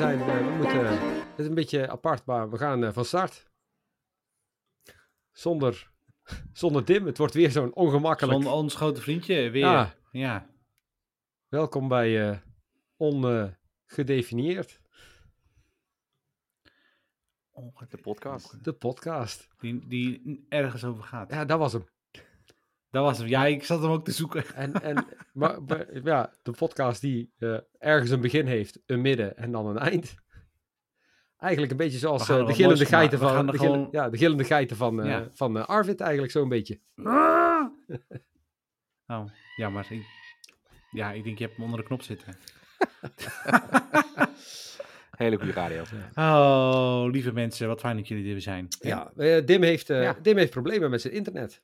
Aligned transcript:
zijn, 0.00 0.24
we 0.24 0.54
moeten, 0.56 0.86
het 1.30 1.38
is 1.38 1.46
een 1.46 1.54
beetje 1.54 1.88
apart, 1.88 2.24
maar 2.24 2.50
we 2.50 2.56
gaan 2.56 2.92
van 2.92 3.04
start. 3.04 3.50
Zonder, 5.32 5.90
zonder 6.52 6.84
Dim, 6.84 7.06
het 7.06 7.18
wordt 7.18 7.34
weer 7.34 7.50
zo'n 7.50 7.74
ongemakkelijk... 7.74 8.32
Zonder 8.32 8.52
ons 8.52 8.74
grote 8.74 9.00
vriendje, 9.00 9.50
weer. 9.50 9.62
Ja. 9.62 9.94
ja. 10.10 10.50
Welkom 11.48 11.88
bij 11.88 12.30
uh, 12.30 12.38
Ongedefinieerd. 12.96 14.80
De 17.88 17.98
podcast. 18.02 18.64
De 18.64 18.72
podcast. 18.72 19.48
Die, 19.58 19.86
die 19.86 20.46
ergens 20.48 20.84
over 20.84 21.04
gaat. 21.04 21.30
Ja, 21.30 21.44
dat 21.44 21.58
was 21.58 21.72
hem. 21.72 21.84
Dat 22.90 23.04
was 23.04 23.18
hem. 23.18 23.26
Ja, 23.26 23.46
ik 23.46 23.64
zat 23.64 23.82
hem 23.82 23.90
ook 23.90 24.04
te 24.04 24.12
zoeken. 24.12 24.44
En, 24.54 24.82
en 24.82 25.06
maar, 25.32 25.58
ja, 26.04 26.32
de 26.42 26.50
podcast 26.50 27.00
die 27.00 27.32
uh, 27.38 27.58
ergens 27.78 28.10
een 28.10 28.20
begin 28.20 28.46
heeft, 28.46 28.80
een 28.86 29.00
midden 29.00 29.36
en 29.36 29.52
dan 29.52 29.66
een 29.66 29.78
eind. 29.78 30.14
Eigenlijk 31.38 31.72
een 31.72 31.78
beetje 31.78 31.98
zoals 31.98 32.28
uh, 32.28 32.46
de 32.46 32.54
gillende 32.54 32.86
geiten 32.86 33.18
van, 33.18 33.46
de, 33.46 33.58
gewoon... 33.58 33.88
ja, 33.90 34.08
de 34.08 34.16
gillende 34.16 34.44
geiten 34.44 34.76
van, 34.76 35.00
uh, 35.00 35.06
ja. 35.06 35.28
van 35.32 35.66
Arvid 35.66 36.00
eigenlijk 36.00 36.32
zo'n 36.32 36.48
beetje. 36.48 36.80
Ah! 36.94 37.66
oh, 39.06 39.24
ja, 39.56 39.70
maar 39.70 39.86
ik, 39.90 40.04
ja, 40.90 41.12
ik 41.12 41.24
denk 41.24 41.38
je 41.38 41.44
hebt 41.44 41.56
hem 41.56 41.64
onder 41.64 41.80
de 41.80 41.86
knop 41.86 42.02
zitten. 42.02 42.36
Hele 45.10 45.36
goede 45.36 45.52
radio. 45.52 45.82
Oh, 46.14 47.10
lieve 47.10 47.32
mensen, 47.32 47.68
wat 47.68 47.80
fijn 47.80 47.96
dat 47.96 48.08
jullie 48.08 48.34
er 48.34 48.40
zijn. 48.40 48.68
Ja, 48.80 49.12
uh, 49.16 49.46
Dim, 49.46 49.62
heeft, 49.62 49.90
uh, 49.90 50.02
ja. 50.02 50.16
Dim 50.22 50.36
heeft 50.36 50.50
problemen 50.50 50.90
met 50.90 51.00
zijn 51.00 51.12
internet. 51.12 51.62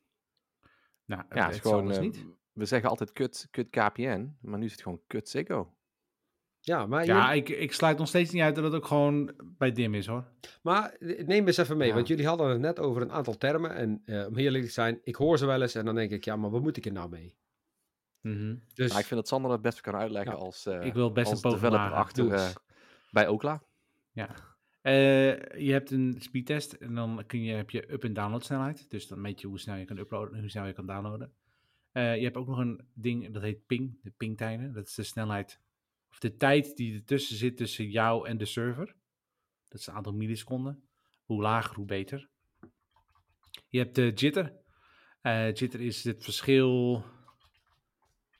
Nou, 1.07 1.23
ja, 1.29 1.45
het 1.45 1.55
is 1.55 1.61
gewoon, 1.61 1.91
uh, 1.91 1.99
niet. 1.99 2.25
We 2.51 2.65
zeggen 2.65 2.89
altijd 2.89 3.13
kut, 3.13 3.47
kut 3.51 3.69
KPN, 3.69 4.37
maar 4.41 4.59
nu 4.59 4.65
is 4.65 4.71
het 4.71 4.81
gewoon 4.81 5.01
kut 5.07 5.29
Ziggo. 5.29 5.71
Ja, 6.59 6.85
maar 6.85 7.05
ja 7.05 7.31
ik, 7.31 7.49
ik 7.49 7.73
sluit 7.73 7.97
nog 7.97 8.07
steeds 8.07 8.31
niet 8.31 8.41
uit 8.41 8.55
dat 8.55 8.63
het 8.63 8.73
ook 8.73 8.85
gewoon 8.85 9.33
bij 9.57 9.71
Dim 9.71 9.93
is 9.93 10.07
hoor. 10.07 10.25
Maar 10.61 10.95
neem 10.99 11.47
eens 11.47 11.57
even 11.57 11.77
mee, 11.77 11.93
want 11.93 12.07
jullie 12.07 12.27
hadden 12.27 12.49
het 12.49 12.59
net 12.59 12.79
over 12.79 13.01
een 13.01 13.11
aantal 13.11 13.37
termen. 13.37 13.75
En 13.75 14.01
om 14.27 14.35
heel 14.35 14.45
eerlijk 14.45 14.63
te 14.63 14.71
zijn, 14.71 14.99
ik 15.03 15.15
hoor 15.15 15.37
ze 15.37 15.45
wel 15.45 15.61
eens 15.61 15.75
en 15.75 15.85
dan 15.85 15.95
denk 15.95 16.11
ik, 16.11 16.25
ja, 16.25 16.35
maar 16.35 16.49
wat 16.49 16.61
moet 16.61 16.77
ik 16.77 16.85
er 16.85 16.91
nou 16.91 17.09
mee? 17.09 17.35
Mm 18.21 18.61
dus... 18.73 18.97
ik 18.97 19.05
vind 19.05 19.09
dat 19.09 19.27
Sander 19.27 19.51
het 19.51 19.61
best 19.61 19.81
kan 19.81 19.95
uitleggen 19.95 20.35
als, 20.35 20.65
uh, 20.65 20.85
ik 20.85 20.93
wil 20.93 21.11
best 21.11 21.31
als 21.31 21.43
een 21.43 21.51
developer 21.51 21.91
achter 21.91 22.25
uh, 22.25 22.49
bij 23.11 23.27
Okla. 23.27 23.63
Ja. 24.11 24.29
Uh, 24.87 24.93
je 25.59 25.71
hebt 25.71 25.91
een 25.91 26.15
speedtest 26.19 26.73
en 26.73 26.95
dan 26.95 27.23
kun 27.25 27.43
je, 27.43 27.53
heb 27.53 27.69
je 27.69 27.91
up- 27.91 28.03
en 28.03 28.13
download 28.13 28.43
snelheid. 28.43 28.89
Dus 28.89 29.07
dan 29.07 29.21
meet 29.21 29.41
je 29.41 29.47
hoe 29.47 29.59
snel 29.59 29.75
je 29.75 29.85
kan 29.85 29.97
uploaden 29.97 30.33
en 30.33 30.39
hoe 30.39 30.49
snel 30.49 30.65
je 30.65 30.73
kan 30.73 30.85
downloaden. 30.85 31.33
je 31.91 31.99
hebt 31.99 32.37
ook 32.37 32.47
nog 32.47 32.57
een 32.57 32.87
ding, 32.93 33.33
dat 33.33 33.41
heet 33.41 33.65
ping, 33.65 33.99
de 34.01 34.13
pingtijden. 34.17 34.73
Dat 34.73 34.87
is 34.87 34.95
de 34.95 35.03
snelheid, 35.03 35.61
of 36.09 36.19
de 36.19 36.35
tijd 36.35 36.75
die 36.75 36.95
ertussen 36.95 37.37
zit 37.37 37.57
tussen 37.57 37.89
jou 37.89 38.27
en 38.27 38.37
de 38.37 38.45
server. 38.45 38.95
Dat 39.67 39.79
is 39.79 39.87
een 39.87 39.93
aantal 39.93 40.13
milliseconden. 40.13 40.83
Hoe 41.25 41.41
lager, 41.41 41.75
hoe 41.75 41.85
beter. 41.85 42.29
Je 43.69 43.77
hebt 43.79 43.95
de 43.95 44.11
jitter. 44.15 44.53
jitter 45.53 45.81
is 45.81 46.03
het 46.03 46.23
verschil 46.23 47.03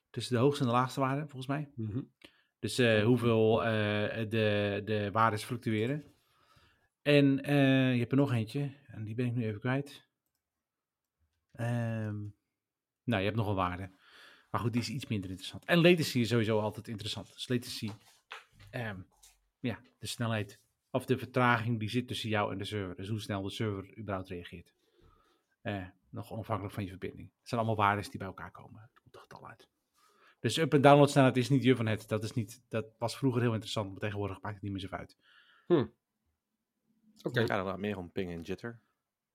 tussen 0.09 0.35
de 0.35 0.41
hoogste 0.41 0.63
en 0.63 0.69
de 0.69 0.75
laagste 0.75 0.99
waarde, 0.99 1.21
volgens 1.21 1.47
mij. 1.47 1.71
Mhm. 1.75 2.01
Dus 2.59 2.79
uh, 2.79 3.03
hoeveel 3.03 3.61
uh, 3.61 3.67
de, 4.29 4.81
de 4.85 5.09
waardes 5.11 5.43
fluctueren. 5.43 6.16
En 7.07 7.49
uh, 7.49 7.93
je 7.93 7.99
hebt 7.99 8.11
er 8.11 8.17
nog 8.17 8.31
eentje, 8.31 8.71
en 8.85 9.03
die 9.03 9.15
ben 9.15 9.25
ik 9.25 9.33
nu 9.33 9.45
even 9.45 9.59
kwijt. 9.59 10.07
Um, 11.59 12.35
nou, 13.03 13.19
je 13.19 13.25
hebt 13.25 13.35
nog 13.35 13.47
een 13.47 13.55
waarde. 13.55 13.91
Maar 14.51 14.61
goed, 14.61 14.73
die 14.73 14.81
is 14.81 14.89
iets 14.89 15.07
minder 15.07 15.29
interessant. 15.29 15.65
En 15.65 15.81
latency 15.81 16.19
is 16.19 16.29
sowieso 16.29 16.59
altijd 16.59 16.87
interessant. 16.87 17.33
Dus 17.33 17.47
latency, 17.47 17.89
um, 18.71 19.07
ja, 19.59 19.79
de 19.99 20.07
snelheid 20.07 20.59
of 20.91 21.05
de 21.05 21.17
vertraging 21.17 21.79
die 21.79 21.89
zit 21.89 22.07
tussen 22.07 22.29
jou 22.29 22.51
en 22.51 22.57
de 22.57 22.65
server. 22.65 22.95
Dus 22.95 23.07
hoe 23.07 23.19
snel 23.19 23.41
de 23.41 23.49
server 23.49 23.97
überhaupt 23.97 24.29
reageert. 24.29 24.73
nog 26.09 26.31
onafhankelijk 26.31 26.73
van 26.73 26.83
je 26.83 26.89
verbinding. 26.89 27.29
Het 27.39 27.49
zijn 27.49 27.61
allemaal 27.61 27.85
waarden 27.85 28.09
die 28.09 28.17
bij 28.19 28.27
elkaar 28.27 28.51
komen. 28.51 28.81
Het 28.81 28.99
komt 28.99 29.13
het 29.13 29.21
getal 29.21 29.47
uit. 29.47 29.69
Dus 30.39 30.57
up- 30.57 30.73
en 30.73 30.81
download 30.81 31.09
snelheid 31.09 31.37
is 31.37 31.49
niet 31.49 31.63
je 31.63 31.75
van 31.75 31.85
het. 31.85 32.07
Dat, 32.07 32.23
is 32.23 32.33
niet, 32.33 32.63
dat 32.69 32.95
was 32.97 33.17
vroeger 33.17 33.41
heel 33.41 33.51
interessant, 33.51 33.89
maar 33.89 33.99
tegenwoordig 33.99 34.41
maakt 34.41 34.53
het 34.55 34.63
niet 34.63 34.71
meer 34.71 34.81
zo 34.81 34.89
uit. 34.89 35.17
Hm. 35.67 35.85
Oké. 37.17 37.27
Okay. 37.41 37.57
Ja, 37.57 37.63
dan 37.63 37.79
meer 37.79 37.97
om 37.97 38.11
ping 38.11 38.31
en 38.31 38.41
jitter. 38.41 38.81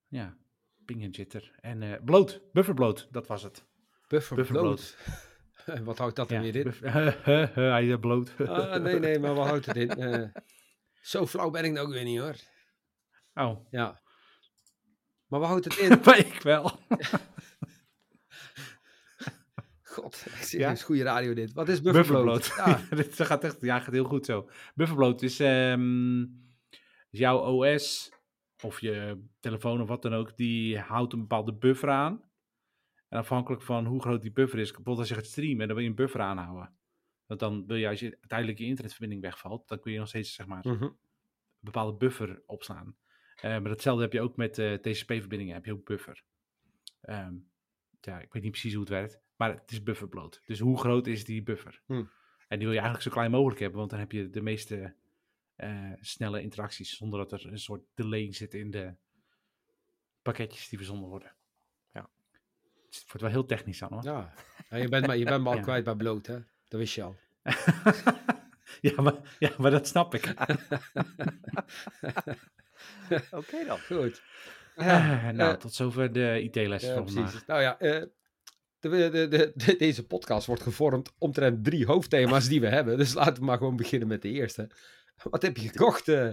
Ja, 0.09 0.37
ping 0.85 1.03
en 1.03 1.11
jitter. 1.11 1.59
En 1.61 1.83
uh, 1.83 1.95
bloot, 2.05 2.41
bufferbloot, 2.53 3.09
dat 3.11 3.27
was 3.27 3.43
het. 3.43 3.65
Bufferbloot. 4.09 4.97
wat 5.85 5.99
houdt 5.99 6.17
dat 6.17 6.29
dan 6.29 6.41
weer 6.41 6.57
in? 6.57 6.73
Hij 7.55 7.87
is 7.87 7.97
bloot. 8.01 8.35
ah, 8.47 8.83
nee, 8.83 8.99
nee, 8.99 9.19
maar 9.19 9.35
wat 9.35 9.47
houdt 9.47 9.67
het 9.67 9.77
in? 9.77 9.99
Uh, 9.99 10.29
zo 11.01 11.27
flauw 11.27 11.51
ben 11.51 11.65
ik 11.65 11.73
nou 11.73 11.87
ook 11.87 11.93
weer 11.93 12.05
niet 12.05 12.19
hoor. 12.19 12.37
Oh. 13.35 13.67
Ja. 13.71 14.03
Maar 15.27 15.41
wat 15.41 15.49
houdt 15.49 15.65
het 15.65 15.77
in? 15.77 15.93
ik 16.27 16.41
wel. 16.43 16.79
God, 19.83 20.25
ja? 20.51 20.71
is 20.71 20.83
goede 20.83 21.03
radio 21.03 21.35
dit. 21.35 21.53
Wat 21.53 21.69
is 21.69 21.81
bufferbloot? 21.81 22.53
Ja. 22.57 22.81
dit 22.91 23.23
gaat 23.23 23.45
echt, 23.45 23.61
ja, 23.61 23.79
gaat 23.81 23.93
heel 23.93 24.05
goed 24.05 24.27
zo. 24.27 24.51
Bufferbloot 24.75 25.23
is, 25.23 25.39
um, 25.39 26.52
is 27.13 27.19
jouw 27.19 27.39
OS 27.39 28.13
of 28.63 28.81
je 28.81 29.25
telefoon 29.41 29.81
of 29.81 29.89
wat 29.89 30.03
dan 30.03 30.15
ook, 30.15 30.37
die 30.37 30.79
houdt 30.79 31.13
een 31.13 31.21
bepaalde 31.21 31.55
buffer 31.55 31.91
aan. 31.91 32.31
En 33.09 33.19
afhankelijk 33.19 33.63
van 33.63 33.87
hoe 33.87 34.01
groot 34.01 34.23
die 34.23 34.33
buffer 34.33 34.59
is, 34.59 34.67
bijvoorbeeld 34.67 34.99
als 34.99 35.09
je 35.09 35.15
gaat 35.15 35.27
streamen, 35.27 35.67
dan 35.67 35.77
wil 35.77 35.85
je 35.85 35.91
een 35.91 35.97
buffer 35.97 36.21
aanhouden. 36.21 36.75
Want 37.27 37.41
dan 37.41 37.67
wil 37.67 37.77
je, 37.77 37.89
als 37.89 38.01
je 38.01 38.11
uiteindelijk 38.21 38.59
je 38.59 38.65
internetverbinding 38.65 39.23
wegvalt, 39.23 39.69
dan 39.69 39.81
kun 39.81 39.93
je 39.93 39.99
nog 39.99 40.09
steeds 40.09 40.35
zeg 40.35 40.47
maar, 40.47 40.69
mhm. 40.69 40.83
een 40.83 40.97
bepaalde 41.59 41.97
buffer 41.97 42.43
opslaan. 42.47 42.97
Uh, 43.37 43.43
maar 43.43 43.63
datzelfde 43.63 44.03
heb 44.03 44.13
je 44.13 44.21
ook 44.21 44.37
met 44.37 44.59
uh, 44.59 44.75
TCP-verbindingen, 44.75 45.55
heb 45.55 45.65
je 45.65 45.73
ook 45.73 45.85
buffer. 45.85 46.25
Um, 47.03 47.51
ja, 48.01 48.21
ik 48.21 48.33
weet 48.33 48.43
niet 48.43 48.51
precies 48.51 48.73
hoe 48.73 48.81
het 48.81 48.93
werkt. 48.93 49.21
Maar 49.37 49.55
het 49.55 49.71
is 49.71 49.83
bufferbloot. 49.83 50.43
Dus 50.47 50.59
hoe 50.59 50.79
groot 50.79 51.07
is 51.07 51.25
die 51.25 51.43
buffer? 51.43 51.83
Hm. 51.87 52.05
En 52.49 52.59
die 52.59 52.67
wil 52.67 52.77
je 52.77 52.83
eigenlijk 52.83 53.03
zo 53.03 53.11
klein 53.11 53.31
mogelijk 53.31 53.61
hebben, 53.61 53.79
want 53.79 53.91
dan 53.91 53.99
heb 53.99 54.13
je 54.13 54.31
de 54.31 54.43
meeste 54.43 54.97
uh, 55.63 55.93
snelle 56.01 56.43
interacties 56.43 56.97
zonder 56.97 57.19
dat 57.19 57.33
er 57.33 57.53
een 57.53 57.59
soort 57.59 57.83
delay 57.95 58.33
zit 58.33 58.55
in 58.55 58.71
de 58.71 58.95
pakketjes 60.23 60.69
die 60.69 60.79
verzonden 60.79 61.09
worden. 61.09 61.33
Ja. 61.93 62.09
Het 62.91 63.05
wordt 63.07 63.21
wel 63.21 63.31
heel 63.31 63.47
technisch 63.47 63.79
dan 63.79 63.93
hoor. 63.93 64.05
Ja, 64.05 64.35
ja 64.71 64.77
je 64.77 64.89
bent 64.89 65.07
maar, 65.07 65.17
je 65.17 65.25
bent 65.25 65.43
maar 65.43 65.53
al 65.53 65.59
ja. 65.65 65.65
kwijt 65.65 65.85
bij 65.85 65.95
bloot 65.95 66.27
hè? 66.27 66.39
Dat 66.69 66.81
wist 66.81 66.95
je 66.95 67.03
al. 67.03 67.17
ja, 68.91 69.03
maar, 69.03 69.37
ja, 69.39 69.51
maar 69.59 69.71
dat 69.71 69.87
snap 69.87 70.15
ik. 70.15 70.27
Oké 73.31 73.65
dan. 73.67 73.79
Goed. 73.79 74.23
Uh, 74.77 75.29
nou, 75.31 75.53
uh, 75.53 75.53
tot 75.53 75.75
zover 75.75 76.13
de 76.13 76.43
IT-les 76.43 76.83
ja, 76.83 76.95
van 76.95 77.05
precies. 77.05 77.31
vandaag. 77.31 77.47
Nou 77.47 77.61
ja, 77.63 77.77
de, 78.81 79.11
de, 79.11 79.53
de, 79.55 79.77
deze 79.77 80.07
podcast 80.07 80.47
wordt 80.47 80.63
gevormd 80.63 81.13
omtrent 81.19 81.65
drie 81.65 81.87
hoofdthema's 81.87 82.49
die 82.49 82.61
we 82.61 82.69
hebben. 82.69 82.99
Dus 82.99 83.15
laten 83.15 83.35
we 83.35 83.45
maar 83.45 83.59
gewoon 83.59 83.77
beginnen 83.77 84.09
met 84.09 84.23
de 84.23 84.29
eerste. 84.29 84.71
Wat 85.31 85.43
heb 85.43 85.57
je 85.57 85.69
gekocht? 85.69 86.09
Uh? 86.09 86.31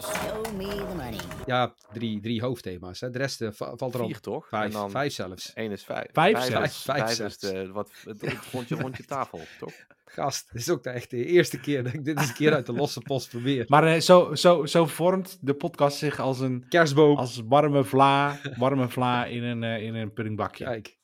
Show 0.00 0.52
me 0.56 0.68
the 0.68 0.94
money. 0.96 1.20
Ja, 1.46 1.74
drie, 1.92 2.20
drie 2.20 2.40
hoofdthema's. 2.42 3.00
Hè. 3.00 3.10
De 3.10 3.18
rest 3.18 3.40
uh, 3.40 3.48
valt 3.52 3.94
er 3.94 4.00
al. 4.00 4.06
Vier 4.06 4.20
toch? 4.20 4.48
Vijf, 4.48 4.72
dan 4.72 4.90
vijf 4.90 5.12
zelfs. 5.12 5.52
Eén 5.54 5.70
is 5.70 5.84
vijf. 5.84 6.06
Vijf, 6.12 6.36
vijf, 6.36 6.52
vijf, 6.52 6.72
vijf, 6.72 7.16
vijf 7.16 7.20
is 7.20 7.38
de, 7.38 7.70
wat, 7.72 7.90
het, 8.04 8.20
het 8.20 8.38
rondje, 8.52 8.74
rondje 8.74 9.04
tafel, 9.04 9.40
toch? 9.58 9.72
Gast, 10.04 10.52
dit 10.52 10.60
is 10.60 10.70
ook 10.70 10.82
de, 10.82 10.90
echt 10.90 11.10
de 11.10 11.24
eerste 11.24 11.60
keer 11.60 11.84
dat 11.84 11.92
ik 11.92 12.04
dit 12.04 12.18
eens 12.18 12.28
een 12.28 12.34
keer 12.34 12.54
uit 12.54 12.66
de 12.66 12.72
losse 12.72 13.00
post 13.00 13.28
probeer. 13.28 13.64
Maar 13.68 13.94
uh, 13.94 14.00
zo, 14.00 14.34
zo, 14.34 14.66
zo 14.66 14.86
vormt 14.86 15.38
de 15.40 15.54
podcast 15.54 15.96
zich 15.96 16.20
als 16.20 16.40
een 16.40 16.64
kerstboom. 16.68 17.16
Als 17.16 17.42
warme 17.48 17.84
vla, 17.84 18.38
warme 18.56 18.88
vla 18.88 19.24
in 19.24 19.42
een, 19.42 19.62
uh, 19.62 19.82
in 19.82 19.94
een 19.94 20.12
puddingbakje. 20.12 20.64
Kijk. 20.64 20.98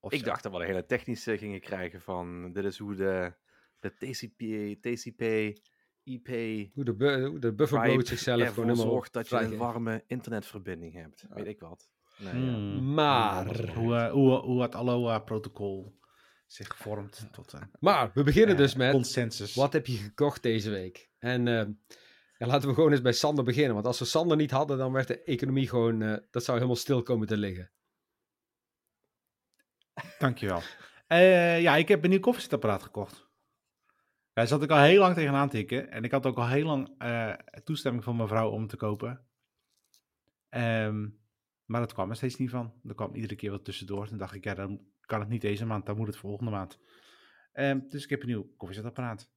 Of 0.00 0.12
ik 0.12 0.18
zo. 0.18 0.24
dacht 0.24 0.42
dat 0.42 0.52
we 0.52 0.58
een 0.58 0.66
hele 0.66 0.86
technische 0.86 1.38
gingen 1.38 1.60
krijgen 1.60 2.00
van 2.00 2.52
dit 2.52 2.64
is 2.64 2.78
hoe 2.78 2.94
de, 2.94 3.32
de 3.80 3.94
TCP, 3.94 4.42
TCP, 4.82 5.22
IP... 6.02 6.28
Hoe 6.74 6.84
de, 6.84 6.94
bu 6.94 7.66
hoe 7.66 7.98
de 7.98 8.06
zichzelf 8.06 8.48
gewoon 8.48 8.68
helemaal 8.68 8.90
zorgt 8.92 9.12
dat 9.12 9.28
je 9.28 9.36
een 9.36 9.56
warme 9.56 10.04
internetverbinding 10.06 10.94
hebt. 10.94 11.24
Ja. 11.28 11.34
Weet 11.34 11.46
ik 11.46 11.60
wat. 11.60 11.90
Nee, 12.18 12.32
hmm. 12.32 12.74
ja. 12.74 12.80
Maar... 12.80 13.74
Hoe, 13.74 13.94
uh, 13.94 14.10
hoe, 14.10 14.36
hoe 14.36 14.62
het 14.62 14.74
Aloha-protocol 14.74 15.96
zich 16.46 16.76
vormt 16.76 17.28
tot 17.32 17.52
een 17.52 17.70
Maar 17.80 18.10
we 18.14 18.22
beginnen 18.22 18.54
uh, 18.54 18.60
dus 18.60 18.74
met 18.74 18.92
consensus. 18.92 19.54
Wat 19.54 19.72
heb 19.72 19.86
je 19.86 19.96
gekocht 19.96 20.42
deze 20.42 20.70
week? 20.70 21.10
En 21.18 21.46
uh, 21.46 21.64
ja, 22.38 22.46
laten 22.46 22.68
we 22.68 22.74
gewoon 22.74 22.90
eens 22.90 23.00
bij 23.00 23.12
Sander 23.12 23.44
beginnen. 23.44 23.74
Want 23.74 23.86
als 23.86 23.98
we 23.98 24.04
Sander 24.04 24.36
niet 24.36 24.50
hadden, 24.50 24.78
dan 24.78 24.92
werd 24.92 25.08
de 25.08 25.22
economie 25.22 25.68
gewoon... 25.68 26.00
Uh, 26.00 26.16
dat 26.30 26.44
zou 26.44 26.56
helemaal 26.56 26.76
stil 26.76 27.02
komen 27.02 27.26
te 27.26 27.36
liggen. 27.36 27.70
Dankjewel. 30.18 30.62
Uh, 31.08 31.60
ja, 31.60 31.76
ik 31.76 31.88
heb 31.88 32.04
een 32.04 32.10
nieuw 32.10 32.20
koffiezetapparaat 32.20 32.82
gekocht. 32.82 33.26
Daar 34.32 34.46
zat 34.46 34.62
ik 34.62 34.70
al 34.70 34.78
heel 34.78 35.00
lang 35.00 35.14
tegenaan 35.14 35.48
tikken. 35.48 35.90
En 35.90 36.04
ik 36.04 36.10
had 36.10 36.26
ook 36.26 36.36
al 36.36 36.48
heel 36.48 36.66
lang 36.66 36.94
toestemming 37.64 38.04
van 38.04 38.16
mijn 38.16 38.28
vrouw 38.28 38.50
om 38.50 38.66
te 38.66 38.76
kopen. 38.76 39.26
Um, 40.50 41.20
Maar 41.64 41.80
dat 41.80 41.92
kwam 41.92 42.10
er 42.10 42.16
steeds 42.16 42.36
niet 42.36 42.50
van. 42.50 42.80
Er 42.84 42.94
kwam 42.94 43.14
iedere 43.14 43.34
keer 43.34 43.50
wat 43.50 43.64
tussendoor. 43.64 44.08
Toen 44.08 44.18
dacht 44.18 44.34
ik, 44.34 44.44
ja, 44.44 44.54
dan 44.54 44.86
kan 45.00 45.20
het 45.20 45.28
niet 45.28 45.40
deze 45.40 45.66
maand, 45.66 45.86
dan 45.86 45.96
moet 45.96 46.06
het 46.06 46.16
volgende 46.16 46.50
maand. 46.50 46.78
Um, 47.52 47.88
dus 47.88 48.04
ik 48.04 48.10
heb 48.10 48.20
een 48.20 48.26
nieuw 48.26 48.54
koffiezetapparaat. 48.56 49.30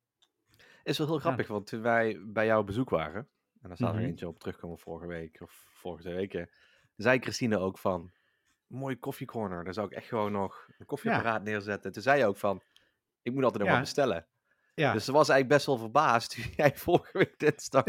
Is 0.83 0.97
wel 0.97 1.07
heel 1.07 1.19
grappig, 1.19 1.47
want 1.47 1.67
toen 1.67 1.81
wij 1.81 2.19
bij 2.25 2.45
jou 2.45 2.59
op 2.59 2.65
bezoek 2.65 2.89
waren, 2.89 3.27
en 3.61 3.67
daar 3.67 3.77
staat 3.77 3.93
er 3.93 3.99
mhm. 3.99 4.05
eentje 4.05 4.27
op 4.27 4.39
terugkomen 4.39 4.79
vorige 4.79 5.07
week 5.07 5.41
of 5.41 5.65
vorige 5.73 6.01
twee 6.01 6.15
weken, 6.15 6.49
zei 6.95 7.19
Christine 7.19 7.57
ook 7.57 7.77
van, 7.77 8.11
mooi 8.71 8.99
koffiecorner, 8.99 9.63
daar 9.63 9.73
zou 9.73 9.87
ik 9.87 9.93
echt 9.93 10.07
gewoon 10.07 10.31
nog 10.31 10.67
een 10.77 10.85
koffieapparaat 10.85 11.43
neerzetten. 11.43 11.91
Toen 11.91 12.01
zei 12.01 12.19
je 12.19 12.25
ook 12.25 12.37
van, 12.37 12.61
ik 13.21 13.33
moet 13.33 13.43
altijd 13.43 13.63
nog 13.63 13.71
wat 13.71 13.81
bestellen. 13.81 14.25
Ja. 14.75 14.93
Dus 14.93 15.05
ze 15.05 15.11
was 15.11 15.29
eigenlijk 15.29 15.57
best 15.57 15.65
wel 15.65 15.77
verbaasd 15.77 16.35
toen 16.35 16.53
jij 16.65 16.75
vorige 16.75 17.17
week 17.17 17.39
dinsdag 17.39 17.85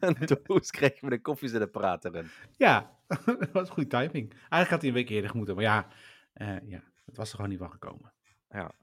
een 0.00 0.16
doos 0.44 0.70
kreeg 0.70 1.02
met 1.02 1.12
een 1.12 1.22
koffiezetapparaat 1.22 2.04
erin. 2.04 2.30
Ja, 2.56 2.98
dat 3.24 3.52
was 3.52 3.70
goede 3.70 3.88
timing. 3.88 4.30
Eigenlijk 4.30 4.70
had 4.70 4.80
hij 4.80 4.88
een 4.88 4.96
week 4.96 5.08
eerder 5.08 5.36
moeten, 5.36 5.54
maar 5.54 5.64
ja, 5.64 5.88
uh, 6.34 6.68
ja 6.68 6.82
het 7.04 7.16
was 7.16 7.28
er 7.28 7.34
gewoon 7.34 7.50
niet 7.50 7.58
van 7.58 7.70
gekomen. 7.70 8.12
Ja, 8.48 8.74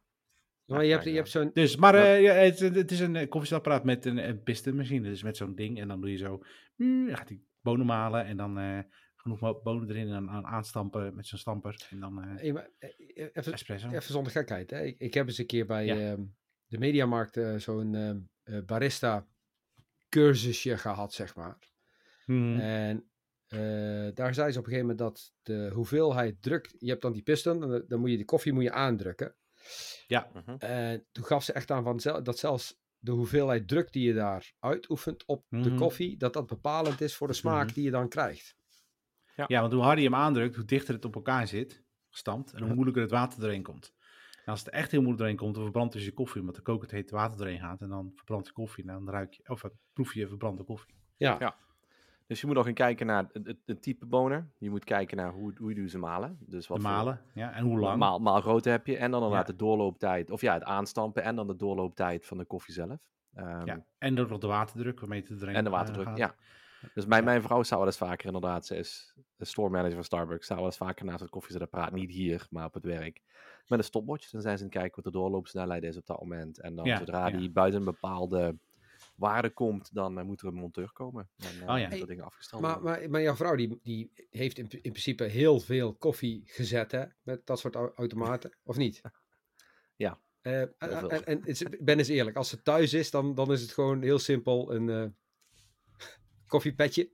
maar 0.66 0.86
je 0.86 0.92
hebt, 0.92 1.04
je 1.04 1.16
hebt 1.16 1.30
zo'n... 1.30 1.52
Dus, 1.54 1.76
maar 1.76 2.22
uh, 2.22 2.32
het, 2.32 2.60
het, 2.60 2.92
is 2.92 3.00
een 3.00 3.16
eh, 3.16 3.30
koffiezetapparaat 3.30 3.84
met 3.84 4.06
een, 4.06 4.28
een 4.30 4.44
pistonmachine. 4.44 5.10
Dus 5.10 5.24
met 5.24 5.38
zo'n 5.38 5.56
ding. 5.56 5.80
En 5.80 5.88
dan 5.88 6.02
doe 6.02 6.12
je 6.12 6.18
zo... 6.18 6.44
Mm, 6.76 7.08
dan 7.08 7.18
gaat 7.18 7.30
hij 7.30 7.40
bonen 7.62 7.86
malen. 7.86 8.26
En 8.26 8.38
dan 8.38 8.60
uh, 8.60 8.80
genoeg 9.22 9.62
bonen 9.62 9.90
erin. 9.90 10.08
En 10.08 10.26
dan 10.26 10.46
aanstampen 10.46 11.16
met 11.16 11.28
zo'n 11.28 11.40
stamper. 11.40 11.88
En 11.90 12.00
dan 12.00 12.20
uh, 12.20 12.40
hey, 12.40 12.52
maar, 12.52 12.70
even, 12.80 13.54
espresso. 13.54 13.88
Even 13.88 14.14
zonder 14.14 14.32
gekheid. 14.32 14.70
Hè? 14.70 14.84
Ik, 14.84 15.00
ik 15.00 15.14
heb 15.14 15.28
eens 15.28 15.38
een 15.38 15.46
keer 15.46 15.66
bij 15.66 15.86
ja. 15.86 15.96
uh, 15.96 16.26
de 16.68 16.78
Mediamarkt 16.78 17.40
zo'n 17.58 17.96
ehm, 17.96 18.66
barista 18.66 19.28
cursusje 20.10 20.78
gehad, 20.78 21.14
zeg 21.14 21.36
maar. 21.36 21.58
Hmm. 22.26 22.60
En 22.60 23.06
daar 24.14 24.34
zei 24.34 24.52
ze 24.52 24.60
op 24.60 24.66
een 24.66 24.72
gegeven 24.72 24.80
moment 24.80 24.98
dat 24.98 25.34
de 25.42 25.70
hoeveelheid 25.74 26.42
druk... 26.42 26.76
Je 26.78 26.90
hebt 26.90 27.02
dan 27.02 27.14
die 27.14 27.24
piston. 27.24 27.60
Dan, 27.60 27.84
dan 27.88 28.00
moet 28.00 28.10
je 28.10 28.16
die 28.16 28.26
koffie 28.26 28.54
moet 28.54 28.64
je 28.64 28.72
aandrukken. 28.72 29.36
Ja. 30.08 30.32
Uh 30.60 31.00
toen 31.12 31.26
gaf 31.26 31.44
ze 31.44 31.54
echt 31.54 31.72
aan 31.72 31.84
van 31.84 32.24
dat 32.24 32.40
zelfs 32.40 32.82
de 33.02 33.12
hoeveelheid 33.12 33.68
druk 33.68 33.92
die 33.92 34.08
je 34.08 34.14
daar 34.14 34.54
uitoefent 34.60 35.26
op 35.26 35.46
de 35.50 35.58
mhm. 35.58 35.78
koffie, 35.78 36.18
dat 36.18 36.34
dat 36.34 36.48
bepalend 36.48 37.02
is 37.02 37.16
voor 37.16 37.28
de 37.28 37.34
smaak 37.34 37.66
mhm. 37.66 37.74
die 37.74 37.84
je 37.84 37.92
dan 37.92 38.10
krijgt. 38.10 38.56
Ja. 39.42 39.56
ja, 39.56 39.62
want 39.62 39.74
hoe 39.74 39.82
harder 39.82 40.04
je 40.04 40.10
hem 40.10 40.20
aandrukt, 40.20 40.56
hoe 40.56 40.66
dichter 40.66 40.94
het 40.94 41.06
op 41.06 41.16
elkaar 41.16 41.48
zit, 41.48 41.84
gestampt, 42.10 42.54
en 42.54 42.64
hoe 42.64 42.74
moeilijker 42.74 43.02
het 43.02 43.12
water 43.12 43.44
erin 43.44 43.64
komt. 43.64 43.94
En 44.46 44.52
als 44.52 44.60
het 44.60 44.70
echt 44.70 44.92
heel 44.92 45.02
moeilijk 45.02 45.24
erin 45.24 45.38
komt, 45.38 45.54
dan 45.54 45.64
verbrandt 45.64 45.94
dus 45.94 46.06
je 46.06 46.14
koffie, 46.14 46.40
omdat 46.40 46.56
de 46.56 46.62
kokend 46.62 46.92
heet 46.92 47.12
water 47.12 47.48
erin 47.48 47.60
gaat. 47.60 47.82
En 47.82 47.90
dan 47.90 48.12
verbrandt 48.16 48.48
je 48.48 48.54
koffie 48.54 48.88
en 48.88 48.94
dan 48.94 49.10
ruik 49.10 49.34
je, 49.34 49.50
of 49.50 49.64
proef 49.94 50.14
je 50.14 50.28
verbrande 50.28 50.64
koffie. 50.64 50.96
Ja. 51.18 51.36
ja. 51.40 51.56
Dus 52.28 52.42
je 52.42 52.48
moet 52.48 52.56
nog 52.56 52.66
gaan 52.66 52.74
kijken 52.74 53.06
naar 53.06 53.30
het, 53.34 53.58
het, 53.66 53.82
type 53.82 54.06
bonen. 54.06 54.54
Je 54.58 54.70
moet 54.70 54.84
kijken 54.84 55.18
naar 55.18 55.32
hoe, 55.32 55.54
hoe 55.58 55.76
je 55.76 55.90
ze 55.90 55.98
malen. 55.98 56.38
Dus 56.40 56.68
wat 56.68 56.78
de 56.78 56.84
malen, 56.84 57.22
ja. 57.34 57.54
En 57.54 57.64
hoe 57.64 57.80
lang. 57.80 58.00
Maal, 58.00 58.20
maalgrootte 58.20 58.70
heb 58.70 58.88
je. 58.88 58.98
En 58.98 59.12
dan 59.12 59.22
inderdaad 59.22 59.48
ja. 59.48 59.54
de 59.54 59.58
doorlooptijd. 59.60 60.32
Of 60.32 60.42
ja, 60.42 60.54
het 60.54 60.64
aanstampen 60.64 61.24
en 61.24 61.36
dan 61.36 61.48
de 61.48 61.56
doorlooptijd 61.56 62.26
van 62.26 62.38
de 62.38 62.46
koffie 62.46 62.74
zelf. 62.74 62.98
Um, 63.38 63.66
ja. 63.66 63.86
En 63.98 64.16
de, 64.16 64.38
de 64.38 64.48
waterdruk 64.48 65.00
waarmee 65.00 65.22
te 65.22 65.36
drinken 65.36 65.56
En 65.56 65.64
de 65.64 65.70
waterdruk, 65.70 66.08
uh, 66.08 66.16
ja. 66.16 66.36
Dus 66.94 67.06
mijn, 67.06 67.24
mijn 67.24 67.42
vrouw 67.42 67.64
zou 67.64 67.80
wel 67.80 67.90
eens 67.90 67.98
vaker 67.98 68.26
inderdaad, 68.26 68.66
ze 68.66 68.76
is 68.76 69.16
de 69.36 69.46
store 69.46 69.70
manager 69.70 69.94
van 69.94 70.04
Starbucks, 70.04 70.48
zou 70.48 70.60
wel 70.60 70.68
eens 70.68 70.78
vaker 70.78 71.06
naast 71.06 71.20
het 71.20 71.30
koffiezetapparaat, 71.30 71.92
niet 71.92 72.12
hier, 72.12 72.48
maar 72.50 72.66
op 72.66 72.74
het 72.74 72.86
werk, 72.86 73.22
met 73.68 73.80
een 73.80 73.86
stopwatch. 73.86 74.30
Dan 74.30 74.42
zijn 74.42 74.58
ze 74.58 74.64
aan 74.64 74.70
het 74.70 74.80
kijken 74.80 75.04
wat 75.04 75.14
de 75.14 75.20
doorloopsnijheid 75.20 75.84
is 75.84 75.98
op 75.98 76.06
dat 76.06 76.20
moment. 76.20 76.60
En 76.60 76.76
dan 76.76 76.98
zodra 76.98 77.30
die 77.30 77.52
buiten 77.52 77.80
een 77.80 77.86
bepaalde 77.86 78.56
waarde 79.16 79.50
komt, 79.50 79.94
dan 79.94 80.18
uh, 80.18 80.24
moet 80.24 80.42
er 80.42 80.48
een 80.48 80.54
monteur 80.54 80.92
komen. 80.94 81.30
En 81.38 81.56
uh, 81.56 81.70
oh, 81.70 81.80
ja. 81.80 81.90
dat 81.90 82.08
dingen 82.08 82.26
afgesteld 82.26 82.62
maar, 82.62 82.82
maar, 82.82 83.10
maar, 83.10 83.22
jouw 83.22 83.36
vrouw 83.36 83.56
die, 83.56 83.80
die 83.84 84.12
heeft 84.30 84.58
in, 84.58 84.70
in 84.70 84.92
principe 84.92 85.24
heel 85.24 85.60
veel 85.60 85.94
koffie 85.94 86.42
gezet 86.46 86.92
hè, 86.92 87.06
met 87.22 87.46
dat 87.46 87.60
soort 87.60 87.76
automaten, 87.76 88.58
of 88.64 88.78
niet? 88.78 89.02
Ja. 89.96 90.20
Uh, 90.42 90.62
en, 90.62 91.26
en, 91.26 91.44
ben 91.80 91.98
eens 91.98 92.08
eerlijk, 92.08 92.38
als 92.38 92.50
ze 92.50 92.62
thuis 92.62 92.94
is, 92.94 93.12
dan, 93.12 93.36
dan 93.36 93.52
is 93.52 93.62
het 93.62 93.72
gewoon 93.72 94.02
heel 94.02 94.20
simpel 94.20 94.74
een 94.74 95.16
koffiepetje. 96.52 97.12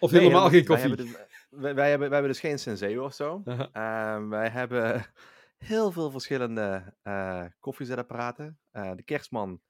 Of 0.00 0.10
nee, 0.10 0.20
helemaal 0.20 0.48
geen 0.48 0.64
koffie. 0.64 0.94
Wij 0.94 1.04
hebben, 1.04 1.26
wij, 1.50 1.74
wij, 1.74 1.90
hebben, 1.90 2.08
wij 2.08 2.18
hebben 2.18 2.32
dus 2.32 2.40
geen 2.40 2.58
Senseo 2.58 3.04
of 3.04 3.14
zo. 3.14 3.40
-huh. 3.44 3.66
Ehm, 3.72 4.28
wij 4.28 4.48
hebben 4.48 5.06
heel 5.72 5.92
veel 5.92 6.10
verschillende 6.10 6.94
koffiezetapparaten. 7.60 8.58
de 8.72 9.02
kerstman 9.04 9.60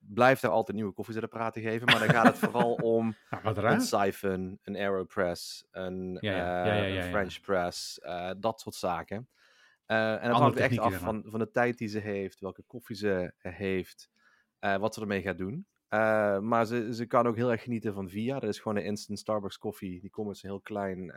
blijft 0.00 0.42
er 0.42 0.50
altijd 0.50 0.76
nieuwe 0.76 0.92
koffiezetapparaten 0.92 1.62
geven, 1.62 1.86
maar 1.86 1.98
dan 1.98 2.08
gaat 2.08 2.26
het 2.26 2.38
vooral 2.50 2.72
om 2.74 3.14
een 3.30 3.80
siphon, 3.80 4.58
een 4.62 4.76
aeropress, 4.76 5.66
een, 5.70 6.18
uh, 6.20 7.02
French 7.02 7.40
press, 7.40 8.00
uh, 8.02 8.30
dat 8.38 8.60
soort 8.60 8.74
zaken. 8.74 9.28
Uh, 9.86 10.22
en 10.22 10.30
dat 10.30 10.38
hangt 10.38 10.58
echt 10.58 10.78
af 10.78 10.94
van, 10.94 11.24
van 11.26 11.38
de 11.38 11.50
tijd 11.50 11.78
die 11.78 11.88
ze 11.88 11.98
heeft, 11.98 12.40
welke 12.40 12.62
koffie 12.66 12.96
ze 12.96 13.34
heeft, 13.38 14.10
wat 14.58 14.94
ze 14.94 15.00
ermee 15.00 15.22
gaat 15.22 15.38
doen. 15.38 15.66
Maar 16.40 16.66
ze, 16.66 16.94
ze 16.94 17.06
kan 17.06 17.26
ook 17.26 17.36
heel 17.36 17.50
erg 17.50 17.62
genieten 17.62 17.94
van 17.94 18.08
Via. 18.08 18.38
Dat 18.38 18.50
is 18.50 18.58
gewoon 18.58 18.76
een 18.76 18.84
instant 18.84 19.18
Starbucks 19.18 19.58
koffie. 19.58 20.00
Die 20.00 20.10
komt 20.10 20.26
met 20.26 20.36
zo'n 20.36 20.50
heel 20.50 20.60
klein 20.60 21.12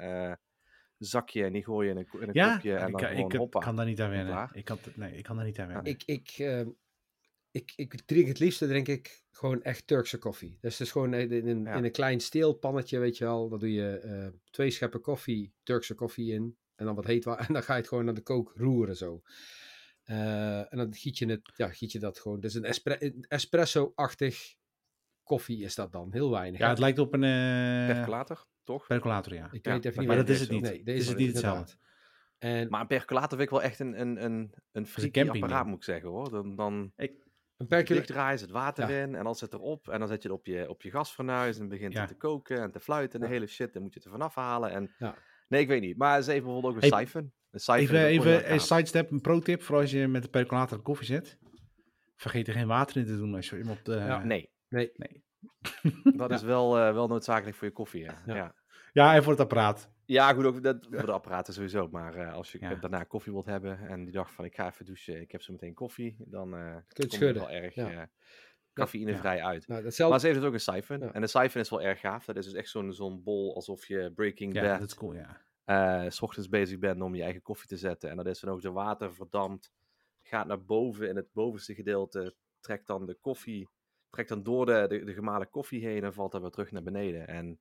zakje 0.98 1.44
en 1.44 1.54
die 1.54 1.64
gooi 1.64 1.88
je 1.88 1.94
in 1.94 2.00
een, 2.00 2.22
in 2.22 2.28
een 2.28 2.34
ja, 2.34 2.54
kopje. 2.54 2.76
En 2.76 2.88
ik, 2.88 2.98
dan 2.98 3.12
ik, 3.12 3.34
ik 3.34 3.50
kan 3.50 3.76
daar 3.76 3.86
niet 3.86 4.02
aan 4.02 4.10
wennen. 4.10 4.50
Ik 4.54 4.66
kan, 4.66 4.78
nee, 4.96 5.16
ik 5.16 5.24
kan 5.24 5.36
daar 5.36 5.46
niet 5.46 5.60
aan 5.60 5.68
wennen. 5.68 5.86
Ik, 5.86 6.04
ik, 6.06 6.38
ik, 7.52 7.74
ik 7.76 8.02
drink 8.06 8.28
het 8.28 8.40
liefste, 8.40 8.68
drink 8.68 8.88
ik 8.88 9.24
gewoon 9.32 9.64
echt 9.64 9.88
Turkse 9.88 10.18
koffie. 10.18 10.58
Dus 10.62 10.78
het 10.78 10.88
is 10.88 10.92
gewoon 10.92 11.14
in, 11.14 11.32
in, 11.32 11.46
in 11.48 11.68
een 11.68 11.92
klein 11.92 12.20
steelpannetje, 12.20 13.00
weet 13.00 13.18
je 13.18 13.24
wel. 13.24 13.50
Daar 13.50 13.60
doe 13.60 13.72
je 13.72 14.02
uh, 14.06 14.40
twee 14.50 14.72
scheppen 14.72 15.02
koffie, 15.02 15.54
Turkse 15.64 15.96
koffie 15.96 16.34
in. 16.34 16.58
En 16.76 16.86
dan 16.86 16.96
wat 16.96 17.06
heet 17.06 17.24
water. 17.24 17.46
En 17.48 17.54
dan 17.54 17.64
ga 17.64 17.74
je 17.74 17.80
het 17.80 17.88
gewoon 17.88 18.08
aan 18.08 18.16
de 18.16 18.22
kook 18.22 18.54
roeren 18.56 18.96
zo. 18.96 19.22
Uh, 20.06 20.74
en 20.74 20.78
dan 20.78 20.94
giet 20.94 21.18
je, 21.18 21.26
het, 21.26 21.52
ja, 21.56 21.70
giet 21.70 21.92
je 21.92 22.00
dat 22.00 22.20
gewoon. 22.20 22.40
Dus 22.40 22.54
een, 22.54 22.64
espre 22.64 23.14
espresso-achtig 23.28 24.56
koffie 25.32 25.64
is 25.64 25.76
dat 25.76 25.92
dan. 25.92 26.08
Heel 26.12 26.32
weinig. 26.32 26.60
Ja, 26.60 26.70
het 26.70 26.80
lijkt 26.80 27.00
op 27.00 27.14
een... 27.14 27.24
Uh... 27.24 27.96
Percolator, 27.96 28.46
toch? 28.64 28.88
Percolator, 28.88 29.34
ja. 29.34 29.50
Ik 29.52 29.66
weet 29.66 29.86
even 29.86 30.00
niet 30.00 30.08
maar 30.08 30.18
dat 30.18 30.30
is 30.30 30.40
het 30.40 30.50
niet. 30.50 30.62
Nee, 30.62 30.84
is 30.84 31.08
het 31.08 31.18
niet 31.18 31.32
hetzelfde. 31.32 31.74
En... 32.38 32.70
Maar 32.70 32.82
een 32.82 32.88
percolator 32.88 33.38
vind 33.38 33.42
ik 33.42 33.50
wel 33.50 33.62
echt 33.62 33.80
een, 33.80 34.02
een, 34.02 34.24
een, 34.24 34.54
een 34.72 34.88
freaky 34.88 35.30
apparaat, 35.30 35.66
moet 35.66 35.78
ik 35.78 35.84
zeggen 35.84 36.10
hoor. 36.10 36.30
Dan, 36.32 36.56
dan... 36.56 36.92
Ik, 36.96 37.14
een 37.58 37.68
percolator 37.68 38.06
draaien 38.06 38.40
ze 38.40 38.44
het 38.44 38.54
water 38.54 38.90
in 38.90 39.16
en 39.16 39.24
dan 39.24 39.36
zit 39.36 39.54
erop. 39.54 39.90
En 39.90 40.00
dan 40.00 40.08
zet 40.08 40.22
je 40.22 40.30
het 40.30 40.38
op 40.38 40.46
je, 40.46 40.70
op 40.70 40.82
je 40.82 40.92
gasfornuis 40.92 41.60
en 41.60 41.68
begint 41.68 41.98
het 41.98 42.08
te 42.08 42.16
koken 42.16 42.62
en 42.62 42.72
te 42.72 42.80
fluiten 42.80 43.20
en 43.20 43.28
de 43.28 43.34
hele 43.34 43.48
shit. 43.48 43.74
Dan 43.74 43.82
moet 43.82 43.94
je 43.94 44.00
het 44.00 44.08
er 44.08 44.14
vanaf 44.14 44.36
halen. 44.36 44.72
En... 44.72 44.92
Nee, 45.48 45.62
ik 45.62 45.68
weet 45.68 45.82
niet. 45.82 45.98
Maar 45.98 46.22
ze 46.22 46.32
heeft 46.32 46.44
bijvoorbeeld 46.44 46.76
ook 46.76 46.84
een 46.84 46.90
hey, 46.90 47.00
siphon. 47.00 47.32
Een 47.52 47.60
siphon 47.60 47.96
even 47.96 48.06
even 48.06 48.52
een 48.52 48.60
sidestep, 48.60 49.12
een 49.12 49.22
pro-tip 49.22 49.62
voor 49.62 49.78
als 49.78 49.92
je 49.92 50.08
met 50.08 50.24
de 50.24 50.30
percolator 50.30 50.80
koffie 50.80 51.06
zet. 51.06 51.38
Vergeet 52.16 52.48
er 52.48 52.54
geen 52.54 52.68
water 52.68 52.98
in 52.98 53.06
te 53.06 53.18
doen 53.18 53.36
als 53.36 53.50
je 53.50 53.56
hem 53.56 53.70
op 53.70 53.86
de... 53.86 54.20
Nee. 54.24 54.51
Nee. 54.72 54.92
nee. 54.96 55.24
Dat 56.18 56.32
is 56.32 56.42
wel, 56.42 56.78
uh, 56.78 56.94
wel 56.94 57.08
noodzakelijk 57.08 57.58
voor 57.58 57.68
je 57.68 57.74
koffie, 57.74 58.04
ja. 58.04 58.22
ja. 58.26 58.56
Ja, 58.94 59.16
en 59.16 59.24
voor 59.24 59.32
het 59.32 59.42
apparaat. 59.42 59.90
Ja, 60.06 60.34
goed, 60.34 60.46
ook 60.46 60.64
dat, 60.64 60.88
voor 60.90 61.06
de 61.06 61.12
apparaten 61.12 61.54
sowieso. 61.54 61.88
Maar 61.88 62.18
uh, 62.18 62.34
als 62.34 62.52
je 62.52 62.78
daarna 62.80 63.04
koffie 63.04 63.32
wilt 63.32 63.46
hebben 63.46 63.80
en 63.88 64.04
die 64.04 64.14
dacht 64.14 64.34
van 64.34 64.46
ik 64.46 64.56
ga 64.56 64.68
even 64.68 64.86
douchen, 64.86 65.22
ik 65.22 65.32
heb 65.32 65.42
zo 65.42 65.52
meteen 65.52 65.74
koffie, 65.74 66.16
dan 66.20 66.56
uh, 66.56 66.76
Kun 66.88 67.08
je 67.10 67.26
het 67.26 67.38
wel 67.38 67.50
erg 67.50 67.76
ja. 67.76 67.92
uh, 67.92 68.02
cafeïnevrij 68.74 69.36
ja. 69.36 69.46
uit. 69.46 69.68
Nou, 69.68 69.84
Maar 69.84 70.20
ze 70.20 70.28
heeft 70.28 70.40
dus 70.40 70.48
ook 70.48 70.54
een 70.54 70.60
siphon. 70.60 71.14
En 71.14 71.22
de 71.22 71.28
siphon 71.28 71.62
is 71.62 71.70
wel 71.70 71.82
erg 71.82 72.00
gaaf. 72.00 72.26
Dat 72.26 72.36
is 72.36 72.46
dus 72.46 72.54
echt 72.54 72.70
zo'n 72.70 72.94
zo'n 72.94 73.24
bol 73.24 73.56
alsof 73.56 73.88
je 73.88 74.12
Breaking 74.16 74.54
Bad... 74.54 74.64
Ja, 74.64 74.78
dat 74.78 74.88
is 74.88 74.96
cool, 74.96 75.14
ja. 75.14 76.10
S 76.10 76.22
ochtends 76.22 76.50
bezig 76.50 76.80
bent 76.80 77.02
om 77.02 77.16
je 77.16 77.24
eigen 77.24 77.42
koffie 77.42 77.68
te 77.68 77.78
zetten. 77.78 78.10
En 78.10 78.16
dat 78.16 78.26
is 78.26 78.40
dan 78.40 78.54
ook 78.54 78.62
de 78.62 78.72
water 78.72 79.14
verdampt, 79.14 79.72
gaat 80.22 80.48
naar 80.48 80.64
boven 80.64 81.10
in 81.10 81.16
het 81.16 81.34
bovenste 81.34 81.76
gedeelte, 81.76 82.36
trekt 82.60 82.88
dan 82.88 83.06
de 83.06 83.18
koffie, 83.22 83.70
trekt 84.12 84.30
dan 84.30 84.44
door 84.44 84.66
de, 84.66 84.86
de, 84.88 85.04
de 85.04 85.14
gemalen 85.14 85.50
koffie 85.50 85.86
heen 85.86 86.04
en 86.04 86.14
valt 86.14 86.32
dan 86.32 86.42
weer 86.42 86.50
terug 86.50 86.72
naar 86.72 86.84
beneden. 86.84 87.28
En 87.28 87.60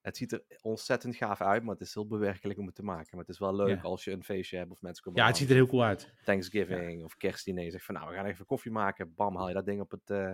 het 0.00 0.16
ziet 0.16 0.32
er 0.32 0.44
ontzettend 0.60 1.16
gaaf 1.16 1.40
uit, 1.40 1.62
maar 1.62 1.72
het 1.72 1.82
is 1.82 1.94
heel 1.94 2.06
bewerkelijk 2.06 2.58
om 2.58 2.66
het 2.66 2.74
te 2.74 2.82
maken. 2.82 3.08
Maar 3.10 3.20
het 3.20 3.28
is 3.28 3.38
wel 3.38 3.54
leuk 3.54 3.82
als 3.82 4.04
je 4.04 4.10
een 4.10 4.24
feestje 4.24 4.56
hebt 4.56 4.70
of 4.70 4.80
mensen 4.80 5.04
komen. 5.04 5.20
Ja, 5.20 5.26
het 5.26 5.36
ziet 5.36 5.48
er 5.48 5.54
heel 5.54 5.66
cool 5.66 5.82
uit. 5.82 6.14
Thanksgiving 6.24 7.04
of 7.04 7.16
kerstdiner. 7.16 7.70
Zeg 7.70 7.84
van 7.84 7.94
nou, 7.94 8.08
we 8.08 8.14
gaan 8.14 8.24
even 8.24 8.46
koffie 8.46 8.70
maken. 8.70 9.14
Bam, 9.14 9.36
haal 9.36 9.48
je 9.48 9.54
dat 9.54 9.66
ding 9.66 9.80
op, 9.80 9.90
het, 9.90 10.10
uh, 10.10 10.32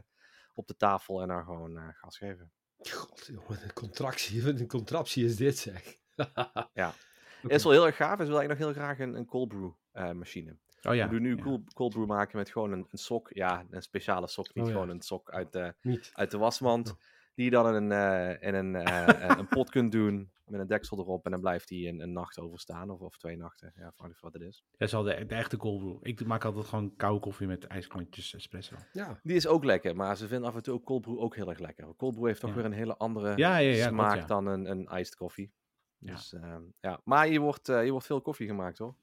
op 0.55 0.67
de 0.67 0.77
tafel 0.77 1.23
en 1.23 1.29
dan 1.29 1.45
gewoon 1.45 1.77
uh, 1.77 1.89
gas 1.93 2.19
geven. 2.19 2.53
God, 2.91 3.29
een 3.29 3.73
contractie. 3.73 4.43
Wat 4.45 4.61
een 4.61 4.69
contraptie 4.69 5.25
is 5.25 5.37
dit 5.37 5.59
zeg. 5.59 5.97
ja. 6.73 6.95
Okay. 7.43 7.57
Is 7.57 7.63
wel 7.63 7.73
heel 7.73 7.87
erg 7.87 7.97
gaaf. 7.97 8.21
Is 8.21 8.29
wil 8.29 8.39
eigenlijk 8.39 8.49
nog 8.49 8.59
heel 8.59 8.83
graag 8.83 8.99
een, 8.99 9.15
een 9.15 9.27
cold 9.27 9.49
brew 9.49 9.73
uh, 9.93 10.13
machine. 10.13 10.59
Oh 10.89 10.95
ja. 10.95 11.05
We 11.05 11.11
doen 11.11 11.23
nu 11.23 11.37
ja. 11.37 11.59
cold, 11.73 11.93
brew 11.93 12.07
maken 12.07 12.39
met 12.39 12.51
gewoon 12.51 12.73
een, 12.73 12.87
een 12.91 12.99
sok. 12.99 13.31
Ja, 13.33 13.67
een 13.71 13.83
speciale 13.83 14.29
sok. 14.29 14.55
Niet 14.55 14.65
oh, 14.65 14.71
gewoon 14.71 14.89
een 14.89 15.01
sok 15.01 15.31
uit 15.31 15.53
de, 15.53 15.75
uit 16.13 16.31
de 16.31 16.39
wasmand. 16.39 16.91
Oh. 16.91 16.97
Die 17.35 17.45
je 17.45 17.51
dan 17.51 17.75
in 17.75 17.91
een, 17.91 17.91
uh, 17.91 18.49
in 18.49 18.55
een, 18.55 18.75
uh, 18.75 19.37
een 19.39 19.49
pot 19.49 19.71
kunt 19.71 19.93
doen 19.93 20.31
met 20.45 20.61
een 20.61 20.67
deksel 20.67 20.99
erop. 20.99 21.25
En 21.25 21.31
dan 21.31 21.41
blijft 21.41 21.69
die 21.69 21.89
een, 21.89 22.01
een 22.01 22.13
nacht 22.13 22.39
overstaan. 22.39 22.91
Of, 22.91 23.01
of 23.01 23.17
twee 23.17 23.37
nachten. 23.37 23.73
Ja, 23.77 23.87
afhankelijk 23.87 24.19
van 24.19 24.31
wat 24.31 24.41
het 24.41 24.51
is. 24.51 24.65
Dat 24.77 24.89
is 24.89 24.95
al 24.95 25.03
de, 25.03 25.27
de 25.27 25.35
echte 25.35 25.57
cold 25.57 25.79
brew. 25.79 25.99
Ik 26.01 26.27
maak 26.27 26.45
altijd 26.45 26.65
gewoon 26.67 26.97
koude 26.97 27.21
koffie 27.21 27.47
met 27.47 27.65
ijsklontjes 27.65 28.35
espresso. 28.35 28.77
Ja. 28.93 29.21
Die 29.23 29.37
is 29.37 29.47
ook 29.47 29.65
lekker. 29.65 29.97
Maar 29.97 30.17
ze 30.17 30.29
vinden 30.29 30.49
af 30.49 30.57
en 30.57 30.63
toe 30.63 30.75
ook 30.75 30.85
cold 30.85 31.03
brew 31.03 31.19
ook 31.19 31.35
heel 31.35 31.49
erg 31.49 31.59
lekker. 31.59 31.95
Cold 31.97 32.15
brew 32.15 32.27
heeft 32.27 32.41
toch 32.41 32.55
weer 32.55 32.65
een 32.65 32.73
hele 32.73 32.97
andere 32.97 33.37
ja, 33.37 33.57
ja, 33.57 33.89
smaak 33.89 34.29
dan 34.29 34.47
een, 34.47 34.71
een 34.71 34.99
iced 34.99 35.17
koffie. 35.17 35.53
Dus, 35.99 36.31
ja. 36.41 36.61
ja. 36.81 37.01
Maar 37.05 37.29
je 37.29 37.41
wordt, 37.41 37.67
je 37.67 37.91
wordt 37.91 38.07
veel 38.07 38.21
koffie 38.21 38.47
gemaakt 38.47 38.79
hoor. 38.79 38.97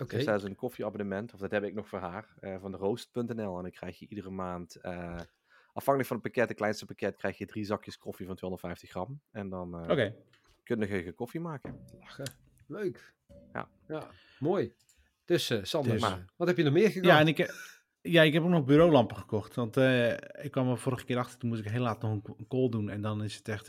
Oké. 0.00 0.14
Okay. 0.14 0.24
Dus 0.24 0.42
is 0.42 0.48
een 0.48 0.54
koffieabonnement, 0.54 1.32
of 1.32 1.40
dat 1.40 1.50
heb 1.50 1.64
ik 1.64 1.74
nog 1.74 1.88
voor 1.88 1.98
haar, 1.98 2.34
van 2.60 2.70
de 2.70 2.76
roost.nl. 2.76 3.56
En 3.56 3.62
dan 3.62 3.70
krijg 3.70 3.98
je 3.98 4.08
iedere 4.08 4.30
maand 4.30 4.80
afhankelijk 5.78 6.06
van 6.06 6.16
het 6.16 6.26
pakket, 6.26 6.48
het 6.48 6.56
kleinste 6.56 6.86
pakket, 6.86 7.16
krijg 7.16 7.38
je 7.38 7.46
drie 7.46 7.64
zakjes 7.64 7.98
koffie 7.98 8.26
van 8.26 8.36
250 8.36 8.90
gram. 8.90 9.20
En 9.30 9.48
dan 9.48 9.82
uh, 9.82 9.90
okay. 9.90 10.14
kun 10.64 10.88
je 10.88 11.12
koffie 11.12 11.40
maken. 11.40 11.78
Lachen. 12.00 12.30
Leuk. 12.66 13.14
Ja. 13.52 13.68
ja. 13.88 14.10
Mooi. 14.38 14.72
Dus 15.24 15.50
uh, 15.50 15.58
Sander, 15.62 15.92
dus. 15.92 16.14
wat 16.36 16.48
heb 16.48 16.56
je 16.56 16.62
nog 16.62 16.72
meer 16.72 16.90
gekocht? 16.90 17.06
Ja, 17.06 17.20
en 17.20 17.26
ik, 17.26 17.54
ja, 18.00 18.22
ik 18.22 18.32
heb 18.32 18.42
ook 18.42 18.48
nog 18.48 18.64
bureaulampen 18.64 19.16
gekocht. 19.16 19.54
Want 19.54 19.76
uh, 19.76 20.12
ik 20.12 20.50
kwam 20.50 20.70
er 20.70 20.78
vorige 20.78 21.04
keer 21.04 21.18
achter, 21.18 21.38
toen 21.38 21.48
moest 21.48 21.64
ik 21.64 21.70
heel 21.70 21.82
laat 21.82 22.02
nog 22.02 22.12
een 22.12 22.46
call 22.48 22.68
doen. 22.68 22.90
En 22.90 23.02
dan 23.02 23.22
is 23.22 23.34
het 23.34 23.48
echt, 23.48 23.66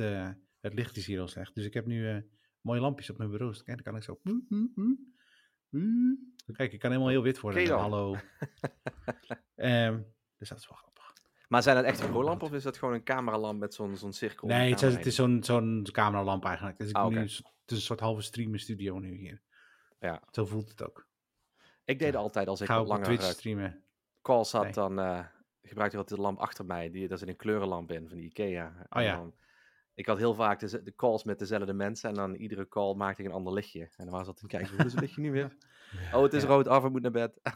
het 0.59 0.73
licht 0.73 0.97
is 0.97 1.05
hier 1.05 1.17
heel 1.17 1.27
slecht. 1.27 1.55
Dus 1.55 1.65
ik 1.65 1.73
heb 1.73 1.85
nu 1.85 2.25
mooie 2.61 2.81
lampjes 2.81 3.09
op 3.09 3.17
mijn 3.17 3.29
bureau. 3.29 3.53
Kijk, 3.53 3.65
dan 3.65 3.81
kan 3.81 3.95
ik 3.95 4.03
zo... 4.03 4.19
Kijk, 6.53 6.73
ik 6.73 6.79
kan 6.79 6.91
helemaal 6.91 7.11
heel 7.11 7.23
wit 7.23 7.39
worden. 7.39 7.69
Hallo. 7.69 8.15
um, 9.55 10.05
dus 10.37 10.49
dat 10.49 10.57
is 10.57 10.67
wel 10.69 10.89
maar 11.49 11.63
zijn 11.63 11.77
het 11.77 11.85
echt 11.85 12.01
bureaulampen 12.01 12.47
of 12.47 12.53
is 12.53 12.63
dat 12.63 12.77
gewoon 12.77 12.93
een 12.93 13.03
cameralamp 13.03 13.59
met 13.59 13.73
zo'n 13.73 13.97
zo'n 13.97 14.13
cirkel? 14.13 14.47
Nee, 14.47 14.69
het 14.69 14.81
is, 14.81 14.93
het 14.93 15.05
is 15.05 15.15
zo'n 15.15 15.43
zo'n 15.43 15.87
cameralamp 15.91 16.45
eigenlijk. 16.45 16.77
Dus 16.77 16.89
ik 16.89 16.95
ah, 16.95 17.07
nu, 17.07 17.17
het 17.17 17.31
is 17.31 17.43
een 17.65 17.81
soort 17.81 17.99
halve 17.99 18.21
streamen 18.21 18.59
studio 18.59 18.99
nu 18.99 19.15
hier. 19.15 19.41
Ja. 19.99 20.21
Zo 20.31 20.45
voelt 20.45 20.69
het 20.69 20.83
ook. 20.83 21.07
Ik 21.85 21.99
deed 21.99 22.15
altijd 22.15 22.47
als 22.47 22.61
ik 22.61 22.67
Ga 22.67 22.83
langer 22.83 23.05
Twitch 23.05 23.23
streamen. 23.23 23.83
calls 24.21 24.51
had, 24.51 24.73
dan 24.73 24.99
uh, 24.99 25.25
gebruikte 25.61 25.97
ik 25.97 26.01
altijd 26.01 26.19
de 26.19 26.25
lamp 26.25 26.37
achter 26.39 26.65
mij. 26.65 26.89
Die, 26.89 27.07
daar 27.07 27.17
zit 27.17 27.27
een 27.27 27.35
kleurenlamp 27.35 27.91
in 27.91 28.07
van 28.07 28.17
die 28.17 28.25
Ikea. 28.25 28.85
Oh 28.89 29.01
ja. 29.01 29.15
Dan, 29.15 29.33
ik 29.99 30.05
had 30.05 30.17
heel 30.17 30.33
vaak 30.33 30.59
de, 30.59 30.83
de, 30.83 30.95
calls 30.95 31.23
met 31.23 31.39
dezelfde 31.39 31.73
mensen 31.73 32.09
en 32.09 32.15
dan 32.15 32.35
iedere 32.35 32.67
call 32.67 32.95
maakte 32.95 33.21
ik 33.21 33.27
een 33.27 33.33
ander 33.33 33.53
lichtje. 33.53 33.79
En 33.79 34.05
dan 34.05 34.09
was 34.09 34.25
dat 34.25 34.37
te 34.37 34.47
kijken, 34.47 34.75
hoe 34.75 34.85
is 34.85 34.91
het 34.91 35.01
lichtje 35.01 35.21
nu 35.21 35.31
weer? 35.31 35.55
Oh, 36.13 36.23
het 36.23 36.33
is 36.33 36.43
rood 36.43 36.67
af, 36.67 36.83
we 36.83 36.89
moeten 36.89 37.11
naar 37.11 37.27
bed. 37.27 37.55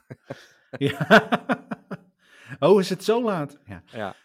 ja. 0.90 1.08
Oh, 2.60 2.80
is 2.80 2.90
het 2.90 3.04
zo 3.04 3.24
laat? 3.24 3.60
Ja. 3.66 3.84
ja. 3.86 4.16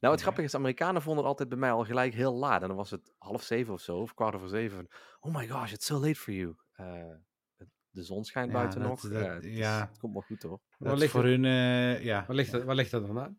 Nou, 0.00 0.14
het 0.14 0.22
grappige 0.22 0.46
is, 0.46 0.54
Amerikanen 0.54 1.02
vonden 1.02 1.22
het 1.22 1.30
altijd 1.30 1.48
bij 1.48 1.58
mij 1.58 1.70
al 1.70 1.84
gelijk 1.84 2.14
heel 2.14 2.34
laat. 2.34 2.62
En 2.62 2.68
dan 2.68 2.76
was 2.76 2.90
het 2.90 3.12
half 3.18 3.42
zeven 3.42 3.72
of 3.72 3.80
zo, 3.80 3.96
of 3.96 4.14
kwart 4.14 4.34
over 4.34 4.48
zeven. 4.48 4.88
Oh 5.20 5.34
my 5.34 5.48
gosh, 5.48 5.72
it's 5.72 5.86
so 5.86 6.00
late 6.00 6.14
for 6.14 6.32
you. 6.32 6.54
Uh, 6.80 7.14
de 7.90 8.02
zon 8.02 8.24
schijnt 8.24 8.52
buiten 8.52 8.80
nog. 8.80 9.00
Dat, 9.00 9.12
ja, 9.12 9.34
het, 9.34 9.44
ja. 9.44 9.88
het 9.88 9.98
komt 9.98 10.12
wel 10.12 10.22
goed 10.22 10.42
hoor. 10.42 10.60
Wat 10.78 10.98
ligt 10.98 11.12
voor 11.12 11.24
hun, 11.24 11.44
uh, 11.44 12.04
ja. 12.04 12.24
Waar 12.26 12.36
ligt, 12.36 12.52
dat, 12.52 12.64
waar 12.64 12.74
ligt 12.74 12.90
dat 12.90 13.06
dan 13.06 13.18
aan? 13.18 13.38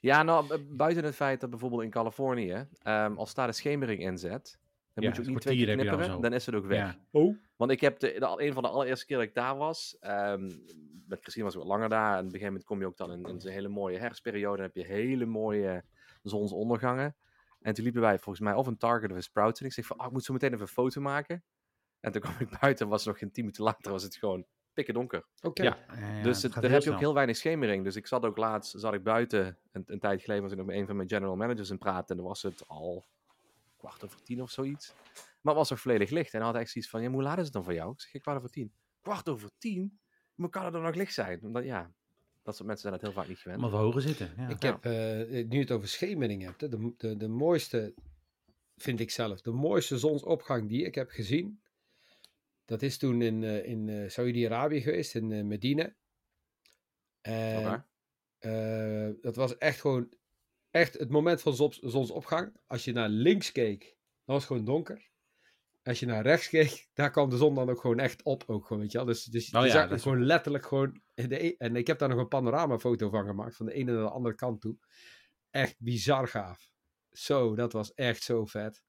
Ja, 0.00 0.22
nou, 0.22 0.58
buiten 0.58 1.04
het 1.04 1.14
feit 1.14 1.40
dat 1.40 1.50
bijvoorbeeld 1.50 1.82
in 1.82 1.90
Californië, 1.90 2.66
um, 2.84 3.18
als 3.18 3.34
daar 3.34 3.46
de 3.46 3.52
schemering 3.52 4.00
inzet, 4.00 4.58
dan 4.94 5.04
moet 5.04 5.16
je 5.16 5.22
ook 5.22 5.28
niet 5.28 5.40
twee 5.40 5.56
keer 5.56 5.74
knipperen, 5.74 6.08
dan, 6.08 6.20
dan 6.20 6.32
is 6.32 6.46
het 6.46 6.54
ook 6.54 6.66
weg. 6.66 6.96
Oh. 7.10 7.36
Want 7.56 7.70
ik 7.70 7.80
heb 7.80 7.98
de, 7.98 8.16
de, 8.18 8.44
een 8.44 8.52
van 8.52 8.62
de 8.62 8.68
allereerste 8.68 9.06
keer 9.06 9.16
dat 9.16 9.26
ik 9.26 9.34
daar 9.34 9.56
was, 9.56 9.96
um, 10.00 10.64
met 11.08 11.20
Christine 11.20 11.44
was 11.44 11.54
ik 11.54 11.60
wat 11.60 11.68
langer 11.68 11.88
daar. 11.88 12.12
En 12.12 12.18
op 12.18 12.24
een 12.24 12.30
gegeven 12.30 12.46
moment 12.46 12.64
kom 12.64 12.80
je 12.80 12.86
ook 12.86 12.96
dan 12.96 13.12
in, 13.12 13.22
in 13.22 13.40
een 13.44 13.52
hele 13.52 13.68
mooie 13.68 13.98
herfstperiode. 13.98 14.56
Dan 14.56 14.66
heb 14.66 14.74
je 14.74 14.84
hele 14.84 15.26
mooie 15.26 15.84
zonsondergangen. 16.22 17.16
En 17.60 17.74
toen 17.74 17.84
liepen 17.84 18.00
wij 18.00 18.18
volgens 18.18 18.44
mij 18.44 18.54
of 18.54 18.66
een 18.66 18.76
Target 18.76 19.10
of 19.10 19.16
een 19.16 19.22
Sprouts. 19.22 19.60
En 19.60 19.66
ik 19.66 19.72
zeg 19.72 19.86
van, 19.86 20.00
oh, 20.00 20.06
ik 20.06 20.12
moet 20.12 20.24
zo 20.24 20.32
meteen 20.32 20.50
even 20.50 20.62
een 20.62 20.68
foto 20.68 21.00
maken. 21.00 21.44
En 22.00 22.12
toen 22.12 22.20
kwam 22.20 22.34
ik 22.38 22.58
buiten, 22.60 22.88
was 22.88 23.04
nog 23.04 23.18
geen 23.18 23.30
tien 23.30 23.44
minuten 23.44 23.64
later, 23.64 23.92
was 23.92 24.02
het 24.02 24.16
gewoon 24.16 24.46
pikken 24.78 24.94
donker. 24.94 25.24
Oké. 25.42 25.62
Ja. 25.62 26.22
dus 26.22 26.42
het, 26.42 26.52
daar 26.52 26.70
heb 26.70 26.82
je 26.82 26.92
ook 26.92 26.98
heel 26.98 27.14
weinig 27.14 27.36
schemering. 27.36 27.84
Dus 27.84 27.96
ik 27.96 28.06
zat 28.06 28.24
ook 28.24 28.36
laatst, 28.36 28.80
zat 28.80 28.94
ik 28.94 29.02
buiten, 29.02 29.58
een, 29.72 29.82
een 29.86 29.98
tijd 29.98 30.20
geleden 30.20 30.42
was 30.42 30.52
ik 30.52 30.58
nog 30.58 30.66
met 30.66 30.76
een 30.76 30.86
van 30.86 30.96
mijn 30.96 31.08
general 31.08 31.36
managers 31.36 31.70
in 31.70 31.78
praten. 31.78 32.08
En 32.08 32.16
dan 32.16 32.26
was 32.26 32.42
het 32.42 32.68
al 32.68 33.04
kwart 33.76 34.04
over 34.04 34.22
tien 34.22 34.42
of 34.42 34.50
zoiets. 34.50 34.94
Maar 35.14 35.54
het 35.54 35.56
was 35.56 35.70
nog 35.70 35.80
volledig 35.80 36.10
licht. 36.10 36.32
En 36.32 36.38
hij 36.40 36.48
had 36.48 36.60
echt 36.60 36.70
zoiets 36.70 36.90
van, 36.90 37.02
ja, 37.02 37.10
hoe 37.10 37.22
laat 37.22 37.38
is 37.38 37.44
het 37.44 37.52
dan 37.52 37.64
voor 37.64 37.74
jou? 37.74 37.92
Ik 37.92 38.00
zeg, 38.00 38.22
kwart 38.22 38.36
over 38.36 38.50
tien. 38.50 38.72
Kwart 39.00 39.28
over 39.28 39.50
tien? 39.58 39.98
Hoe 40.34 40.48
kan 40.48 40.64
het 40.64 40.72
dan 40.72 40.82
nog 40.82 40.94
licht 40.94 41.14
zijn? 41.14 41.42
Omdat, 41.42 41.64
ja, 41.64 41.92
dat 42.42 42.56
soort 42.56 42.68
mensen 42.68 42.88
zijn 42.88 42.92
het 42.92 43.02
heel 43.02 43.12
vaak 43.12 43.28
niet 43.28 43.38
gewend. 43.38 43.60
Maar 43.60 43.70
we 43.70 43.76
hoger 43.76 44.02
zitten. 44.02 44.32
Ja. 44.36 44.48
Ik 44.48 44.62
heb, 44.62 44.86
uh, 44.86 45.48
nu 45.48 45.58
het 45.58 45.70
over 45.70 45.88
schemering 45.88 46.42
hebt, 46.42 46.60
de, 46.60 46.92
de, 46.96 47.16
de 47.16 47.28
mooiste, 47.28 47.94
vind 48.76 49.00
ik 49.00 49.10
zelf, 49.10 49.40
de 49.40 49.50
mooiste 49.50 49.98
zonsopgang 49.98 50.68
die 50.68 50.84
ik 50.84 50.94
heb 50.94 51.10
gezien, 51.10 51.60
dat 52.68 52.82
is 52.82 52.98
toen 52.98 53.22
in, 53.22 53.42
uh, 53.42 53.64
in 53.64 53.88
uh, 53.88 54.08
Saudi-Arabië 54.08 54.80
geweest, 54.80 55.14
in 55.14 55.46
Medina. 55.46 55.94
En 57.20 57.86
dat 59.20 59.36
was 59.36 59.58
echt 59.58 59.80
gewoon, 59.80 60.12
echt 60.70 60.98
het 60.98 61.10
moment 61.10 61.42
van 61.42 61.54
zonsopgang. 61.70 62.56
Als 62.66 62.84
je 62.84 62.92
naar 62.92 63.08
links 63.08 63.52
keek, 63.52 63.80
dan 64.24 64.34
was 64.34 64.36
het 64.36 64.46
gewoon 64.46 64.64
donker 64.64 65.08
als 65.88 66.00
je 66.00 66.06
naar 66.06 66.22
rechts 66.22 66.48
keek, 66.48 66.88
daar 66.92 67.10
kwam 67.10 67.30
de 67.30 67.36
zon 67.36 67.54
dan 67.54 67.70
ook 67.70 67.80
gewoon 67.80 67.98
echt 67.98 68.22
op. 68.22 68.44
Ook 68.46 68.66
gewoon, 68.66 68.82
weet 68.82 68.92
je 68.92 68.98
wel. 68.98 69.06
Dus, 69.06 69.24
dus 69.24 69.50
oh, 69.50 69.64
je 69.64 69.70
zag 69.70 69.88
het 69.88 70.02
gewoon 70.02 70.24
letterlijk 70.24 70.66
gewoon... 70.66 71.00
De, 71.14 71.44
e- 71.44 71.54
en 71.58 71.76
ik 71.76 71.86
heb 71.86 71.98
daar 71.98 72.08
nog 72.08 72.18
een 72.18 72.28
panoramafoto 72.28 73.10
van 73.10 73.26
gemaakt, 73.26 73.56
van 73.56 73.66
de 73.66 73.72
ene 73.72 73.92
naar 73.92 74.02
de 74.02 74.10
andere 74.10 74.34
kant 74.34 74.60
toe. 74.60 74.76
Echt 75.50 75.76
bizar 75.78 76.28
gaaf. 76.28 76.70
Zo, 77.10 77.54
dat 77.54 77.72
was 77.72 77.94
echt 77.94 78.22
zo 78.22 78.46
vet. 78.46 78.84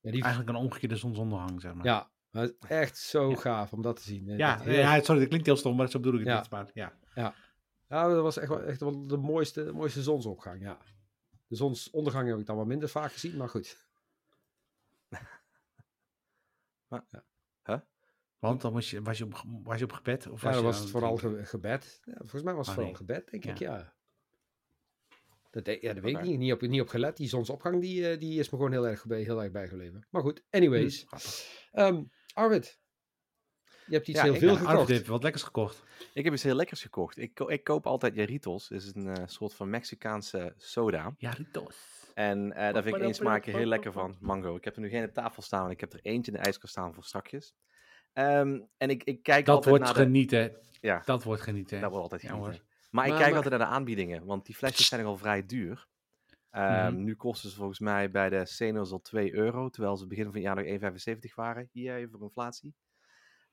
Ja, 0.00 0.10
die... 0.10 0.22
Eigenlijk 0.22 0.52
een 0.56 0.64
omgekeerde 0.64 0.96
zonsondergang, 0.96 1.60
zeg 1.60 1.74
maar. 1.74 1.84
Ja, 1.84 2.11
maar 2.32 2.42
het 2.42 2.56
is 2.60 2.68
echt 2.68 2.98
zo 2.98 3.34
gaaf 3.34 3.72
om 3.72 3.82
dat 3.82 3.96
te 3.96 4.02
zien. 4.02 4.26
Ja, 4.36 4.56
dat, 4.56 4.74
ja, 4.74 5.02
sorry, 5.02 5.20
dat 5.20 5.28
klinkt 5.28 5.46
heel 5.46 5.56
stom, 5.56 5.76
maar 5.76 5.90
zo 5.90 6.00
bedoel 6.00 6.20
ik 6.20 6.26
het 6.26 6.38
niet. 6.38 6.50
Maar, 6.50 6.70
ja. 6.74 6.92
Ja. 7.14 7.34
ja, 7.88 8.08
dat 8.08 8.22
was 8.22 8.36
echt 8.36 8.48
wel, 8.48 8.62
echt 8.62 8.80
wel 8.80 9.06
de 9.06 9.16
mooiste, 9.16 9.64
de 9.64 9.72
mooiste 9.72 10.02
zonsopgang, 10.02 10.62
ja. 10.62 10.78
De 11.46 11.56
zonsondergang 11.56 12.28
heb 12.28 12.38
ik 12.38 12.46
dan 12.46 12.56
wel 12.56 12.64
minder 12.64 12.88
vaak 12.88 13.12
gezien, 13.12 13.36
maar 13.36 13.48
goed. 13.48 13.86
Maar, 16.88 17.04
ja. 17.10 17.24
Huh? 17.64 17.80
Want 18.38 18.60
dan 18.60 18.72
was 18.72 18.90
je, 18.90 19.02
was 19.02 19.18
je, 19.18 19.24
op, 19.24 19.42
was 19.62 19.78
je 19.78 19.84
op 19.84 19.92
gebed? 19.92 20.26
Of 20.26 20.42
ja, 20.42 20.46
was 20.46 20.56
dan 20.56 20.64
was 20.64 20.78
het 20.78 20.90
vooral 20.90 21.16
gebed. 21.42 22.00
Ja, 22.04 22.14
volgens 22.16 22.42
mij 22.42 22.54
was 22.54 22.66
het 22.66 22.76
oh, 22.76 22.82
vooral 22.82 22.94
gebed, 22.98 23.30
denk 23.30 23.44
ik, 23.44 23.58
ja. 23.58 23.94
Dat, 25.50 25.66
ja, 25.66 25.92
dat 25.92 26.02
weet 26.02 26.16
ik 26.16 26.22
niet. 26.22 26.38
Niet 26.38 26.52
op, 26.52 26.60
niet 26.60 26.80
op 26.80 26.88
gelet. 26.88 27.16
Die 27.16 27.28
zonsopgang 27.28 27.80
die, 27.80 28.08
eh, 28.08 28.18
die 28.18 28.38
is 28.38 28.50
me 28.50 28.56
gewoon 28.56 28.72
heel 28.72 28.86
erg, 28.86 29.02
heel 29.02 29.42
erg 29.42 29.52
bijgebleven. 29.52 30.06
Maar 30.10 30.22
goed, 30.22 30.44
anyways. 30.50 31.06
Um, 31.72 32.10
Arvid, 32.34 32.80
je 33.86 33.94
hebt 33.94 34.08
iets 34.08 34.20
heel 34.20 34.34
veel 34.34 34.56
gekocht. 34.56 34.74
Arvid 34.74 34.88
heeft 34.88 35.06
wat 35.06 35.22
lekkers 35.22 35.42
gekocht. 35.42 35.82
Ik 36.14 36.24
heb 36.24 36.32
iets 36.32 36.42
heel 36.42 36.54
lekkers 36.54 36.82
gekocht. 36.82 37.18
Ik, 37.18 37.40
ik 37.40 37.64
koop 37.64 37.86
altijd 37.86 38.14
Jaritos. 38.14 38.68
Dat 38.68 38.80
is 38.80 38.94
een 38.94 39.06
uh, 39.06 39.14
soort 39.26 39.54
van 39.54 39.70
Mexicaanse 39.70 40.54
soda. 40.56 41.14
Jaritos. 41.18 41.76
En 42.14 42.46
uh, 42.46 42.54
daar 42.54 42.82
vind 42.82 42.96
ik 42.96 43.02
één 43.02 43.14
smaakje 43.14 43.56
heel 43.56 43.66
lekker 43.66 43.92
van, 43.92 44.16
mango. 44.20 44.56
Ik 44.56 44.64
heb 44.64 44.74
er 44.74 44.80
nu 44.80 44.88
geen 44.88 45.04
op 45.04 45.12
tafel 45.12 45.42
staan, 45.42 45.60
want 45.60 45.72
ik 45.72 45.80
heb 45.80 45.92
er 45.92 46.00
eentje 46.02 46.32
in 46.32 46.38
de 46.38 46.44
ijskast 46.44 46.72
staan 46.72 46.94
voor 46.94 47.04
strakjes. 47.04 47.54
Um, 48.14 48.68
en 48.76 48.90
ik, 48.90 49.04
ik 49.04 49.22
kijk 49.22 49.46
dat 49.46 49.54
altijd 49.54 49.76
wordt 49.76 49.84
naar 49.84 50.04
genieten. 50.04 50.56
Ja. 50.80 51.02
Dat 51.04 51.22
wordt 51.22 51.42
genieten. 51.42 51.80
Dat 51.80 51.90
wordt 51.90 52.02
altijd 52.02 52.30
genieten. 52.30 52.52
Ja, 52.52 52.88
maar 52.90 53.06
ik 53.06 53.14
kijk 53.14 53.34
altijd 53.34 53.50
naar 53.50 53.68
de 53.68 53.74
aanbiedingen, 53.74 54.24
want 54.24 54.46
die 54.46 54.54
flesjes 54.54 54.86
zijn 54.86 55.00
nogal 55.00 55.16
vrij 55.16 55.46
duur. 55.46 55.86
Um, 56.56 56.94
mm 56.94 57.04
Nu 57.04 57.14
kosten 57.14 57.50
ze 57.50 57.56
volgens 57.56 57.78
mij 57.78 58.10
bij 58.10 58.28
de 58.28 58.46
Senos 58.46 58.92
al 58.92 59.00
2 59.00 59.34
euro, 59.34 59.68
terwijl 59.68 59.96
ze 59.96 60.06
begin 60.06 60.24
van 60.24 60.34
het 60.34 60.42
jaar 60.42 60.80
nog 60.82 60.92
1,75 61.26 61.34
waren. 61.34 61.68
Hier 61.72 61.94
even 61.94 62.10
voor 62.10 62.22
inflatie. 62.22 62.74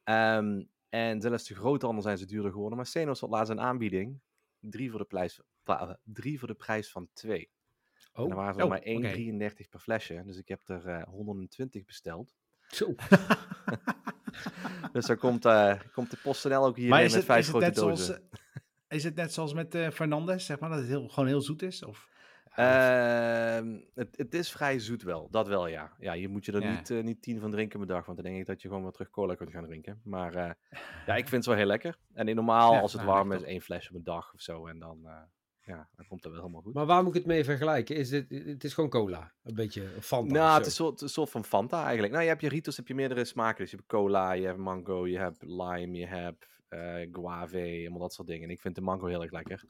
Um, 0.03 0.69
en 0.89 1.21
zelfs 1.21 1.47
de 1.47 1.55
grote 1.55 2.01
zijn 2.01 2.17
ze 2.17 2.25
duurder 2.25 2.51
geworden. 2.51 2.77
Maar 2.77 2.85
Senos 2.85 3.19
had 3.19 3.29
laatst 3.29 3.51
een 3.51 3.59
aanbieding. 3.59 4.19
Drie 4.59 4.89
voor 4.89 4.99
de 4.99 5.05
prijs, 5.05 5.41
drie 6.03 6.39
voor 6.39 6.47
de 6.47 6.53
prijs 6.53 6.91
van 6.91 7.09
twee. 7.13 7.49
Oh. 8.13 8.25
En 8.25 8.29
er 8.29 8.35
waren 8.35 8.57
er 8.57 8.63
oh, 8.63 8.69
maar 8.69 9.51
1,33 9.61 9.69
per 9.69 9.79
flesje. 9.79 10.23
Dus 10.25 10.37
ik 10.37 10.47
heb 10.47 10.61
er 10.69 10.85
uh, 10.85 10.99
eh, 10.99 11.07
120 11.07 11.85
besteld. 11.85 12.35
Zo. 12.67 12.95
dus 14.93 15.05
dan 15.05 15.17
komt, 15.17 15.45
uh, 15.45 15.79
komt 15.93 16.11
de 16.11 16.17
PostNL 16.23 16.65
ook 16.65 16.75
hier 16.75 16.89
met 16.89 17.23
vijf 17.23 17.47
grote 17.47 17.71
dozen. 17.71 18.05
Zoals, 18.05 18.09
eh, 18.09 18.97
is 18.97 19.03
het 19.03 19.15
net 19.15 19.33
zoals 19.33 19.53
met 19.53 19.75
uh, 19.75 19.89
Fernandez, 19.89 20.45
zeg 20.45 20.59
maar, 20.59 20.69
dat 20.69 20.79
het 20.79 20.87
heel, 20.87 21.07
gewoon 21.07 21.29
heel 21.29 21.41
zoet 21.41 21.61
is? 21.61 21.83
Of? 21.83 22.09
Uh, 22.57 23.79
het, 23.95 24.17
het, 24.17 24.33
is 24.33 24.51
vrij 24.51 24.79
zoet 24.79 25.03
wel, 25.03 25.27
dat 25.31 25.47
wel 25.47 25.67
ja. 25.67 25.91
Ja, 25.99 26.13
je 26.13 26.27
moet 26.27 26.45
je 26.45 26.51
er 26.51 26.75
niet, 26.75 26.89
uh, 26.89 27.03
niet 27.03 27.21
tien 27.21 27.39
van 27.39 27.51
drinken 27.51 27.79
per 27.79 27.87
dag, 27.87 28.05
want 28.05 28.17
dan 28.17 28.25
denk 28.25 28.39
ik 28.39 28.45
dat 28.45 28.61
je 28.61 28.67
gewoon 28.67 28.83
weer 28.83 28.91
terug 28.91 29.09
cola 29.09 29.35
kunt 29.35 29.51
gaan 29.51 29.65
drinken. 29.65 30.01
Maar 30.03 30.35
uh, 30.35 30.51
ja, 31.07 31.15
ik 31.15 31.27
vind 31.27 31.31
het 31.31 31.45
wel 31.45 31.55
heel 31.55 31.65
lekker. 31.65 31.97
En 32.13 32.27
in 32.27 32.35
normaal, 32.35 32.73
ja, 32.73 32.79
als 32.79 32.93
het 32.93 33.01
nou, 33.01 33.13
warm 33.13 33.31
is, 33.31 33.43
één 33.43 33.61
flesje 33.61 33.89
op 33.89 33.95
een 33.95 34.03
dag 34.03 34.33
of 34.33 34.41
zo. 34.41 34.67
En 34.67 34.79
dan, 34.79 34.99
ja, 35.61 35.89
dan 35.95 36.07
komt 36.07 36.21
dat 36.23 36.31
wel 36.31 36.41
helemaal 36.41 36.61
goed. 36.61 36.73
Maar 36.73 36.85
waar 36.85 37.03
moet 37.03 37.15
ik 37.15 37.17
het 37.17 37.31
mee 37.31 37.43
vergelijken? 37.43 37.95
Is 37.95 38.09
dit, 38.09 38.29
het 38.29 38.63
is 38.63 38.73
gewoon 38.73 38.89
cola, 38.89 39.33
een 39.43 39.55
beetje 39.55 39.87
Fanta. 39.99 40.33
Nou, 40.33 40.57
het 40.57 40.65
is 40.65 40.79
een 40.79 40.85
soort, 40.85 41.01
een 41.01 41.09
soort 41.09 41.29
van 41.29 41.43
Fanta 41.43 41.83
eigenlijk. 41.83 42.11
Nou, 42.11 42.23
je 42.23 42.29
hebt 42.29 42.41
je 42.41 42.49
Ritos, 42.49 42.77
heb 42.77 42.87
je 42.87 42.95
meerdere 42.95 43.25
smaken. 43.25 43.61
Dus 43.61 43.71
je 43.71 43.77
hebt 43.77 43.89
cola, 43.89 44.31
je 44.31 44.45
hebt 44.45 44.57
mango, 44.57 45.07
je 45.07 45.17
hebt 45.17 45.43
lime, 45.43 45.97
je 45.97 46.07
hebt 46.07 46.47
guave, 47.11 47.77
allemaal 47.79 47.99
dat 47.99 48.13
soort 48.13 48.27
dingen. 48.27 48.43
En 48.43 48.49
ik 48.49 48.61
vind 48.61 48.75
de 48.75 48.81
mango 48.81 49.05
heel 49.05 49.21
erg 49.21 49.31
lekker. 49.31 49.63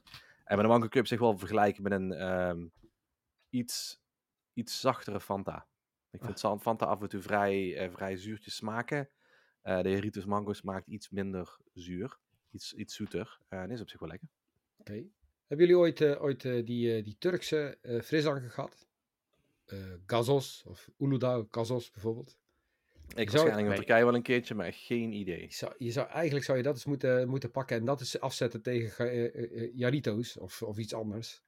En 0.50 0.56
met 0.56 0.64
de 0.64 0.72
mango 0.72 0.88
cup 0.88 1.06
zich 1.06 1.20
wel 1.20 1.38
vergelijken 1.38 1.82
met 1.82 1.92
een 1.92 2.28
um, 2.28 2.72
iets, 3.50 4.00
iets 4.52 4.80
zachtere 4.80 5.20
Fanta. 5.20 5.66
Ik 6.10 6.24
vind 6.24 6.44
ah. 6.44 6.60
Fanta 6.60 6.86
af 6.86 7.00
en 7.00 7.08
toe 7.08 7.20
vrij, 7.20 7.84
uh, 7.84 7.94
vrij 7.94 8.16
zuurtjes 8.16 8.54
smaken. 8.54 9.08
Uh, 9.62 9.82
de 9.82 9.98
Ritos 9.98 10.24
mango 10.24 10.52
smaakt 10.52 10.86
iets 10.86 11.10
minder 11.10 11.58
zuur. 11.72 12.18
Iets, 12.50 12.72
iets 12.72 12.94
zoeter. 12.94 13.40
En 13.48 13.66
uh, 13.66 13.72
is 13.72 13.80
op 13.80 13.88
zich 13.88 14.00
wel 14.00 14.08
lekker. 14.08 14.28
Oké. 14.76 15.04
Hebben 15.46 15.66
jullie 15.66 15.78
ooit, 15.78 16.02
ooit 16.02 16.42
die, 16.42 17.02
die 17.02 17.16
Turkse 17.18 17.78
frisdranken 18.04 18.50
gehad? 18.50 18.88
Gazos 20.06 20.62
of 20.66 20.90
Uludağ 20.98 21.46
Gazos 21.50 21.90
bijvoorbeeld. 21.90 22.38
Ik 23.14 23.30
zou 23.30 23.42
waarschijnlijk 23.42 23.68
in 23.68 23.84
Turkije 23.84 24.04
wel 24.04 24.14
een 24.14 24.22
keertje, 24.22 24.54
maar 24.54 24.72
geen 24.72 25.12
idee. 25.12 25.40
Je 25.40 25.54
zou, 25.54 25.72
je 25.78 25.90
zou, 25.90 26.08
eigenlijk 26.08 26.44
zou 26.44 26.58
je 26.58 26.64
dat 26.64 26.74
eens 26.74 26.84
moeten, 26.84 27.28
moeten 27.28 27.50
pakken 27.50 27.76
en 27.76 27.84
dat 27.84 28.00
is 28.00 28.20
afzetten 28.20 28.62
tegen 28.62 29.14
uh, 29.14 29.70
Jarito's 29.74 30.38
of, 30.38 30.62
of 30.62 30.78
iets 30.78 30.94
anders. 30.94 31.42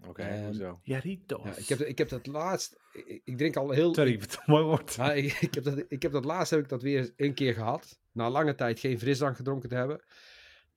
Oké, 0.00 0.08
okay, 0.08 0.46
um, 0.46 0.60
ehm, 0.60 0.74
Jarito's. 0.82 1.44
Ja, 1.44 1.56
ik, 1.56 1.68
heb, 1.68 1.80
ik 1.80 1.98
heb 1.98 2.08
dat 2.08 2.26
laatst, 2.26 2.76
ik, 2.92 3.20
ik 3.24 3.36
drink 3.36 3.56
al 3.56 3.70
heel... 3.70 3.94
Sorry, 3.94 4.18
wat 4.18 4.34
een 4.34 4.42
mooi 4.46 4.64
woord. 4.64 4.94
Ja, 4.94 5.12
ik, 5.12 5.32
ik, 5.32 5.54
heb 5.54 5.64
dat, 5.64 5.84
ik 5.88 6.02
heb 6.02 6.12
dat 6.12 6.24
laatst 6.24 6.50
heb 6.50 6.60
ik 6.60 6.68
dat 6.68 6.82
weer 6.82 7.12
een 7.16 7.34
keer 7.34 7.54
gehad. 7.54 8.00
Na 8.12 8.30
lange 8.30 8.54
tijd 8.54 8.80
geen 8.80 8.98
frisdrank 8.98 9.36
gedronken 9.36 9.68
te 9.68 9.74
hebben. 9.74 10.00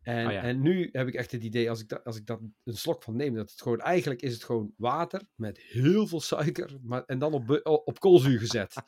En, 0.04 0.28
oh 0.28 0.34
en 0.34 0.62
nu 0.62 0.90
heb 0.92 1.08
ik 1.08 1.14
echt 1.14 1.32
het 1.32 1.44
idee, 1.44 1.70
als 1.70 1.82
ik, 1.82 1.90
dat, 1.90 2.04
als 2.04 2.18
ik 2.18 2.26
dat 2.26 2.40
een 2.64 2.78
slok 2.78 3.04
van 3.04 3.16
neem, 3.16 3.36
dat 3.36 3.52
het 3.52 3.62
gewoon, 3.62 3.80
eigenlijk 3.80 4.22
is 4.22 4.34
het 4.34 4.44
gewoon 4.44 4.74
water 4.78 5.22
met 5.36 5.58
heel 5.58 6.08
veel 6.08 6.22
suiker, 6.22 6.78
maar, 6.82 7.04
en 7.06 7.20
dan 7.20 7.34
op, 7.34 7.62
op 7.86 8.00
koolzuur 8.00 8.40
gezet. 8.40 8.76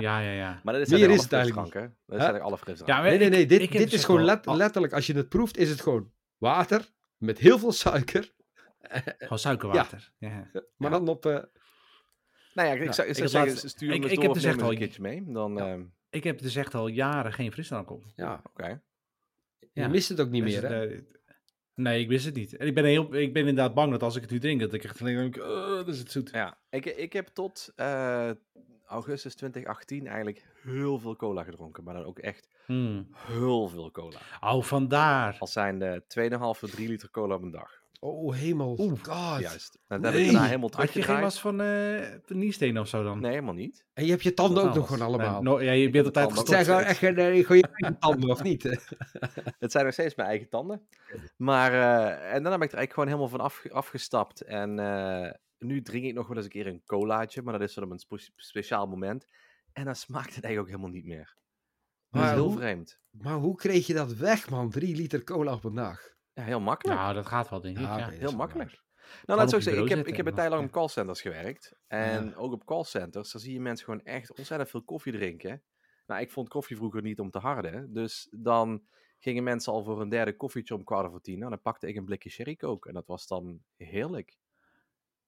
Ja, 0.00 0.20
ja, 0.20 0.30
ja. 0.30 0.60
Maar 0.64 0.74
dat 0.74 0.82
is 0.82 0.88
Meer 0.88 1.10
is 1.10 1.22
het 1.22 1.32
eigenlijk 1.32 1.72
Dat 1.72 1.90
is 2.06 2.14
eigenlijk 2.14 2.44
alle 2.44 2.58
frisdrank. 2.58 2.90
Ja, 2.90 3.02
nee, 3.02 3.18
nee, 3.18 3.28
nee. 3.28 3.46
Dit, 3.46 3.72
dit 3.72 3.80
is 3.80 3.90
dus 3.90 4.04
gewoon 4.04 4.24
let, 4.24 4.46
letterlijk, 4.46 4.92
als 4.92 5.06
je 5.06 5.14
het 5.14 5.28
proeft, 5.28 5.56
is 5.56 5.70
het 5.70 5.80
gewoon 5.80 6.12
water 6.38 6.90
met 7.16 7.38
heel 7.38 7.58
veel 7.58 7.72
suiker. 7.72 8.34
Gewoon 9.18 9.38
suikerwater. 9.38 10.12
Ja. 10.18 10.50
Maar 10.76 10.90
dan 10.90 11.08
op... 11.08 11.26
Uh... 11.26 11.32
Nou 12.54 12.68
ja, 12.68 12.74
ik, 12.74 12.92
zou, 12.92 13.08
ik 13.08 13.14
zou 13.14 13.28
zeggen, 13.28 13.68
stuur 13.68 13.92
ik, 13.92 14.04
ik 14.04 14.22
heb 14.22 14.32
dus 14.32 14.44
echt 14.44 14.62
al 14.62 14.70
een 14.70 14.78
keertje 14.78 15.02
mee. 15.02 15.24
Dan, 15.26 15.58
uh... 15.58 15.84
Ik 16.10 16.24
heb 16.24 16.38
dus 16.38 16.56
echt 16.56 16.74
al 16.74 16.86
jaren 16.86 17.32
geen 17.32 17.52
frisdrank 17.52 17.90
op. 17.90 18.04
Ja, 18.16 18.40
oké. 18.44 18.82
Je 19.82 19.88
mist 19.88 20.08
het 20.08 20.20
ook 20.20 20.30
niet 20.30 20.44
dus 20.44 20.60
meer, 20.60 20.70
hè? 20.70 21.00
Nee, 21.74 22.00
ik 22.00 22.08
wist 22.08 22.24
het 22.24 22.34
niet. 22.34 22.56
En 22.56 22.66
ik 22.66 22.74
ben, 22.74 22.84
heel, 22.84 23.14
ik 23.14 23.32
ben 23.32 23.46
inderdaad 23.48 23.74
bang 23.74 23.90
dat 23.90 24.02
als 24.02 24.16
ik 24.16 24.22
het 24.22 24.30
nu 24.30 24.38
drink, 24.38 24.60
dat 24.60 24.72
ik 24.72 24.84
echt 24.84 25.04
denk, 25.04 25.36
uh, 25.36 25.44
dat 25.66 25.88
is 25.88 25.98
het 25.98 26.10
zoet. 26.10 26.30
Ja, 26.30 26.58
ik, 26.70 26.84
ik 26.84 27.12
heb 27.12 27.26
tot 27.26 27.72
uh, 27.76 28.30
augustus 28.86 29.34
2018 29.34 30.06
eigenlijk 30.06 30.44
heel 30.62 30.98
veel 30.98 31.16
cola 31.16 31.42
gedronken. 31.42 31.84
Maar 31.84 31.94
dan 31.94 32.04
ook 32.04 32.18
echt 32.18 32.48
hmm. 32.66 33.08
heel 33.14 33.68
veel 33.68 33.90
cola. 33.90 34.18
Oh, 34.40 34.62
vandaar. 34.62 35.36
Als 35.38 35.52
zijn 35.52 35.78
de 35.78 36.02
2,5 36.64 36.70
3 36.70 36.88
liter 36.88 37.10
cola 37.10 37.34
op 37.34 37.42
een 37.42 37.50
dag. 37.50 37.82
Oh, 38.00 38.34
hemel. 38.34 38.76
Oeh, 38.78 39.00
god. 39.02 39.40
Juist. 39.40 39.78
Nee. 39.88 40.00
heb 40.00 40.14
ik 40.14 40.24
daarna 40.24 40.44
helemaal 40.44 40.70
Had 40.72 40.92
je 40.92 41.02
geen 41.02 41.20
last 41.20 41.38
van 41.38 41.60
uh, 41.60 42.06
niestenen 42.26 42.82
of 42.82 42.88
zo 42.88 43.02
dan? 43.02 43.20
Nee, 43.20 43.30
helemaal 43.30 43.54
niet. 43.54 43.84
En 43.92 44.04
je 44.04 44.10
hebt 44.10 44.22
je 44.22 44.34
tanden 44.34 44.62
ook 44.62 44.74
nog 44.74 44.86
gewoon 44.86 45.06
allemaal? 45.06 45.42
No, 45.42 45.62
ja, 45.62 45.72
je 45.72 45.90
bent 45.90 46.06
altijd 46.06 46.26
gestopt. 46.26 46.48
Het 46.48 46.56
zijn 46.56 46.64
gewoon 46.64 46.90
echt 46.90 47.02
uh, 47.02 47.46
gewoon 47.46 47.56
je 47.56 47.68
eigen 47.72 47.98
tanden, 47.98 48.30
of 48.30 48.42
niet? 48.42 48.62
het 49.58 49.72
zijn 49.72 49.84
nog 49.84 49.92
steeds 49.92 50.14
mijn 50.14 50.28
eigen 50.28 50.48
tanden. 50.48 50.88
Maar, 51.36 51.72
uh, 51.72 52.34
en 52.34 52.42
dan 52.42 52.52
heb 52.52 52.62
ik 52.62 52.72
er 52.72 52.78
eigenlijk 52.78 52.92
gewoon 52.92 53.08
helemaal 53.08 53.28
van 53.28 53.40
af, 53.40 53.66
afgestapt. 53.70 54.40
En 54.40 54.74
nu 55.58 55.82
drink 55.82 56.04
ik 56.04 56.14
nog 56.14 56.26
wel 56.26 56.36
eens 56.36 56.46
een 56.46 56.52
keer 56.52 56.66
een 56.66 56.82
colaatje, 56.84 57.42
maar 57.42 57.58
dat 57.58 57.68
is 57.68 57.74
dan 57.74 57.84
op 57.84 57.90
een 57.90 57.98
spe 57.98 58.30
speciaal 58.36 58.86
moment. 58.86 59.26
En 59.72 59.84
dan 59.84 59.96
smaakt 59.96 60.34
het 60.34 60.44
eigenlijk 60.44 60.60
ook 60.60 60.80
helemaal 60.80 61.00
niet 61.00 61.06
meer. 61.06 61.36
Dat 62.10 62.24
is 62.24 62.30
heel 62.30 62.48
hoe, 62.48 62.56
vreemd. 62.56 62.98
Maar 63.10 63.34
hoe 63.34 63.56
kreeg 63.56 63.86
je 63.86 63.94
dat 63.94 64.14
weg, 64.14 64.50
man? 64.50 64.70
Drie 64.70 64.96
liter 64.96 65.24
cola 65.24 65.52
op 65.52 65.64
een 65.64 65.74
dag? 65.74 66.15
Ja, 66.36 66.42
heel 66.42 66.60
makkelijk. 66.60 67.00
Nou, 67.00 67.14
dat 67.14 67.26
gaat 67.26 67.48
wel, 67.48 67.60
denk 67.60 67.78
ik. 67.78 67.82
Ja, 67.82 68.08
heel 68.08 68.36
makkelijk. 68.36 68.84
Nou, 69.26 69.38
laat 69.38 69.52
ik 69.52 69.62
zeggen, 69.62 69.82
ik 69.82 69.88
heb, 69.88 70.06
ik 70.06 70.16
heb 70.16 70.26
een 70.26 70.34
tijd 70.34 70.50
lang 70.50 70.64
op 70.64 70.70
callcenters 70.70 71.20
gewerkt. 71.20 71.76
En 71.86 72.36
ook 72.36 72.52
op 72.52 72.64
callcenters, 72.64 73.32
dan 73.32 73.40
zie 73.40 73.52
je 73.52 73.60
mensen 73.60 73.84
gewoon 73.84 74.02
echt 74.02 74.32
ontzettend 74.36 74.70
veel 74.70 74.82
koffie 74.82 75.12
drinken. 75.12 75.62
Nou, 76.06 76.20
ik 76.20 76.30
vond 76.30 76.48
koffie 76.48 76.76
vroeger 76.76 77.02
niet 77.02 77.20
om 77.20 77.30
te 77.30 77.38
harden. 77.38 77.92
Dus 77.92 78.28
dan 78.30 78.86
gingen 79.18 79.44
mensen 79.44 79.72
al 79.72 79.84
voor 79.84 80.00
een 80.00 80.08
derde 80.08 80.36
koffietje 80.36 80.74
om 80.74 80.84
kwart 80.84 81.06
over 81.06 81.20
tien. 81.20 81.38
Nou, 81.38 81.50
dan 81.50 81.62
pakte 81.62 81.86
ik 81.88 81.96
een 81.96 82.04
blikje 82.04 82.30
sherry 82.30 82.56
coke. 82.56 82.88
En 82.88 82.94
dat 82.94 83.06
was 83.06 83.26
dan 83.26 83.60
heerlijk. 83.76 84.36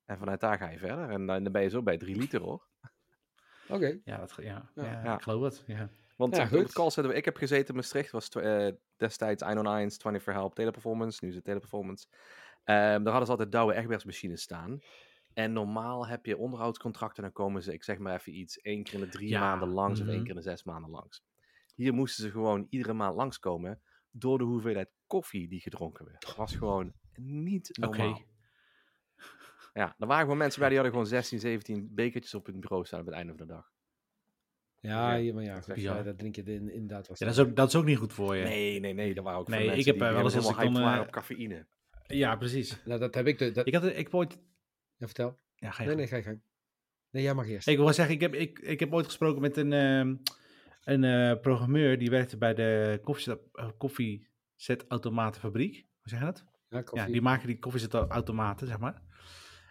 En 0.05 0.19
vanuit 0.19 0.41
daar 0.41 0.59
ga 0.59 0.71
je 0.71 0.79
verder. 0.79 1.11
En 1.11 1.27
dan 1.27 1.53
ben 1.53 1.63
je 1.63 1.69
zo 1.69 1.83
bij 1.83 1.99
drie 1.99 2.17
liter, 2.17 2.41
hoor. 2.41 2.69
Oké. 3.69 4.01
Ja, 4.05 4.17
dat, 4.17 4.35
ja, 4.41 4.71
ja, 4.75 5.15
ik 5.15 5.23
geloof 5.23 5.43
het. 5.43 5.65
Ja. 5.67 5.91
Want 6.19 6.37
ja, 6.37 6.47
goed. 6.47 6.73
callcenter 6.73 7.15
ik 7.15 7.25
heb 7.25 7.37
gezeten 7.37 7.69
in 7.69 7.75
Maastricht 7.75 8.11
was 8.11 8.29
uh, 8.37 8.69
destijds 8.97 9.43
109's 9.43 9.97
24 9.97 10.25
Help 10.25 10.55
Teleperformance. 10.55 11.19
Nu 11.23 11.29
is 11.29 11.35
het 11.35 11.45
Teleperformance. 11.45 12.07
Um, 12.11 12.15
daar 12.65 13.03
hadden 13.03 13.25
ze 13.25 13.31
altijd 13.31 13.53
Douwe 13.53 13.75
Egberts 13.75 14.05
machines 14.05 14.43
staan. 14.43 14.81
En 15.35 15.53
normaal 15.53 16.07
heb 16.07 16.27
je 16.27 16.37
onderhoudscontracten, 16.37 17.23
dan 17.23 17.33
komen 17.33 17.63
ze, 17.63 17.73
ik 17.73 17.85
zeg 17.85 17.99
maar 17.99 18.15
even 18.15 18.39
iets, 18.39 18.61
één 18.61 18.83
keer 18.83 18.95
in 18.95 19.01
de 19.01 19.09
drie 19.09 19.39
maanden 19.39 19.69
langs 19.69 20.01
of 20.01 20.07
één 20.07 20.15
mhm. 20.15 20.25
keer 20.25 20.35
in 20.35 20.41
de 20.43 20.49
zes 20.49 20.65
maanden 20.65 20.91
langs. 20.91 21.23
Hier 21.75 21.95
moesten 21.95 22.25
ze 22.25 22.31
gewoon 22.31 22.67
iedere 22.71 22.93
maand 22.93 23.17
langskomen 23.17 23.81
door 24.11 24.39
de 24.39 24.45
hoeveelheid 24.45 24.91
koffie 25.07 25.49
die 25.49 25.61
gedronken 25.61 26.05
werd. 26.05 26.21
Dat 26.23 26.37
was 26.37 26.55
gewoon 26.55 26.93
niet 27.15 27.79
normaal. 27.79 28.11
Okay. 28.11 28.27
Ja, 29.73 29.95
er 29.99 30.07
waren 30.07 30.23
gewoon 30.23 30.39
mensen 30.39 30.61
bij 30.61 30.69
die 30.69 30.79
hadden 30.79 30.97
gewoon 30.97 31.11
16, 31.11 31.41
17 31.41 31.95
bekertjes 31.95 32.35
op 32.35 32.47
hun 32.47 32.61
bureau 32.61 32.85
staan 32.85 33.01
op 33.01 33.07
het 33.07 33.15
einde 33.15 33.35
van 33.37 33.47
de 33.47 33.53
dag. 33.53 33.71
Ja, 34.81 35.15
ja, 35.15 35.35
maar 35.35 35.43
ja, 35.43 35.63
ja. 35.75 36.03
dat 36.03 36.19
drink 36.19 36.37
je 36.37 36.43
in, 36.43 36.73
inderdaad 36.73 37.07
Ja, 37.19 37.27
dat, 37.27 37.35
is 37.35 37.39
ook, 37.39 37.57
dat 37.57 37.69
is 37.69 37.75
ook 37.75 37.85
niet 37.85 37.99
goed 37.99 38.13
voor 38.13 38.37
je. 38.37 38.45
Nee, 38.45 38.81
nee, 38.81 38.95
nee. 38.95 39.15
Dat 39.15 39.25
waren 39.25 39.41
ook 39.41 39.49
nee, 39.49 39.71
ik 39.71 39.85
heb 39.85 39.99
wel 39.99 40.25
eens 40.25 40.37
als 40.37 40.51
ik 40.51 40.57
dan... 40.57 40.77
Uh, 40.77 41.01
op 41.01 41.11
cafeïne. 41.11 41.67
Ja, 42.07 42.37
precies. 42.37 42.83
Nou, 42.85 43.01
dat 43.01 43.15
heb 43.15 43.27
ik... 43.27 43.39
De, 43.39 43.51
dat... 43.51 43.67
Ik 43.67 43.75
had 43.75 43.85
ik 43.85 44.15
ooit... 44.15 44.39
Ja, 44.97 45.07
vertel. 45.07 45.39
Ja, 45.55 45.71
ga 45.71 45.83
je 45.83 45.89
Nee, 45.89 45.97
nee, 45.97 46.07
ga 46.07 46.17
je 46.17 46.23
gang. 46.23 46.41
Nee, 47.11 47.23
jij 47.23 47.35
mag 47.35 47.49
eerst. 47.49 47.69
Ik 47.69 47.77
wil 47.77 47.93
zeggen, 47.93 48.15
ik 48.15 48.21
heb, 48.21 48.35
ik, 48.35 48.59
ik 48.59 48.81
heb 48.81 48.93
ooit 48.93 49.07
gesproken 49.07 49.41
met 49.41 49.57
een, 49.57 49.73
uh, 49.73 49.99
een 50.85 51.03
uh, 51.03 51.41
programmeur 51.41 51.99
die 51.99 52.11
werkte 52.11 52.37
bij 52.37 52.55
de 52.55 53.01
koffiezet, 53.03 53.41
koffiezetautomatenfabriek. 53.77 55.75
Hoe 55.75 56.09
zeg 56.11 56.19
je 56.19 56.25
dat? 56.25 56.45
Ja, 56.69 56.83
koffie. 56.83 57.07
ja, 57.07 57.13
die 57.13 57.23
maken 57.23 57.47
die 57.47 57.59
koffiezetautomaten, 57.59 58.67
zeg 58.67 58.79
maar. 58.79 59.03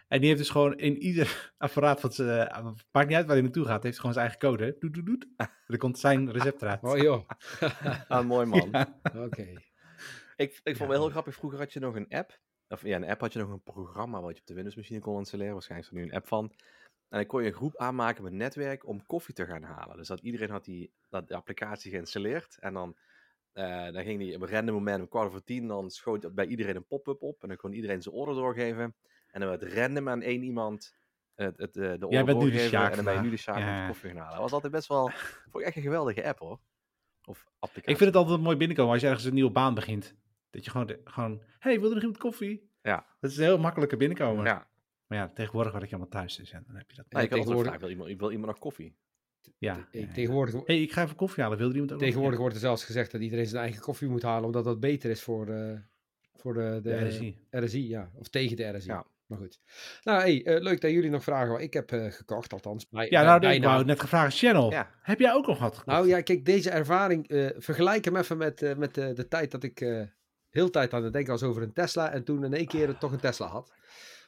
En 0.08 0.20
die 0.20 0.28
heeft 0.28 0.41
dus 0.41 0.50
gewoon 0.50 0.78
in 0.78 0.98
ieder 0.98 1.52
apparaat 1.58 2.02
wat 2.02 2.15
ze. 2.15 2.50
Uh, 2.52 2.72
maakt 2.91 3.08
niet 3.08 3.17
uit 3.17 3.26
waar 3.26 3.36
hij 3.36 3.41
naartoe 3.41 3.65
gaat, 3.65 3.84
heeft 3.84 3.98
gewoon 3.98 4.13
zijn 4.13 4.26
eigen 4.26 4.50
code. 4.50 4.76
Doet, 4.80 4.93
doet, 4.93 5.06
doet. 5.06 5.28
Er 5.67 5.78
komt 5.78 6.00
zijn 6.00 6.32
recept 6.38 6.62
eruit. 6.62 6.84
Oh 6.84 6.98
joh. 6.98 7.30
ah, 8.08 8.26
mooi 8.26 8.46
man. 8.46 8.88
Oké. 9.15 9.54
Ik, 10.36 10.60
ik 10.63 10.76
vond 10.78 10.89
wel 10.89 11.00
heel 11.02 11.10
grappig. 11.10 11.36
Vroeger 11.36 11.60
had 11.60 11.74
je 11.74 11.80
nog 11.80 11.96
een 11.96 12.10
app. 12.10 12.39
Of 12.67 12.82
ja, 12.82 12.96
een 12.96 13.10
app 13.10 13.22
had 13.22 13.34
je 13.34 13.39
nog 13.39 13.50
een 13.50 13.63
programma 13.63 14.22
wat 14.22 14.36
je 14.36 14.41
op 14.41 14.48
de 14.48 14.54
Windows-machine 14.54 15.00
kon 15.00 15.17
installeren. 15.17 15.54
Waarschijnlijk 15.54 15.91
is 15.91 15.98
er 15.98 16.04
nu 16.04 16.10
een 16.10 16.17
app 16.17 16.28
van. 16.28 16.52
En 17.10 17.17
dan 17.17 17.26
kon 17.26 17.41
je 17.41 17.48
een 17.48 17.54
groep 17.54 17.78
aanmaken 17.78 18.24
met 18.24 18.34
netwerk 18.34 18.88
om 18.88 19.06
koffie 19.06 19.34
te 19.34 19.46
gaan 19.46 19.63
halen. 19.63 19.98
Dus 19.98 20.08
dat 20.08 20.20
iedereen 20.20 20.50
had 20.50 20.65
die, 20.65 20.91
dat, 21.10 21.28
de 21.28 21.36
applicatie 21.36 21.91
geïnstalleerd. 21.91 22.58
En 22.60 22.74
dan, 22.74 22.98
uh, 23.54 23.91
dan 23.91 24.04
ging 24.04 24.20
die 24.20 24.36
op 24.36 24.41
een 24.41 24.50
random 24.50 24.76
moment 24.76 25.02
om 25.02 25.08
kwart 25.08 25.28
over 25.28 25.43
tien. 25.43 25.67
Dan 25.67 25.89
schoot 25.89 26.34
bij 26.36 26.46
iedereen 26.46 26.76
een 26.76 26.88
pop-up 26.88 27.22
op. 27.22 27.41
En 27.41 27.48
dan 27.48 27.58
kon 27.58 27.74
iedereen 27.74 28.02
zijn 28.02 28.15
order 28.15 28.36
doorgeven. 28.36 28.96
En 29.38 29.47
dan 29.47 29.60
werd 29.60 29.73
random 29.73 30.10
aan 30.10 30.21
één 30.21 30.43
iemand 30.43 30.95
het, 31.36 31.58
het, 31.58 31.76
eh, 31.78 31.93
de 32.00 32.06
order 32.06 32.26
bent 32.26 32.39
nu 32.39 32.52
de 32.52 32.60
En 32.60 32.95
dan 32.95 33.04
ben 33.04 33.13
je 33.13 33.19
nu 33.19 33.30
de 33.30 33.38
Sjaak 33.38 33.58
ja. 33.58 33.88
koffie 33.88 34.10
gaan 34.10 34.17
halen. 34.17 34.34
Dat 34.34 34.41
was 34.41 34.52
altijd 34.52 34.71
best 34.71 34.88
wel, 34.88 35.10
vond 35.52 35.56
ik 35.56 35.62
echt 35.62 35.76
een 35.76 35.82
geweldige 35.82 36.28
app 36.28 36.39
hoor. 36.39 36.60
Of 37.26 37.45
applicatie. 37.60 37.91
Ik 37.91 37.97
vind 37.97 38.13
het 38.13 38.23
altijd 38.23 38.41
mooi 38.41 38.58
binnenkomen 38.58 38.91
als 38.91 39.02
je 39.02 39.08
ergens 39.08 39.26
een 39.26 39.34
nieuwe 39.34 39.52
baan 39.52 39.73
begint. 39.73 40.15
Dat 40.50 40.65
je 40.65 40.71
gewoon, 40.71 40.95
gewoon 41.04 41.41
hey, 41.60 41.80
wil 41.80 41.89
er 41.89 41.93
nog 41.93 42.04
iemand 42.04 42.17
koffie? 42.21 42.71
Ja. 42.82 43.06
Dat 43.19 43.32
is 43.32 43.38
een 43.38 43.43
heel 43.43 43.58
makkelijke 43.58 43.97
binnenkomen. 43.97 44.45
Ja. 44.45 44.67
Maar 45.08 45.17
ja, 45.17 45.30
tegenwoordig 45.30 45.71
word 45.71 45.84
ik 45.84 45.89
allemaal 45.89 46.10
thuis 46.10 46.39
is 46.39 46.52
en 46.52 46.63
dan 46.67 46.76
heb 46.76 46.89
je 46.89 46.95
dat. 46.95 47.06
Ja, 47.10 47.19
ik 47.19 47.30
tegenwoordig... 47.30 47.80
wil, 47.80 47.89
iemand, 47.89 48.19
wil 48.19 48.32
iemand 48.32 48.47
nog 48.47 48.60
koffie? 48.60 48.95
Ja. 49.58 49.88
Tegenwoordig... 49.91 50.65
hey, 50.65 50.82
ik 50.82 50.91
ga 50.91 51.04
even 51.04 51.15
koffie 51.15 51.43
halen. 51.43 51.58
Wil 51.58 51.67
er 51.67 51.73
iemand 51.73 51.93
ook 51.93 52.00
Tegenwoordig 52.00 52.39
wordt 52.39 52.56
er 52.56 52.62
zelfs 52.62 52.86
gezegd 52.86 53.12
dat 53.12 53.21
iedereen 53.21 53.47
zijn 53.47 53.63
eigen 53.63 53.82
koffie 53.82 54.08
moet 54.08 54.21
halen, 54.21 54.45
omdat 54.45 54.63
dat 54.63 54.80
beter 54.80 55.10
is 55.10 55.21
voor, 55.21 55.47
uh, 55.47 55.80
voor 56.34 56.54
de, 56.54 56.80
de, 56.84 56.89
de 56.89 57.08
RSI. 57.08 57.38
RSI. 57.50 57.88
ja. 57.88 58.12
Of 58.15 58.28
tegen 58.28 58.58
de 58.58 58.78
RSI. 58.78 58.88
Ja. 58.88 59.06
Maar 59.28 59.38
goed. 59.38 59.60
Nou, 60.04 60.22
hey, 60.22 60.46
uh, 60.46 60.62
leuk 60.62 60.82
dat 60.82 60.92
jullie 60.92 61.10
nog 61.10 61.24
vragen 61.24 61.52
wat 61.52 61.62
ik 61.62 61.74
heb 61.74 61.92
uh, 61.92 62.12
gekocht, 62.12 62.54
althans. 62.54 62.90
Bij, 62.90 63.08
ja, 63.10 63.24
nou, 63.24 63.54
ik 63.54 63.63
wou 63.63 63.86
net 63.86 64.00
gevraagd, 64.00 64.38
Channel. 64.38 64.72
Ja. 64.72 64.92
Heb 65.02 65.20
jij 65.20 65.34
ook 65.34 65.48
nog 65.48 65.60
wat 65.60 65.78
gekocht? 65.78 65.98
Nou 65.98 66.08
ja, 66.08 66.22
kijk, 66.22 66.46
deze 66.46 66.70
ervaring, 66.70 67.32
uh, 67.32 67.50
vergelijk 67.58 68.06
hem 68.06 68.16
even 68.16 68.38
met, 68.38 68.78
met 68.78 68.94
de 68.94 69.28
tijd 69.30 69.52
dat 69.52 69.63
ik 69.63 70.08
heel 70.50 70.70
tijd 70.70 70.94
aan 70.94 71.04
het 71.04 71.13
denken 71.13 71.32
was 71.32 71.44
over 71.44 71.62
een 71.62 71.74
Tesla. 71.74 72.12
En 72.12 72.24
toen 72.24 72.44
in 72.44 72.54
één 72.54 72.68
keer 72.68 72.98
toch 72.98 73.12
een 73.12 73.20
Tesla 73.20 73.48
had. 73.48 73.74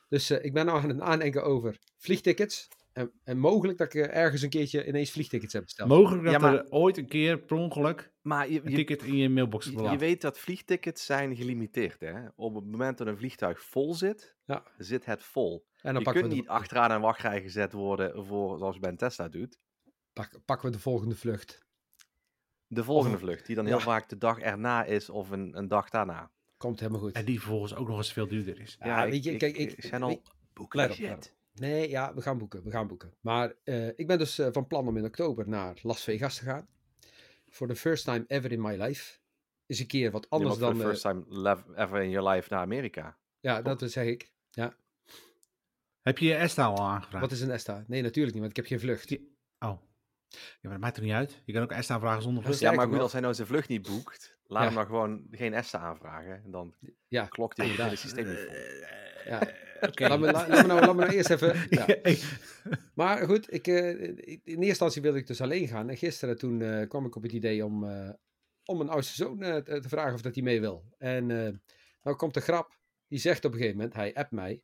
Dus 0.09 0.31
ik 0.31 0.53
ben 0.53 0.65
nou 0.65 0.81
aan 0.81 0.89
het 0.89 1.01
aandenken 1.01 1.43
over 1.43 1.79
vliegtickets. 1.97 2.67
En, 2.99 3.11
en, 3.23 3.37
mogelijk 3.37 3.77
dat 3.77 3.93
ik 3.93 4.05
ergens 4.05 4.41
een 4.41 4.49
keertje 4.49 4.87
ineens 4.87 5.11
vliegtickets 5.11 5.53
heb 5.53 5.63
besteld. 5.63 5.89
Mogelijk 5.89 6.23
dat 6.23 6.33
ja, 6.33 6.39
maar, 6.39 6.53
er 6.53 6.71
ooit 6.71 6.97
een 6.97 7.07
keer 7.07 7.39
per 7.39 7.57
ongeluk 7.57 8.11
maar 8.21 8.49
je, 8.49 8.61
een 8.63 8.73
ticket 8.73 9.03
in 9.03 9.15
je 9.15 9.29
mailbox 9.29 9.65
je, 9.65 9.81
je 9.81 9.97
weet 9.97 10.21
dat 10.21 10.39
vliegtickets 10.39 11.05
zijn 11.05 11.35
gelimiteerd. 11.35 11.99
Hè? 11.99 12.27
Op 12.35 12.55
het 12.55 12.65
moment 12.65 12.97
dat 12.97 13.07
een 13.07 13.17
vliegtuig 13.17 13.61
vol 13.61 13.93
zit, 13.93 14.35
ja. 14.45 14.63
zit 14.77 15.05
het 15.05 15.23
vol. 15.23 15.67
En 15.81 15.93
dan 15.93 16.03
je 16.03 16.11
kunt 16.11 16.33
niet 16.33 16.47
achteraan 16.47 16.91
een 16.91 17.01
wachtrij 17.01 17.41
gezet 17.41 17.73
worden 17.73 18.25
voor, 18.25 18.57
zoals 18.57 18.75
je 18.75 18.81
bij 18.81 18.89
een 18.89 18.97
Tesla 18.97 19.27
doet. 19.27 19.59
Pak, 20.13 20.39
pakken 20.45 20.69
we 20.69 20.75
de 20.75 20.81
volgende 20.81 21.15
vlucht. 21.15 21.65
De 22.67 22.83
volgende 22.83 23.17
vlucht, 23.17 23.45
die 23.45 23.55
dan 23.55 23.65
heel 23.65 23.79
vaak 23.79 24.09
de 24.09 24.17
dag 24.17 24.39
erna 24.39 24.83
is 24.83 25.09
of 25.09 25.29
een, 25.29 25.57
een 25.57 25.67
dag 25.67 25.89
daarna. 25.89 26.31
Komt 26.57 26.79
helemaal 26.79 27.01
goed. 27.01 27.11
En 27.11 27.25
die 27.25 27.39
vervolgens 27.39 27.75
ook 27.75 27.87
nog 27.87 27.97
eens 27.97 28.13
veel 28.13 28.27
duurder 28.27 28.59
is. 28.59 28.77
Ja, 28.79 29.09
weet 29.09 29.23
je, 29.23 29.37
kijk, 29.37 29.57
ik, 29.57 29.71
ik 29.71 29.83
zijn 29.83 30.03
al 30.03 30.21
boeken. 30.53 31.19
Nee, 31.59 31.89
ja, 31.89 32.13
we 32.13 32.21
gaan 32.21 32.37
boeken. 32.37 32.63
We 32.63 32.71
gaan 32.71 32.87
boeken. 32.87 33.13
Maar 33.19 33.53
uh, 33.63 33.87
ik 33.87 34.07
ben 34.07 34.17
dus 34.17 34.39
uh, 34.39 34.47
van 34.51 34.67
plan 34.67 34.87
om 34.87 34.97
in 34.97 35.05
oktober 35.05 35.47
naar 35.47 35.79
Las 35.81 36.03
Vegas 36.03 36.37
te 36.37 36.43
gaan. 36.43 36.67
Voor 37.47 37.67
the 37.67 37.75
first 37.75 38.05
time 38.05 38.23
ever 38.27 38.51
in 38.51 38.61
my 38.61 38.81
life. 38.81 39.17
Is 39.65 39.79
een 39.79 39.87
keer 39.87 40.11
wat 40.11 40.29
anders 40.29 40.57
dan... 40.57 40.75
Voor 40.75 40.83
the 40.83 40.87
first 40.87 41.01
time 41.01 41.63
ever 41.75 42.01
in 42.01 42.09
your 42.09 42.29
life 42.29 42.47
naar 42.49 42.61
Amerika. 42.61 43.17
Ja, 43.39 43.61
dat 43.61 43.91
zeg 43.91 44.05
ik. 44.05 44.31
Ja. 44.49 44.75
Heb 46.01 46.17
je 46.17 46.25
je 46.25 46.35
ESTA 46.35 46.65
al 46.65 46.79
aangevraagd? 46.79 47.23
Wat 47.23 47.31
is 47.31 47.41
een 47.41 47.51
ESTA? 47.51 47.83
Nee, 47.87 48.01
natuurlijk 48.01 48.35
niet, 48.35 48.43
want 48.43 48.57
ik 48.57 48.63
heb 48.63 48.65
geen 48.65 48.79
vlucht. 48.79 49.11
Oh. 49.59 49.81
Ja, 50.29 50.39
maar 50.61 50.71
dat 50.71 50.79
maakt 50.79 50.97
er 50.97 51.03
niet 51.03 51.13
uit. 51.13 51.41
Je 51.45 51.53
kan 51.53 51.61
ook 51.61 51.71
ESTA 51.71 51.99
vragen 51.99 52.21
zonder 52.21 52.43
vlucht. 52.43 52.59
Ja, 52.59 52.71
maar 52.71 52.87
goed, 52.87 52.99
als 52.99 53.11
hij 53.11 53.21
nou 53.21 53.33
zijn 53.33 53.47
vlucht 53.47 53.67
niet 53.67 53.87
boekt, 53.87 54.38
laat 54.49 54.65
hem 54.65 54.75
dan 54.75 54.85
gewoon 54.85 55.27
geen 55.31 55.53
ESTA 55.53 55.79
aanvragen. 55.79 56.43
En 56.43 56.51
dan 56.51 56.75
ja. 57.07 57.25
klokt 57.25 57.57
hij 57.57 57.69
in 57.69 57.75
het 57.75 57.99
systeem 57.99 58.27
niet 58.27 58.39
vol. 58.39 58.53
Ja. 59.25 59.39
Oké, 59.81 60.07
laat, 60.07 60.19
me, 60.19 60.31
laat, 60.31 60.47
me 60.47 60.61
nou, 60.61 60.79
laat 60.79 60.95
me 60.95 61.01
nou 61.01 61.13
eerst 61.13 61.29
even... 61.29 61.67
Ja. 61.69 62.15
Maar 62.93 63.25
goed, 63.25 63.53
ik, 63.53 63.67
uh, 63.67 64.01
in 64.01 64.41
eerste 64.43 64.65
instantie 64.65 65.01
wilde 65.01 65.17
ik 65.17 65.27
dus 65.27 65.41
alleen 65.41 65.67
gaan. 65.67 65.89
En 65.89 65.97
gisteren 65.97 66.37
toen 66.37 66.59
uh, 66.59 66.87
kwam 66.87 67.05
ik 67.05 67.15
op 67.15 67.23
het 67.23 67.31
idee 67.31 67.65
om, 67.65 67.83
uh, 67.83 68.09
om 68.65 68.77
mijn 68.77 68.89
oudste 68.89 69.15
zoon 69.15 69.37
te 69.63 69.83
vragen 69.87 70.13
of 70.13 70.21
dat 70.21 70.35
hij 70.35 70.43
mee 70.43 70.59
wil. 70.59 70.85
En 70.97 71.25
nou 72.03 72.15
komt 72.15 72.33
de 72.33 72.41
grap. 72.41 72.77
Die 73.07 73.19
zegt 73.19 73.45
op 73.45 73.51
een 73.51 73.57
gegeven 73.57 73.77
moment, 73.77 73.95
hij 73.95 74.13
appt 74.13 74.31
mij. 74.31 74.61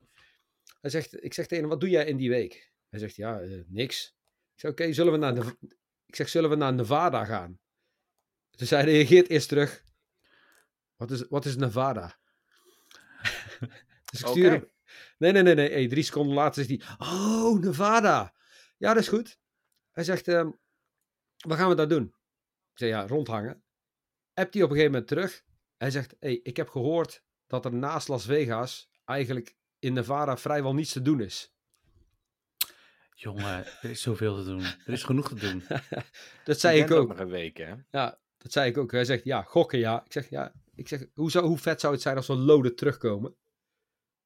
Hij 0.82 0.90
zegt, 0.90 1.24
ik 1.24 1.34
zeg 1.34 1.48
tegen 1.48 1.64
hem, 1.64 1.72
wat 1.72 1.80
doe 1.80 1.90
jij 1.90 2.06
in 2.06 2.18
die 2.18 2.30
week? 2.30 2.72
Hij 2.90 3.00
zegt, 3.00 3.16
ja, 3.16 3.42
niks. 3.68 4.16
Ik 4.54 4.60
zeg, 4.60 4.72
oké, 4.72 4.94
zullen 4.94 5.12
we 5.12 5.18
naar 5.18 5.36
de... 5.36 5.58
Ik 6.06 6.16
zeg, 6.16 6.30
zullen 6.30 6.50
we 6.50 6.56
naar 6.56 6.74
Nevada 6.74 7.26
gaan? 7.26 7.60
Dus 8.56 8.70
hij 8.70 8.84
reageert 8.84 9.30
eerst 9.30 9.48
terug. 9.48 9.84
Wat 10.96 11.12
is, 11.12 11.28
wat 11.30 11.46
is 11.46 11.56
Nevada? 11.56 12.18
dus 14.12 14.20
ik 14.20 14.28
stuur 14.28 14.52
hem... 14.52 14.74
Nee, 15.18 15.32
nee, 15.32 15.44
nee, 15.44 15.56
nee. 15.56 15.72
Hey, 15.72 15.88
drie 15.88 16.04
seconden 16.04 16.36
later 16.36 16.62
is 16.62 16.68
hij... 16.68 16.98
Oh, 16.98 17.60
Nevada. 17.60 18.34
Ja, 18.78 18.94
dat 18.94 19.02
is 19.02 19.10
goed. 19.10 19.40
Hij 19.92 20.04
zegt, 20.04 20.28
um, 20.28 20.60
wat 21.38 21.58
gaan 21.58 21.70
we 21.70 21.76
daar 21.76 21.88
doen? 21.88 22.06
Ik 22.72 22.78
zeg, 22.82 22.90
ja, 22.90 23.08
rondhangen. 23.08 23.64
Appt 24.34 24.54
hij 24.54 24.64
op 24.64 24.70
een 24.70 24.76
gegeven 24.76 24.92
moment 24.92 25.08
terug. 25.08 25.44
Hij 25.78 25.92
zegt, 25.92 26.16
hey, 26.20 26.40
ik 26.44 26.58
heb 26.58 26.70
gehoord 26.70 27.24
dat 27.48 27.66
er 27.66 27.74
naast 27.74 28.08
Las 28.08 28.26
Vegas 28.26 28.90
eigenlijk 29.06 29.56
in 29.80 29.94
Nevada 29.94 30.38
vrijwel 30.38 30.74
niets 30.74 30.92
te 30.92 31.02
doen 31.02 31.22
is. 31.22 31.54
Jongen, 33.14 33.66
er 33.82 33.90
is 33.90 34.02
zoveel 34.02 34.36
te 34.36 34.44
doen. 34.44 34.62
Er 34.62 34.94
is 34.94 35.04
genoeg 35.04 35.28
te 35.28 35.36
doen. 35.36 35.64
dat 36.46 36.60
zei 36.60 36.82
ik 36.82 36.92
ook. 36.92 37.08
nog 37.08 37.20
een 37.20 37.30
week, 37.30 37.58
hè? 37.58 37.74
Ja, 37.92 38.20
dat 38.46 38.54
zei 38.54 38.70
ik 38.70 38.78
ook. 38.78 38.92
Hij 38.92 39.06
zegt, 39.06 39.24
ja, 39.24 39.42
gokken, 39.42 39.80
ja. 39.80 40.04
Ik 40.06 40.12
zeg, 40.12 40.30
ja. 40.30 40.52
Ik 40.76 40.88
zeg, 40.88 41.06
hoe, 41.14 41.32
zou, 41.32 41.46
hoe 41.46 41.58
vet 41.58 41.80
zou 41.80 41.94
het 41.94 42.02
zijn 42.02 42.16
als 42.16 42.28
we 42.28 42.36
loden 42.36 42.76
terugkomen? 42.76 43.36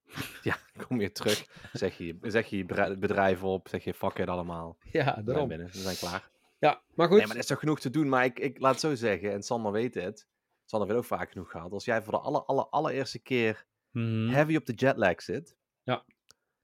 Ja, 0.42 0.58
kom 0.88 1.02
je 1.02 1.12
terug. 1.12 1.46
Zeg 1.74 1.98
je, 1.98 2.18
zeg 2.22 2.48
je 2.48 2.66
bedrijf 3.00 3.44
op. 3.44 3.68
Zeg 3.68 3.84
je, 3.84 3.94
fuck 3.94 4.18
it 4.18 4.28
allemaal. 4.28 4.78
Ja, 4.92 5.22
daarom. 5.22 5.44
We, 5.44 5.56
binnen, 5.56 5.68
we 5.68 5.78
zijn 5.78 5.96
klaar. 5.96 6.30
Ja, 6.60 6.82
maar 6.96 7.08
goed. 7.08 7.18
Nee, 7.18 7.26
maar 7.26 7.36
er 7.36 7.42
is 7.42 7.48
toch 7.48 7.60
genoeg 7.60 7.80
te 7.80 7.90
doen. 7.90 8.10
Maar 8.10 8.26
ik, 8.26 8.40
ik 8.40 8.60
laat 8.60 8.72
het 8.72 8.80
zo 8.80 8.96
zeggen, 8.96 9.32
en 9.32 9.44
Sander 9.44 9.72
weet 9.72 9.94
het. 9.94 10.28
Sander 10.66 10.88
heeft 10.88 11.00
ook 11.00 11.06
vaak 11.06 11.32
genoeg 11.32 11.52
gehad. 11.52 11.72
Als 11.72 11.86
jij 11.86 12.02
voor 12.02 12.14
de 12.14 12.20
aller, 12.20 12.42
aller, 12.42 12.66
allereerste 12.66 13.20
keer 13.20 13.66
mhm. 13.92 14.30
heavy 14.30 14.56
op 14.56 14.66
de 14.66 14.74
jetlag 14.74 15.22
zit. 15.22 15.56
Ja. 15.84 16.06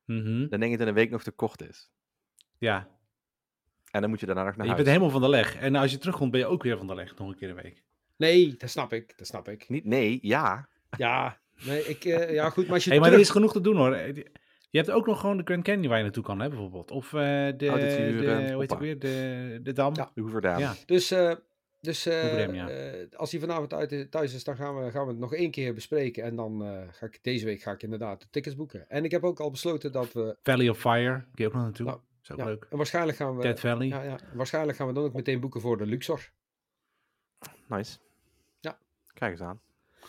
Mhm. 0.06 0.48
Dan 0.48 0.60
denk 0.60 0.72
je 0.72 0.78
dat 0.78 0.88
een 0.88 0.94
week 0.94 1.10
nog 1.10 1.24
te 1.24 1.32
kort 1.32 1.62
is. 1.62 1.91
Ja. 2.58 2.95
En 3.96 4.02
dan 4.02 4.10
moet 4.10 4.20
je 4.20 4.26
daarna 4.26 4.44
nog 4.44 4.56
naar 4.56 4.66
je 4.66 4.72
huis. 4.72 4.86
Je 4.86 4.92
bent 4.92 4.98
helemaal 4.98 5.22
van 5.22 5.32
de 5.32 5.38
leg. 5.38 5.56
En 5.56 5.76
als 5.76 5.92
je 5.92 5.98
terugkomt 5.98 6.32
ben 6.32 6.40
je 6.40 6.46
ook 6.46 6.64
weer 6.64 6.78
van 6.78 6.88
de 6.88 6.96
leg. 6.96 7.18
Nog 7.18 7.28
een 7.28 7.36
keer 7.36 7.50
een 7.50 7.56
week. 7.56 7.84
Nee, 8.18 8.56
dat 8.58 8.70
snap 8.70 8.94
ik. 8.94 9.18
Dat 9.18 9.28
snap 9.28 9.50
ik. 9.50 9.70
Niet 9.70 9.86
nee, 9.86 10.20
ja. 10.22 10.68
Ja, 10.98 11.38
nee, 11.66 11.88
ik, 11.88 12.06
uh, 12.06 12.34
ja 12.34 12.50
goed, 12.50 12.66
maar 12.66 12.74
als 12.74 12.84
je 12.84 12.90
hey, 12.90 13.00
maar 13.00 13.14
er 13.14 13.20
is 13.20 13.30
genoeg 13.30 13.52
te 13.52 13.62
doen 13.62 13.76
hoor. 13.76 13.96
Je 14.70 14.82
hebt 14.82 14.92
ook 14.92 15.06
nog 15.06 15.20
gewoon 15.20 15.38
de 15.38 15.44
Grand 15.44 15.64
Canyon 15.64 15.88
waar 15.88 15.98
je 15.98 16.04
naartoe 16.04 16.24
kan, 16.24 16.40
hè, 16.40 16.50
bijvoorbeeld. 16.50 16.92
Of 16.92 17.06
uh, 17.06 17.22
de, 17.22 17.56
de, 17.58 17.68
hoe 18.52 18.60
heet 18.60 18.70
het 18.70 18.80
weer, 18.80 19.00
de, 19.00 19.60
de 19.64 19.74
Dam. 19.74 19.96
Ja. 19.96 20.12
De 20.14 20.22
Hoeverdam. 20.22 20.60
Ja. 20.60 20.76
Dus, 20.86 21.12
uh, 21.12 21.34
dus 21.82 22.08
uh, 22.08 22.54
ja. 22.54 22.70
als 23.16 23.32
hij 23.32 23.40
vanavond 23.40 23.74
uit, 23.74 24.12
thuis 24.12 24.34
is, 24.34 24.44
dan 24.44 24.56
gaan 24.56 24.84
we, 24.84 24.92
gaan 24.92 25.06
we 25.06 25.12
het 25.12 25.20
nog 25.20 25.34
één 25.34 25.52
keer 25.52 25.74
bespreken. 25.74 26.24
En 26.24 26.36
dan 26.36 26.64
ga 26.92 27.06
ik, 27.06 27.20
deze 27.22 27.46
week 27.46 27.62
ga 27.62 27.72
ik 27.72 27.84
inderdaad 27.84 28.22
de 28.22 28.28
tickets 28.30 28.56
boeken. 28.56 28.90
En 28.90 29.04
ik 29.04 29.12
heb 29.12 29.24
ook 29.24 29.40
al 29.40 29.52
besloten 29.52 29.92
dat 29.92 30.14
we... 30.14 30.38
Valley 30.44 30.70
of 30.70 30.80
Fire, 30.80 31.16
kun 31.34 31.44
je 31.44 31.48
ook 31.48 31.54
nog 31.54 31.64
naartoe. 31.64 31.86
Nou, 31.86 32.00
is 32.30 32.32
ook 32.32 32.46
leuk. 32.46 32.68
En 32.70 32.78
waarschijnlijk 32.78 33.18
gaan 33.18 33.36
we... 33.36 33.42
Dead 33.42 33.60
Valley. 33.60 33.88
Ja, 33.88 34.02
ja, 34.02 34.18
waarschijnlijk 34.34 34.78
gaan 34.78 34.88
we 34.88 34.94
dan 34.94 35.04
ook 35.04 35.14
meteen 35.14 35.40
boeken 35.40 35.62
voor 35.62 35.78
de 35.78 35.86
Luxor. 35.86 36.32
Nice. 37.68 37.98
Ja. 38.60 38.78
Kijk 39.14 39.32
eens 39.32 39.42
aan. 39.42 39.62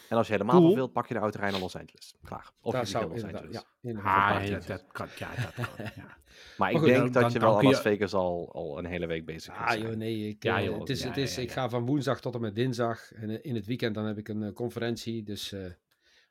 En 0.08 0.16
als 0.16 0.26
je 0.26 0.32
helemaal 0.32 0.60
cool. 0.60 0.74
wilt, 0.74 0.92
pak 0.92 1.06
je 1.06 1.14
de 1.14 1.20
auto 1.20 1.40
naar 1.40 1.52
Los 1.52 1.76
Angeles. 1.76 2.14
Klaar. 2.22 2.50
Of 2.60 2.72
Daar 2.72 2.82
je 2.82 2.88
zou 2.88 3.08
Los 3.08 3.24
Angeles. 3.24 3.64
Ja, 3.80 3.92
ah, 3.92 4.46
ja, 4.46 4.58
dat 4.58 4.84
kan. 4.92 5.08
Ja, 5.18 5.34
dat 5.34 5.54
kan 5.54 5.66
ja. 5.96 6.16
maar 6.56 6.70
ik 6.72 6.80
denk 6.80 7.12
dat 7.12 7.32
je 7.32 7.38
wel 7.38 7.58
aan 7.58 7.64
Las 7.64 7.80
Vegas 7.80 8.14
al, 8.14 8.52
al 8.52 8.78
een 8.78 8.84
hele 8.84 9.06
week 9.06 9.24
bezig 9.24 9.54
bent. 9.54 9.70
Ah 9.70 9.78
joh, 9.78 9.96
nee. 9.96 10.28
Ik, 10.28 10.42
ja, 10.42 10.58
eh, 10.58 10.64
joh, 10.64 10.78
het 10.78 10.88
is, 10.88 11.04
het 11.04 11.16
is, 11.16 11.38
ik 11.38 11.52
ga 11.52 11.68
van 11.68 11.86
woensdag 11.86 12.20
tot 12.20 12.34
en 12.34 12.40
met 12.40 12.54
dinsdag. 12.54 13.12
En 13.12 13.30
eh, 13.30 13.38
in 13.42 13.54
het 13.54 13.66
weekend 13.66 13.94
dan 13.94 14.04
heb 14.04 14.18
ik 14.18 14.28
een 14.28 14.42
uh, 14.42 14.52
conferentie. 14.52 15.22
Dus 15.22 15.52
uh, 15.52 15.66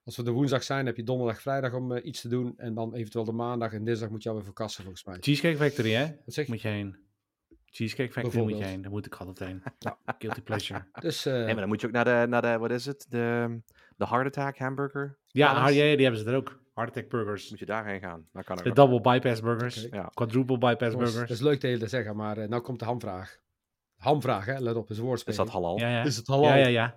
als 0.05 0.15
we 0.15 0.23
de 0.23 0.31
woensdag 0.31 0.63
zijn, 0.63 0.85
heb 0.85 0.95
je 0.95 1.03
donderdag, 1.03 1.41
vrijdag 1.41 1.73
om 1.73 1.91
uh, 1.91 2.05
iets 2.05 2.21
te 2.21 2.27
doen. 2.27 2.53
En 2.57 2.73
dan 2.73 2.95
eventueel 2.95 3.25
de 3.25 3.31
maandag 3.31 3.73
en 3.73 3.83
dinsdag 3.83 4.09
moet 4.09 4.23
je 4.23 4.29
alweer 4.29 4.43
verkassen 4.43 4.83
volgens 4.83 5.05
mij. 5.05 5.17
Cheesecake 5.19 5.57
Factory, 5.57 5.91
hè? 5.91 6.05
Wat 6.25 6.33
zeg 6.33 6.45
je? 6.45 6.51
Moet 6.51 6.61
je 6.61 6.67
heen. 6.67 6.97
Cheesecake 7.65 8.11
Factory 8.11 8.43
moet 8.43 8.57
je 8.57 8.63
heen. 8.63 8.81
Daar 8.81 8.91
moet 8.91 9.05
ik 9.05 9.15
altijd 9.15 9.49
heen. 9.49 9.63
Ja. 9.79 9.97
Guilty 10.17 10.41
pleasure. 10.41 10.85
Dus, 11.01 11.23
nee, 11.23 11.45
maar 11.45 11.55
dan 11.55 11.67
moet 11.67 11.81
je 11.81 11.87
ook 11.87 11.93
naar 11.93 12.05
de, 12.05 12.25
naar 12.27 12.41
de 12.41 12.57
wat 12.57 12.71
is 12.71 12.85
het? 12.85 13.05
De 13.09 13.59
de 13.97 14.07
Heart 14.07 14.25
Attack 14.25 14.57
hamburger. 14.57 15.17
Ja, 15.25 15.69
ja, 15.69 15.95
die 15.95 16.03
hebben 16.05 16.17
ze 16.19 16.29
er 16.29 16.35
ook. 16.35 16.63
Heart 16.73 16.89
Attack 16.89 17.09
burgers. 17.09 17.49
Moet 17.49 17.59
je 17.59 17.65
daarheen 17.65 17.99
gaan. 17.99 18.27
Dan 18.33 18.43
kan 18.43 18.57
de 18.57 18.73
double 18.73 19.01
bypass 19.01 19.41
burgers. 19.41 19.87
Ja. 19.91 20.11
Quadruple 20.13 20.57
bypass 20.57 20.95
burgers. 20.95 21.19
Dat 21.19 21.29
is 21.29 21.41
leuk 21.41 21.59
te 21.59 21.77
te 21.77 21.87
zeggen, 21.87 22.15
maar 22.15 22.37
uh, 22.37 22.47
nou 22.47 22.61
komt 22.61 22.79
de 22.79 22.85
hamvraag. 22.85 23.39
Hamvraag, 23.97 24.45
hè? 24.45 24.59
Let 24.59 24.75
op, 24.75 24.89
is 24.89 24.97
woordspel. 24.97 25.31
Is 25.31 25.39
dat 25.39 25.49
halal? 25.49 25.79
Ja, 25.79 25.89
ja. 25.89 26.03
Is 26.03 26.15
het 26.15 26.27
halal? 26.27 26.43
Ja, 26.43 26.55
ja, 26.55 26.67
ja. 26.67 26.95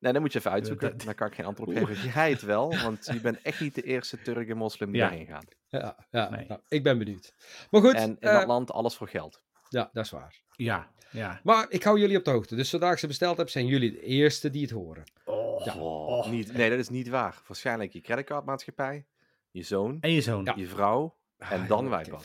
Nee, 0.00 0.12
dan 0.12 0.22
moet 0.22 0.32
je 0.32 0.38
even 0.38 0.50
uitzoeken. 0.50 0.98
Dan 1.04 1.14
kan 1.14 1.26
ik 1.26 1.34
geen 1.34 1.46
antwoord 1.46 1.70
op 1.70 1.84
geven. 1.84 2.10
Jij 2.10 2.30
het 2.30 2.42
wel, 2.42 2.76
want 2.84 3.06
je 3.12 3.20
bent 3.20 3.42
echt 3.42 3.60
niet 3.60 3.74
de 3.74 3.82
eerste 3.82 4.22
Turk 4.22 4.54
moslim 4.54 4.92
die 4.92 5.00
ja. 5.00 5.08
daarheen 5.08 5.26
gaat. 5.26 5.56
Ja, 5.68 5.96
ja 6.10 6.30
nee. 6.30 6.46
nou, 6.48 6.60
ik 6.68 6.82
ben 6.82 6.98
benieuwd. 6.98 7.34
Maar 7.70 7.80
goed. 7.80 7.94
En 7.94 8.16
in 8.20 8.28
uh, 8.28 8.32
dat 8.32 8.46
land 8.46 8.72
alles 8.72 8.94
voor 8.94 9.08
geld. 9.08 9.42
Ja, 9.68 9.90
dat 9.92 10.04
is 10.04 10.10
waar. 10.10 10.40
Ja, 10.50 10.90
ja. 11.10 11.40
Maar 11.42 11.66
ik 11.68 11.82
hou 11.82 11.98
jullie 11.98 12.16
op 12.16 12.24
de 12.24 12.30
hoogte. 12.30 12.56
Dus 12.56 12.70
zodra 12.70 12.90
ik 12.90 12.98
ze 12.98 13.06
besteld 13.06 13.36
heb, 13.36 13.48
zijn 13.48 13.66
jullie 13.66 13.90
de 13.90 14.00
eerste 14.00 14.50
die 14.50 14.62
het 14.62 14.70
horen. 14.70 15.04
Oh, 15.24 15.64
ja. 15.64 15.74
oh. 15.74 16.30
Niet, 16.30 16.52
nee, 16.52 16.70
dat 16.70 16.78
is 16.78 16.88
niet 16.88 17.08
waar. 17.08 17.42
Waarschijnlijk 17.46 17.92
je 17.92 18.00
creditcardmaatschappij, 18.00 19.06
je 19.50 19.62
zoon. 19.62 19.98
En 20.00 20.12
je 20.12 20.20
zoon. 20.20 20.44
Ja. 20.44 20.54
Je 20.56 20.66
vrouw. 20.66 21.18
En 21.36 21.60
ah, 21.60 21.68
dan 21.68 21.88
wij 21.88 22.04
pas. 22.10 22.24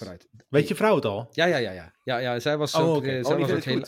Weet 0.50 0.68
je 0.68 0.76
vrouw 0.76 0.96
het 0.96 1.06
al? 1.06 1.28
Ja, 1.32 1.46
ja, 1.46 1.58
ja. 1.58 1.72
Ja, 1.72 1.94
ja, 2.04 2.18
ja 2.18 2.40
zij 2.40 2.58
was, 2.58 2.76
oh, 2.76 2.96
okay. 2.96 3.24
zij 3.24 3.34
oh, 3.34 3.40
was 3.40 3.52
ook 3.52 3.64
heel... 3.64 3.84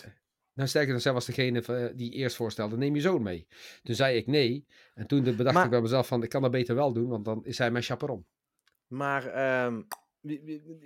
Nou, 0.58 0.70
sterker 0.70 0.92
dan, 0.92 1.02
zij 1.02 1.14
was 1.14 1.26
degene 1.26 1.62
eh, 1.62 1.86
die 1.96 2.12
eerst 2.12 2.36
voorstelde, 2.36 2.78
neem 2.78 2.96
je 2.96 3.02
zoon 3.02 3.22
mee. 3.22 3.48
Toen 3.84 3.96
zei 3.96 4.18
ik 4.18 4.28
nee. 4.28 4.66
En 4.94 5.08
toen 5.08 5.24
bedacht 5.24 5.56
maar... 5.56 5.64
ik 5.64 5.70
bij 5.70 5.82
mezelf 5.82 6.08
van, 6.08 6.24
ik 6.24 6.30
kan 6.30 6.42
dat 6.42 6.52
beter 6.52 6.76
wel 6.76 6.94
doen, 6.94 7.08
want 7.08 7.26
dan 7.26 7.46
is 7.46 7.58
hij 7.58 7.72
mijn 7.72 7.84
chaperon. 7.84 8.26
Maar, 8.88 9.24
um, 9.66 9.88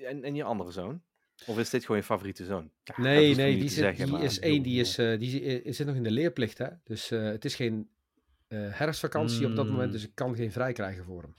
en, 0.03 0.23
en 0.23 0.35
je 0.35 0.43
andere 0.43 0.71
zoon? 0.71 1.01
Of 1.45 1.57
is 1.57 1.69
dit 1.69 1.81
gewoon 1.81 1.97
je 1.97 2.03
favoriete 2.03 2.45
zoon? 2.45 2.71
nee, 2.95 3.35
nee, 3.35 3.59
die, 3.59 3.69
zit, 3.69 3.97
die 3.97 4.17
is 4.17 4.39
één, 4.39 4.63
die, 4.63 4.79
is, 4.79 4.99
uh, 4.99 5.19
die 5.19 5.73
zit 5.73 5.87
nog 5.87 5.95
in 5.95 6.03
de 6.03 6.11
leerplicht. 6.11 6.57
Hè? 6.57 6.67
Dus 6.83 7.11
uh, 7.11 7.23
het 7.23 7.45
is 7.45 7.55
geen 7.55 7.89
uh, 8.47 8.67
herfstvakantie 8.71 9.45
mm. 9.45 9.49
op 9.49 9.55
dat 9.55 9.67
moment, 9.67 9.91
dus 9.91 10.03
ik 10.03 10.15
kan 10.15 10.35
geen 10.35 10.51
vrij 10.51 10.73
krijgen 10.73 11.03
voor 11.03 11.21
hem. 11.21 11.35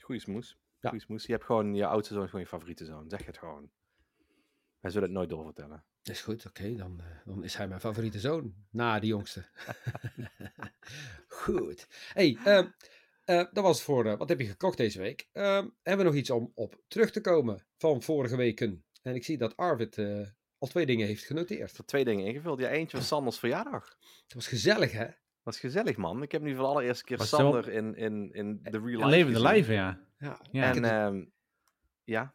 Goeie 0.00 0.20
smoes. 0.20 0.58
Ja. 0.80 0.88
Goeie 0.88 1.04
smoes. 1.04 1.26
Je 1.26 1.32
hebt 1.32 1.44
gewoon 1.44 1.74
je 1.74 1.86
oudste 1.86 2.14
zoon, 2.14 2.24
gewoon 2.24 2.40
je 2.40 2.46
favoriete 2.46 2.84
zoon. 2.84 3.08
Zeg 3.08 3.26
het 3.26 3.38
gewoon. 3.38 3.70
Wij 4.80 4.90
zullen 4.90 5.08
het 5.08 5.16
nooit 5.16 5.28
doorvertellen. 5.28 5.84
Is 6.02 6.20
goed, 6.20 6.46
oké. 6.46 6.74
dan, 6.74 7.00
dan 7.24 7.44
is 7.44 7.54
hij 7.54 7.68
mijn 7.68 7.80
favoriete 7.80 8.20
zoon. 8.20 8.54
Na 8.70 8.98
de 8.98 9.06
jongste. 9.06 9.48
goed. 11.44 11.86
hey, 12.12 12.38
uh, 12.46 12.56
uh, 12.56 13.44
dat 13.52 13.64
was 13.64 13.76
het 13.76 13.84
voor 13.84 14.06
uh, 14.06 14.16
wat 14.16 14.28
heb 14.28 14.40
je 14.40 14.46
gekocht 14.46 14.76
deze 14.76 14.98
week. 14.98 15.28
Uh, 15.32 15.44
hebben 15.82 16.04
we 16.04 16.10
nog 16.10 16.14
iets 16.14 16.30
om 16.30 16.52
op 16.54 16.80
terug 16.88 17.10
te 17.10 17.20
komen 17.20 17.66
van 17.76 18.02
vorige 18.02 18.36
weken. 18.36 18.84
En 19.02 19.14
ik 19.14 19.24
zie 19.24 19.38
dat 19.38 19.56
Arvid 19.56 19.98
eh, 19.98 20.26
al 20.58 20.68
twee 20.68 20.86
dingen 20.86 21.06
heeft 21.06 21.24
genoteerd. 21.24 21.86
Twee 21.86 22.04
dingen 22.04 22.24
ingevuld. 22.24 22.60
Ja, 22.60 22.68
eentje 22.68 22.96
was 22.96 23.06
Sanders 23.16 23.38
verjaardag. 23.38 23.88
Dat 23.98 24.34
was 24.34 24.46
gezellig, 24.46 24.92
hè? 24.92 25.04
Dat 25.04 25.16
was 25.42 25.58
gezellig, 25.58 25.96
man. 25.96 26.22
Ik 26.22 26.32
heb 26.32 26.42
nu 26.42 26.54
voor 26.54 26.64
de 26.64 26.70
allereerste 26.70 27.04
keer 27.04 27.16
was 27.16 27.28
Sander 27.28 27.64
zo... 27.64 27.70
in, 27.70 27.94
in, 27.94 28.32
in 28.32 28.60
de 28.62 28.78
real 28.78 29.08
life 29.08 29.08
Levende 29.08 29.48
live, 29.48 29.72
ja. 29.72 30.00
Ja. 30.18 30.40
ja. 30.50 30.74
En, 30.74 30.84
ehm, 30.84 31.24
ja. 32.04 32.34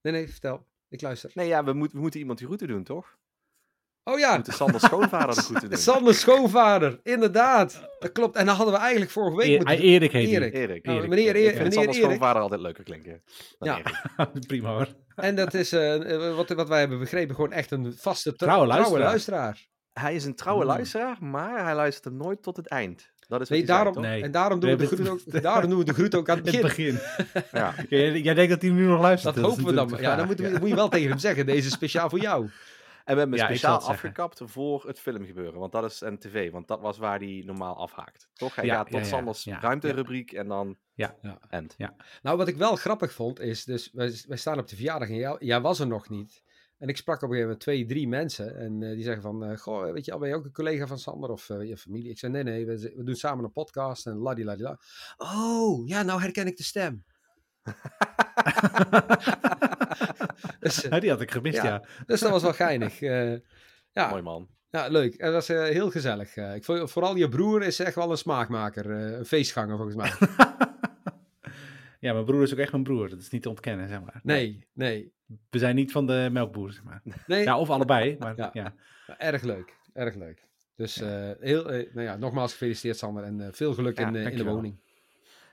Nee, 0.00 0.12
nee, 0.12 0.28
vertel. 0.28 0.66
Ik 0.92 1.00
luister. 1.00 1.30
Nee, 1.34 1.48
ja, 1.48 1.64
we, 1.64 1.72
moet, 1.72 1.92
we 1.92 2.00
moeten 2.00 2.20
iemand 2.20 2.38
die 2.38 2.46
route 2.46 2.66
doen, 2.66 2.84
toch? 2.84 3.16
Oh 4.04 4.18
ja. 4.18 4.38
De 4.38 4.52
Sander 4.52 4.80
schoonvader 4.80 5.34
de 5.34 5.42
goed 5.42 5.60
doen. 5.70 5.78
Sander 5.78 6.14
schoonvader, 6.14 7.00
inderdaad. 7.02 7.88
Dat 7.98 8.12
klopt. 8.12 8.36
En 8.36 8.46
dan 8.46 8.54
hadden 8.54 8.74
we 8.74 8.80
eigenlijk 8.80 9.10
vorige 9.10 9.36
week... 9.36 9.56
moeten... 9.56 9.78
Erik 9.78 10.12
heet 10.12 10.28
Erik. 10.28 10.54
Erik. 10.54 10.84
Nou, 10.84 11.08
meneer 11.08 11.34
Erik. 11.34 11.54
Meneer 11.54 11.72
Sander 11.72 11.94
schoonvader 11.94 12.42
altijd 12.42 12.60
leuker 12.60 12.84
klinken. 12.84 13.22
Ja. 13.58 13.80
Prima 14.46 14.68
hoor. 14.68 14.88
En 15.14 15.34
dat 15.34 15.54
is, 15.54 15.72
uh, 15.72 16.36
wat, 16.36 16.48
wat 16.48 16.68
wij 16.68 16.78
hebben 16.78 16.98
begrepen, 16.98 17.34
gewoon 17.34 17.52
echt 17.52 17.70
een 17.70 17.94
vaste 17.96 18.34
trouwe, 18.34 18.66
luisteraar. 18.66 19.00
luisteraar. 19.00 19.66
Hij 19.92 20.14
is 20.14 20.24
een 20.24 20.34
trouwe 20.34 20.62
hmm. 20.62 20.70
luisteraar, 20.70 21.16
maar 21.20 21.64
hij 21.64 21.74
luistert 21.74 22.14
nooit 22.14 22.42
tot 22.42 22.56
het 22.56 22.68
eind. 22.68 23.11
Dat 23.32 23.40
is 23.40 23.48
nee, 23.48 23.64
daarom, 23.64 24.00
nee. 24.00 24.22
En 24.22 24.30
daarom 24.30 24.60
doen, 24.60 24.70
we 24.70 24.76
de 24.76 24.86
groet 24.86 25.08
ook, 25.08 25.20
daarom 25.42 25.70
doen 25.70 25.78
we 25.78 25.84
de 25.84 25.92
groet 25.92 26.14
ook 26.14 26.28
aan 26.28 26.36
het 26.36 26.44
begin. 26.44 26.64
Het 26.64 26.68
begin. 26.68 26.98
ja. 27.60 27.74
Jij, 27.88 28.20
jij 28.20 28.34
denkt 28.34 28.50
dat 28.50 28.62
hij 28.62 28.70
nu 28.70 28.86
nog 28.86 29.00
luistert. 29.00 29.34
Dat, 29.34 29.44
hopen 29.44 29.64
we 29.64 29.72
dan. 29.72 29.96
Ja, 30.00 30.16
dan, 30.16 30.26
moet 30.26 30.38
je 30.38 30.74
wel 30.74 30.88
tegen 30.98 31.08
hem 31.08 31.18
zeggen. 31.18 31.46
Deze 31.46 31.66
is 31.66 31.72
speciaal 31.72 32.08
voor 32.08 32.18
jou. 32.18 32.50
En 33.04 33.14
we 33.14 33.20
hebben 33.20 33.38
hem 33.38 33.48
speciaal 33.48 33.78
afgekapt 33.78 34.40
voor 34.44 34.84
het 34.86 35.00
filmgebeuren. 35.00 35.58
Want 35.58 35.72
dat 35.72 35.84
is 35.84 36.00
een 36.00 36.18
tv. 36.18 36.50
Want 36.50 36.68
dat 36.68 36.80
was 36.80 36.98
waar 36.98 37.18
hij 37.18 37.42
normaal 37.46 37.76
afhaakt. 37.76 38.28
Toch? 38.32 38.54
Hij 38.54 38.68
gaat 38.68 38.90
tot 38.90 39.06
Sanders 39.06 39.46
ruimterubriek 39.46 40.32
en 40.32 40.48
dan 40.48 40.76
ja. 40.94 41.14
ja. 41.22 41.38
end. 41.48 41.74
Ja. 41.76 41.94
Nou, 42.22 42.36
wat 42.36 42.48
ik 42.48 42.56
wel 42.56 42.76
grappig 42.76 43.12
vond 43.12 43.40
is... 43.40 43.64
Dus 43.64 43.90
wij, 43.92 44.22
wij 44.26 44.36
staan 44.36 44.58
op 44.58 44.68
de 44.68 44.76
verjaardag 44.76 45.08
en 45.08 45.14
jij, 45.14 45.36
jij 45.38 45.60
was 45.60 45.80
er 45.80 45.86
nog 45.86 46.08
niet. 46.08 46.41
En 46.82 46.88
ik 46.88 46.96
sprak 46.96 47.16
op 47.16 47.22
een 47.22 47.28
gegeven 47.28 47.48
moment 47.48 47.60
twee, 47.60 47.86
drie 47.86 48.08
mensen. 48.08 48.56
En 48.56 48.80
uh, 48.80 48.94
die 48.94 49.02
zeggen 49.02 49.22
van, 49.22 49.50
uh, 49.50 49.58
goh, 49.58 49.92
weet 49.92 50.04
je 50.04 50.12
al, 50.12 50.18
ben 50.18 50.28
je 50.28 50.34
ook 50.34 50.44
een 50.44 50.52
collega 50.52 50.86
van 50.86 50.98
Sander 50.98 51.30
of 51.30 51.48
uh, 51.48 51.68
je 51.68 51.76
familie? 51.76 52.10
Ik 52.10 52.18
zei, 52.18 52.32
nee, 52.32 52.42
nee, 52.42 52.66
we, 52.66 52.92
we 52.96 53.04
doen 53.04 53.14
samen 53.14 53.44
een 53.44 53.52
podcast 53.52 54.06
en 54.06 54.16
ladi, 54.16 54.44
ladi, 54.44 54.62
la. 54.62 54.78
Oh, 55.16 55.88
ja, 55.88 56.02
nou 56.02 56.20
herken 56.20 56.46
ik 56.46 56.56
de 56.56 56.62
stem. 56.62 57.04
dus, 60.60 60.80
die 60.80 61.10
had 61.10 61.20
ik 61.20 61.30
gemist, 61.30 61.62
ja. 61.62 61.84
Dus 62.06 62.20
dat 62.20 62.30
was 62.30 62.42
wel 62.42 62.52
geinig. 62.52 63.00
ja. 63.92 64.10
Mooi 64.10 64.22
man. 64.22 64.48
Ja, 64.70 64.88
leuk. 64.88 65.18
Dat 65.18 65.32
was 65.32 65.48
heel 65.48 65.90
gezellig. 65.90 66.36
ik 66.36 66.64
vond, 66.64 66.90
vooral 66.90 67.16
je 67.16 67.28
broer 67.28 67.62
is 67.62 67.78
echt 67.78 67.94
wel 67.94 68.10
een 68.10 68.16
smaakmaker. 68.16 68.90
een 68.90 69.26
feestganger, 69.26 69.76
volgens 69.76 69.96
mij. 69.96 70.12
ja, 72.02 72.12
mijn 72.12 72.24
broer 72.24 72.42
is 72.42 72.52
ook 72.52 72.58
echt 72.58 72.72
mijn 72.72 72.84
broer. 72.84 73.08
Dat 73.08 73.18
is 73.18 73.30
niet 73.30 73.42
te 73.42 73.48
ontkennen, 73.48 73.88
zeg 73.88 74.00
maar. 74.00 74.20
Nee, 74.22 74.66
nee 74.72 75.12
we 75.50 75.58
zijn 75.58 75.74
niet 75.74 75.92
van 75.92 76.06
de 76.06 76.28
melkboer, 76.32 76.72
zeg 76.72 76.82
maar. 76.82 77.02
Nee. 77.26 77.42
Ja, 77.42 77.58
of 77.58 77.70
allebei, 77.70 78.16
maar 78.18 78.36
ja. 78.42 78.50
ja. 78.52 78.74
Erg 79.18 79.42
leuk, 79.42 79.76
erg 79.92 80.14
leuk. 80.14 80.46
Dus 80.76 81.00
uh, 81.02 81.30
heel, 81.40 81.72
uh, 81.72 81.94
nou 81.94 82.06
ja, 82.06 82.16
nogmaals 82.16 82.52
gefeliciteerd 82.52 82.96
Sander 82.96 83.24
en 83.24 83.38
uh, 83.38 83.48
veel 83.50 83.74
geluk 83.74 83.98
in, 83.98 84.16
in 84.16 84.36
de 84.36 84.44
woning. 84.44 84.80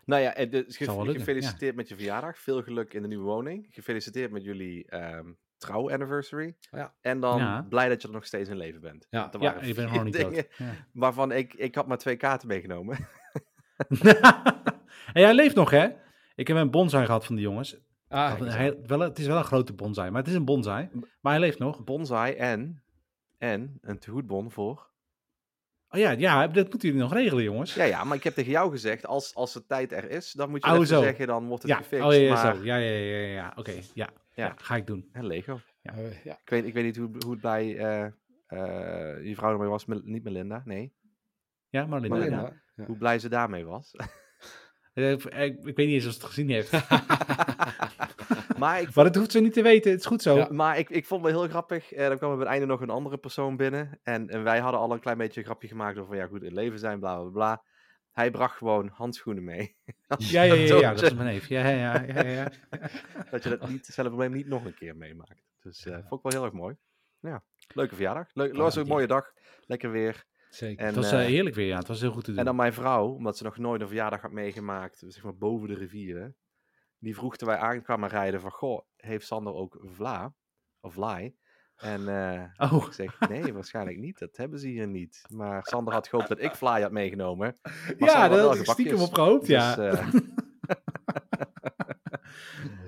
Nou 0.05 0.21
ja, 0.21 0.45
dus 0.45 0.77
ge 0.77 1.13
gefeliciteerd 1.13 1.75
met 1.75 1.89
je 1.89 1.95
verjaardag. 1.95 2.37
Veel 2.37 2.63
geluk 2.63 2.93
in 2.93 3.01
de 3.01 3.07
nieuwe 3.07 3.23
woning. 3.23 3.67
Gefeliciteerd 3.71 4.31
met 4.31 4.43
jullie 4.43 4.95
um, 4.95 5.37
trouw-anniversary. 5.57 6.55
Oh 6.71 6.79
ja. 6.79 6.93
En 7.01 7.19
dan 7.19 7.67
blij 7.67 7.89
dat 7.89 8.01
je 8.01 8.07
er 8.07 8.13
nog 8.13 8.25
steeds 8.25 8.49
in 8.49 8.57
leven 8.57 8.81
bent. 8.81 9.07
Ja, 9.09 9.29
ja 9.39 9.59
ik 9.59 9.75
ben 9.75 9.89
gewoon 9.89 10.05
niet 10.05 10.47
Waarvan 10.91 11.31
ik, 11.31 11.53
ik 11.53 11.75
had 11.75 11.87
maar 11.87 11.97
twee 11.97 12.15
kaarten 12.15 12.47
meegenomen. 12.47 12.97
en 15.13 15.21
jij 15.21 15.33
leeft 15.33 15.55
nog, 15.55 15.69
hè? 15.69 15.89
Ik 16.39 16.47
heb 16.47 16.57
een 16.57 16.71
bonsai 16.71 17.05
gehad 17.05 17.25
van 17.25 17.35
de 17.35 17.41
jongens. 17.41 17.77
Ah, 18.07 18.39
hij, 18.41 18.77
wel, 18.85 18.99
het 18.99 19.19
is 19.19 19.27
wel 19.27 19.37
een 19.37 19.43
grote 19.43 19.73
bonsai, 19.73 20.09
maar 20.09 20.19
het 20.19 20.29
is 20.29 20.35
een 20.35 20.45
bonsai. 20.45 20.89
Maar 21.21 21.31
hij 21.31 21.41
leeft 21.41 21.59
nog. 21.59 21.83
Bonsai 21.83 22.33
en, 22.33 22.83
en 23.37 23.77
een 23.81 23.99
tegoedbon 23.99 24.51
voor... 24.51 24.87
Oh 25.89 25.99
ja, 25.99 26.11
ja, 26.11 26.47
dat 26.47 26.69
moeten 26.69 26.89
jullie 26.89 27.03
nog 27.03 27.13
regelen, 27.13 27.43
jongens. 27.43 27.73
Ja, 27.73 27.83
ja, 27.83 28.03
maar 28.03 28.17
ik 28.17 28.23
heb 28.23 28.33
tegen 28.33 28.51
jou 28.51 28.71
gezegd, 28.71 29.05
als, 29.05 29.35
als 29.35 29.53
de 29.53 29.65
tijd 29.65 29.91
er 29.91 30.09
is, 30.09 30.31
dan 30.31 30.49
moet 30.49 30.65
je 30.65 30.69
oh, 30.69 30.75
even 30.75 30.87
zeggen, 30.87 31.27
dan 31.27 31.47
wordt 31.47 31.63
het 31.63 31.71
ja. 31.71 31.77
gefixt. 31.77 32.05
Oh 32.05 32.13
ja, 32.13 32.33
maar... 32.33 32.55
zo. 32.55 32.63
ja, 32.63 32.75
ja, 32.75 32.91
ja, 32.91 33.17
ja, 33.17 33.53
oké, 33.55 33.73
ja. 33.93 34.09
ja. 34.33 34.53
ga 34.57 34.75
ik 34.75 34.87
doen. 34.87 35.09
En 35.11 35.25
Lego. 35.25 35.59
Ja. 35.81 35.97
Uh, 35.97 36.23
ja. 36.23 36.33
Ik, 36.33 36.49
weet, 36.49 36.65
ik 36.65 36.73
weet 36.73 36.83
niet 36.83 36.97
hoe, 36.97 37.09
hoe 37.19 37.31
het 37.31 37.41
bij 37.41 37.65
uh, 37.65 38.05
uh, 38.49 39.25
je 39.27 39.35
vrouw 39.35 39.51
ermee 39.51 39.69
was, 39.69 39.85
niet 39.85 40.23
Melinda, 40.23 40.61
nee. 40.65 40.93
Ja, 41.69 41.85
Marlinda. 41.85 42.15
Marlinda. 42.15 42.53
Ja. 42.75 42.85
Hoe 42.85 42.97
blij 42.97 43.19
ze 43.19 43.29
daarmee 43.29 43.65
was. 43.65 43.91
ik, 44.93 45.23
ik, 45.23 45.75
weet 45.75 45.77
niet 45.77 45.89
eens 45.89 46.05
of 46.05 46.11
ze 46.13 46.17
het 46.17 46.27
gezien 46.27 46.49
heeft. 46.49 46.71
maar, 48.57 48.81
ik 48.81 48.95
maar 48.95 49.03
dat 49.03 49.15
hoeft 49.15 49.31
ze 49.31 49.39
niet 49.39 49.53
te 49.53 49.61
weten, 49.61 49.91
het 49.91 49.99
is 49.99 50.05
goed 50.05 50.21
zo. 50.21 50.47
maar 50.49 50.77
ik, 50.77 50.89
ik 50.89 51.05
vond 51.05 51.25
het 51.25 51.33
heel 51.33 51.47
grappig. 51.47 51.91
Eh, 51.91 52.07
dan 52.07 52.17
kwam 52.17 52.31
er 52.31 52.37
bij 52.37 52.45
het 52.45 52.55
einde 52.55 52.67
nog 52.67 52.81
een 52.81 52.89
andere 52.89 53.17
persoon 53.17 53.57
binnen. 53.57 53.99
En, 54.03 54.29
en 54.29 54.43
wij 54.43 54.59
hadden 54.59 54.79
al 54.79 54.91
een 54.91 54.99
klein 54.99 55.17
beetje 55.17 55.39
een 55.39 55.45
grapje 55.45 55.67
gemaakt 55.67 55.97
over, 55.97 56.15
ja 56.15 56.27
goed, 56.27 56.43
in 56.43 56.53
leven 56.53 56.79
zijn, 56.79 56.99
bla 56.99 57.19
bla 57.19 57.29
bla. 57.29 57.63
Hij 58.11 58.31
bracht 58.31 58.57
gewoon 58.57 58.87
handschoenen 58.87 59.43
mee. 59.43 59.75
ja, 60.17 60.41
ja, 60.41 60.53
ja, 60.53 60.79
ja, 60.79 60.93
dat 60.93 61.01
is 61.01 61.13
mijn 61.13 61.27
neef. 61.27 61.47
Ja, 61.47 61.67
ja, 61.67 62.01
ja, 62.01 62.25
ja, 62.25 62.51
dat 63.31 63.43
je 63.43 63.49
dat 63.49 63.69
niet, 63.69 63.85
hetzelfde 63.85 64.15
probleem 64.15 64.31
niet 64.31 64.47
nog 64.47 64.65
een 64.65 64.75
keer 64.75 64.95
meemaakt. 64.95 65.43
Dus 65.61 65.85
uh, 65.85 65.93
vond 65.93 66.25
ik 66.25 66.31
wel 66.31 66.31
heel 66.31 66.43
erg 66.43 66.53
mooi. 66.53 66.75
Ja, 67.19 67.43
leuke 67.73 67.95
verjaardag. 67.95 68.27
Leuk, 68.33 68.55
was 68.55 68.75
een 68.75 68.87
mooie 68.87 69.07
dag. 69.07 69.33
Lekker 69.65 69.91
weer. 69.91 70.25
Zeker. 70.49 70.79
En, 70.79 70.85
het 70.85 70.95
was 70.95 71.13
uh, 71.13 71.19
heerlijk 71.19 71.55
weer, 71.55 71.67
ja. 71.67 71.77
Het 71.77 71.87
was 71.87 72.01
heel 72.01 72.11
goed 72.11 72.23
te 72.23 72.29
doen. 72.29 72.39
En 72.39 72.45
dan 72.45 72.55
mijn 72.55 72.73
vrouw, 72.73 73.07
omdat 73.07 73.37
ze 73.37 73.43
nog 73.43 73.57
nooit 73.57 73.81
een 73.81 73.87
verjaardag 73.87 74.21
had 74.21 74.31
meegemaakt, 74.31 75.03
zeg 75.07 75.23
maar 75.23 75.37
boven 75.37 75.67
de 75.67 75.75
rivieren, 75.75 76.35
die 76.97 77.15
vroeg 77.15 77.37
toen 77.37 77.47
wij 77.47 77.57
aankwamen 77.57 78.09
rijden 78.09 78.41
van, 78.41 78.51
goh, 78.51 78.81
heeft 78.95 79.25
Sander 79.25 79.53
ook 79.53 79.77
vla? 79.81 80.33
Of 80.79 80.93
vlaai? 80.93 81.35
En 81.75 82.01
uh, 82.01 82.71
oh. 82.71 82.85
ik 82.85 82.93
zeg, 82.93 83.19
nee, 83.29 83.53
waarschijnlijk 83.53 83.97
niet. 83.97 84.19
Dat 84.19 84.37
hebben 84.37 84.59
ze 84.59 84.67
hier 84.67 84.87
niet. 84.87 85.21
Maar 85.29 85.63
Sander 85.63 85.93
had 85.93 86.07
gehoopt 86.07 86.27
dat 86.27 86.39
ik 86.39 86.51
fly 86.51 86.81
had 86.81 86.91
meegenomen. 86.91 87.57
Maar 87.97 88.09
ja, 88.09 88.27
dat 88.27 88.39
had 88.39 88.55
ik 88.55 88.65
stiekem 88.65 89.01
op 89.01 89.13
gehoopt, 89.13 89.47
dus, 89.47 89.55
ja. 89.75 89.77
Uh... 89.77 90.13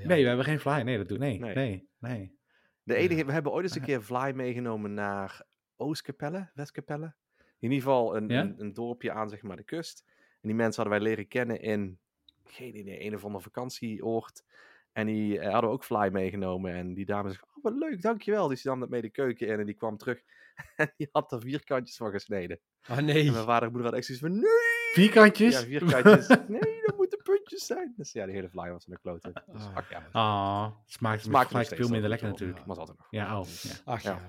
nee, 0.04 0.22
we 0.22 0.28
hebben 0.28 0.46
geen 0.46 0.60
fly. 0.60 0.82
Nee, 0.82 0.98
dat 0.98 1.08
doe 1.08 1.18
nee. 1.18 1.40
Nee, 1.40 1.56
nee. 1.56 1.90
nee. 2.00 2.40
De 2.84 2.96
enige, 2.96 3.26
we 3.26 3.32
hebben 3.32 3.52
ooit 3.52 3.64
eens 3.64 3.76
een 3.76 3.82
keer 3.82 4.02
fly 4.02 4.32
meegenomen 4.36 4.94
naar 4.94 5.46
Oostkapelle, 5.76 6.52
Westkapelle. 6.54 7.16
In 7.62 7.72
ieder 7.72 7.78
geval 7.78 8.16
een, 8.16 8.32
een, 8.32 8.56
een, 8.58 8.74
dorpje 8.74 9.12
aan 9.12 9.30
zeg 9.30 9.42
maar, 9.42 9.58
de 9.58 9.64
kust. 9.64 10.04
En 10.42 10.48
die 10.48 10.56
mensen 10.56 10.84
hadden 10.84 11.02
wij 11.02 11.10
leren 11.10 11.28
kennen 11.28 11.62
in, 11.62 12.00
geen 12.46 12.78
idee, 12.78 13.06
een 13.06 13.16
of 13.16 13.24
andere 13.24 13.44
vakantieoord. 13.44 14.44
En 14.92 15.06
die 15.06 15.38
uh, 15.38 15.52
hadden 15.52 15.70
we 15.70 15.76
ook 15.76 15.84
fly 15.84 16.10
meegenomen. 16.12 16.74
En 16.74 16.94
die 16.94 17.06
dame 17.06 17.30
zegt, 17.30 17.44
oh 17.44 17.64
wat 17.64 17.74
leuk, 17.74 18.02
dankjewel. 18.02 18.48
Dus 18.48 18.62
die 18.62 18.72
nam 18.72 18.80
dat 18.80 18.90
mee 18.90 19.02
de 19.02 19.10
keuken 19.10 19.48
in 19.48 19.60
en 19.60 19.66
die 19.66 19.76
kwam 19.76 19.98
terug. 19.98 20.22
en 20.76 20.94
die 20.98 21.10
had 21.12 21.32
er 21.32 21.42
vierkantjes 21.42 21.98
van 21.98 22.12
gesneden. 22.12 22.60
Ah 22.82 22.98
oh, 22.98 23.04
nee. 23.04 23.26
En 23.26 23.32
mijn 23.32 23.46
vader 23.46 23.68
en 23.68 23.74
moeder 23.74 23.92
hadden 23.92 24.00
echt 24.00 24.06
zoiets 24.06 24.26
van, 24.26 24.34
nee! 24.36 24.70
Vierkantjes? 24.94 25.60
Ja, 25.60 25.66
vierkantjes. 25.66 26.28
nee, 26.48 26.82
dat 26.86 26.98
moeten 26.98 27.22
puntjes 27.24 27.66
zijn. 27.66 27.94
Dus 27.98 28.12
ja, 28.12 28.26
die 28.26 28.36
hele 28.36 28.50
fly 28.50 28.72
was 28.72 28.86
in 28.86 28.94
de 28.94 29.00
klote. 29.00 29.44
Dus, 29.52 29.68
ach 29.74 29.90
ja. 29.90 30.08
Ah, 30.12 30.72
smaakt, 30.86 31.24
smaakt, 31.24 31.50
smaakt 31.50 31.68
veel 31.68 31.90
minder 31.90 32.10
lekker 32.10 32.28
natuurlijk. 32.28 32.58
Maar 32.58 32.68
was 32.68 32.78
altijd 32.78 32.98
nog. 32.98 33.08
Ja, 33.10 33.40
oh. 33.40 33.48
Ja. 33.62 33.72
Ach 33.86 34.02
ja. 34.02 34.28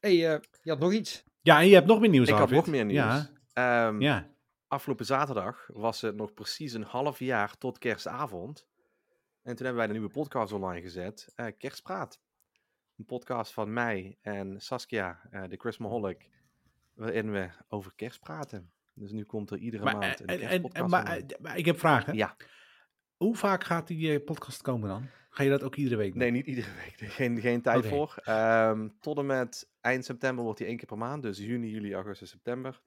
hey, 0.00 0.12
uh, 0.12 0.38
je 0.62 0.70
had 0.70 0.78
nog 0.78 0.92
iets? 0.92 1.24
Ja, 1.42 1.60
en 1.60 1.68
je 1.68 1.74
hebt 1.74 1.86
nog 1.86 2.00
meer 2.00 2.08
nieuws, 2.08 2.28
Ik 2.28 2.34
had 2.34 2.50
nog 2.50 2.66
meer 2.66 2.84
nieuws. 2.84 3.30
Ja. 3.54 3.86
Um, 3.86 4.00
ja. 4.00 4.30
Afgelopen 4.66 5.06
zaterdag 5.06 5.68
was 5.72 6.00
het 6.00 6.16
nog 6.16 6.34
precies 6.34 6.72
een 6.72 6.82
half 6.82 7.18
jaar 7.18 7.58
tot 7.58 7.78
kerstavond. 7.78 8.66
En 9.42 9.56
toen 9.56 9.66
hebben 9.66 9.76
wij 9.76 9.86
de 9.86 9.92
nieuwe 9.92 10.08
podcast 10.08 10.52
online 10.52 10.80
gezet. 10.80 11.32
Uh, 11.36 11.46
Kerstpraat. 11.58 12.20
Een 12.96 13.04
podcast 13.04 13.52
van 13.52 13.72
mij 13.72 14.18
en 14.20 14.60
Saskia, 14.60 15.20
uh, 15.30 15.42
de 15.48 15.56
Chris 15.56 15.78
Maholic. 15.78 16.28
Waarin 16.94 17.32
we 17.32 17.50
over 17.68 17.92
kerst 17.94 18.20
praten. 18.20 18.72
Dus 18.94 19.10
nu 19.10 19.24
komt 19.24 19.50
er 19.50 19.58
iedere 19.58 19.84
maand 19.84 20.20
een 20.20 20.26
kerstpodcast 20.26 20.90
maar, 20.90 21.22
maar, 21.40 21.58
ik 21.58 21.64
heb 21.64 21.78
vragen. 21.78 22.14
Ja. 22.14 22.36
Hoe 23.16 23.36
vaak 23.36 23.64
gaat 23.64 23.86
die 23.86 24.20
podcast 24.20 24.62
komen 24.62 24.88
dan? 24.88 25.08
Ga 25.34 25.42
je 25.42 25.50
dat 25.50 25.62
ook 25.62 25.76
iedere 25.76 25.96
week 25.96 26.10
doen? 26.10 26.18
Nee, 26.18 26.30
niet 26.30 26.46
iedere 26.46 26.70
week. 26.74 27.10
Geen, 27.12 27.40
geen 27.40 27.62
tijd 27.62 27.86
voor. 27.86 28.22
Um, 28.28 28.96
tot 29.00 29.18
en 29.18 29.26
met 29.26 29.70
eind 29.80 30.04
september 30.04 30.44
wordt 30.44 30.58
hij 30.58 30.68
één 30.68 30.76
keer 30.76 30.86
per 30.86 30.98
maand. 30.98 31.22
Dus 31.22 31.38
juni, 31.38 31.70
juli, 31.70 31.94
augustus, 31.94 32.30
september. 32.30 32.82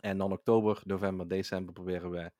En 0.00 0.18
dan 0.18 0.32
oktober, 0.32 0.80
november, 0.84 1.28
december 1.28 1.72
proberen 1.72 2.10
we 2.10 2.32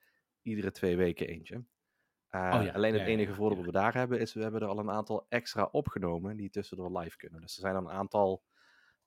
iedere 0.43 0.71
twee 0.71 0.97
weken 0.97 1.29
eentje. 1.29 1.55
Uh, 1.55 2.55
oh 2.55 2.65
ja, 2.65 2.73
alleen 2.73 2.95
het 2.95 3.07
enige 3.07 3.35
voordeel 3.35 3.57
dat 3.57 3.67
we 3.67 3.73
daar 3.73 3.95
hebben 3.95 4.21
is, 4.21 4.33
we 4.33 4.43
hebben 4.43 4.61
er 4.61 4.69
al 4.69 4.79
een 4.79 4.91
aantal 4.91 5.27
extra 5.29 5.69
opgenomen 5.71 6.37
die 6.37 6.51
tussendoor 6.51 6.99
live 6.99 7.17
kunnen. 7.17 7.41
Dus 7.41 7.55
er 7.55 7.61
zijn 7.61 7.75
dan 7.75 7.87
een 7.87 7.93
aantal 7.93 8.43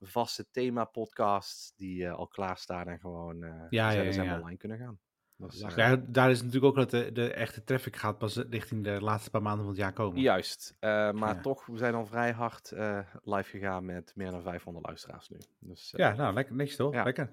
vaste 0.00 0.50
thema-podcasts 0.50 1.72
die 1.76 2.02
uh, 2.02 2.14
al 2.14 2.26
klaarstaan 2.26 2.88
en 2.88 2.98
gewoon 2.98 3.42
uh, 3.42 3.64
ja, 3.70 3.90
ja, 3.90 4.02
ja, 4.02 4.36
online 4.36 4.56
kunnen 4.56 4.78
gaan. 4.78 5.00
Dus, 5.36 5.64
ja, 5.76 5.96
daar 6.06 6.30
is 6.30 6.38
natuurlijk 6.38 6.64
ook 6.64 6.74
dat 6.74 6.90
de, 6.90 7.12
de 7.12 7.32
echte 7.32 7.64
traffic 7.64 7.96
gaat 7.96 8.18
pas 8.18 8.36
richting 8.50 8.84
de 8.84 9.00
laatste 9.00 9.30
paar 9.30 9.42
maanden 9.42 9.60
van 9.60 9.72
het 9.72 9.82
jaar 9.82 9.92
komen. 9.92 10.20
Juist, 10.20 10.76
uh, 10.80 11.10
maar 11.12 11.42
toch, 11.42 11.66
we 11.66 11.76
zijn 11.76 11.94
al 11.94 12.06
vrij 12.06 12.32
hard 12.32 12.72
uh, 12.74 12.98
live 13.22 13.50
gegaan 13.50 13.84
met 13.84 14.12
meer 14.14 14.30
dan 14.30 14.42
500 14.42 14.86
luisteraars 14.86 15.28
nu. 15.28 15.38
Dus, 15.58 15.92
uh, 15.92 16.00
ja, 16.00 16.14
nou, 16.14 16.34
lekker, 16.34 16.54
netjes 16.54 16.76
toch? 16.76 16.92
Ja. 16.92 17.02
Lekker. 17.02 17.28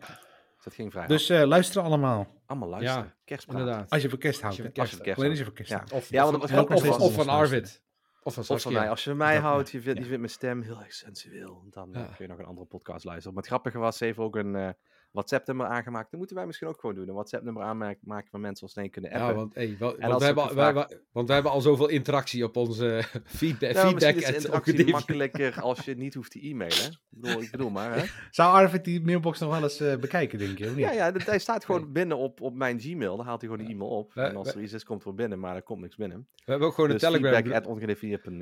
Dus 0.55 0.63
dat 0.63 0.73
ging 0.73 0.91
vrij 0.91 1.07
Dus 1.07 1.29
luisteren 1.29 1.83
allemaal. 1.83 2.27
Allemaal 2.45 2.69
luisteren. 2.69 3.03
Ja, 3.03 3.13
kerstpraat. 3.25 3.59
Inderdaad. 3.59 3.89
Als 3.89 4.01
je 4.01 4.09
voor 4.09 4.19
kerst 4.19 4.41
houdt. 4.41 4.57
Als 4.57 4.65
je, 4.65 4.71
kerst, 4.73 5.01
kerst 5.01 5.17
Alleen 5.17 5.29
als 5.29 5.39
je 5.39 5.45
voor 5.45 5.53
kerst 5.53 5.71
houdt. 5.71 5.91
Of, 5.91 6.09
ja, 6.09 6.23
want 6.23 6.43
of, 6.43 6.51
of, 6.51 6.89
of, 6.89 6.99
of 6.99 7.13
van 7.13 7.29
Arvid. 7.29 7.81
Of 8.23 8.33
van, 8.33 8.43
of 8.47 8.61
van 8.61 8.73
mij. 8.73 8.89
Als 8.89 9.03
je 9.03 9.09
van 9.09 9.17
mij 9.17 9.37
houdt, 9.37 9.71
je 9.71 9.81
vindt, 9.81 9.99
je 9.99 10.05
vindt 10.05 10.19
mijn 10.19 10.31
stem 10.31 10.61
heel 10.61 10.79
erg 10.79 10.93
sensueel. 10.93 11.63
Dan 11.69 11.91
kun 11.91 12.15
je 12.17 12.27
nog 12.27 12.39
een 12.39 12.45
andere 12.45 12.67
podcast 12.67 13.05
luisteren. 13.05 13.33
Maar 13.33 13.43
het 13.43 13.51
grappige 13.51 13.77
was, 13.77 13.97
ze 13.97 14.05
heeft 14.05 14.17
ook 14.17 14.35
een 14.35 14.75
WhatsApp-nummer 15.11 15.65
aangemaakt. 15.65 16.09
Dat 16.09 16.19
moeten 16.19 16.37
wij 16.37 16.45
misschien 16.45 16.67
ook 16.67 16.79
gewoon 16.79 16.95
doen. 16.95 17.07
Een 17.07 17.13
WhatsApp-nummer 17.13 17.63
aanmaken 17.63 18.29
waar 18.31 18.41
mensen 18.41 18.67
ons 18.67 18.75
heen 18.75 18.89
kunnen 18.89 19.11
appen. 19.11 19.27
Ja, 19.27 19.33
want, 19.35 19.55
hey, 19.55 19.75
wel, 19.79 19.95
want, 19.99 20.19
we 20.19 20.25
hebben, 20.25 20.55
wij, 20.55 20.73
want 21.11 21.27
wij 21.27 21.35
hebben 21.35 21.51
al 21.51 21.61
zoveel 21.61 21.87
interactie 21.87 22.43
op 22.43 22.55
onze 22.55 23.03
feedback. 23.25 23.73
Nou, 23.73 23.87
feedback 23.87 24.15
is 24.15 24.31
interactie 24.31 24.91
makkelijker 24.91 25.61
als 25.61 25.79
je 25.85 25.95
niet 25.95 26.13
hoeft 26.13 26.31
te 26.31 26.47
e-mailen. 26.47 26.91
Ik 26.91 26.99
bedoel, 27.09 27.41
ik 27.41 27.51
bedoel 27.51 27.69
maar. 27.69 27.97
Hè? 27.97 28.05
Zou 28.31 28.53
Arvid 28.53 28.85
die 28.85 29.01
mailbox 29.01 29.39
nog 29.39 29.51
wel 29.51 29.63
eens 29.63 29.81
uh, 29.81 29.95
bekijken, 29.95 30.39
denk 30.39 30.57
je? 30.57 30.65
Of 30.65 30.75
niet? 30.75 30.85
Ja, 30.85 30.91
ja, 30.91 31.11
hij 31.13 31.39
staat 31.39 31.65
gewoon 31.65 31.91
binnen 31.91 32.17
op, 32.17 32.41
op 32.41 32.55
mijn 32.55 32.79
Gmail. 32.79 33.17
Dan 33.17 33.25
haalt 33.25 33.41
hij 33.41 33.49
gewoon 33.49 33.65
de 33.65 33.71
e-mail 33.73 33.89
op. 33.89 34.15
en 34.15 34.35
als 34.35 34.55
er 34.55 34.61
iets 34.61 34.73
is, 34.73 34.83
komt 34.83 35.05
er 35.05 35.15
binnen, 35.15 35.39
maar 35.39 35.55
er 35.55 35.61
komt 35.61 35.81
niks 35.81 35.95
binnen. 35.95 36.27
We 36.35 36.51
hebben 36.51 36.67
ook 36.67 36.73
gewoon 36.73 36.89
dus 36.89 37.01
een 37.01 37.07
Telegram. 37.11 37.43
We 37.43 37.49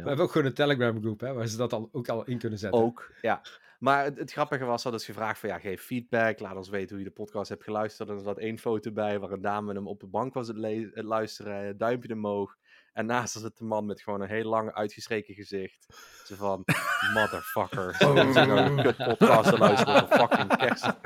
hebben 0.08 0.26
ook 0.26 0.32
gewoon 0.32 0.48
een 0.48 0.54
Telegram 0.54 1.02
groep, 1.02 1.20
hè, 1.20 1.34
waar 1.34 1.48
ze 1.48 1.58
dat 1.58 1.74
al, 1.74 1.90
ook 1.92 2.08
al 2.08 2.26
in 2.26 2.38
kunnen 2.38 2.60
zetten. 2.60 2.82
Ook, 2.82 3.12
ja. 3.22 3.42
Maar 3.80 4.04
het, 4.04 4.18
het, 4.18 4.32
grappige 4.32 4.66
was, 4.66 4.84
dat 4.84 4.94
is 4.94 5.06
gevraagd 5.06 5.40
van 5.40 5.50
ja, 5.50 5.60
geef 5.60 5.84
feedback, 5.84 6.40
laat 6.40 6.56
ons 6.56 6.70
weten 6.70 6.90
hoe 6.90 7.04
je 7.04 7.10
de 7.10 7.16
podcast 7.16 7.50
hebt 7.50 7.64
geluisterd. 7.64 8.10
En 8.10 8.16
er 8.16 8.22
zat 8.22 8.38
één 8.38 8.58
foto 8.58 8.92
bij 8.92 9.20
waar 9.20 9.32
een 9.32 9.42
dame 9.42 9.74
hem 9.74 9.88
op 9.88 10.00
de 10.00 10.08
bank 10.08 10.34
was 10.34 10.48
het, 10.48 10.58
het 10.94 11.06
luisteren, 11.06 11.78
duimpje 11.78 12.14
omhoog. 12.14 12.56
En 12.94 13.06
naast 13.06 13.40
zit 13.40 13.58
de 13.58 13.64
man 13.64 13.86
met 13.86 14.02
gewoon 14.02 14.22
een 14.22 14.30
heel 14.30 14.50
lang 14.50 14.74
uitgestreken 14.74 15.34
gezicht. 15.34 15.86
Ze 16.26 16.36
van, 16.36 16.64
motherfucker. 17.14 17.98
Oh. 18.00 18.76
Kut 18.82 18.98
podcast 18.98 19.58
luisteren 19.58 20.08
fucking 20.08 20.58
kerst. 20.58 20.92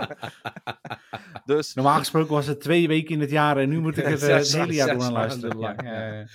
dus... 1.46 1.74
Normaal 1.74 1.98
gesproken 1.98 2.34
was 2.34 2.48
het 2.48 2.62
twee 2.62 2.88
weken 2.88 3.14
in 3.14 3.20
het 3.20 3.30
jaar 3.30 3.58
en 3.58 3.70
nu 3.70 3.80
moet 3.80 3.98
ik 3.98 4.06
het, 4.06 4.24
uh, 4.30 4.36
het 4.36 4.54
hele 4.54 4.74
jaar 4.74 4.98
doen 4.98 5.12
luisteren. 5.12 5.60
Ja, 5.60 6.26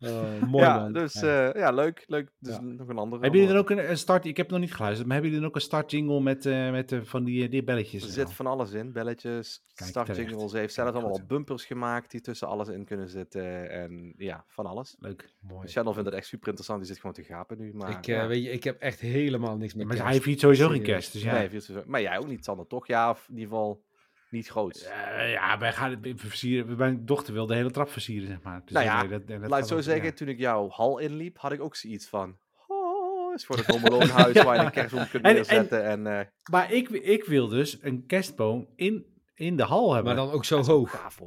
oh, 0.00 0.42
mooi 0.42 0.64
ja, 0.64 0.88
dus 0.90 1.22
uh, 1.22 1.52
ja, 1.52 1.70
leuk. 1.70 2.04
leuk. 2.06 2.30
Dus 2.38 2.58
nog 2.60 2.88
een 2.88 2.98
andere. 2.98 3.22
Hebben 3.22 3.40
jullie 3.40 3.54
er 3.54 3.60
ook 3.60 3.70
een, 3.70 3.90
een, 3.90 3.98
start, 3.98 4.24
ik 4.24 4.36
heb 4.36 4.50
nog 4.50 4.60
niet 4.60 4.74
geluisterd, 4.74 5.06
maar 5.06 5.16
hebben 5.16 5.32
jullie 5.32 5.46
er 5.46 5.50
ook 5.50 5.60
een 5.60 5.66
start 5.68 5.90
jingle 5.90 6.20
met, 6.20 6.46
uh, 6.46 6.70
met 6.70 6.96
van 7.02 7.24
die, 7.24 7.48
die 7.48 7.64
belletjes? 7.64 8.02
Er 8.02 8.08
zit 8.08 8.32
van 8.32 8.46
alles 8.46 8.72
in, 8.72 8.92
belletjes, 8.92 9.64
Kijk, 9.74 9.90
start 9.90 10.16
jingles. 10.16 10.50
Ze 10.50 10.58
heeft 10.58 10.74
zelf 10.74 10.94
allemaal 10.94 11.20
bumpers 11.26 11.64
gemaakt 11.64 12.10
die 12.10 12.20
tussen 12.20 12.48
alles 12.48 12.68
in 12.68 12.84
kunnen 12.84 13.08
zitten 13.08 13.70
en 13.70 14.14
ja, 14.16 14.44
van 14.48 14.66
alles. 14.66 14.96
Leuk. 14.98 15.34
Mooi. 15.40 15.68
Channel 15.68 15.92
vindt 15.92 16.08
het 16.08 16.18
echt 16.18 16.26
super 16.26 16.46
interessant, 16.46 16.78
die 16.78 16.88
zit 16.88 16.98
gewoon 17.00 17.14
te 17.14 17.22
gapen 17.22 17.58
nu. 17.58 17.74
Maar, 17.74 17.90
ik, 17.90 18.26
weet 18.28 18.44
je, 18.44 18.50
ik 18.50 18.64
heb 18.64 18.80
echt 18.80 19.00
helemaal 19.00 19.56
niks 19.56 19.74
meer. 19.74 19.86
Maar 19.86 20.04
hij 20.04 20.20
viert 20.20 20.40
sowieso 20.40 20.68
geen 20.68 20.82
kerst, 20.82 21.12
dus 21.12 21.22
ja. 21.22 21.32
Nee, 21.32 21.82
maar 21.86 22.00
jij 22.00 22.18
ook 22.18 22.28
niet, 22.28 22.44
Sander, 22.44 22.66
toch? 22.66 22.86
Ja, 22.86 23.10
of 23.10 23.26
in 23.28 23.34
ieder 23.34 23.48
geval 23.48 23.82
niet 24.32 24.48
groot. 24.48 24.88
Uh, 24.88 25.32
ja, 25.32 25.58
wij 25.58 25.72
gaan 25.72 25.90
het 25.90 26.20
versieren. 26.20 26.76
Mijn 26.76 27.06
dochter 27.06 27.32
wil 27.32 27.46
de 27.46 27.54
hele 27.54 27.70
trap 27.70 27.90
versieren, 27.90 28.28
zeg 28.28 28.42
maar. 28.42 28.62
Dus 28.64 28.72
nou 28.72 28.84
ja, 28.84 29.04
dat, 29.04 29.26
dat, 29.26 29.48
laat 29.48 29.68
zo 29.68 29.80
zeggen, 29.80 30.14
toen 30.14 30.28
ik 30.28 30.38
jouw 30.38 30.68
hal 30.68 30.98
inliep, 30.98 31.38
had 31.38 31.52
ik 31.52 31.60
ook 31.60 31.76
zoiets 31.76 32.08
van... 32.08 32.36
Oh, 32.66 33.34
is 33.34 33.46
voor 33.46 33.56
het 33.56 33.66
Hommeloonhuis 33.72 34.42
waar 34.42 34.56
je 34.56 34.62
een 34.62 34.70
kerstboom 34.70 35.08
kunt 35.08 35.22
neerzetten. 35.22 35.84
En, 35.84 36.06
en, 36.06 36.20
uh... 36.20 36.26
Maar 36.50 36.72
ik, 36.72 36.88
ik 36.88 37.24
wil 37.24 37.48
dus 37.48 37.78
een 37.82 38.06
kerstboom 38.06 38.68
in, 38.76 39.06
in 39.34 39.56
de 39.56 39.62
hal 39.62 39.94
hebben. 39.94 40.14
Maar 40.14 40.24
dan 40.24 40.34
ook 40.34 40.44
zo 40.44 40.62
hoog. 40.62 40.90
Gaaf, 40.90 41.20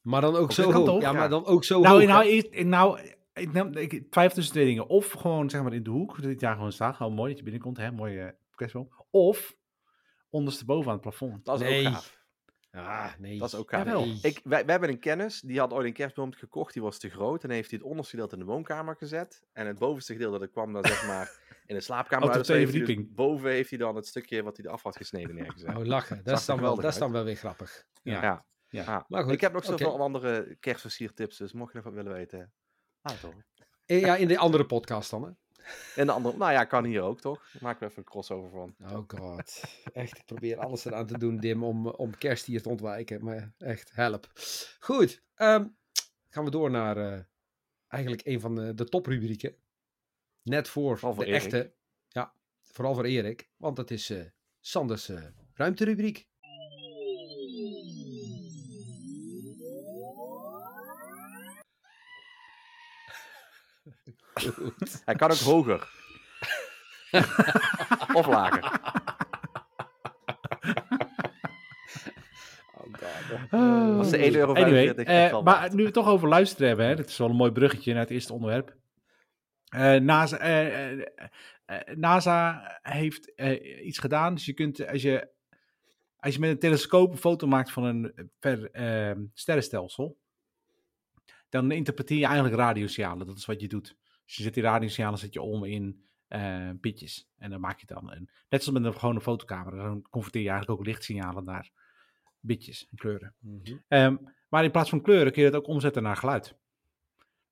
Maar 0.00 0.20
dan 0.20 0.36
ook 0.36 0.52
zo 0.52 0.72
hoog. 0.72 1.00
Ja, 1.00 1.12
maar 1.12 1.28
dan 1.28 1.46
ook 1.46 1.64
zo 1.64 1.80
nou, 1.80 1.94
hoog. 1.94 2.06
Nou, 2.06 2.28
ik, 2.28 2.64
nou 2.64 3.00
ik, 3.34 3.52
neem, 3.52 3.76
ik 3.76 4.10
twijfel 4.10 4.34
tussen 4.34 4.54
twee 4.54 4.66
dingen. 4.66 4.86
Of 4.86 5.10
gewoon, 5.10 5.50
zeg 5.50 5.62
maar, 5.62 5.72
in 5.72 5.82
de 5.82 5.90
hoek. 5.90 6.16
Dat 6.16 6.24
dit 6.24 6.40
jaar 6.40 6.54
gewoon 6.54 6.72
staat. 6.72 6.96
Gewoon 6.96 7.14
mooi 7.14 7.28
dat 7.28 7.38
je 7.38 7.44
binnenkomt, 7.44 7.76
hè. 7.76 7.92
Mooie 7.92 8.36
kerstboom. 8.54 8.88
Of 9.10 9.56
ondersteboven 10.30 10.86
aan 10.86 10.92
het 10.92 11.02
plafond. 11.02 11.44
Dat 11.44 11.60
is 11.60 11.86
ook 11.86 11.92
gaaf. 11.92 12.13
Ah, 12.74 13.12
nee. 13.18 13.38
Dat 13.38 13.48
is 13.48 13.54
ook 13.54 13.70
gaaf. 13.70 14.22
Ik, 14.22 14.40
wij, 14.44 14.64
wij 14.64 14.70
hebben 14.70 14.88
een 14.88 14.98
kennis, 14.98 15.40
die 15.40 15.58
had 15.58 15.72
ooit 15.72 15.86
een 15.86 15.92
kerstboom 15.92 16.32
gekocht, 16.32 16.72
die 16.72 16.82
was 16.82 16.98
te 16.98 17.10
groot. 17.10 17.44
En 17.44 17.50
heeft 17.50 17.70
hij 17.70 17.78
het 17.78 17.88
onderste 17.88 18.10
gedeelte 18.10 18.34
in 18.34 18.40
de 18.40 18.46
woonkamer 18.46 18.96
gezet. 18.96 19.42
En 19.52 19.66
het 19.66 19.78
bovenste 19.78 20.12
gedeelte, 20.12 20.38
dat 20.38 20.50
kwam 20.50 20.72
dan 20.72 20.84
zeg 20.84 21.06
maar 21.06 21.38
in 21.66 21.74
de 21.74 21.80
slaapkamer. 21.80 22.28
Op 22.28 22.34
de 22.34 22.40
tweede 22.40 22.64
dus 22.64 22.74
verdieping. 22.74 23.14
boven 23.14 23.50
heeft 23.50 23.70
hij 23.70 23.78
dan 23.78 23.96
het 23.96 24.06
stukje 24.06 24.42
wat 24.42 24.56
hij 24.56 24.66
eraf 24.66 24.82
had 24.82 24.96
gesneden 24.96 25.34
neergezet. 25.34 25.76
Oh, 25.76 25.84
lachen. 25.84 26.24
Dat, 26.24 26.38
is 26.38 26.44
dan, 26.44 26.60
wel, 26.60 26.74
dat 26.74 26.92
is 26.92 26.98
dan 26.98 27.12
wel 27.12 27.24
weer 27.24 27.36
grappig. 27.36 27.84
Ja. 28.02 28.22
ja. 28.22 28.44
ja. 28.68 29.04
Maar 29.08 29.22
goed. 29.22 29.32
Ik 29.32 29.40
heb 29.40 29.52
nog 29.52 29.64
zoveel 29.64 29.90
okay. 29.92 30.00
andere 30.00 30.56
kerstversiertips, 30.60 31.36
dus 31.36 31.52
mocht 31.52 31.70
je 31.70 31.76
nog 31.76 31.86
wat 31.86 31.94
willen 31.94 32.12
weten, 32.12 32.52
laat 33.02 33.20
het 33.20 33.32
eh, 33.84 34.00
Ja, 34.00 34.16
in 34.16 34.28
de 34.28 34.38
andere 34.38 34.66
podcast 34.66 35.10
dan, 35.10 35.24
hè? 35.24 35.30
En 35.96 36.06
de 36.06 36.12
andere, 36.12 36.36
nou 36.36 36.52
ja, 36.52 36.64
kan 36.64 36.84
hier 36.84 37.02
ook 37.02 37.20
toch? 37.20 37.46
Maak 37.60 37.80
er 37.80 37.86
even 37.86 37.98
een 37.98 38.04
crossover 38.04 38.50
van. 38.50 38.74
Oh 38.80 39.04
god. 39.06 39.62
Echt, 39.92 40.18
ik 40.18 40.24
probeer 40.24 40.58
alles 40.58 40.84
eraan 40.84 41.06
te 41.06 41.18
doen, 41.18 41.36
Dim, 41.36 41.64
om, 41.64 41.86
om 41.86 42.18
kerst 42.18 42.46
hier 42.46 42.62
te 42.62 42.68
ontwijken. 42.68 43.24
Maar 43.24 43.52
echt, 43.58 43.90
help. 43.94 44.28
Goed, 44.80 45.22
um, 45.36 45.76
gaan 46.28 46.44
we 46.44 46.50
door 46.50 46.70
naar 46.70 46.96
uh, 46.96 47.20
eigenlijk 47.88 48.26
een 48.26 48.40
van 48.40 48.54
de, 48.54 48.74
de 48.74 48.84
toprubrieken. 48.84 49.56
Net 50.42 50.68
voor, 50.68 50.98
voor 50.98 51.14
de 51.14 51.24
Erik. 51.24 51.42
echte. 51.42 51.74
Ja, 52.08 52.32
vooral 52.62 52.94
voor 52.94 53.04
Erik. 53.04 53.50
Want 53.56 53.76
het 53.76 53.90
is 53.90 54.10
uh, 54.10 54.24
Sanders 54.60 55.08
uh, 55.08 55.24
ruimterubriek. 55.54 56.28
Hij 65.04 65.14
kan 65.14 65.30
ook 65.30 65.36
hoger. 65.36 65.88
of 68.18 68.26
lager. 68.26 68.64
Oh 72.74 72.92
god. 72.92 73.98
Als 73.98 74.10
de 74.10 74.16
1 74.16 74.34
euro 74.34 74.54
anyway, 74.54 74.94
uh, 75.28 75.42
Maar 75.42 75.70
nu 75.70 75.76
we 75.76 75.84
het 75.84 75.92
toch 75.92 76.08
over 76.08 76.28
luisteren 76.28 76.68
hebben, 76.68 76.86
hè, 76.86 76.94
dat 76.94 77.08
is 77.08 77.16
wel 77.16 77.28
een 77.28 77.36
mooi 77.36 77.52
bruggetje 77.52 77.92
naar 77.92 78.02
het 78.02 78.10
eerste 78.10 78.32
onderwerp. 78.32 78.76
Uh, 79.74 79.94
NASA, 79.94 80.66
uh, 80.66 81.04
NASA, 81.94 82.62
heeft 82.82 83.32
iets 83.82 83.98
gedaan. 83.98 84.34
Dus 84.34 84.44
je 84.44 84.52
kunt, 84.52 84.88
als 84.88 85.02
je, 85.02 85.28
als 86.16 86.34
je 86.34 86.40
met 86.40 86.50
een 86.50 86.58
telescoop 86.58 87.12
een 87.12 87.18
foto 87.18 87.46
maakt 87.46 87.70
van 87.70 87.84
een 87.84 88.30
ver, 88.40 88.70
sterrenstelsel, 89.34 90.18
dan 91.54 91.70
interpreteer 91.70 92.18
je 92.18 92.24
eigenlijk 92.24 92.56
radiosignalen. 92.56 93.26
Dat 93.26 93.36
is 93.36 93.44
wat 93.44 93.60
je 93.60 93.68
doet. 93.68 93.96
Dus 94.24 94.36
je 94.36 94.42
zet 94.42 94.54
die 94.54 94.62
radiosignalen 94.62 95.18
zet 95.18 95.32
je 95.32 95.42
om 95.42 95.64
in 95.64 96.04
uh, 96.28 96.70
bitjes. 96.80 97.28
En 97.38 97.50
dan 97.50 97.60
maak 97.60 97.80
je 97.80 97.86
dan 97.86 98.10
een. 98.10 98.30
Net 98.48 98.62
zoals 98.62 98.78
met 98.80 98.92
een 98.92 98.98
gewone 98.98 99.20
fotocamera. 99.20 99.84
Dan 99.84 100.02
converteer 100.10 100.42
je 100.42 100.48
eigenlijk 100.48 100.80
ook 100.80 100.86
lichtsignalen 100.86 101.44
naar 101.44 101.70
bitjes 102.40 102.86
en 102.90 102.96
kleuren. 102.96 103.34
Mm 103.38 103.60
-hmm. 103.64 103.82
um, 103.88 104.34
maar 104.48 104.64
in 104.64 104.70
plaats 104.70 104.90
van 104.90 105.02
kleuren 105.02 105.32
kun 105.32 105.42
je 105.42 105.50
dat 105.50 105.60
ook 105.60 105.68
omzetten 105.68 106.02
naar 106.02 106.16
geluid. 106.16 106.56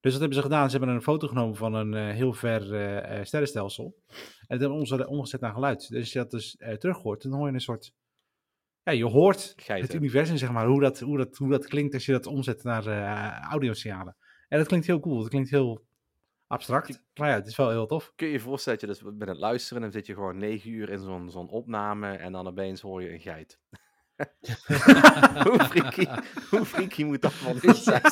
Dus 0.01 0.13
wat 0.13 0.21
hebben 0.21 0.39
ze 0.39 0.43
gedaan? 0.43 0.71
Ze 0.71 0.77
hebben 0.77 0.95
een 0.95 1.03
foto 1.03 1.29
genomen 1.29 1.57
van 1.57 1.75
een 1.75 1.93
uh, 1.93 2.15
heel 2.15 2.33
ver 2.33 2.63
uh, 2.63 3.25
sterrenstelsel. 3.25 4.03
En 4.47 4.59
dat 4.59 4.61
hebben 4.61 5.09
omgezet 5.09 5.41
naar 5.41 5.53
geluid. 5.53 5.89
Dus 5.89 5.99
als 5.99 6.13
je 6.13 6.19
dat 6.19 6.31
dus 6.31 6.57
terug 6.79 6.99
hoort, 6.99 7.23
dan 7.23 7.33
hoor 7.33 7.47
je 7.47 7.55
een 7.55 7.61
soort. 7.61 7.95
Ja, 8.85 8.93
je 8.93 9.05
hoort 9.05 9.53
Geiten. 9.57 9.87
het 9.87 9.97
universum, 9.97 10.37
zeg 10.37 10.53
maar, 10.53 10.67
hoe 10.67 10.81
dat, 10.81 11.01
hoe, 11.01 11.17
dat, 11.17 11.37
hoe 11.37 11.51
dat 11.51 11.67
klinkt 11.67 11.95
als 11.95 12.07
je 12.07 12.13
dat 12.13 12.27
omzet 12.27 12.63
naar 12.63 12.87
audiosignalen. 13.51 14.17
En 14.49 14.59
dat 14.59 14.67
klinkt 14.67 14.87
heel 14.87 15.01
cool. 15.01 15.19
Dat 15.19 15.29
klinkt 15.29 15.51
heel 15.51 15.85
abstract. 16.47 17.03
Maar 17.15 17.29
ja, 17.29 17.35
het 17.35 17.47
is 17.47 17.57
wel 17.57 17.71
heel 17.71 17.87
tof. 17.87 18.13
Kun 18.17 18.27
je 18.27 18.33
je 18.33 18.41
voorstellen 18.41 18.79
dat 18.79 18.89
je 18.89 19.05
dus 19.05 19.15
met 19.19 19.29
het 19.29 19.39
luisteren, 19.39 19.83
dan 19.83 19.93
zit 19.93 20.07
je 20.07 20.15
gewoon 20.15 20.37
negen 20.37 20.71
uur 20.71 20.91
in 20.91 20.99
zo'n 20.99 21.31
zo'n 21.31 21.49
opname 21.49 22.17
en 22.17 22.33
dan 22.33 22.47
opeens 22.47 22.81
hoor 22.81 23.03
je 23.03 23.13
een 23.13 23.21
geit. 23.21 23.59
hoe, 25.47 25.65
freaky, 25.71 26.07
hoe 26.51 26.65
freaky 26.65 27.05
moet 27.05 27.23
dat 27.23 27.33
van 27.33 27.61
zijn? 27.75 28.03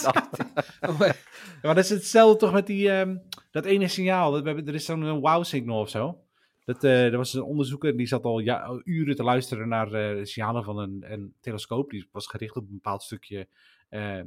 Maar 1.62 1.74
dat 1.74 1.76
is 1.78 1.90
hetzelfde 1.90 2.38
toch 2.38 2.52
met 2.52 2.66
die, 2.66 2.90
um, 2.90 3.22
dat 3.50 3.64
ene 3.64 3.88
signaal. 3.88 4.30
Dat 4.30 4.42
we 4.42 4.46
hebben, 4.46 4.66
er 4.66 4.74
is 4.74 4.84
zo'n 4.84 5.20
wow-signal 5.20 5.80
of 5.80 5.88
zo. 5.88 6.24
Dat, 6.72 6.84
uh, 6.84 7.12
er 7.12 7.16
was 7.16 7.34
een 7.34 7.42
onderzoeker 7.42 7.96
die 7.96 8.06
zat 8.06 8.24
al 8.24 8.38
ja, 8.38 8.80
uren 8.84 9.16
te 9.16 9.22
luisteren 9.22 9.68
naar 9.68 9.92
uh, 9.92 10.24
signalen 10.24 10.64
van 10.64 10.78
een, 10.78 11.12
een, 11.12 11.34
telescoop. 11.40 11.90
Die 11.90 12.08
was 12.12 12.26
gericht 12.26 12.56
op 12.56 12.62
een 12.62 12.74
bepaald 12.74 13.02
stukje 13.02 13.48
uh, 13.90 14.20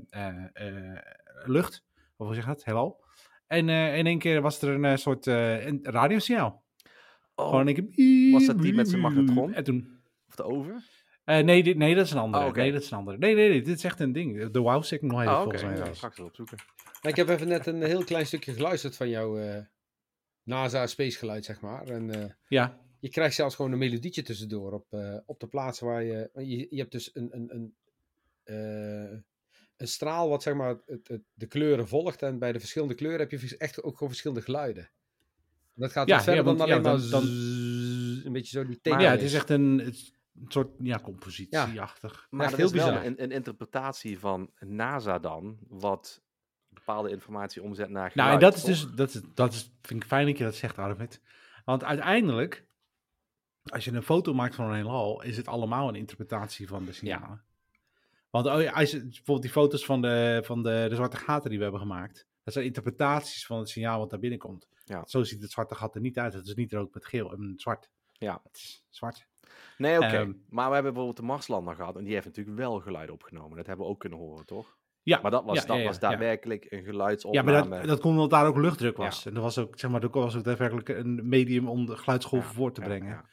lucht. 1.45 1.83
Of 2.17 2.25
hoe 2.25 2.35
zeg 2.35 2.43
je 2.43 2.49
dat? 2.49 2.63
Heelal. 2.63 3.03
En 3.47 3.67
uh, 3.67 3.97
in 3.97 4.05
één 4.05 4.19
keer 4.19 4.41
was 4.41 4.61
er 4.61 4.69
een 4.69 4.83
uh, 4.83 4.95
soort 4.95 5.25
uh, 5.25 5.65
een 5.65 5.79
radiosignaal. 5.83 6.63
Oh, 7.35 7.49
Gewoon 7.49 7.67
een 7.67 7.73
keer... 7.73 8.31
Was 8.31 8.45
dat 8.45 8.61
die 8.61 8.73
met 8.73 8.89
zijn 8.89 9.01
magnetron? 9.01 9.53
En 9.53 9.63
toen... 9.63 9.99
Of 10.27 10.35
de 10.35 10.43
over? 10.43 10.83
nee, 11.25 11.63
dit, 11.63 11.77
nee, 11.77 11.95
dat 11.95 12.05
is 12.05 12.11
een 12.11 12.17
andere. 12.17 12.43
Oh, 12.43 12.49
okay. 12.49 12.63
Nee, 12.63 12.71
dat 12.71 12.81
is 12.81 12.91
een 12.91 12.97
andere. 12.97 13.17
Nee, 13.17 13.35
nee, 13.35 13.49
nee, 13.49 13.61
dit 13.61 13.77
is 13.77 13.83
echt 13.83 13.99
een 13.99 14.11
ding. 14.11 14.51
De 14.51 14.59
wow 14.59 14.83
signal 14.83 15.19
heet 15.19 15.27
oh, 15.27 15.33
okay. 15.33 15.43
volgens 15.43 15.63
mij. 15.63 15.87
Ja, 15.87 15.93
straks 15.93 16.17
wel 16.17 16.25
opzoeken. 16.25 16.57
ik 17.01 17.15
heb 17.15 17.29
even 17.29 17.47
net 17.47 17.65
een 17.65 17.83
heel 17.83 18.03
klein 18.03 18.25
stukje 18.25 18.53
geluisterd 18.53 18.97
van 18.97 19.09
jouw 19.09 19.37
NASA 20.43 20.87
space 20.87 21.17
geluid, 21.17 21.45
zeg 21.45 21.61
maar. 21.61 21.87
En, 21.87 22.37
ja. 22.47 22.81
Je 22.99 23.09
krijgt 23.09 23.35
zelfs 23.35 23.55
gewoon 23.55 23.71
een 23.71 23.77
melodietje 23.77 24.21
tussendoor 24.21 24.73
op, 24.73 24.85
op 25.25 25.39
de 25.39 25.47
plaatsen 25.47 25.87
waar 25.87 26.03
je... 26.03 26.29
Je, 26.33 26.67
je 26.69 26.79
hebt 26.79 26.91
dus 26.91 27.15
een... 27.15 27.29
een, 27.31 27.75
een 28.43 29.25
een 29.77 29.87
straal 29.87 30.29
wat 30.29 30.43
zeg 30.43 30.53
maar 30.53 30.75
het, 30.85 31.07
het, 31.07 31.21
de 31.33 31.47
kleuren 31.47 31.87
volgt. 31.87 32.21
En 32.21 32.39
bij 32.39 32.51
de 32.51 32.59
verschillende 32.59 32.93
kleuren 32.93 33.19
heb 33.19 33.31
je 33.31 33.57
echt 33.57 33.83
ook 33.83 33.93
gewoon 33.93 34.09
verschillende 34.09 34.43
geluiden. 34.43 34.91
Dat 35.73 35.91
gaat 35.91 36.07
ja, 36.07 36.17
verder 36.21 36.35
ja, 36.35 36.43
want, 36.43 36.57
dan 36.57 36.67
alleen 36.67 36.83
ja, 36.83 36.89
dan, 36.89 36.99
maar 36.99 37.09
dan, 37.09 37.27
een 38.25 38.33
beetje 38.33 38.59
zo 38.59 38.65
die 38.65 38.81
thema. 38.81 38.99
Ja, 38.99 39.11
het 39.11 39.21
is 39.21 39.33
echt 39.33 39.49
een, 39.49 39.79
een 39.85 39.95
soort 40.47 40.69
ja, 40.79 40.99
compositieachtig. 40.99 42.27
Maar 42.29 42.49
dat 42.49 42.57
heel 42.57 42.65
is 42.65 42.71
wel 42.71 43.03
een, 43.03 43.23
een, 43.23 43.31
interpretatie 43.31 44.19
van 44.19 44.51
NASA 44.59 45.19
dan, 45.19 45.57
wat 45.67 46.22
bepaalde 46.85 47.09
informatie 47.09 47.63
omzet 47.63 47.89
naar 47.89 48.11
geluid. 48.11 48.29
Nou, 48.29 48.33
en 48.33 48.39
dat 48.39 48.55
is 48.55 48.63
dus, 48.63 48.91
dat, 48.95 49.13
is, 49.13 49.21
dat 49.33 49.53
is, 49.53 49.71
vind 49.81 50.03
ik 50.03 50.07
fijn 50.07 50.25
dat 50.25 50.37
je 50.37 50.43
dat 50.43 50.55
zegt, 50.55 50.77
Arvid. 50.77 51.21
Want 51.65 51.83
uiteindelijk, 51.83 52.65
als 53.63 53.85
je 53.85 53.91
een 53.91 54.03
foto 54.03 54.33
maakt 54.33 54.55
van 54.55 54.69
een 54.69 54.75
heelal, 54.75 55.21
is 55.21 55.37
het 55.37 55.47
allemaal 55.47 55.87
een 55.87 55.95
interpretatie 55.95 56.67
van 56.67 56.85
de 56.85 56.91
signalen. 56.91 57.43
Want 58.29 58.45
oh 58.45 58.75
als 58.75 58.91
je, 58.91 58.99
bijvoorbeeld 58.99 59.41
die 59.41 59.51
foto's 59.51 59.85
van, 59.85 60.01
de, 60.01 60.41
van 60.45 60.63
de, 60.63 60.85
de 60.89 60.95
zwarte 60.95 61.17
gaten 61.17 61.49
die 61.49 61.57
we 61.57 61.63
hebben 61.63 61.81
gemaakt. 61.81 62.27
Dat 62.43 62.53
zijn 62.53 62.65
interpretaties 62.65 63.45
van 63.45 63.59
het 63.59 63.69
signaal 63.69 63.99
wat 63.99 64.09
daar 64.09 64.19
binnenkomt. 64.19 64.67
Ja. 64.85 65.05
Zo 65.05 65.23
ziet 65.23 65.41
het 65.41 65.51
zwarte 65.51 65.75
gat 65.75 65.95
er 65.95 66.01
niet 66.01 66.19
uit. 66.19 66.33
Het 66.33 66.47
is 66.47 66.55
niet 66.55 66.73
rood 66.73 66.93
met 66.93 67.05
geel 67.05 67.31
en 67.31 67.53
zwart. 67.55 67.89
Ja. 68.11 68.41
Het 68.43 68.55
is 68.55 68.85
zwart. 68.89 69.27
Nee, 69.77 69.97
oké. 69.97 70.05
Okay. 70.05 70.21
Um, 70.21 70.43
maar 70.49 70.67
we 70.67 70.73
hebben 70.73 70.93
bijvoorbeeld 70.93 71.21
de 71.21 71.31
Marslander 71.31 71.75
gehad. 71.75 71.97
En 71.97 72.03
die 72.03 72.13
heeft 72.13 72.25
natuurlijk 72.25 72.57
wel 72.57 72.79
geluid 72.79 73.09
opgenomen. 73.09 73.57
Dat 73.57 73.67
hebben 73.67 73.85
we 73.85 73.91
ook 73.91 73.99
kunnen 73.99 74.19
horen, 74.19 74.45
toch? 74.45 74.77
Ja. 75.03 75.19
Maar 75.21 75.31
dat 75.31 75.43
was, 75.43 75.59
ja, 75.59 75.65
dat 75.65 75.77
ja, 75.77 75.83
was 75.83 75.99
daadwerkelijk 75.99 76.65
een 76.69 76.83
geluidsopname. 76.83 77.51
Ja, 77.51 77.63
maar 77.63 77.79
dat, 77.79 77.87
dat 77.87 77.99
kon 77.99 78.11
omdat 78.11 78.29
daar 78.29 78.45
ook 78.45 78.57
luchtdruk 78.57 78.97
was. 78.97 79.25
En 79.25 79.33
dat 79.33 79.43
was 79.43 79.57
ook, 79.57 79.79
zeg 79.79 79.91
maar, 79.91 79.99
dat 79.99 80.13
was 80.13 80.35
ook 80.35 80.43
daadwerkelijk 80.43 80.89
een 80.89 81.27
medium 81.27 81.67
om 81.67 81.85
de 81.85 81.97
geluidsgolven 81.97 82.53
voor 82.53 82.71
te 82.71 82.81
brengen. 82.81 83.09
Ja, 83.09 83.25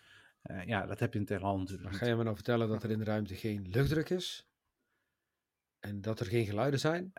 uh, 0.56 0.66
ja, 0.66 0.86
dat 0.86 0.98
heb 0.98 1.12
je 1.12 1.18
in 1.18 1.24
Teheran 1.24 1.58
natuurlijk. 1.58 1.94
Ga 1.94 2.06
je 2.06 2.14
me 2.14 2.22
nou 2.22 2.34
vertellen 2.34 2.68
dat 2.68 2.82
er 2.82 2.90
in 2.90 2.98
de 2.98 3.04
ruimte 3.04 3.34
geen 3.34 3.66
luchtdruk 3.70 4.10
is? 4.10 4.48
En 5.80 6.00
dat 6.00 6.20
er 6.20 6.26
geen 6.26 6.44
geluiden 6.44 6.80
zijn? 6.80 7.12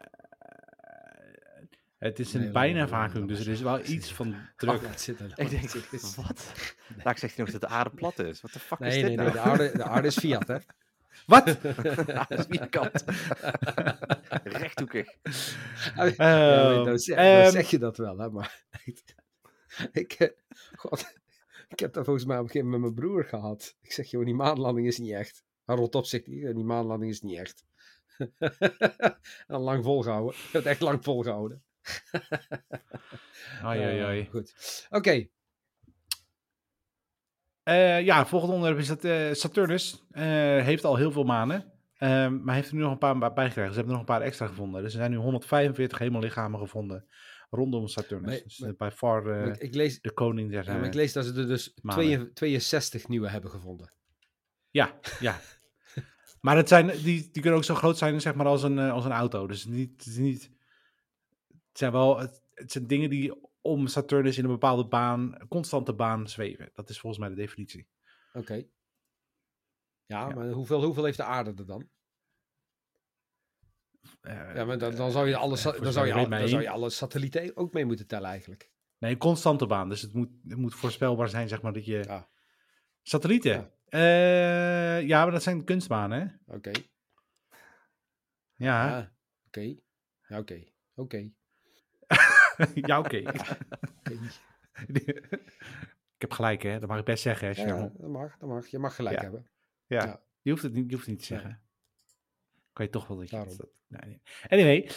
Het 1.98 2.20
is 2.20 2.34
een 2.34 2.52
bijna 2.52 2.88
vacuüm, 2.88 3.28
dus 3.28 3.40
er 3.40 3.52
is 3.52 3.62
wel 3.62 3.86
iets 3.86 4.14
van 4.14 4.36
druk. 4.56 4.82
Ik 5.36 5.50
denk, 5.50 5.72
wat? 6.16 6.54
Daar 7.04 7.18
zegt 7.18 7.36
hij 7.36 7.46
nog 7.46 7.52
dat 7.52 7.62
de 7.62 7.68
aarde 7.68 7.90
plat 7.90 8.20
is. 8.20 8.42
Wat 8.42 8.54
de 8.54 8.60
fuck 8.60 8.80
is 8.80 8.94
dit 8.94 9.04
nee, 9.04 9.16
nou? 9.16 9.28
Nee, 9.28 9.34
de 9.34 9.50
aarde, 9.50 9.72
de 9.78 9.84
aarde 9.84 10.08
is 10.08 10.18
Fiat, 10.18 10.48
hè? 10.48 10.58
Wat? 11.26 11.46
dat 12.30 12.32
is 12.32 12.46
vierkant. 12.50 13.04
Rechthoekig. 14.44 15.08
Uh, 15.98 16.16
ja, 16.16 16.84
dan, 16.84 17.00
zeg, 17.00 17.16
dan, 17.16 17.46
um, 17.46 17.52
zeg, 17.52 17.70
je 17.70 17.80
dat 17.80 17.98
wel, 17.98 18.18
hè? 18.18 18.30
Maar 18.30 18.64
ik, 19.92 20.14
eh, 20.14 20.30
God, 20.76 21.14
ik 21.68 21.80
heb 21.80 21.94
dat 21.94 22.06
volgens 22.06 22.26
mij 22.26 22.38
op 22.38 22.44
een 22.44 22.50
gegeven 22.50 22.70
moment 22.70 22.94
met 22.94 22.96
mijn 22.96 23.10
broer 23.10 23.26
gehad. 23.26 23.76
Ik 23.82 23.92
zeg, 23.92 24.10
joh, 24.10 24.26
die 24.26 24.34
maanlanding 24.34 24.88
is 24.88 24.98
niet 24.98 25.14
echt. 25.14 25.44
Harold 25.66 25.96
op 25.96 26.06
zegt, 26.06 26.26
die 26.26 26.56
maanlanding 26.56 27.12
is 27.12 27.22
niet 27.22 27.38
echt. 27.38 27.66
en 29.48 29.60
lang 29.60 29.84
volgehouden. 29.84 30.34
Ik 30.34 30.44
heb 30.44 30.64
het 30.64 30.66
echt 30.66 30.82
lang 30.82 31.04
volgehouden. 31.04 31.64
ai, 33.62 33.82
ai, 33.82 34.00
ai. 34.00 34.28
goed. 34.30 34.54
Oké. 34.90 34.98
Okay. 34.98 35.32
Uh, 37.64 38.02
ja, 38.02 38.26
volgende 38.26 38.56
onderwerp 38.56 38.82
is 38.82 38.88
dat 38.88 39.06
uh, 39.06 39.34
Saturnus 39.34 40.04
uh, 40.12 40.22
heeft 40.64 40.84
al 40.84 40.96
heel 40.96 41.12
veel 41.12 41.24
manen. 41.24 41.72
Ehm, 41.98 42.44
maar 42.44 42.56
heeft 42.56 42.70
er 42.70 42.76
nu 42.76 42.82
nog 42.82 42.92
een 42.92 42.98
paar 42.98 43.18
bijgekregen. 43.34 43.74
Ze 43.74 43.78
hebben 43.78 43.84
er 43.84 44.00
nog 44.00 44.00
een 44.00 44.16
paar 44.16 44.22
extra 44.22 44.48
gevonden. 44.48 44.84
Dus 44.84 44.94
er 44.94 45.00
zijn 45.00 45.12
nu 45.12 45.18
145 45.18 45.98
hemellichamen 45.98 46.60
gevonden 46.60 47.06
rondom 47.50 47.88
Saturnus. 47.88 48.30
Maar, 48.30 48.44
dus 48.44 48.60
maar, 48.60 48.76
bij 48.76 48.92
far 48.92 49.48
ik 49.62 49.76
lees, 49.76 50.02
de 50.02 50.14
koning 50.14 50.52
der 50.52 50.66
ja, 50.66 50.78
maar 50.78 50.86
ik 50.86 50.94
lees 50.94 51.14
dat 51.14 51.26
ze 51.26 51.34
er 51.34 51.48
dus 51.48 51.74
62 52.34 53.08
nieuwe 53.08 53.30
hebben 53.30 53.52
gevonden. 53.52 53.94
Ja, 54.70 55.00
ja. 55.20 55.40
maar 56.42 56.58
het 56.58 56.68
zijn, 56.68 56.88
die, 56.88 57.30
die 57.32 57.42
kunnen 57.42 57.54
ook 57.54 57.64
zo 57.64 57.76
groot 57.76 57.98
zijn 57.98 58.22
zeg 58.22 58.36
maar, 58.36 58.46
als, 58.46 58.64
een, 58.64 58.80
als 58.80 59.06
een 59.06 59.12
auto. 59.12 59.48
Dus 59.48 59.66
niet, 59.66 60.06
het, 60.06 60.18
niet, 60.18 60.52
het 61.48 61.78
zijn 61.78 61.92
wel 61.92 62.20
het, 62.20 62.42
het 62.54 62.72
zijn 62.72 62.88
dingen 62.88 63.10
die 63.10 63.34
om 63.62 63.88
Saturnus 63.88 64.38
in 64.38 64.44
een 64.44 64.50
bepaalde 64.50 64.88
baan, 64.88 65.48
constante 65.48 65.94
baan 65.94 66.28
zweven. 66.28 66.70
Dat 66.74 66.90
is 66.90 67.00
volgens 67.00 67.22
mij 67.22 67.30
de 67.30 67.42
definitie. 67.42 67.88
Oké. 68.30 68.40
Okay. 68.40 68.70
Ja, 70.06 70.28
ja, 70.28 70.36
maar 70.36 70.50
hoeveel, 70.50 70.84
hoeveel 70.84 71.04
heeft 71.04 71.18
de 71.18 71.24
aarde 71.24 71.54
er 71.58 71.66
dan? 71.66 71.90
Uh, 74.22 74.56
ja, 74.56 74.66
maar 74.66 74.78
dan, 74.78 74.96
dan, 74.96 75.12
zou 75.12 75.28
je 75.28 75.36
alle, 75.36 75.58
uh, 75.58 75.64
dan, 75.64 75.92
zou 75.92 76.08
je 76.08 76.14
al, 76.14 76.30
dan 76.30 76.48
zou 76.48 76.62
je 76.62 76.70
alle 76.70 76.90
satellieten 76.90 77.58
ook 77.58 77.74
mee 77.74 77.86
moeten 77.86 78.08
tellen 78.08 78.30
eigenlijk. 78.30 78.72
Nee, 78.98 79.12
een 79.12 79.18
constante 79.18 79.66
baan. 79.66 79.90
Dus 79.90 80.02
het 80.02 80.14
moet, 80.14 80.30
het 80.48 80.58
moet 80.58 80.76
voorspelbaar 80.76 81.30
zijn, 81.30 81.48
zeg 81.48 81.62
maar, 81.62 81.74
dat 81.74 81.86
je... 81.86 82.04
Ja. 82.04 82.30
Satellieten? 83.02 83.52
Ja. 83.86 85.00
Uh, 85.00 85.08
ja, 85.08 85.24
maar 85.24 85.32
dat 85.32 85.44
zijn 85.44 85.64
kunstbanen, 85.64 86.20
hè? 86.20 86.56
Oké. 86.56 86.70
Okay. 86.70 86.90
Ja. 88.56 88.88
ja. 88.88 89.00
Oké. 89.46 89.60
Okay. 89.60 89.84
Ja, 90.28 90.40
oké. 90.96 91.32
Ja, 92.90 93.00
oké. 93.00 93.18
ik 96.16 96.22
heb 96.22 96.32
gelijk, 96.32 96.62
hè? 96.62 96.80
Dat 96.80 96.90
mag 96.90 97.00
ik 97.00 97.06
best 97.06 97.24
zeggen, 97.24 97.48
hè, 97.48 97.62
ja, 97.64 97.92
dat 97.98 98.10
mag, 98.10 98.38
dat 98.38 98.50
mag. 98.50 98.68
Je 98.68 98.80
mag 98.80 98.96
gelijk 98.96 99.16
ja. 99.16 99.22
hebben. 99.22 99.50
Ja. 99.86 100.04
ja. 100.06 100.24
Je, 100.42 100.52
hoeft 100.52 100.64
het 100.64 100.74
niet, 100.74 100.90
je 100.90 100.96
hoeft 100.96 101.06
het 101.06 101.16
niet 101.16 101.28
te 101.28 101.34
zeggen. 101.34 101.62
Kan 102.74 102.86
je 102.86 102.92
toch 102.92 103.08
wel 103.08 103.18
dat 103.18 103.30
je 103.30 103.36
dat... 103.36 103.70
Nee, 103.88 104.22
Anyway, 104.48 104.90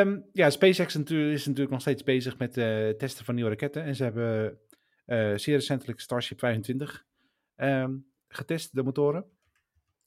um, 0.00 0.28
ja, 0.32 0.50
SpaceX 0.50 0.94
is 1.10 1.46
natuurlijk 1.46 1.70
nog 1.70 1.80
steeds 1.80 2.02
bezig 2.02 2.38
met 2.38 2.56
uh, 2.56 2.88
testen 2.88 3.24
van 3.24 3.34
nieuwe 3.34 3.50
raketten. 3.50 3.82
En 3.82 3.94
ze 3.94 4.02
hebben 4.02 4.58
uh, 5.06 5.36
zeer 5.36 5.54
recentelijk 5.54 6.00
Starship 6.00 6.38
25 6.38 7.06
um, 7.56 8.06
getest, 8.28 8.74
de 8.74 8.82
motoren. 8.82 9.24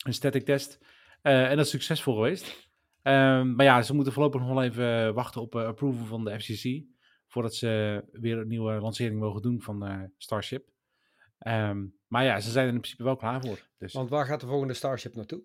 Een 0.05 0.13
static 0.13 0.45
test. 0.45 0.79
Uh, 1.23 1.49
en 1.49 1.55
dat 1.55 1.65
is 1.65 1.71
succesvol 1.71 2.15
geweest. 2.15 2.69
Um, 3.03 3.55
maar 3.55 3.65
ja, 3.65 3.81
ze 3.81 3.93
moeten 3.93 4.13
voorlopig 4.13 4.41
nog 4.41 4.49
wel 4.49 4.63
even 4.63 5.13
wachten 5.13 5.41
op 5.41 5.55
approval 5.55 6.05
van 6.05 6.23
de 6.23 6.39
FCC. 6.39 6.83
Voordat 7.29 7.55
ze 7.55 8.03
weer 8.11 8.37
een 8.37 8.47
nieuwe 8.47 8.79
lancering 8.79 9.19
mogen 9.19 9.41
doen 9.41 9.61
van 9.61 9.87
uh, 9.87 10.03
Starship. 10.17 10.69
Um, 11.47 11.97
maar 12.07 12.23
ja, 12.23 12.39
ze 12.39 12.51
zijn 12.51 12.67
er 12.67 12.73
in 12.73 12.79
principe 12.79 13.03
wel 13.03 13.15
klaar 13.15 13.41
voor. 13.41 13.67
Dus. 13.77 13.93
Want 13.93 14.09
waar 14.09 14.25
gaat 14.25 14.39
de 14.39 14.47
volgende 14.47 14.73
Starship 14.73 15.15
naartoe? 15.15 15.43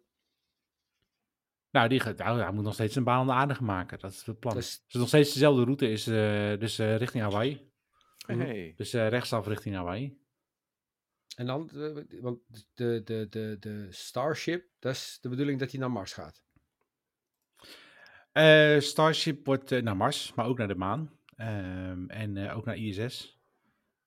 Nou, 1.70 1.88
die 1.88 2.00
gaat, 2.00 2.16
nou, 2.16 2.40
hij 2.40 2.52
moet 2.52 2.64
nog 2.64 2.74
steeds 2.74 2.96
een 2.96 3.04
baan 3.04 3.20
aan 3.20 3.26
de 3.26 3.32
aarde 3.32 3.64
maken. 3.64 3.98
Dat 3.98 4.12
is 4.12 4.22
het 4.22 4.38
plan. 4.38 4.54
Dus, 4.54 4.84
dus 4.86 5.00
nog 5.00 5.08
steeds 5.08 5.32
dezelfde 5.32 5.64
route 5.64 5.90
is, 5.90 6.08
uh, 6.08 6.58
dus 6.58 6.78
richting 6.78 7.22
Hawaii. 7.22 7.72
Hey. 8.26 8.72
Dus 8.76 8.92
rechtsaf 8.92 9.46
richting 9.46 9.74
Hawaii. 9.74 10.22
En 11.36 11.46
dan, 11.46 11.70
want 12.20 12.40
de, 12.74 13.02
de, 13.04 13.26
de, 13.30 13.56
de 13.60 13.86
Starship, 13.90 14.68
dat 14.78 14.92
is 14.92 15.18
de 15.20 15.28
bedoeling 15.28 15.58
dat 15.58 15.70
hij 15.70 15.80
naar 15.80 15.90
Mars 15.90 16.12
gaat. 16.12 16.42
Uh, 18.32 18.80
Starship 18.80 19.46
wordt 19.46 19.72
uh, 19.72 19.82
naar 19.82 19.96
Mars, 19.96 20.34
maar 20.34 20.46
ook 20.46 20.58
naar 20.58 20.68
de 20.68 20.74
maan. 20.74 21.18
Um, 21.36 22.10
en 22.10 22.36
uh, 22.36 22.56
ook 22.56 22.64
naar 22.64 22.76
ISS. 22.76 23.38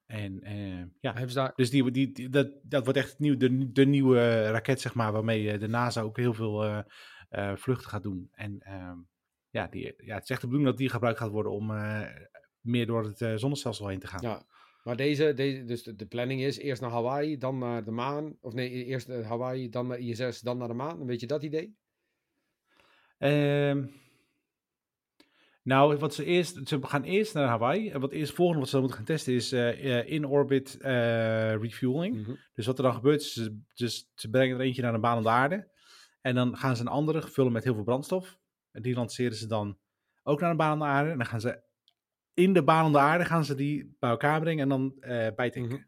En 0.05 0.39
ja, 0.99 1.11
Hebben 1.11 1.29
ze 1.29 1.35
daar... 1.35 1.53
dus 1.55 1.69
die, 1.69 1.91
die, 1.91 2.11
die, 2.11 2.29
dat, 2.29 2.51
dat 2.63 2.83
wordt 2.83 2.99
echt 2.99 3.19
nieuw, 3.19 3.37
de, 3.37 3.71
de 3.71 3.85
nieuwe 3.85 4.49
raket, 4.49 4.81
zeg 4.81 4.93
maar, 4.93 5.11
waarmee 5.11 5.57
de 5.57 5.67
NASA 5.67 6.01
ook 6.01 6.17
heel 6.17 6.33
veel 6.33 6.83
vluchten 7.55 7.89
gaat 7.89 8.03
doen. 8.03 8.29
En 8.31 8.73
um, 8.73 9.07
ja, 9.49 9.67
die, 9.67 9.93
ja, 9.97 10.13
het 10.13 10.23
is 10.23 10.29
echt 10.29 10.41
de 10.41 10.47
bedoeling 10.47 10.69
dat 10.69 10.77
die 10.77 10.89
gebruikt 10.89 11.19
gaat 11.19 11.29
worden 11.29 11.51
om 11.51 11.67
meer 12.61 12.85
door 12.85 13.03
het 13.03 13.39
zonnestelsel 13.39 13.87
heen 13.87 13.99
te 13.99 14.07
gaan. 14.07 14.21
Ja, 14.21 14.45
maar 14.87 14.95
deze, 14.95 15.33
deze 15.33 15.63
dus 15.63 15.83
de, 15.83 16.05
planning 16.05 16.41
is 16.41 16.57
eerst 16.57 16.81
naar 16.81 16.91
Hawaii, 16.91 17.37
dan 17.37 17.57
naar 17.57 17.83
de 17.83 17.91
maan. 17.91 18.37
Of 18.41 18.53
nee, 18.53 18.85
eerst 18.85 19.07
naar 19.07 19.23
Hawaii, 19.23 19.69
dan 19.69 19.87
naar 19.87 19.99
ISS, 19.99 20.41
dan 20.41 20.57
naar 20.57 20.67
de 20.67 20.73
maan. 20.73 21.05
Weet 21.05 21.19
je 21.19 21.27
dat 21.27 21.43
idee? 21.43 21.75
Um, 23.17 23.91
nou, 25.67 25.97
wat 25.97 26.13
ze 26.13 26.25
eerst, 26.25 26.67
ze 26.67 26.79
gaan 26.81 27.03
eerst 27.03 27.33
naar 27.33 27.47
Hawaii. 27.47 27.89
En 27.89 27.99
wat 27.99 28.11
eerst 28.11 28.33
volgende 28.33 28.59
wat 28.59 28.69
ze 28.69 28.79
moeten 28.79 28.97
gaan 28.97 29.05
testen 29.05 29.33
is 29.33 29.53
uh, 29.53 30.09
in-orbit 30.09 30.77
uh, 30.81 31.55
refueling. 31.55 32.15
Mm 32.15 32.23
-hmm. 32.23 32.37
Dus 32.53 32.65
wat 32.65 32.77
er 32.77 32.83
dan 32.83 32.93
gebeurt, 32.93 33.21
is 33.21 33.33
ze, 33.33 33.61
dus, 33.73 34.11
ze 34.15 34.29
brengen 34.29 34.57
er 34.57 34.65
eentje 34.65 34.81
naar 34.81 34.93
een 34.93 35.01
baan 35.01 35.17
om 35.17 35.23
de 35.23 35.29
aarde. 35.29 35.71
En 36.21 36.35
dan 36.35 36.57
gaan 36.57 36.75
ze 36.75 36.81
een 36.81 36.87
andere 36.87 37.21
vullen 37.21 37.51
met 37.51 37.63
heel 37.63 37.73
veel 37.73 37.83
brandstof. 37.83 38.37
En 38.71 38.81
die 38.81 38.95
lanceren 38.95 39.35
ze 39.35 39.47
dan 39.47 39.77
ook 40.23 40.39
naar 40.39 40.51
een 40.51 40.57
baan 40.57 40.73
om 40.73 40.79
de 40.79 40.85
aarde. 40.85 41.11
En 41.11 41.17
dan 41.17 41.27
gaan 41.27 41.41
ze 41.41 41.61
in 42.33 42.53
de 42.53 42.63
baan 42.63 42.85
om 42.85 42.91
de 42.91 42.99
aarde 42.99 43.25
gaan 43.25 43.45
ze 43.45 43.55
die 43.55 43.95
bij 43.99 44.09
elkaar 44.09 44.39
brengen 44.39 44.63
en 44.63 44.69
dan 44.69 44.95
uh, 44.99 45.07
bijtanken. 45.35 45.61
Mm 45.61 45.69
-hmm. 45.69 45.87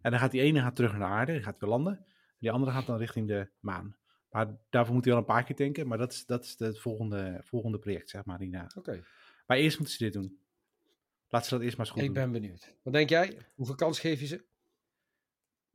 En 0.00 0.10
dan 0.10 0.20
gaat 0.20 0.30
die 0.30 0.40
ene 0.40 0.60
gaat 0.60 0.76
terug 0.76 0.90
naar 0.90 1.00
de 1.00 1.14
aarde, 1.14 1.32
die 1.32 1.42
gaat 1.42 1.58
weer 1.58 1.70
landen. 1.70 2.06
Die 2.38 2.50
andere 2.50 2.72
gaat 2.72 2.86
dan 2.86 2.98
richting 2.98 3.28
de 3.28 3.50
maan. 3.60 3.96
Maar 4.36 4.56
daarvoor 4.70 4.94
moet 4.94 5.04
hij 5.04 5.12
wel 5.12 5.22
een 5.22 5.28
paar 5.28 5.44
keer 5.44 5.56
tanken. 5.56 5.86
Maar 5.86 5.98
dat 5.98 6.12
is, 6.12 6.26
dat 6.26 6.44
is 6.44 6.54
het 6.58 6.78
volgende, 6.78 7.40
volgende 7.44 7.78
project, 7.78 8.10
zeg 8.10 8.24
maar, 8.24 8.38
hierna. 8.38 8.64
Oké. 8.64 8.78
Okay. 8.78 9.02
Maar 9.46 9.56
eerst 9.56 9.78
moeten 9.78 9.96
ze 9.96 10.04
dit 10.04 10.12
doen. 10.12 10.38
Laten 11.28 11.48
ze 11.48 11.54
dat 11.54 11.64
eerst 11.64 11.76
maar 11.76 11.86
eens 11.86 11.94
goed 11.94 12.04
Ik 12.04 12.14
doen. 12.14 12.22
ben 12.22 12.32
benieuwd. 12.32 12.74
Wat 12.82 12.92
denk 12.92 13.08
jij? 13.08 13.38
Hoeveel 13.54 13.74
kans 13.74 14.00
geef 14.00 14.20
je 14.20 14.26
ze? 14.26 14.44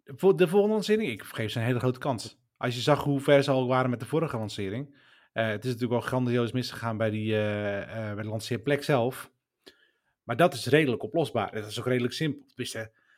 Voor 0.06 0.38
de 0.38 0.48
volgende 0.48 0.76
lancering? 0.76 1.12
Ik 1.12 1.24
geef 1.24 1.52
ze 1.52 1.60
een 1.60 1.66
hele 1.66 1.80
grote 1.80 2.00
kans. 2.00 2.40
Als 2.58 2.76
je 2.76 2.82
zag 2.82 3.04
hoe 3.04 3.20
ver 3.20 3.44
ze 3.44 3.52
al 3.52 3.68
waren 3.68 3.90
met 3.90 4.00
de 4.00 4.06
vorige 4.06 4.38
lancering. 4.38 4.88
Uh, 4.88 5.48
het 5.48 5.64
is 5.64 5.72
natuurlijk 5.72 5.92
wel 5.92 6.10
grandioos 6.10 6.52
misgegaan 6.52 6.98
bij, 6.98 7.10
die, 7.10 7.32
uh, 7.32 7.80
uh, 7.80 8.14
bij 8.14 8.24
de 8.24 8.30
lanceerplek 8.30 8.84
zelf. 8.84 9.32
Maar 10.24 10.38
dat 10.38 10.54
is 10.54 10.66
redelijk 10.66 11.04
oplosbaar. 11.04 11.52
Dat 11.52 11.66
is 11.66 11.80
ook 11.80 11.86
redelijk 11.86 12.14
simpel. 12.14 12.46
Dus, 12.56 12.78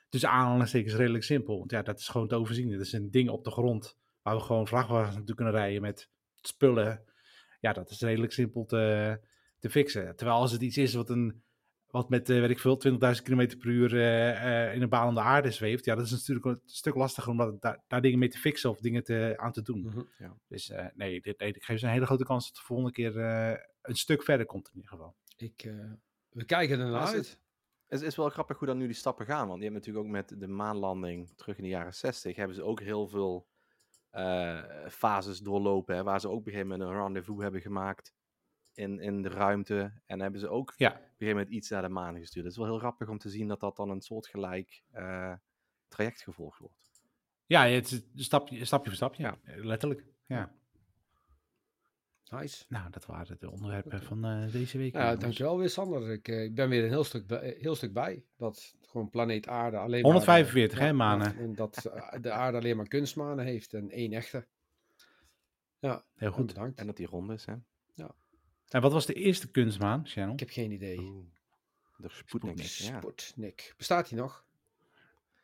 dus 0.10 0.26
aanhalingstekens 0.26 0.96
redelijk 0.96 1.24
simpel. 1.24 1.58
Want 1.58 1.72
ja, 1.72 1.82
dat 1.82 2.00
is 2.00 2.08
gewoon 2.08 2.28
te 2.28 2.36
overzien. 2.36 2.72
Dat 2.72 2.80
is 2.80 2.94
een 2.94 3.12
ding 3.12 3.30
op 3.30 3.44
de 3.44 3.52
grond 3.52 4.02
Waar 4.24 4.36
we 4.36 4.42
gewoon 4.42 4.68
vrachtwagens 4.68 5.16
naartoe 5.16 5.36
kunnen 5.36 5.54
rijden 5.54 5.82
met 5.82 6.10
spullen. 6.42 7.04
Ja, 7.60 7.74
dat 7.74 7.90
is 7.90 8.02
redelijk 8.02 8.32
simpel 8.32 8.66
te, 8.66 9.20
te 9.60 9.70
fixen. 9.70 10.16
Terwijl 10.16 10.38
als 10.38 10.52
het 10.52 10.62
iets 10.62 10.78
is 10.78 10.94
wat, 10.94 11.10
een, 11.10 11.44
wat 11.88 12.10
met, 12.10 12.30
uh, 12.30 12.40
weet 12.40 12.50
ik 12.50 12.60
veel, 12.60 12.82
20.000 12.88 12.98
km 13.24 13.58
per 13.58 13.68
uur 13.68 13.94
uh, 13.94 14.30
uh, 14.30 14.76
in 14.76 14.82
een 14.82 14.90
baan 14.90 15.08
om 15.08 15.14
de 15.14 15.22
aarde 15.22 15.52
zweeft. 15.52 15.86
Ja, 15.86 15.96
dat 15.96 16.06
is 16.06 16.12
natuurlijk 16.12 16.46
een 16.46 16.62
stuk 16.66 16.96
lastiger 16.96 17.32
om 17.32 17.38
dat, 17.38 17.62
daar, 17.62 17.84
daar, 17.88 18.02
dingen 18.02 18.20
mee 18.20 18.30
te 18.30 18.38
fixen 18.38 18.70
of 18.70 18.80
dingen 18.80 19.04
te, 19.04 19.34
aan 19.38 19.52
te 19.52 19.62
doen. 19.62 19.80
Mm 19.80 19.92
-hmm. 19.92 20.10
ja. 20.18 20.38
Dus 20.48 20.72
nee, 20.94 21.22
dit, 21.22 21.40
nee, 21.40 21.54
ik 21.54 21.64
geef 21.64 21.80
ze 21.80 21.86
een 21.86 21.92
hele 21.92 22.06
grote 22.06 22.26
kans 22.26 22.46
dat 22.46 22.56
de 22.56 22.62
volgende 22.62 22.92
keer 22.92 23.18
een 23.82 23.96
stuk 23.96 24.24
verder 24.24 24.46
komt 24.46 24.68
in 24.68 24.76
ieder 24.76 24.90
geval. 24.90 25.16
Ik, 25.38 25.72
we 26.30 26.46
kijken 26.46 26.80
ernaar 26.80 27.06
uit. 27.06 27.42
Het 27.88 28.02
is 28.02 28.16
wel 28.16 28.30
grappig 28.30 28.58
hoe 28.58 28.68
dan 28.68 28.78
nu 28.78 28.86
die 28.86 28.96
stappen 28.96 29.26
gaan. 29.26 29.48
Want 29.48 29.58
je 29.58 29.64
hebt 29.64 29.76
natuurlijk 29.76 30.06
ook 30.06 30.12
met 30.12 30.36
de 30.38 30.48
maanlanding 30.48 31.34
terug 31.36 31.58
in 31.58 31.64
de 31.64 31.70
jaren 31.70 31.94
60... 31.94 32.36
hebben 32.36 32.56
ze 32.56 32.64
ook 32.64 32.80
heel 32.80 33.08
veel 33.08 33.48
fases 34.90 35.40
doorlopen. 35.40 35.96
Hè, 35.96 36.04
waar 36.04 36.20
ze 36.20 36.28
ook 36.28 36.38
op 36.38 36.46
een 36.46 36.52
gegeven 36.52 36.72
moment 36.72 36.90
een 36.90 36.98
rendezvous 36.98 37.42
hebben 37.42 37.62
gemaakt 37.62 38.14
in, 38.74 39.00
in 39.00 39.22
de 39.22 39.30
ruimte. 39.30 40.02
En 40.06 40.20
hebben 40.20 40.40
ze 40.40 40.50
ook 40.50 40.74
ja. 40.76 40.90
op 40.90 40.96
een 40.96 41.02
gegeven 41.02 41.36
moment 41.36 41.50
iets 41.50 41.70
naar 41.70 41.82
de 41.82 41.90
maan 41.90 42.20
gestuurd. 42.20 42.46
Het 42.46 42.54
is 42.54 42.60
wel 42.60 42.70
heel 42.70 42.80
grappig 42.80 43.10
om 43.10 43.18
te 43.18 43.30
zien 43.30 43.48
dat 43.48 43.60
dat 43.60 43.76
dan 43.76 43.90
een 43.90 44.02
soortgelijk 44.02 44.84
uh, 44.94 45.34
traject 45.88 46.22
gevolgd 46.22 46.60
wordt. 46.60 46.92
Ja, 47.46 47.66
het 47.66 47.92
is 47.92 48.02
stapje, 48.16 48.66
stapje 48.66 48.88
voor 48.88 48.96
stapje. 48.96 49.24
Ja. 49.24 49.38
Letterlijk. 49.44 50.06
Ja. 50.26 50.56
Nice. 52.40 52.66
Nou, 52.68 52.90
dat 52.90 53.06
waren 53.06 53.38
de 53.40 53.52
onderwerpen 53.52 54.02
van 54.04 54.26
uh, 54.26 54.52
deze 54.52 54.78
week. 54.78 54.94
Ja, 54.94 55.16
dankjewel 55.16 55.58
weer 55.58 55.70
Sander. 55.70 56.12
Ik, 56.12 56.28
uh, 56.28 56.44
ik 56.44 56.56
ben 56.56 56.70
weer 56.70 56.84
een 56.84 56.90
heel 56.90 57.04
stuk, 57.04 57.28
bij, 57.28 57.56
heel 57.60 57.76
stuk 57.76 57.94
bij. 57.94 58.24
Dat 58.38 58.76
gewoon 58.82 59.10
planeet 59.10 59.48
aarde 59.48 59.78
alleen 59.78 60.04
145 60.04 60.78
maar... 60.78 60.88
hè, 60.88 60.94
manen. 60.94 61.38
En 61.38 61.56
dat 61.56 61.90
de 62.22 62.32
aarde 62.32 62.58
alleen 62.58 62.78
maar 62.78 62.88
kunstmanen 62.88 63.46
heeft 63.46 63.74
en 63.74 63.90
één 63.90 64.14
echte. 64.14 64.48
Ja, 65.80 66.06
heel 66.16 66.32
goed. 66.32 66.46
Bedankt. 66.46 66.80
En 66.80 66.86
dat 66.86 66.98
die 66.98 67.08
rond 67.08 67.32
is, 67.32 67.46
hè. 67.46 67.54
Ja. 67.94 68.16
En 68.70 68.82
wat 68.82 68.92
was 68.92 69.06
de 69.06 69.14
eerste 69.14 69.52
kunstmaan, 69.52 70.08
Channel? 70.08 70.34
Ik 70.34 70.40
heb 70.40 70.50
geen 70.50 70.72
idee. 70.72 71.30
de 71.98 72.10
Sputnik. 72.10 72.62
Sputnik. 72.62 73.62
Ja. 73.62 73.74
Bestaat 73.78 74.10
die 74.10 74.18
nog? 74.18 74.46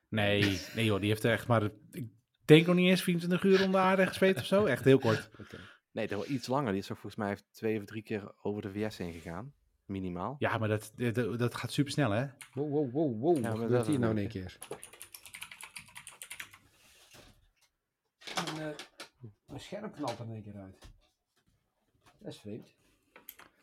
Nee, 0.08 0.60
nee 0.76 0.86
joh, 0.86 1.00
die 1.00 1.10
heeft 1.10 1.26
echt 1.26 1.48
maar, 1.48 1.70
ik 1.92 2.08
denk 2.46 2.66
nog 2.66 2.76
niet 2.76 2.90
eens 2.90 3.04
24 3.04 3.44
uur 3.44 3.64
om 3.64 3.72
de 3.72 3.78
aarde 3.78 4.08
gespeeld 4.08 4.38
of 4.38 4.46
zo. 4.46 4.66
Echt 4.66 4.84
heel 4.84 5.00
kort. 5.00 5.30
Okay. 5.40 5.60
Nee, 5.92 6.08
dat 6.08 6.20
wel 6.20 6.36
iets 6.36 6.48
langer. 6.48 6.72
Die 6.72 6.82
is 6.82 6.92
ook 6.92 6.98
volgens 6.98 7.22
mij 7.22 7.38
twee 7.52 7.80
of 7.80 7.86
drie 7.86 8.04
keer 8.04 8.32
over 8.42 8.62
de 8.62 8.72
VS 8.72 8.98
heen 8.98 9.14
gegaan. 9.14 9.54
Minimaal. 9.86 10.36
Ja, 10.40 10.58
maar 10.58 10.68
dat, 10.68 10.92
dat, 10.96 11.40
dat 11.40 11.56
gaat 11.56 11.72
super 11.72 11.92
snel, 11.92 12.12
hè? 12.12 12.28
Wow, 12.54 12.72
wow, 12.72 12.92
wow, 12.92 13.22
wow. 13.22 13.38
Ja, 13.38 13.50
Wat 13.50 13.60
gebeurt 13.60 13.88
hier 13.88 14.00
nou 14.00 14.12
in 14.12 14.18
één 14.18 14.28
keer? 14.28 14.58
Een, 18.36 18.62
uh, 18.62 18.76
mijn 19.46 19.60
scherm 19.60 19.92
knalt 19.92 20.20
er 20.20 20.26
in 20.26 20.32
één 20.32 20.44
keer 20.44 20.58
uit. 20.62 20.90
Dat 22.20 22.34
is 22.34 22.40
vreemd. 22.40 22.68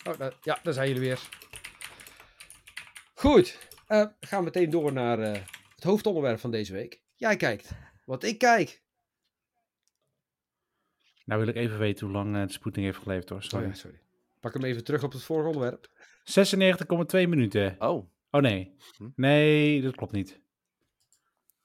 Oh, 0.07 0.19
dat, 0.19 0.37
ja, 0.43 0.59
daar 0.63 0.73
zijn 0.73 0.89
jullie 0.89 1.03
weer. 1.03 1.29
Goed. 3.15 3.59
Uh, 3.89 4.07
gaan 4.21 4.39
we 4.39 4.45
meteen 4.45 4.71
door 4.71 4.93
naar 4.93 5.19
uh, 5.19 5.33
het 5.75 5.85
hoofdonderwerp 5.85 6.41
van 6.41 6.51
deze 6.51 6.73
week. 6.73 7.01
Jij 7.15 7.37
kijkt. 7.37 7.71
Wat 8.05 8.23
ik 8.23 8.39
kijk. 8.39 8.83
Nou 11.27 11.41
wil 11.41 11.49
ik 11.49 11.57
even 11.57 11.79
weten 11.79 12.07
hoe 12.07 12.15
lang 12.15 12.37
uh, 12.37 12.47
de 12.47 12.53
Sputnik 12.53 12.85
heeft 12.85 12.99
geleefd 12.99 13.29
hoor. 13.29 13.43
Sorry. 13.43 13.65
Oh, 13.65 13.71
ja, 13.71 13.77
sorry. 13.77 14.01
Pak 14.41 14.53
hem 14.53 14.65
even 14.65 14.85
terug 14.85 15.03
op 15.03 15.13
het 15.13 15.23
vorige 15.23 15.49
onderwerp. 15.49 15.89
96,2 17.25 17.29
minuten. 17.29 17.77
Oh. 17.79 18.11
Oh 18.31 18.41
nee. 18.41 18.77
Hm? 18.97 19.09
Nee, 19.15 19.83
dat 19.83 19.95
klopt 19.95 20.13
niet. 20.13 20.41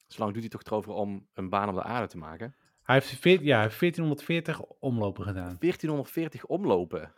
Zolang 0.06 0.32
doet 0.32 0.42
hij 0.42 0.50
toch 0.50 0.62
erover 0.62 0.92
om 0.92 1.28
een 1.34 1.48
baan 1.48 1.68
op 1.68 1.74
de 1.74 1.82
aarde 1.82 2.06
te 2.06 2.18
maken? 2.18 2.56
Hij 2.82 2.94
heeft, 2.94 3.20
veert, 3.20 3.40
ja, 3.40 3.56
1440 3.56 4.60
omlopen 4.62 5.24
gedaan. 5.24 5.56
1440 5.58 6.46
omlopen? 6.46 7.14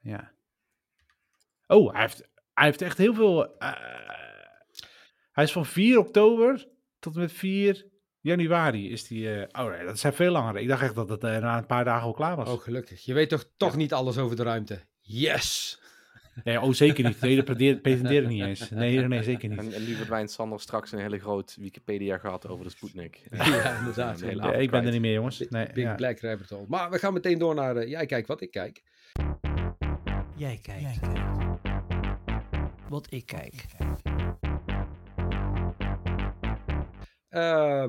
Ja. 0.00 0.32
Oh, 1.66 1.92
hij 1.92 2.00
heeft, 2.00 2.28
hij 2.54 2.64
heeft 2.64 2.82
echt 2.82 2.98
heel 2.98 3.14
veel... 3.14 3.44
Uh, 3.44 3.72
hij 5.32 5.44
is 5.44 5.52
van 5.52 5.66
4 5.66 5.98
oktober 5.98 6.68
tot 6.98 7.14
en 7.14 7.20
met 7.20 7.32
4 7.32 7.86
januari 8.28 8.90
is 8.90 9.06
die... 9.06 9.36
Uh, 9.36 9.42
oh 9.52 9.70
nee, 9.70 9.84
dat 9.84 9.98
zijn 9.98 10.12
veel 10.12 10.32
langer. 10.32 10.56
Ik 10.56 10.68
dacht 10.68 10.82
echt 10.82 10.94
dat 10.94 11.08
het 11.08 11.24
uh, 11.24 11.38
na 11.38 11.58
een 11.58 11.66
paar 11.66 11.84
dagen 11.84 12.06
al 12.06 12.12
klaar 12.12 12.36
was. 12.36 12.48
Oh, 12.48 12.60
gelukkig. 12.60 13.04
Je 13.04 13.14
weet 13.14 13.28
toch 13.28 13.44
toch 13.56 13.76
niet 13.76 13.92
alles 13.92 14.18
over 14.18 14.36
de 14.36 14.42
ruimte? 14.42 14.80
Yes! 15.00 15.78
Nee, 16.44 16.60
oh, 16.60 16.72
zeker 16.72 17.04
niet. 17.04 17.20
Nee, 17.20 17.36
dat 17.36 17.44
pretendeer 17.82 18.22
ik 18.22 18.28
niet 18.28 18.42
eens. 18.42 18.70
Nee, 18.70 19.00
nee, 19.00 19.22
zeker 19.22 19.48
niet. 19.48 19.58
En, 19.58 19.72
en 19.72 19.84
nu 19.84 19.94
verdwijnt 19.94 20.30
Sander 20.30 20.60
straks 20.60 20.92
een 20.92 20.98
hele 20.98 21.18
groot 21.18 21.56
Wikipedia 21.60 22.18
gehad 22.18 22.48
over 22.48 22.64
de 22.64 22.70
Sputnik. 22.70 23.22
ja, 23.30 23.78
inderdaad. 23.78 24.20
Ja, 24.20 24.52
ik 24.52 24.70
ben 24.70 24.84
er 24.84 24.92
niet 24.92 25.00
meer, 25.00 25.12
jongens. 25.12 25.44
Nee, 25.48 25.66
Big 25.72 25.84
ja. 25.84 25.94
Black 25.94 26.20
Rabbit 26.20 26.50
Hole. 26.50 26.64
Maar 26.68 26.90
we 26.90 26.98
gaan 26.98 27.12
meteen 27.12 27.38
door 27.38 27.54
naar... 27.54 27.76
Uh, 27.76 27.88
jij 27.88 28.06
kijkt 28.06 28.28
wat 28.28 28.40
ik 28.40 28.50
kijk. 28.50 28.82
Jij 30.36 30.58
kijkt. 30.62 30.80
Jij 30.80 30.98
kijkt. 31.00 31.26
Wat 32.88 33.06
ik 33.10 33.26
kijk. 33.26 33.64
Uh, 37.30 37.84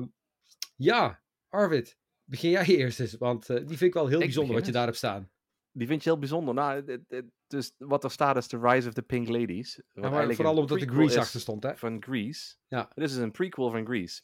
ja, 0.84 1.22
Arvid, 1.48 1.98
begin 2.24 2.50
jij 2.50 2.64
eerst 2.64 3.00
eens. 3.00 3.14
Want 3.14 3.48
uh, 3.48 3.56
die 3.56 3.66
vind 3.66 3.80
ik 3.80 3.94
wel 3.94 4.06
heel 4.06 4.18
ik 4.18 4.24
bijzonder 4.24 4.54
wat 4.54 4.66
je 4.66 4.72
daar 4.72 4.84
hebt 4.84 4.96
staan. 4.96 5.30
Die 5.72 5.86
vind 5.86 6.02
je 6.02 6.10
heel 6.10 6.18
bijzonder. 6.18 6.54
Nou, 6.54 7.02
dus 7.46 7.74
wat 7.78 8.04
er 8.04 8.10
staat 8.10 8.36
is 8.36 8.46
The 8.46 8.58
Rise 8.58 8.88
of 8.88 8.94
the 8.94 9.02
Pink 9.02 9.28
Ladies. 9.28 9.82
Ja, 9.92 10.10
maar 10.10 10.34
vooral 10.34 10.56
omdat 10.56 10.78
de 10.78 10.88
Grease 10.88 11.20
achter 11.20 11.40
stond, 11.40 11.62
hè? 11.62 11.76
Van 11.76 12.02
Grease. 12.02 12.54
Ja. 12.66 12.90
Dit 12.94 13.10
is 13.10 13.16
een 13.16 13.30
prequel 13.30 13.70
van 13.70 13.86
Grease. 13.86 14.22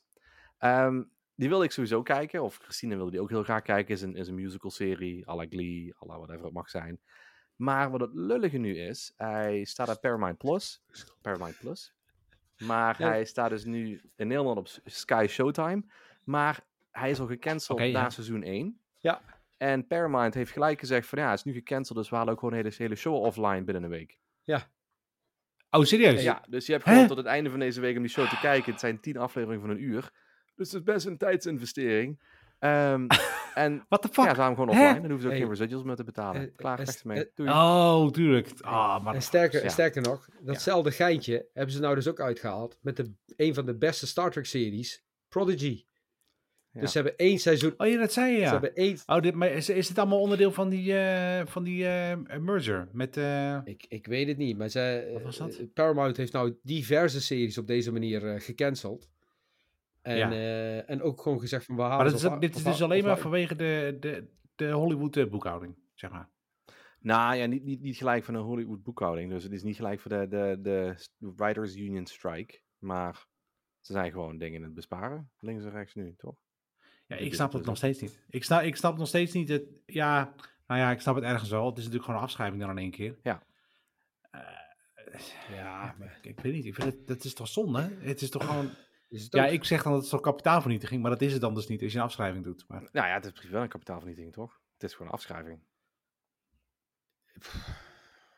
Um, 0.58 1.10
die 1.34 1.48
wilde 1.48 1.64
ik 1.64 1.70
sowieso 1.70 2.02
kijken. 2.02 2.42
Of 2.42 2.56
Christine 2.56 2.96
wilde 2.96 3.10
die 3.10 3.20
ook 3.20 3.30
heel 3.30 3.42
graag 3.42 3.62
kijken. 3.62 3.94
Is 3.94 4.02
een, 4.02 4.16
is 4.16 4.28
een 4.28 4.34
musical 4.34 4.70
serie. 4.70 5.28
à 5.28 5.36
la 5.36 5.46
Glee, 5.48 5.94
à 6.02 6.06
la 6.06 6.16
whatever 6.16 6.44
het 6.44 6.54
mag 6.54 6.70
zijn. 6.70 7.00
Maar 7.56 7.90
wat 7.90 8.00
het 8.00 8.14
lullige 8.14 8.58
nu 8.58 8.78
is, 8.78 9.12
hij 9.16 9.64
staat 9.64 9.88
op 9.88 10.00
Paramount 10.00 10.38
Plus. 10.38 10.82
Paramount 11.20 11.58
Plus. 11.58 11.94
Maar 12.58 12.98
hij 12.98 13.24
staat 13.24 13.50
dus 13.50 13.64
nu 13.64 14.00
in 14.16 14.26
Nederland 14.26 14.58
op 14.58 14.68
Sky 14.84 15.26
Showtime. 15.28 15.84
Maar 16.26 16.60
hij 16.90 17.10
is 17.10 17.20
al 17.20 17.26
gecanceld 17.26 17.78
okay, 17.78 17.92
na 17.92 18.10
seizoen 18.10 18.42
1. 18.42 18.80
Ja. 18.98 19.20
En 19.56 19.86
Paramount 19.86 20.34
heeft 20.34 20.52
gelijk 20.52 20.78
gezegd 20.78 21.08
van 21.08 21.18
ja, 21.18 21.30
het 21.30 21.38
is 21.38 21.44
nu 21.44 21.52
gecanceld, 21.52 21.98
dus 21.98 22.10
we 22.10 22.16
halen 22.16 22.32
ook 22.32 22.38
gewoon 22.38 22.54
hele, 22.54 22.72
hele 22.76 22.94
show 22.94 23.14
offline 23.14 23.64
binnen 23.64 23.82
een 23.82 23.90
week. 23.90 24.18
Ja. 24.42 24.70
Oh, 25.70 25.84
serieus? 25.84 26.22
Ja, 26.22 26.42
dus 26.48 26.66
je 26.66 26.72
hebt 26.72 26.84
gewoon 26.84 27.06
tot 27.06 27.16
het 27.16 27.26
einde 27.26 27.50
van 27.50 27.58
deze 27.58 27.80
week 27.80 27.96
om 27.96 28.02
die 28.02 28.10
show 28.10 28.28
te 28.28 28.38
kijken. 28.38 28.70
Het 28.70 28.80
zijn 28.80 29.00
tien 29.00 29.16
afleveringen 29.16 29.66
van 29.66 29.76
een 29.76 29.82
uur. 29.82 30.10
Dus 30.54 30.72
het 30.72 30.80
is 30.80 30.82
best 30.82 31.06
een 31.06 31.18
tijdsinvestering. 31.18 32.20
Um, 32.60 33.06
en 33.54 33.84
What 33.88 34.02
the 34.02 34.08
fuck? 34.08 34.24
Ja, 34.24 34.30
ze 34.30 34.40
gaan 34.40 34.54
gewoon 34.54 34.68
offline. 34.68 35.00
Dan 35.00 35.10
hoeven 35.10 35.20
ze 35.20 35.28
ook 35.28 35.40
geen 35.40 35.48
residuals 35.48 35.84
meer 35.84 35.96
te 35.96 36.04
betalen. 36.04 36.42
Uh, 36.42 36.56
Klaar, 36.56 36.80
uh, 36.80 36.86
mee. 37.04 37.30
Doei. 37.34 37.50
Oh, 37.50 38.10
tuurlijk. 38.10 38.50
Ah, 38.60 39.04
maar 39.04 39.14
en 39.14 39.22
sterker, 39.22 39.62
ja. 39.62 39.68
sterker 39.68 40.02
nog, 40.02 40.28
datzelfde 40.40 40.90
ja. 40.90 40.96
geintje 40.96 41.46
hebben 41.52 41.74
ze 41.74 41.80
nou 41.80 41.94
dus 41.94 42.08
ook 42.08 42.20
uitgehaald 42.20 42.78
met 42.80 42.96
de, 42.96 43.12
een 43.36 43.54
van 43.54 43.66
de 43.66 43.76
beste 43.76 44.06
Star 44.06 44.30
Trek 44.30 44.46
series, 44.46 45.04
Dus 46.80 46.92
ze 46.92 46.98
hebben 46.98 47.16
één 47.16 47.38
seizoen. 47.38 47.74
Oh 47.76 47.86
ja, 47.86 47.98
dat 47.98 48.12
zei 48.12 48.32
je 48.32 48.38
ja. 48.38 48.44
Ze 48.44 48.52
hebben 48.52 48.74
één... 48.74 48.98
Oh, 49.06 49.20
dit, 49.20 49.34
maar 49.34 49.50
is, 49.50 49.68
is 49.68 49.88
het 49.88 49.98
allemaal 49.98 50.20
onderdeel 50.20 50.52
van 50.52 50.68
die, 50.68 50.92
uh, 50.92 51.40
van 51.44 51.62
die 51.62 51.84
uh, 51.84 52.12
merger? 52.40 52.88
Met, 52.92 53.16
uh... 53.16 53.58
ik, 53.64 53.86
ik 53.88 54.06
weet 54.06 54.28
het 54.28 54.36
niet, 54.36 54.58
maar 54.58 54.68
ze, 54.68 55.10
Wat 55.12 55.22
was 55.22 55.36
dat? 55.36 55.74
Paramount 55.74 56.16
heeft 56.16 56.32
nou 56.32 56.58
diverse 56.62 57.20
series 57.20 57.58
op 57.58 57.66
deze 57.66 57.92
manier 57.92 58.40
gecanceld. 58.40 59.08
En, 60.02 60.16
ja. 60.16 60.30
en 60.80 61.02
ook 61.02 61.22
gewoon 61.22 61.40
gezegd 61.40 61.64
van 61.64 61.76
we 61.76 61.82
halen 61.82 61.96
Maar 61.96 62.20
dat 62.20 62.32
is, 62.32 62.38
dit 62.40 62.56
is 62.56 62.62
dus 62.62 62.82
alleen 62.82 63.04
maar 63.04 63.18
vanwege 63.18 63.56
de, 63.56 63.96
de, 64.00 64.24
de 64.54 64.70
Hollywood 64.70 65.30
boekhouding, 65.30 65.76
zeg 65.94 66.10
maar. 66.10 66.28
Nou 67.00 67.36
ja, 67.36 67.46
niet, 67.46 67.64
niet, 67.64 67.80
niet 67.80 67.96
gelijk 67.96 68.24
van 68.24 68.34
een 68.34 68.42
Hollywood 68.42 68.82
boekhouding. 68.82 69.30
Dus 69.30 69.42
het 69.42 69.52
is 69.52 69.62
niet 69.62 69.76
gelijk 69.76 70.00
voor 70.00 70.10
de, 70.10 70.26
de, 70.28 70.58
de 70.60 70.94
Writers 71.36 71.76
Union 71.76 72.06
strike. 72.06 72.60
Maar 72.78 73.26
ze 73.80 73.92
zijn 73.92 74.12
gewoon 74.12 74.38
dingen 74.38 74.58
in 74.58 74.62
het 74.62 74.74
besparen. 74.74 75.30
Links 75.38 75.64
en 75.64 75.70
rechts 75.70 75.94
nu, 75.94 76.14
toch? 76.16 76.44
Ja, 77.06 77.16
ik 77.16 77.34
snap 77.34 77.52
het 77.52 77.64
nog 77.64 77.76
steeds 77.76 78.00
niet. 78.00 78.18
Ik 78.30 78.44
snap, 78.44 78.62
ik 78.62 78.76
snap 78.76 78.98
nog 78.98 79.08
steeds 79.08 79.32
niet 79.32 79.48
het. 79.48 79.64
Ja, 79.86 80.34
nou 80.66 80.80
ja, 80.80 80.90
ik 80.90 81.00
snap 81.00 81.14
het 81.14 81.24
ergens 81.24 81.50
wel. 81.50 81.66
Het 81.66 81.78
is 81.78 81.84
natuurlijk 81.84 82.04
gewoon 82.04 82.20
een 82.20 82.26
afschrijving 82.26 82.60
dan 82.60 82.70
in 82.70 82.78
één 82.78 82.90
keer. 82.90 83.18
Ja. 83.22 83.42
Uh, 84.34 84.40
ja, 85.56 85.94
maar, 85.98 86.18
ik, 86.22 86.40
weet 86.40 86.52
niet. 86.52 86.64
Ik 86.64 86.74
vind 86.74 86.92
het, 86.92 87.06
dat 87.06 87.24
is 87.24 87.34
toch 87.34 87.48
zonde? 87.48 87.96
Het 87.98 88.22
is 88.22 88.30
toch 88.30 88.44
gewoon. 88.44 88.70
Is 89.08 89.22
het 89.22 89.32
ja, 89.32 89.46
ik 89.46 89.64
zeg 89.64 89.82
dan 89.82 89.92
dat 89.92 90.00
het 90.00 90.10
toch 90.10 90.20
kapitaalvernietiging, 90.20 91.02
maar 91.02 91.10
dat 91.10 91.20
is 91.20 91.32
het 91.32 91.40
dan 91.40 91.54
dus 91.54 91.66
niet 91.66 91.82
als 91.82 91.92
je 91.92 91.98
een 91.98 92.04
afschrijving 92.04 92.44
doet. 92.44 92.64
Maar... 92.68 92.88
Nou 92.92 93.06
ja, 93.06 93.14
het 93.14 93.24
is 93.42 93.48
wel 93.48 93.62
een 93.62 93.68
kapitaalvernietiging, 93.68 94.32
toch? 94.32 94.60
Het 94.72 94.82
is 94.82 94.92
gewoon 94.92 95.06
een 95.06 95.14
afschrijving. 95.14 95.60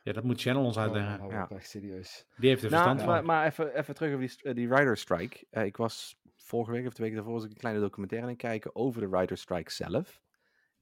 Ja, 0.03 0.13
dat 0.13 0.25
moet 0.25 0.41
Channel 0.41 0.65
ons 0.65 0.77
oh, 0.77 0.83
uitleggen. 0.83 1.21
Oh, 1.21 1.31
ja. 1.31 1.49
echt 1.49 1.69
serieus. 1.69 2.27
Die 2.37 2.49
heeft 2.49 2.63
er 2.63 2.71
nou, 2.71 2.83
verstand 2.83 3.11
maar, 3.11 3.25
Maar 3.25 3.47
even, 3.47 3.75
even 3.75 3.95
terug 3.95 4.15
over 4.15 4.27
die, 4.43 4.55
die 4.55 4.75
Rider 4.75 4.97
Strike. 4.97 5.47
Uh, 5.51 5.65
ik 5.65 5.77
was 5.77 6.18
vorige 6.49 6.73
week 6.73 6.87
of 6.87 6.93
twee 6.93 7.11
weken 7.11 7.15
daarvoor 7.15 7.41
was 7.41 7.45
ik 7.45 7.51
een 7.51 7.61
kleine 7.61 7.81
documentaire 7.81 8.27
aan 8.27 8.33
het 8.33 8.43
kijken 8.43 8.75
over 8.75 9.01
de 9.01 9.09
Writer 9.09 9.39
Strike 9.39 9.73
zelf. 9.73 10.21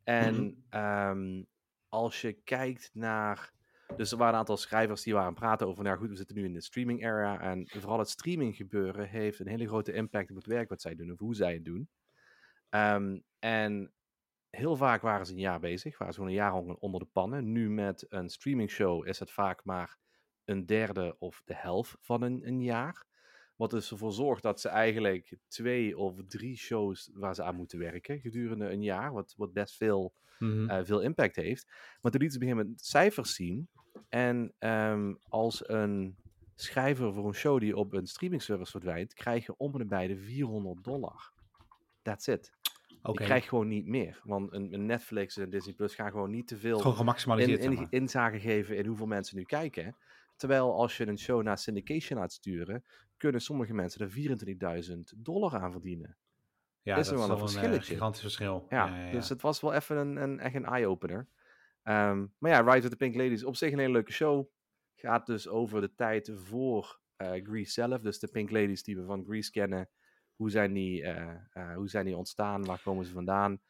En 0.04 0.34
mhm. 0.34 0.52
ehm, 0.68 1.42
als 1.88 2.20
je 2.20 2.32
kijkt 2.32 2.90
naar. 2.92 3.54
Dus 3.96 4.12
er 4.12 4.18
waren 4.18 4.32
een 4.32 4.38
aantal 4.38 4.56
schrijvers 4.56 5.02
die 5.02 5.14
waren 5.14 5.34
praten 5.34 5.66
over. 5.66 5.84
Nou 5.84 5.98
goed, 5.98 6.08
we 6.08 6.16
zitten 6.16 6.36
nu 6.36 6.44
in 6.44 6.52
de 6.52 6.60
streaming 6.60 7.04
era. 7.04 7.40
En 7.40 7.68
vooral 7.68 7.98
het 7.98 8.08
streaming 8.08 8.56
gebeuren 8.56 9.08
heeft 9.08 9.38
een 9.38 9.48
hele 9.48 9.66
grote 9.66 9.92
impact 9.92 10.30
op 10.30 10.36
het 10.36 10.46
werk 10.46 10.68
wat 10.68 10.80
zij 10.80 10.94
doen 10.94 11.12
of 11.12 11.18
hoe 11.18 11.34
zij 11.34 11.52
het 11.52 11.64
doen. 11.64 11.88
Um, 12.70 13.24
en 13.38 13.92
heel 14.50 14.76
vaak 14.76 15.02
waren 15.02 15.26
ze 15.26 15.32
een 15.32 15.38
jaar 15.38 15.60
bezig, 15.60 15.98
waren 15.98 16.14
ze 16.14 16.20
gewoon 16.20 16.34
een 16.34 16.42
jaar 16.42 16.54
onder 16.54 17.00
de 17.00 17.08
pannen. 17.12 17.52
Nu 17.52 17.70
met 17.70 18.06
een 18.08 18.28
streaming 18.28 18.70
show 18.70 19.06
is 19.06 19.18
het 19.18 19.30
vaak 19.30 19.64
maar 19.64 19.98
een 20.44 20.66
derde 20.66 21.16
of 21.18 21.42
de 21.44 21.54
helft 21.54 21.96
van 22.00 22.22
een, 22.22 22.46
een 22.46 22.62
jaar. 22.62 23.05
Wat 23.56 23.70
dus 23.70 23.90
ervoor 23.90 24.12
zorgt 24.12 24.42
dat 24.42 24.60
ze 24.60 24.68
eigenlijk 24.68 25.36
twee 25.48 25.98
of 25.98 26.14
drie 26.28 26.56
shows 26.56 27.10
waar 27.14 27.34
ze 27.34 27.42
aan 27.42 27.56
moeten 27.56 27.78
werken 27.78 28.20
gedurende 28.20 28.70
een 28.70 28.82
jaar. 28.82 29.12
Wat, 29.12 29.34
wat 29.36 29.52
best 29.52 29.76
veel, 29.76 30.14
mm 30.38 30.84
veel 30.84 31.00
impact 31.00 31.36
heeft. 31.36 31.66
Maar 32.00 32.10
toen 32.10 32.20
lieten 32.20 32.30
ze 32.30 32.38
beginnen 32.38 32.68
met 32.70 32.84
cijfers 32.84 33.34
zien. 33.34 33.68
En 34.08 34.54
um, 34.58 35.18
als 35.28 35.68
een 35.68 36.16
schrijver 36.54 37.12
voor 37.12 37.26
een 37.26 37.34
show 37.34 37.60
die 37.60 37.76
op 37.76 37.92
een 37.92 38.06
streaming 38.06 38.42
service 38.42 38.70
verdwijnt, 38.70 39.14
krijg 39.14 39.46
je 39.46 39.56
om 39.56 39.80
en 39.80 39.88
bij 39.88 40.06
de 40.06 40.16
400 40.16 40.84
dollar. 40.84 41.32
That's 42.02 42.26
it. 42.26 42.52
Okay. 43.02 43.22
Je 43.22 43.30
krijgt 43.30 43.48
gewoon 43.48 43.68
niet 43.68 43.86
meer. 43.86 44.20
Want 44.24 44.52
een, 44.52 44.72
een, 44.72 44.86
Netflix 44.86 45.36
en 45.36 45.50
Disney 45.50 45.74
Plus 45.74 45.94
gaan 45.94 46.10
gewoon 46.10 46.30
niet 46.30 46.48
te 46.48 46.56
veel 46.56 46.78
in, 47.38 47.60
in, 47.60 47.86
inzage 47.90 48.40
geven 48.40 48.76
in 48.76 48.86
hoeveel 48.86 49.06
mensen 49.06 49.36
nu 49.36 49.42
kijken. 49.42 49.96
Terwijl 50.36 50.74
als 50.74 50.96
je 50.96 51.06
een 51.06 51.18
show 51.18 51.42
naar 51.42 51.58
syndication 51.58 52.18
laat 52.18 52.32
sturen, 52.32 52.84
kunnen 53.16 53.40
sommige 53.40 53.74
mensen 53.74 54.00
er 54.00 54.84
24.000 54.88 54.98
dollar 55.16 55.56
aan 55.56 55.72
verdienen. 55.72 56.16
Ja, 56.82 56.94
dat 56.94 57.04
is 57.04 57.10
wel 57.10 57.30
een 57.30 57.38
verschilletje. 57.38 57.76
Een 57.76 57.82
gigantisch 57.82 58.20
verschil. 58.20 58.66
Ja, 58.68 58.86
ja, 58.86 59.06
ja, 59.06 59.12
dus 59.12 59.28
het 59.28 59.42
was 59.42 59.60
wel 59.60 59.72
even 59.72 59.96
een, 59.96 60.16
een 60.16 60.40
echt 60.40 60.54
een 60.54 60.64
eye-opener. 60.64 61.28
Um, 61.82 62.34
maar 62.38 62.50
ja, 62.50 62.60
Rise 62.60 62.84
of 62.84 62.90
the 62.90 62.96
Pink 62.96 63.14
Ladies, 63.14 63.44
op 63.44 63.56
zich 63.56 63.72
een 63.72 63.78
hele 63.78 63.92
leuke 63.92 64.12
show. 64.12 64.48
Gaat 64.94 65.26
dus 65.26 65.48
over 65.48 65.80
de 65.80 65.94
tijd 65.94 66.30
voor 66.34 67.00
uh, 67.16 67.28
Grease 67.28 67.70
zelf. 67.70 68.00
Dus 68.00 68.18
de 68.18 68.28
Pink 68.28 68.50
Ladies 68.50 68.82
die 68.82 68.96
we 68.96 69.04
van 69.04 69.24
Grease 69.24 69.50
kennen. 69.50 69.88
Hoe 70.34 70.50
zijn 70.50 70.72
die, 70.72 71.02
uh, 71.02 71.34
uh, 71.54 71.74
hoe 71.74 71.88
zijn 71.88 72.04
die 72.04 72.16
ontstaan? 72.16 72.64
Waar 72.64 72.80
komen 72.82 73.04
ze 73.04 73.12
vandaan? 73.12 73.60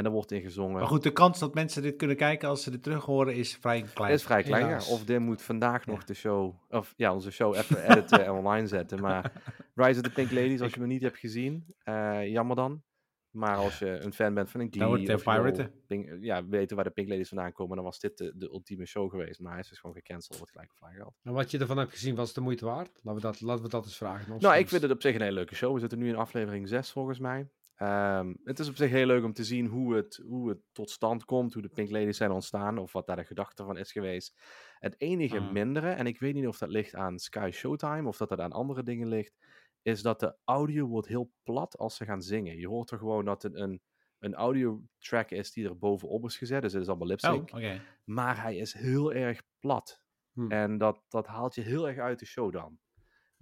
En 0.00 0.06
er 0.06 0.12
wordt 0.12 0.32
in 0.32 0.40
gezongen. 0.40 0.72
Maar 0.72 0.86
goed, 0.86 1.02
de 1.02 1.12
kans 1.12 1.38
dat 1.38 1.54
mensen 1.54 1.82
dit 1.82 1.96
kunnen 1.96 2.16
kijken 2.16 2.48
als 2.48 2.62
ze 2.62 2.70
dit 2.70 2.82
terug 2.82 3.04
horen 3.04 3.34
is 3.34 3.56
vrij 3.56 3.84
klein. 3.94 4.12
Is 4.12 4.22
vrij 4.22 4.42
klein, 4.42 4.66
ja. 4.66 4.76
Of 4.76 5.04
dit 5.04 5.20
moet 5.20 5.42
vandaag 5.42 5.86
nog 5.86 6.04
de 6.04 6.14
show, 6.14 6.54
of 6.68 6.94
ja, 6.96 7.14
onze 7.14 7.30
show 7.30 7.56
even 7.56 7.84
editen 7.90 8.24
en 8.24 8.32
online 8.32 8.66
zetten. 8.66 9.00
Maar 9.00 9.32
Rise 9.74 10.00
of 10.00 10.06
the 10.06 10.12
Pink 10.12 10.30
Ladies, 10.30 10.60
als 10.60 10.74
je 10.74 10.80
hem 10.80 10.88
niet 10.88 11.02
hebt 11.02 11.18
gezien, 11.18 11.74
uh, 11.84 12.28
jammer 12.28 12.56
dan. 12.56 12.82
Maar 13.30 13.56
als 13.56 13.78
je 13.78 13.86
een 13.86 14.12
fan 14.12 14.34
bent 14.34 14.50
van 14.50 14.60
een 14.60 14.68
Glee, 14.70 15.06
dan 15.06 15.22
wordt 15.22 15.86
Pink, 15.86 16.16
ja, 16.20 16.46
weten 16.46 16.76
waar 16.76 16.84
de 16.84 16.90
Pink 16.90 17.08
Ladies 17.08 17.28
vandaan 17.28 17.52
komen, 17.52 17.76
dan 17.76 17.84
was 17.84 18.00
dit 18.00 18.18
de, 18.18 18.32
de 18.36 18.48
ultieme 18.48 18.86
show 18.86 19.10
geweest. 19.10 19.40
Maar 19.40 19.52
hij 19.52 19.60
is 19.60 19.68
dus 19.68 19.78
gewoon 19.78 19.96
gecanceld, 19.96 20.36
wordt 20.36 20.52
gelijk 20.52 20.72
op 20.80 20.88
geld. 20.92 21.14
En 21.22 21.32
wat 21.32 21.50
je 21.50 21.58
ervan 21.58 21.78
hebt 21.78 21.90
gezien, 21.90 22.14
was 22.14 22.26
het 22.26 22.34
de 22.34 22.40
moeite 22.40 22.64
waard? 22.64 23.00
Laten 23.02 23.20
we 23.20 23.26
dat, 23.26 23.40
laten 23.40 23.64
we 23.64 23.70
dat 23.70 23.84
eens 23.84 23.96
vragen. 23.96 24.36
Nou, 24.38 24.56
ik 24.56 24.68
vind 24.68 24.82
het 24.82 24.90
op 24.90 25.02
zich 25.02 25.14
een 25.14 25.20
hele 25.20 25.34
leuke 25.34 25.54
show. 25.54 25.74
We 25.74 25.80
zitten 25.80 25.98
nu 25.98 26.08
in 26.08 26.16
aflevering 26.16 26.68
6 26.68 26.90
volgens 26.90 27.18
mij. 27.18 27.48
Um, 27.82 28.40
het 28.44 28.58
is 28.58 28.68
op 28.68 28.76
zich 28.76 28.90
heel 28.90 29.06
leuk 29.06 29.24
om 29.24 29.32
te 29.32 29.44
zien 29.44 29.66
hoe 29.66 29.94
het, 29.94 30.22
hoe 30.26 30.48
het 30.48 30.58
tot 30.72 30.90
stand 30.90 31.24
komt, 31.24 31.52
hoe 31.52 31.62
de 31.62 31.68
Pink 31.68 31.90
Ladies 31.90 32.16
zijn 32.16 32.30
ontstaan, 32.30 32.78
of 32.78 32.92
wat 32.92 33.06
daar 33.06 33.16
de 33.16 33.24
gedachte 33.24 33.64
van 33.64 33.76
is 33.76 33.92
geweest. 33.92 34.40
Het 34.78 35.00
enige 35.00 35.38
ah. 35.38 35.50
mindere, 35.52 35.90
en 35.90 36.06
ik 36.06 36.20
weet 36.20 36.34
niet 36.34 36.46
of 36.46 36.58
dat 36.58 36.68
ligt 36.68 36.94
aan 36.94 37.18
Sky 37.18 37.50
Showtime 37.52 38.08
of 38.08 38.16
dat 38.16 38.28
dat 38.28 38.40
aan 38.40 38.52
andere 38.52 38.82
dingen 38.82 39.08
ligt, 39.08 39.38
is 39.82 40.02
dat 40.02 40.20
de 40.20 40.36
audio 40.44 40.86
wordt 40.86 41.08
heel 41.08 41.32
plat 41.42 41.78
als 41.78 41.96
ze 41.96 42.04
gaan 42.04 42.22
zingen. 42.22 42.56
Je 42.56 42.68
hoort 42.68 42.90
er 42.90 42.98
gewoon 42.98 43.24
dat 43.24 43.42
het 43.42 43.54
een, 43.54 43.80
een 44.18 44.34
audio 44.34 44.82
track 44.98 45.30
is 45.30 45.52
die 45.52 45.68
er 45.68 45.78
bovenop 45.78 46.24
is 46.24 46.36
gezet, 46.36 46.62
dus 46.62 46.72
het 46.72 46.82
is 46.82 46.88
allemaal. 46.88 47.08
Oh, 47.08 47.74
Maar 48.04 48.42
hij 48.42 48.56
is 48.56 48.72
heel 48.72 49.12
erg 49.12 49.42
plat. 49.58 50.02
Hm. 50.32 50.50
En 50.50 50.78
dat, 50.78 51.02
dat 51.08 51.26
haalt 51.26 51.54
je 51.54 51.62
heel 51.62 51.88
erg 51.88 51.98
uit 51.98 52.18
de 52.18 52.26
show 52.26 52.52
dan. 52.52 52.78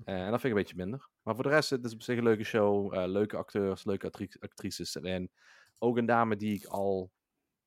Uh, 0.04 0.24
en 0.24 0.30
dat 0.30 0.40
vind 0.40 0.44
ik 0.44 0.50
een 0.50 0.64
beetje 0.64 0.76
minder. 0.76 1.08
Maar 1.22 1.34
voor 1.34 1.44
de 1.44 1.50
rest, 1.50 1.70
het 1.70 1.84
is 1.84 1.92
op 1.92 2.02
zich 2.02 2.18
een 2.18 2.24
leuke 2.24 2.44
show. 2.44 2.94
Uh, 2.94 3.06
leuke 3.06 3.36
acteurs, 3.36 3.84
leuke 3.84 4.10
actrices 4.40 4.94
erin. 4.94 5.30
Ook 5.78 5.96
een 5.96 6.06
dame 6.06 6.36
die 6.36 6.54
ik 6.54 6.64
al 6.64 7.12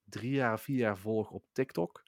drie 0.03 0.31
jaar, 0.31 0.59
vier 0.59 0.77
jaar 0.77 0.97
volg 0.97 1.31
op 1.31 1.45
TikTok. 1.51 2.03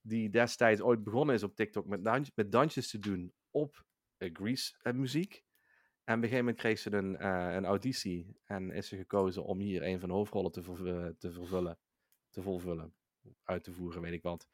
Die 0.00 0.30
destijds 0.30 0.80
ooit 0.80 1.04
begonnen 1.04 1.34
is 1.34 1.42
op 1.42 1.56
TikTok 1.56 1.86
met, 1.86 2.30
met 2.34 2.52
dansjes 2.52 2.90
te 2.90 2.98
doen 2.98 3.32
op 3.50 3.84
uh, 4.18 4.30
Grease 4.32 4.74
muziek. 4.94 5.44
En 6.04 6.16
op 6.16 6.22
een 6.22 6.28
gegeven 6.28 6.44
moment 6.44 6.56
kreeg 6.56 6.78
ze 6.78 6.92
een, 6.92 7.26
een 7.56 7.64
auditie. 7.64 8.36
En 8.44 8.70
is 8.70 8.88
ze 8.88 8.96
gekozen 8.96 9.44
om 9.44 9.58
hier 9.58 9.82
een 9.82 10.00
van 10.00 10.08
de 10.08 10.14
hoofdrollen 10.14 10.52
te, 10.52 11.14
te 11.18 11.32
vervullen. 11.32 11.78
Te 12.30 12.42
volvullen. 12.42 12.94
Uit 13.44 13.64
te 13.64 13.72
voeren, 13.72 14.00
weet 14.02 14.12
ik 14.12 14.22
wat. 14.22 14.48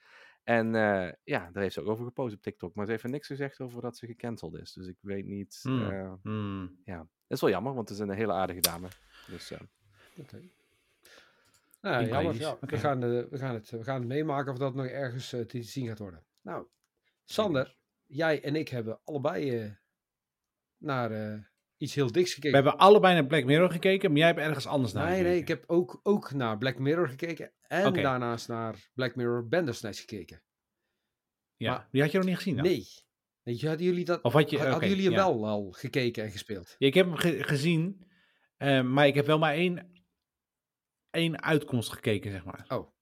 En 0.47 0.67
uh, 0.75 1.09
ja, 1.25 1.51
daar 1.53 1.63
heeft 1.63 1.75
ze 1.75 1.81
ook 1.81 1.89
over 1.89 2.05
gepost 2.05 2.35
op 2.35 2.43
TikTok. 2.43 2.75
Maar 2.75 2.85
ze 2.85 2.91
heeft 2.91 3.03
er 3.03 3.11
niks 3.11 3.27
gezegd 3.27 3.61
over 3.61 3.83
dat 3.83 3.97
ze 3.97 4.07
gecanceld 4.07 4.55
is. 4.55 4.73
Dus 4.73 4.87
ik 4.87 4.97
weet 5.01 5.27
niet. 5.27 5.63
Uh, 5.65 6.13
Ja, 6.85 6.97
dat 6.97 7.09
is 7.27 7.41
wel 7.41 7.51
jammer, 7.51 7.75
want 7.75 7.89
het 7.89 7.99
is 7.99 8.05
een 8.05 8.15
hele 8.15 8.33
aardige 8.33 8.61
dame. 8.61 8.89
Dus, 9.27 9.51
uh, 9.51 9.59
Oké. 10.17 10.41
Nou, 11.81 12.07
jammer. 12.07 12.35
Ja, 12.35 12.57
we, 12.61 12.79
gaan, 12.79 13.01
we, 13.01 13.39
gaan 13.39 13.55
het, 13.55 13.71
we 13.71 13.85
gaan 13.85 13.99
het 13.99 14.09
meemaken 14.09 14.53
of 14.53 14.59
dat 14.59 14.75
nog 14.75 14.87
ergens 14.87 15.29
te 15.29 15.63
zien 15.63 15.87
gaat 15.87 15.99
worden. 15.99 16.25
Nou, 16.41 16.67
Sander, 17.25 17.77
jij 18.05 18.43
en 18.43 18.57
ik 18.57 18.69
hebben 18.69 19.01
allebei 19.05 19.77
naar 20.77 21.11
iets 21.77 21.95
heel 21.95 22.13
diks 22.13 22.35
gekeken. 22.35 22.59
We 22.59 22.69
hebben 22.69 22.87
allebei 22.87 23.15
naar 23.15 23.27
Black 23.27 23.45
Mirror 23.45 23.71
gekeken, 23.71 24.11
maar 24.11 24.19
jij 24.19 24.27
hebt 24.27 24.41
ergens 24.41 24.67
anders 24.67 24.93
naar 24.93 25.05
Nee, 25.05 25.13
gekeken. 25.13 25.33
nee, 25.33 25.41
ik 25.41 25.49
heb 25.49 25.65
ook, 25.67 26.01
ook 26.03 26.33
naar 26.33 26.59
Black 26.59 26.79
Mirror 26.79 27.09
gekeken 27.09 27.53
en 27.61 27.93
daarnaast 27.93 28.49
naar 28.49 28.91
Black 28.95 29.17
Mirror 29.17 29.49
Bandersnatch 29.49 30.01
gekeken. 30.01 30.43
Ja, 31.57 31.73
maar, 31.73 31.89
die 31.91 32.03
had 32.03 32.11
je 32.11 32.19
nog 32.19 32.27
niet 32.27 32.37
gezien 32.37 32.57
dan? 32.57 32.65
Nee. 32.65 32.87
hadden 33.45 33.87
jullie, 33.87 34.05
dat, 34.05 34.23
of 34.23 34.33
had 34.33 34.51
je, 34.51 34.59
hadden 34.59 34.89
jullie 34.89 35.05
hem 35.05 35.15
wel 35.15 35.47
al 35.47 35.71
gekeken 35.71 36.25
en 36.25 36.31
gespeeld? 36.31 36.75
Ja, 36.79 36.87
ik 36.87 36.95
heb 36.95 37.07
hem 37.07 37.43
gezien, 37.45 38.07
uh, 38.59 38.83
maar 38.83 39.07
ik 39.07 39.15
heb 39.15 39.27
wel 39.27 39.39
maar 39.39 39.55
één, 39.55 40.05
één 41.11 41.43
uitkomst 41.43 41.93
gekeken, 41.93 42.31
zeg 42.31 42.45
maar. 42.45 42.65
Oh. 42.69 42.95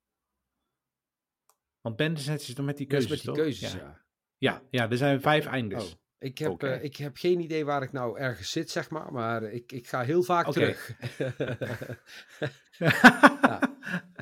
Want 1.80 1.96
Bandersnatch 1.96 2.48
is 2.48 2.54
dan 2.54 2.64
met 2.64 2.76
die 2.76 2.86
keuzes, 2.86 3.10
dus 3.10 3.22
met 3.22 3.34
die 3.34 3.44
keuzes, 3.44 3.72
ja. 3.72 3.78
ja. 3.78 4.04
ja. 4.38 4.62
Ja, 4.70 4.90
er 4.90 4.96
zijn 4.96 5.20
vijf 5.20 5.46
eindes. 5.46 5.92
Oh. 5.92 6.02
Ik 6.18 6.38
heb, 6.38 6.62
uh, 6.62 6.84
ik 6.84 6.96
heb 6.96 7.16
geen 7.16 7.40
idee 7.40 7.64
waar 7.64 7.82
ik 7.82 7.92
nou 7.92 8.18
ergens 8.18 8.50
zit, 8.50 8.70
zeg 8.70 8.90
maar. 8.90 9.12
Maar 9.12 9.42
ik, 9.42 9.72
ik 9.72 9.86
ga 9.86 10.02
heel 10.02 10.22
vaak 10.22 10.46
okay. 10.46 10.62
terug. 10.62 10.96
ja. 12.78 13.60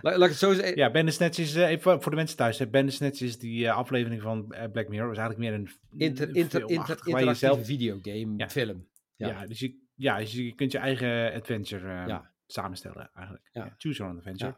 Laat, 0.03 0.15
ik 0.15 0.29
het 0.29 0.37
zo 0.37 0.53
zeggen. 0.53 0.77
Ja, 0.77 0.91
Bandersnatch 0.91 1.39
is, 1.39 1.57
uh, 1.57 1.69
even 1.69 2.03
voor 2.03 2.11
de 2.11 2.17
mensen 2.17 2.37
thuis, 2.37 2.71
Bandersnatch 2.71 3.21
is 3.21 3.39
die 3.39 3.65
uh, 3.65 3.77
aflevering 3.77 4.23
van 4.23 4.47
Black 4.73 4.89
Mirror. 4.89 5.11
is 5.11 5.19
eigenlijk 5.19 5.39
meer 5.39 5.53
een 5.53 5.71
inter, 5.99 6.27
inter, 6.27 6.61
inter, 6.61 6.69
interactieve 7.07 7.65
videogame, 7.65 8.35
ja. 8.37 8.49
film. 8.49 8.89
Ja. 9.17 9.29
ja. 9.29 9.47
dus 9.47 9.59
je, 9.59 9.79
ja, 9.95 10.19
dus 10.19 10.33
je 10.33 10.55
kunt 10.55 10.73
je 10.73 10.79
eigen 10.79 11.33
adventure 11.33 12.07
ja. 12.07 12.31
samenstellen 12.47 13.11
eigenlijk. 13.15 13.75
Choose 13.79 13.99
your 13.99 14.13
own 14.13 14.19
adventure. 14.19 14.57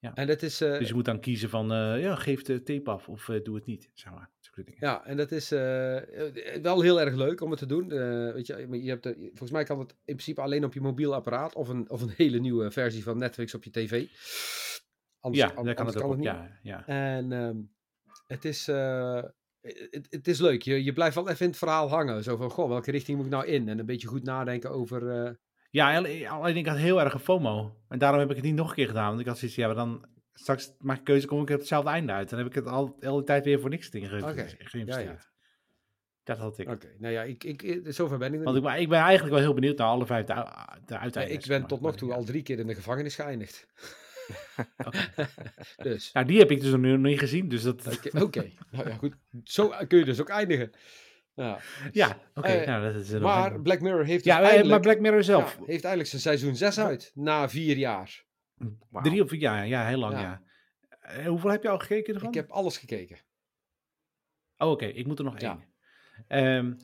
Ja. 0.00 0.14
En 0.14 0.26
dat 0.26 0.42
is, 0.42 0.58
dus 0.58 0.88
je 0.88 0.94
moet 0.94 1.04
dan 1.04 1.20
kiezen 1.20 1.48
van, 1.48 1.66
ja, 1.98 2.14
geef 2.16 2.42
de 2.42 2.62
tape 2.62 2.90
af 2.90 3.08
of 3.08 3.24
doe 3.42 3.54
het 3.54 3.66
niet, 3.66 3.90
zeg 3.94 4.12
maar. 4.12 4.30
Ja, 4.78 5.04
en 5.04 5.16
dat 5.16 5.32
is 5.32 5.48
wel 6.62 6.80
heel 6.80 7.00
erg 7.00 7.14
leuk 7.14 7.40
om 7.40 7.50
het 7.50 7.58
te 7.58 7.66
doen. 7.66 7.88
Weet 8.32 8.46
je, 8.46 8.68
je 8.82 8.90
hebt 8.90 9.04
volgens 9.14 9.50
mij 9.50 9.64
kan 9.64 9.78
het 9.78 9.90
in 9.90 10.14
principe 10.14 10.40
alleen 10.40 10.64
op 10.64 10.74
je 10.74 10.80
mobiel 10.80 11.14
apparaat 11.14 11.54
of 11.54 11.68
een, 11.68 11.90
of 11.90 12.02
een 12.02 12.12
hele 12.16 12.38
nieuwe 12.38 12.70
versie 12.70 13.02
van 13.02 13.18
Netflix 13.18 13.54
op 13.54 13.64
je 13.64 13.70
tv. 13.70 14.06
Anders, 15.20 15.44
ja, 15.44 15.52
anders 15.54 15.76
kan 15.76 15.86
het, 15.86 15.96
kan 15.96 16.10
het 16.10 16.18
niet. 16.18 16.28
Ja, 16.28 16.58
ja. 16.62 16.86
En 16.86 17.32
um, 17.32 17.72
het 18.26 18.44
is... 18.44 18.66
Het, 19.60 20.06
het, 20.10 20.28
is 20.28 20.40
leuk. 20.40 20.62
Je, 20.62 20.84
je 20.84 20.92
blijft 20.92 21.14
wel 21.14 21.28
even 21.28 21.44
in 21.44 21.50
het 21.50 21.58
verhaal 21.58 21.88
hangen. 21.88 22.22
Zo 22.22 22.36
van, 22.36 22.50
goh, 22.50 22.68
welke 22.68 22.90
richting 22.90 23.16
moet 23.16 23.26
ik 23.26 23.32
nou 23.32 23.46
in? 23.46 23.68
En 23.68 23.78
een 23.78 23.86
beetje 23.86 24.08
goed 24.08 24.22
nadenken 24.22 24.70
over... 24.70 25.38
Ja, 25.70 25.96
alleen 26.28 26.56
ik 26.56 26.66
had 26.66 26.76
heel 26.76 27.00
erg 27.00 27.14
een 27.14 27.20
FOMO. 27.20 27.76
En 27.88 27.98
daarom 27.98 28.20
heb 28.20 28.30
ik 28.30 28.36
het 28.36 28.44
niet 28.44 28.54
nog 28.54 28.68
een 28.68 28.74
keer 28.74 28.86
gedaan. 28.86 29.08
Want 29.08 29.20
ik 29.20 29.26
had 29.26 29.38
zoiets, 29.38 29.56
ja, 29.56 29.66
maar 29.66 29.76
dan 29.76 30.06
straks 30.32 30.72
maak 30.78 30.98
ik 30.98 31.04
keuze, 31.04 31.26
kom 31.26 31.42
ik 31.42 31.50
op 31.50 31.58
hetzelfde 31.58 31.90
einde 31.90 32.12
uit. 32.12 32.30
Dan 32.30 32.38
heb 32.38 32.48
ik 32.48 32.54
het 32.54 32.66
al 32.66 32.86
de 32.98 33.06
hele 33.06 33.24
tijd 33.24 33.44
weer 33.44 33.60
voor 33.60 33.70
niks 33.70 33.90
dingen 33.90 34.08
ge 34.08 34.16
okay. 34.16 34.54
geïnvesteerd. 34.58 35.06
Ja, 35.06 35.12
ja. 35.12 35.28
Dat 36.24 36.38
had 36.38 36.58
ik. 36.58 36.68
Oké, 36.68 36.88
nou 36.98 37.12
ja, 37.12 37.22
ik, 37.22 37.44
ik, 37.44 37.80
zover 37.84 38.18
ben 38.18 38.34
ik 38.34 38.42
Want 38.42 38.56
ik, 38.56 38.78
ik 38.80 38.88
ben 38.88 38.98
eigenlijk 38.98 39.34
wel 39.34 39.44
heel 39.44 39.54
benieuwd 39.54 39.78
naar 39.78 39.86
alle 39.86 40.06
vijf 40.06 40.26
de, 40.26 40.44
de 41.10 41.28
ik 41.28 41.46
ben 41.46 41.66
tot 41.66 41.80
nog 41.80 41.96
toe 41.96 42.12
al 42.12 42.24
drie 42.24 42.42
keer 42.42 42.58
in 42.58 42.66
de 42.66 42.74
gevangenis 42.74 43.14
geëindigd. 43.14 43.66
dus. 45.76 46.10
Ja, 46.12 46.24
die 46.24 46.38
heb 46.38 46.50
ik 46.50 46.60
dus 46.60 46.70
nog 46.70 46.98
niet 46.98 47.18
gezien, 47.18 47.48
dus 47.48 47.62
dat... 47.62 48.10
Oké, 48.22 48.50
nou 48.70 48.88
ja, 48.88 48.94
goed. 48.94 49.16
Zo 49.44 49.72
kun 49.88 49.98
je 49.98 50.04
dus 50.04 50.20
ook 50.20 50.28
eindigen. 50.28 50.72
Ja, 51.40 51.58
ja 51.92 52.08
oké. 52.08 52.18
Okay. 52.34 52.60
Uh, 52.60 52.66
nou, 52.66 52.92
dat 52.92 53.02
is 53.02 53.10
maar 53.10 53.60
Black 53.60 53.80
Mirror 53.80 54.04
heeft 54.04 54.24
dus 54.24 54.32
ja, 54.32 54.64
maar 54.64 54.80
Black 54.80 55.00
Mirror 55.00 55.22
zelf... 55.22 55.52
Ja, 55.52 55.58
heeft 55.58 55.84
eigenlijk 55.84 56.08
zijn 56.08 56.22
seizoen 56.22 56.56
6 56.56 56.80
uit, 56.80 57.10
na 57.14 57.48
vier 57.48 57.76
jaar. 57.76 58.24
Drie 58.90 59.22
of 59.22 59.28
vier 59.28 59.40
jaar, 59.40 59.66
ja, 59.66 59.86
heel 59.86 59.98
lang, 59.98 60.20
ja. 60.20 60.42
Eh, 61.00 61.26
hoeveel 61.26 61.50
heb 61.50 61.62
je 61.62 61.68
al 61.68 61.78
gekeken 61.78 62.14
ervan? 62.14 62.28
Ik 62.28 62.34
heb 62.34 62.50
alles 62.50 62.78
gekeken. 62.78 63.18
Oh, 64.56 64.70
oké. 64.70 64.86
Ik 64.86 65.06
moet 65.06 65.18
er 65.18 65.24
nog 65.24 65.38
één. 65.38 65.68
Um, 66.28 66.76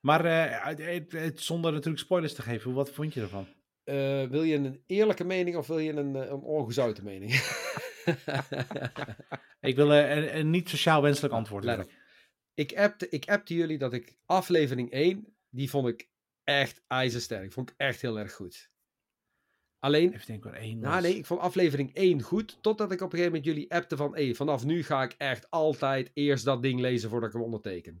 maar 0.00 0.24
uh, 0.24 1.30
zonder 1.34 1.72
natuurlijk 1.72 2.02
spoilers 2.02 2.34
te 2.34 2.42
geven, 2.42 2.72
wat 2.72 2.90
vond 2.90 3.14
je 3.14 3.20
ervan? 3.20 3.46
Uh, 3.84 4.24
wil 4.24 4.42
je 4.42 4.54
een 4.54 4.82
eerlijke 4.86 5.24
mening 5.24 5.56
of 5.56 5.66
wil 5.66 5.78
je 5.78 5.92
een, 5.92 6.14
een 6.14 6.40
ongezouten 6.40 7.04
mening? 7.04 7.30
ik 9.70 9.76
wil 9.76 9.92
een, 9.92 10.38
een, 10.38 10.50
niet 10.50 10.68
sociaal 10.68 11.02
wenselijk 11.02 11.34
antwoord. 11.34 11.64
Ik 12.56 12.76
appte, 12.76 13.08
ik 13.08 13.28
appte 13.28 13.54
jullie 13.54 13.78
dat 13.78 13.92
ik 13.92 14.16
aflevering 14.26 14.90
1, 14.90 15.36
die 15.50 15.70
vond 15.70 15.88
ik 15.88 16.08
echt 16.44 16.82
ijzersterk. 16.86 17.52
Vond 17.52 17.70
ik 17.70 17.74
echt 17.76 18.00
heel 18.00 18.18
erg 18.18 18.32
goed. 18.32 18.70
Alleen, 19.78 20.12
Even 20.12 20.26
denken, 20.26 20.54
één 20.54 20.78
nou, 20.78 21.02
nee, 21.02 21.16
ik 21.16 21.26
vond 21.26 21.40
aflevering 21.40 21.94
1 21.94 22.22
goed, 22.22 22.58
totdat 22.60 22.92
ik 22.92 23.00
op 23.00 23.12
een 23.12 23.18
gegeven 23.18 23.32
moment 23.32 23.44
jullie 23.44 23.72
appte 23.72 23.96
van, 23.96 24.14
hey, 24.14 24.34
vanaf 24.34 24.64
nu 24.64 24.82
ga 24.82 25.02
ik 25.02 25.14
echt 25.18 25.50
altijd 25.50 26.10
eerst 26.14 26.44
dat 26.44 26.62
ding 26.62 26.80
lezen 26.80 27.10
voordat 27.10 27.28
ik 27.28 27.34
hem 27.34 27.44
onderteken. 27.44 27.92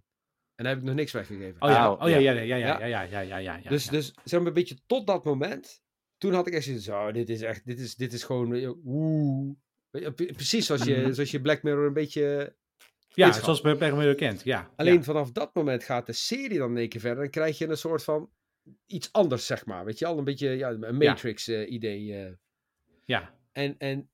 En 0.54 0.64
dan 0.64 0.66
heb 0.66 0.78
ik 0.78 0.84
nog 0.84 0.94
niks 0.94 1.12
weggegeven. 1.12 1.62
Oh 1.62 1.70
ja, 1.70 1.92
oh, 1.92 2.08
ja, 2.08 2.16
ja, 2.16 2.32
ja, 2.32 2.40
ja, 2.40 2.56
ja, 2.56 2.86
ja, 2.86 3.02
ja, 3.02 3.20
ja, 3.20 3.36
ja, 3.36 3.56
ja, 3.56 3.68
Dus, 3.68 3.86
dus 3.86 4.14
zeg 4.24 4.38
maar 4.38 4.48
een 4.48 4.54
beetje 4.54 4.78
tot 4.86 5.06
dat 5.06 5.24
moment, 5.24 5.82
toen 6.18 6.32
had 6.32 6.46
ik 6.46 6.54
echt 6.54 6.64
zoiets 6.64 6.84
zo, 6.84 7.12
dit 7.12 7.28
is 7.28 7.42
echt, 7.42 7.66
dit 7.66 7.80
is, 7.80 7.94
dit 7.94 8.12
is 8.12 8.22
gewoon, 8.22 8.76
oeh. 8.84 9.54
Precies 10.14 10.66
zoals 10.66 10.82
je, 10.84 11.06
zoals 11.14 11.30
je 11.30 11.40
Black 11.40 11.62
Mirror 11.62 11.86
een 11.86 11.92
beetje 11.92 12.56
ja, 13.16 13.32
zoals 13.32 13.60
Black 13.60 13.78
Mirror 13.78 14.14
kent, 14.14 14.42
ja. 14.42 14.70
Alleen 14.76 15.04
vanaf 15.04 15.32
dat 15.32 15.54
moment 15.54 15.84
gaat 15.84 16.06
de 16.06 16.12
serie 16.12 16.58
dan 16.58 16.76
een 16.76 16.88
keer 16.88 17.00
verder. 17.00 17.22
Dan 17.22 17.30
krijg 17.30 17.58
je 17.58 17.68
een 17.68 17.76
soort 17.76 18.04
van 18.04 18.30
iets 18.86 19.12
anders, 19.12 19.46
zeg 19.46 19.66
maar. 19.66 19.84
Weet 19.84 19.98
je 19.98 20.06
al, 20.06 20.18
een 20.18 20.24
beetje 20.24 20.48
ja, 20.48 20.70
een 20.70 20.96
Matrix-idee. 20.96 22.04
Ja. 22.04 22.26
Uh, 22.26 22.32
ja. 23.04 23.34
En, 23.52 23.74
en 23.78 24.10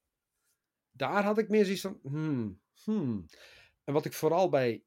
daar 0.93 1.25
had 1.25 1.39
ik 1.39 1.49
meer 1.49 1.65
zoiets 1.65 1.83
van, 1.83 1.99
hmm, 2.03 2.61
hmm. 2.85 3.27
En 3.85 3.93
wat 3.93 4.05
ik 4.05 4.13
vooral 4.13 4.49
bij 4.49 4.85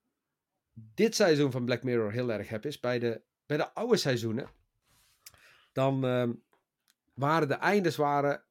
dit 0.74 1.16
seizoen 1.16 1.52
van 1.52 1.66
Black 1.66 1.84
Mirror 1.84 2.12
heel 2.12 2.32
erg 2.32 2.50
heb, 2.50 2.66
is 2.66 2.80
bij 2.80 3.00
de, 3.00 3.22
bij 3.46 3.58
de 3.58 3.74
oude 3.74 3.98
seizoenen, 3.98 4.50
dan 5.72 6.06
uh, 6.06 6.30
waren 7.14 7.48
de 7.48 7.54
eindes 7.54 7.96
waren, 7.96 8.44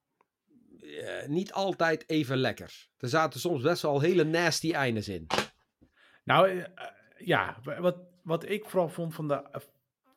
uh, 0.80 1.26
niet 1.26 1.52
altijd 1.52 2.08
even 2.08 2.36
lekker. 2.36 2.88
Er 2.98 3.08
zaten 3.08 3.40
soms 3.40 3.62
best 3.62 3.82
wel 3.82 4.00
hele 4.00 4.24
nasty 4.24 4.72
eindes 4.72 5.08
in. 5.08 5.26
Nou, 6.24 6.50
uh, 6.50 6.64
ja, 7.18 7.58
wat, 7.62 7.96
wat 8.22 8.48
ik 8.48 8.64
vooral 8.64 8.88
vond 8.88 9.14
van 9.14 9.28
de 9.28 9.62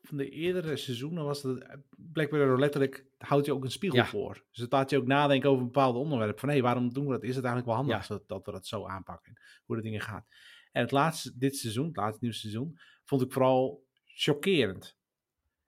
van 0.08 0.18
de 0.18 0.30
eerdere 0.30 0.76
seizoenen 0.76 1.24
was 1.24 1.42
dat 1.42 1.66
Black 1.96 2.32
Mirror 2.32 2.60
letterlijk 2.60 3.06
houdt 3.18 3.46
je 3.46 3.54
ook 3.54 3.64
een 3.64 3.72
spiegel 3.72 4.06
voor. 4.06 4.44
Dus 4.52 4.62
het 4.62 4.72
laat 4.72 4.90
je 4.90 4.98
ook 4.98 5.06
nadenken 5.06 5.50
over 5.50 5.62
een 5.62 5.72
bepaald 5.72 5.96
onderwerp. 5.96 6.40
Van 6.40 6.50
hé, 6.50 6.56
hey, 6.56 6.64
waarom 6.64 6.94
doen 6.94 7.06
we 7.06 7.12
dat? 7.12 7.24
Is 7.24 7.36
het 7.36 7.46
eigenlijk 7.46 7.66
wel 7.66 7.86
handig 7.86 8.08
dat, 8.08 8.28
dat, 8.28 8.46
we 8.46 8.52
dat 8.52 8.68
zo 8.68 8.86
aanpakken? 8.86 9.34
Hoe 9.66 9.76
de 9.76 9.82
dingen 9.82 10.02
gaan. 10.02 10.26
En 10.72 10.82
het 10.82 10.92
laatste, 10.92 11.38
dit 11.38 11.56
seizoen, 11.56 11.88
het 11.88 11.96
laatste 11.96 12.20
nieuwe 12.22 12.38
seizoen, 12.38 12.80
vond 13.06 13.22
ik 13.22 13.32
vooral 13.32 13.86
chockerend. 14.06 14.98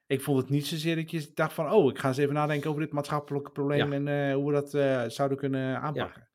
Ik 0.06 0.22
vond 0.22 0.38
het 0.38 0.50
niet 0.50 0.68
zozeer 0.68 0.96
dat 0.96 1.12
je 1.12 1.32
dacht 1.34 1.54
van, 1.54 1.72
oh, 1.72 1.90
ik 1.90 2.00
ga 2.00 2.08
eens 2.08 2.18
even 2.18 2.34
nadenken 2.34 2.70
over 2.70 2.82
dit 2.82 2.92
maatschappelijke 2.92 3.52
probleem 3.52 3.94
en 3.94 4.08
uh, 4.08 4.34
hoe 4.34 4.46
we 4.46 4.54
dat 4.54 4.74
uh, 4.74 5.04
zouden 5.08 5.38
kunnen 5.38 5.82
aanpakken. 5.82 6.30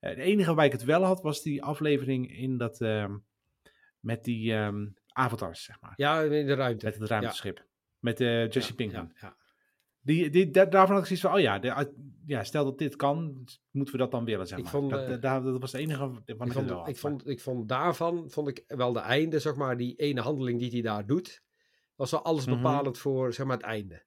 Het 0.00 0.18
enige 0.18 0.54
waar 0.54 0.64
ik 0.64 0.72
het 0.72 0.84
wel 0.84 1.04
had, 1.04 1.22
was 1.22 1.42
die 1.42 1.62
aflevering 1.62 2.36
in 2.36 2.58
dat, 2.58 2.80
uh, 2.80 3.14
met 4.00 4.24
die 4.24 4.52
um, 4.52 4.94
avatars, 5.06 5.64
zeg 5.64 5.80
maar. 5.80 5.92
Ja, 5.96 6.20
in 6.20 6.46
de 6.46 6.54
ruimte. 6.54 6.84
Met 6.84 6.98
het 6.98 7.08
ruimteschip. 7.08 7.66
Met 7.98 8.18
Jesse 8.18 8.74
Pinkman. 8.74 9.12
ja. 9.20 9.36
Die, 10.00 10.30
die, 10.30 10.50
daarvan 10.50 10.90
had 10.94 10.98
ik 10.98 11.04
zoiets 11.04 11.20
van, 11.20 11.34
oh 11.34 11.40
ja, 11.40 11.58
de, 11.58 11.94
ja, 12.26 12.44
stel 12.44 12.64
dat 12.64 12.78
dit 12.78 12.96
kan, 12.96 13.44
moeten 13.70 13.94
we 13.94 14.00
dat 14.00 14.10
dan 14.10 14.24
willen, 14.24 14.46
zeg 14.46 14.58
maar. 14.58 14.66
Ik 14.66 14.72
vond, 14.72 14.90
dat, 14.90 15.02
uh, 15.02 15.08
dat, 15.08 15.20
dat 15.20 15.60
was 15.60 15.72
het 15.72 15.80
enige 15.80 16.10
wat 16.10 16.22
ik, 16.24 16.52
vond, 16.52 16.88
ik, 16.88 16.96
vond, 16.96 17.28
ik 17.28 17.40
vond 17.40 17.68
daarvan, 17.68 18.30
vond 18.30 18.48
ik 18.48 18.64
wel 18.66 18.92
de 18.92 18.98
einde, 18.98 19.38
zeg 19.38 19.54
maar, 19.54 19.76
die 19.76 19.96
ene 19.96 20.20
handeling 20.20 20.58
die 20.58 20.70
hij 20.70 20.80
daar 20.80 21.06
doet, 21.06 21.42
was 21.94 22.10
wel 22.10 22.24
alles 22.24 22.46
mhm. 22.46 22.56
bepalend 22.56 22.84
mm 22.86 22.92
-hmm. 22.92 23.00
voor, 23.00 23.32
zeg 23.32 23.46
maar, 23.46 23.56
het 23.56 23.66
einde. 23.66 24.04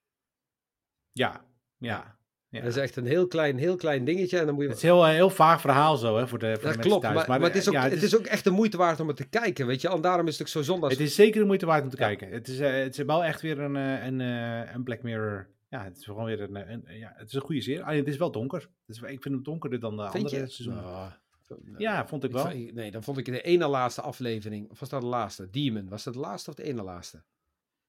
Ja, 1.12 1.46
ja. 1.78 2.20
Ja. 2.52 2.60
Dat 2.62 2.70
is 2.70 2.78
echt 2.78 2.96
een 2.96 3.06
heel 3.06 3.28
klein, 3.28 3.58
heel 3.58 3.76
klein 3.76 4.06
dingetje. 4.06 4.40
En 4.40 4.46
dan 4.46 4.54
moet 4.54 4.64
je... 4.64 4.70
Het 4.70 4.78
is 4.78 4.84
heel, 4.84 5.08
een 5.08 5.14
heel 5.14 5.30
vaag 5.30 5.62
verhaal 5.62 5.98
zo, 5.98 6.18
hè, 6.18 6.28
voor 6.28 6.40
de, 6.40 6.54
voor 6.54 6.64
dat 6.64 6.74
de 6.74 6.80
klopt, 6.80 7.02
thuis. 7.02 7.16
Maar, 7.16 7.28
maar, 7.28 7.40
maar, 7.40 7.50
het, 7.50 7.58
is 7.58 7.68
ook, 7.68 7.74
ja, 7.74 7.84
het, 7.84 7.92
het 7.92 8.04
is... 8.04 8.18
ook 8.18 8.26
echt 8.26 8.44
de 8.44 8.50
moeite 8.50 8.78
waard 8.78 9.00
om 9.00 9.08
het 9.08 9.18
te 9.18 9.28
kijken, 9.28 9.68
weet 9.68 9.82
je. 9.82 9.90
En 9.90 10.02
daarom 10.02 10.28
is 10.28 10.34
het 10.34 10.42
ook 10.42 10.48
zo 10.48 10.62
zonde. 10.62 10.88
Het 10.88 11.00
is 11.00 11.16
zeker 11.16 11.40
de 11.40 11.46
moeite 11.46 11.66
waard 11.66 11.84
om 11.84 11.90
te 11.90 11.98
ja. 12.00 12.06
kijken. 12.06 12.32
Het 12.32 12.48
is, 12.48 12.60
uh, 12.60 12.72
het 12.72 12.98
is 12.98 13.06
wel 13.06 13.24
echt 13.24 13.42
weer 13.42 13.60
een, 13.60 13.76
een, 13.76 14.20
een 14.76 14.84
Black 14.84 15.02
Mirror 15.02 15.48
ja, 15.72 15.84
het 15.84 15.98
is 15.98 16.06
gewoon 16.06 16.26
weer 16.26 16.42
een, 16.42 16.72
een, 16.72 16.98
ja, 16.98 17.14
het 17.16 17.28
is 17.28 17.34
een 17.34 17.42
goede 17.42 17.62
serie. 17.62 17.84
Alleen 17.84 18.00
het 18.00 18.08
is 18.08 18.18
wel 18.18 18.32
donker. 18.32 18.70
Dus 18.86 19.02
ik 19.02 19.22
vind 19.22 19.36
het 19.36 19.46
donkerder 19.46 19.80
dan 19.80 19.98
de 19.98 20.10
vind 20.10 20.26
andere 20.26 20.48
seizoenen. 20.48 20.84
Oh, 20.84 21.12
ja, 21.78 22.08
vond 22.08 22.24
ik 22.24 22.32
wel. 22.32 22.48
nee, 22.48 22.92
dan 22.92 23.04
vond 23.04 23.18
ik 23.18 23.26
de 23.26 23.42
ene 23.42 23.68
laatste 23.68 24.02
aflevering. 24.02 24.70
Of 24.70 24.80
was 24.80 24.90
dat 24.90 25.02
de 25.02 25.08
laatste? 25.08 25.50
Demon. 25.50 25.90
Was 25.90 26.04
dat 26.04 26.14
de 26.14 26.20
laatste 26.20 26.50
of 26.50 26.56
de 26.56 26.64
ene 26.64 26.84
laatste? 26.84 27.24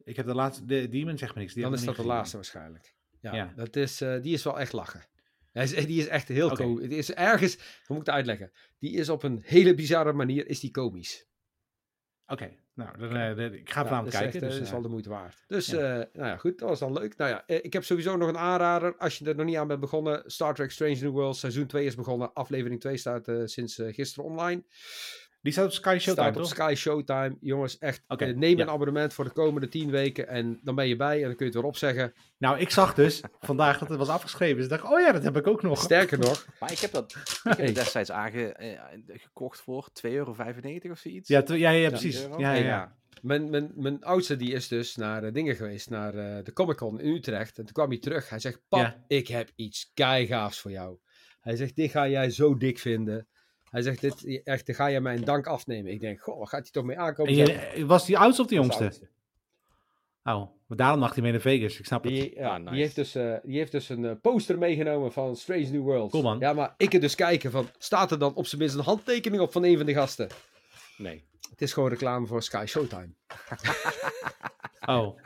Ik 0.04 0.16
heb 0.16 0.26
de 0.26 0.34
laatste. 0.34 0.64
De 0.64 0.88
Demon 0.88 1.18
zeg 1.18 1.28
maar 1.28 1.42
niks. 1.42 1.54
Die 1.54 1.62
dan 1.62 1.72
is 1.72 1.84
dat 1.84 1.96
de 1.96 2.04
laatste 2.04 2.36
waarschijnlijk. 2.36 2.94
Ja, 3.22 3.34
ja. 3.34 3.52
Dat 3.56 3.76
is, 3.76 4.02
uh, 4.02 4.22
die 4.22 4.32
is 4.32 4.44
wel 4.44 4.60
echt 4.60 4.72
lachen. 4.72 5.04
Hij 5.52 5.64
is, 5.64 5.74
die 5.86 6.00
is 6.00 6.06
echt 6.06 6.28
heel 6.28 6.50
okay. 6.50 6.66
komisch. 6.66 6.82
Het 6.82 6.92
is 6.92 7.12
ergens, 7.12 7.56
hoe 7.56 7.64
moet 7.96 7.98
ik 7.98 8.06
het 8.06 8.14
uitleggen? 8.14 8.52
Die 8.78 8.92
is 8.92 9.08
op 9.08 9.22
een 9.22 9.42
hele 9.44 9.74
bizarre 9.74 10.12
manier 10.12 10.48
is 10.48 10.60
die 10.60 10.70
komisch. 10.70 11.26
Oké, 12.26 12.42
okay. 12.42 12.60
Nou, 12.74 12.98
dan, 12.98 13.16
uh, 13.16 13.52
ik 13.52 13.70
ga 13.70 13.84
vanavond 13.84 14.10
kijken. 14.10 14.32
Echt, 14.32 14.40
dus 14.40 14.54
dat 14.54 14.62
is 14.62 14.70
wel 14.70 14.82
de 14.82 14.88
moeite 14.88 15.08
waard. 15.08 15.44
Dus, 15.46 15.66
ja. 15.66 15.76
uh, 15.76 16.04
nou 16.12 16.28
ja, 16.28 16.36
goed, 16.36 16.58
dat 16.58 16.68
was 16.68 16.78
dan 16.78 16.92
leuk. 16.92 17.16
Nou 17.16 17.30
ja, 17.30 17.46
ik 17.46 17.72
heb 17.72 17.84
sowieso 17.84 18.16
nog 18.16 18.28
een 18.28 18.38
aanrader. 18.38 18.96
Als 18.96 19.18
je 19.18 19.24
er 19.24 19.36
nog 19.36 19.46
niet 19.46 19.56
aan 19.56 19.68
bent 19.68 19.80
begonnen, 19.80 20.22
Star 20.26 20.54
Trek 20.54 20.70
Strange 20.70 20.96
New 21.00 21.10
World, 21.10 21.36
seizoen 21.36 21.66
2 21.66 21.84
is 21.84 21.94
begonnen. 21.94 22.32
Aflevering 22.32 22.80
2 22.80 22.96
staat 22.96 23.30
sinds 23.44 23.80
gisteren 23.86 24.30
online. 24.30 24.64
Die 25.42 25.52
staat 25.52 25.64
op 25.64 25.72
Sky 25.72 25.96
Showtime, 26.00 26.30
staat 26.30 26.36
op 26.36 26.44
Sky 26.44 26.74
Showtime. 26.76 27.36
Jongens, 27.40 27.78
echt, 27.78 28.02
okay, 28.08 28.28
uh, 28.28 28.36
neem 28.36 28.56
ja. 28.56 28.62
een 28.62 28.70
abonnement 28.70 29.14
voor 29.14 29.24
de 29.24 29.30
komende 29.30 29.68
10 29.68 29.90
weken 29.90 30.28
en 30.28 30.60
dan 30.62 30.74
ben 30.74 30.88
je 30.88 30.96
bij 30.96 31.16
en 31.16 31.26
dan 31.26 31.36
kun 31.36 31.46
je 31.46 31.52
het 31.52 31.54
weer 31.54 31.70
opzeggen. 31.70 32.12
Nou, 32.38 32.58
ik 32.58 32.70
zag 32.70 32.94
dus 32.94 33.22
vandaag 33.40 33.78
dat 33.78 33.88
het 33.88 33.98
was 33.98 34.08
afgeschreven. 34.08 34.56
Dus 34.56 34.64
ik 34.64 34.70
dacht, 34.70 34.84
oh 34.84 35.00
ja, 35.00 35.12
dat 35.12 35.22
heb 35.22 35.36
ik 35.36 35.46
ook 35.46 35.62
nog. 35.62 35.82
Sterker 35.82 36.18
nog. 36.18 36.46
Maar 36.60 36.72
ik 36.72 36.78
heb 36.78 36.90
dat 36.90 37.12
ik 37.12 37.40
heb 37.42 37.56
hey. 37.56 37.72
destijds 37.72 38.10
aangekocht 38.10 39.60
voor 39.60 39.88
2,95 40.06 40.12
euro 40.12 40.34
of 40.90 40.98
zoiets. 40.98 41.28
Ja, 41.28 41.42
ja, 41.46 41.70
ja, 41.70 41.88
precies. 41.88 42.20
Ja, 42.20 42.52
ja, 42.52 42.64
ja. 42.64 42.96
Mijn, 43.22 43.50
mijn, 43.50 43.72
mijn 43.74 44.04
oudste 44.04 44.36
die 44.36 44.52
is 44.52 44.68
dus 44.68 44.96
naar 44.96 45.24
uh, 45.24 45.32
dingen 45.32 45.56
geweest, 45.56 45.90
naar 45.90 46.14
uh, 46.14 46.44
de 46.44 46.52
Comic 46.52 46.76
Con 46.76 47.00
in 47.00 47.14
Utrecht. 47.14 47.58
En 47.58 47.64
toen 47.64 47.72
kwam 47.72 47.88
hij 47.88 47.98
terug. 47.98 48.28
Hij 48.28 48.38
zegt, 48.38 48.60
pap, 48.68 48.80
ja. 48.80 49.04
ik 49.06 49.28
heb 49.28 49.50
iets 49.56 49.90
keigaafs 49.94 50.60
voor 50.60 50.70
jou. 50.70 50.98
Hij 51.40 51.56
zegt, 51.56 51.76
dit 51.76 51.90
ga 51.90 52.08
jij 52.08 52.30
zo 52.30 52.56
dik 52.56 52.78
vinden. 52.78 53.26
Hij 53.72 53.82
zegt, 53.82 54.00
dit, 54.00 54.42
echt, 54.44 54.74
ga 54.74 54.90
jij 54.90 55.00
mij 55.00 55.14
een 55.16 55.24
dank 55.24 55.46
afnemen. 55.46 55.92
Ik 55.92 56.00
denk, 56.00 56.20
goh, 56.20 56.38
wat 56.38 56.48
gaat 56.48 56.62
hij 56.62 56.70
toch 56.70 56.84
mee 56.84 56.98
aankomen? 56.98 57.34
Je, 57.34 57.86
was 57.86 58.06
die 58.06 58.18
oudste 58.18 58.42
of 58.42 58.48
de 58.48 58.54
jongste? 58.54 58.82
Oudste. 58.82 59.08
Oh, 60.24 60.50
maar 60.66 60.76
daarom 60.76 61.00
mag 61.00 61.14
hij 61.14 61.22
mee 61.22 61.32
naar 61.32 61.40
Vegas. 61.40 61.78
Ik 61.78 61.84
snap 61.84 62.02
die, 62.02 62.22
het. 62.22 62.32
Ja, 62.32 62.58
nice. 62.58 62.70
die, 62.70 62.80
heeft 62.80 62.94
dus, 62.94 63.16
uh, 63.16 63.34
die 63.42 63.58
heeft 63.58 63.72
dus 63.72 63.88
een 63.88 64.02
uh, 64.02 64.12
poster 64.20 64.58
meegenomen 64.58 65.12
van 65.12 65.36
Strange 65.36 65.66
New 65.66 65.82
Worlds. 65.82 66.12
Cool 66.12 66.22
man. 66.22 66.38
Ja, 66.38 66.52
maar 66.52 66.74
ik 66.76 66.90
kan 66.90 67.00
dus 67.00 67.14
kijken 67.14 67.50
van, 67.50 67.68
staat 67.78 68.10
er 68.10 68.18
dan 68.18 68.34
op 68.34 68.46
zijn 68.46 68.60
minst 68.60 68.76
een 68.76 68.82
handtekening 68.82 69.42
op 69.42 69.52
van 69.52 69.64
een 69.64 69.76
van 69.76 69.86
de 69.86 69.92
gasten? 69.92 70.28
Nee. 70.96 71.24
Het 71.50 71.62
is 71.62 71.72
gewoon 71.72 71.88
reclame 71.88 72.26
voor 72.26 72.42
Sky 72.42 72.64
Showtime. 72.66 73.14
oh. 74.96 75.16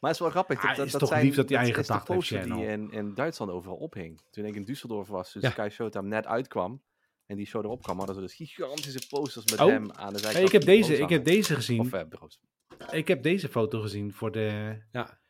Maar 0.00 0.10
het 0.10 0.12
is 0.12 0.18
wel 0.18 0.30
grappig. 0.30 0.60
Dat, 0.60 0.78
ah, 0.78 0.84
is 0.84 0.92
dat 0.92 1.00
toch 1.00 1.08
zijn, 1.08 1.24
lief 1.24 1.34
dat 1.34 1.48
hij 1.48 1.58
eigen 1.58 1.84
gedacht 1.84 2.08
heeft. 2.08 2.28
die 2.28 2.66
in, 2.66 2.92
in 2.92 3.14
Duitsland 3.14 3.50
overal 3.50 3.76
ophing. 3.76 4.20
Toen 4.30 4.44
ik 4.44 4.54
in 4.54 4.64
Düsseldorf 4.64 5.08
was, 5.08 5.32
dus 5.32 5.42
ja. 5.42 5.50
Sky 5.50 5.68
Showtime 5.70 6.08
net 6.08 6.26
uitkwam. 6.26 6.82
En 7.28 7.36
die 7.36 7.46
show 7.46 7.64
erop 7.64 7.82
kwam, 7.82 7.96
hadden 7.96 8.14
ze 8.14 8.20
dus 8.20 8.34
gigantische 8.34 9.06
posters 9.08 9.50
met 9.50 9.60
oh. 9.60 9.66
hem 9.66 9.92
aan 9.92 10.12
de 10.12 10.18
zijkant. 10.18 10.34
Hey, 10.34 10.42
ik, 10.42 10.52
heb 10.52 10.64
deze, 10.64 10.96
ik 10.96 11.08
heb 11.08 11.24
deze 11.24 11.54
gezien. 11.54 11.80
Of, 11.80 11.92
uh, 11.92 12.02
ik 12.90 13.08
heb 13.08 13.22
deze 13.22 13.48
foto 13.48 13.80
gezien 13.80 14.12
voor 14.12 14.32
de... 14.32 14.78
Ja. 14.92 15.20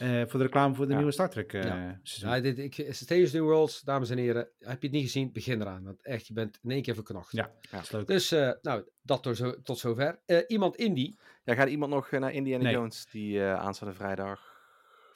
Uh, 0.00 0.22
voor 0.26 0.38
de 0.38 0.44
reclame 0.44 0.74
voor 0.74 0.84
de 0.84 0.90
ja. 0.90 0.96
nieuwe 0.96 1.12
Star 1.12 1.30
Trek 1.30 1.52
uh, 1.52 1.62
ja. 2.02 2.40
dit, 2.40 2.58
ik, 2.58 2.86
Strange 2.90 3.28
New 3.32 3.42
Worlds, 3.42 3.80
dames 3.80 4.10
en 4.10 4.18
heren. 4.18 4.48
Heb 4.58 4.80
je 4.80 4.86
het 4.86 4.96
niet 4.96 5.04
gezien? 5.04 5.32
Begin 5.32 5.60
eraan. 5.60 5.84
Want 5.84 6.02
echt, 6.02 6.26
je 6.26 6.32
bent 6.32 6.58
in 6.62 6.70
één 6.70 6.82
keer 6.82 6.94
verknocht. 6.94 7.32
Ja, 7.32 7.50
ja. 7.70 7.80
is 7.80 7.90
leuk. 7.90 8.06
Dus, 8.06 8.32
uh, 8.32 8.52
nou, 8.62 8.84
dat 9.02 9.22
tot, 9.22 9.36
zo, 9.36 9.62
tot 9.62 9.78
zover. 9.78 10.20
iemand 10.46 10.76
Indie. 10.76 11.18
Ja, 11.44 11.54
gaat 11.54 11.68
iemand 11.68 11.92
nog 11.92 12.10
naar 12.10 12.32
Indiana 12.32 12.64
nee. 12.64 12.72
Jones, 12.72 13.06
die 13.10 13.42
aanstaande 13.42 13.94
vrijdag... 13.94 14.53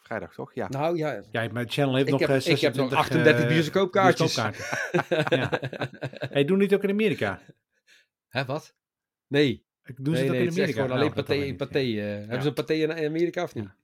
Vrijdag, 0.09 0.35
toch? 0.35 0.55
Ja. 0.55 0.69
Nou, 0.69 0.97
ja. 0.97 1.23
Ja, 1.31 1.49
mijn 1.53 1.71
channel 1.71 1.95
heeft 1.95 2.07
ik 2.07 2.13
nog 2.13 2.21
heb, 2.21 2.31
26, 2.31 2.69
Ik 2.69 2.75
heb 2.75 2.91
nog 2.91 2.93
38 2.99 3.49
bioscoopkaartjes. 3.49 4.35
bioscoopkaarten. 4.35 5.39
ja. 5.39 5.61
Hey, 6.35 6.45
doen 6.45 6.59
niet 6.59 6.75
ook 6.75 6.83
in 6.83 6.91
Amerika? 6.91 7.41
Hè, 8.29 8.45
wat? 8.45 8.75
Nee. 9.27 9.67
Doen 9.83 10.17
ze 10.17 10.21
nee, 10.21 10.21
het 10.21 10.31
ook 10.31 10.37
nee, 10.37 10.47
in 10.47 10.51
Amerika? 10.51 10.73
gewoon 10.73 10.91
alleen 10.91 11.13
nou, 11.15 11.25
paté. 11.25 11.55
paté 11.55 11.81
uh, 11.81 12.03
Hebben 12.03 12.43
ze 12.43 12.49
een 12.49 12.55
paté 12.55 12.75
in 12.75 12.93
Amerika 12.93 13.43
of 13.43 13.55
niet? 13.55 13.65
Ja. 13.65 13.77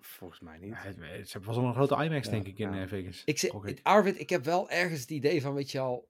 Volgens 0.00 0.40
mij 0.40 0.58
niet. 0.58 0.68
Ja, 0.70 1.06
het 1.08 1.44
was 1.44 1.56
al 1.56 1.64
een 1.64 1.74
grote 1.74 2.04
IMAX, 2.04 2.26
ja, 2.26 2.32
denk 2.32 2.46
ik, 2.46 2.58
in 2.58 2.74
ja. 2.74 2.88
Vegas. 2.88 3.22
Ik 3.24 3.38
zeg, 3.38 3.50
okay. 3.50 3.78
Arvid, 3.82 4.20
ik 4.20 4.30
heb 4.30 4.44
wel 4.44 4.70
ergens 4.70 5.00
het 5.00 5.10
idee 5.10 5.42
van, 5.42 5.54
weet 5.54 5.70
je 5.70 5.78
al... 5.78 6.08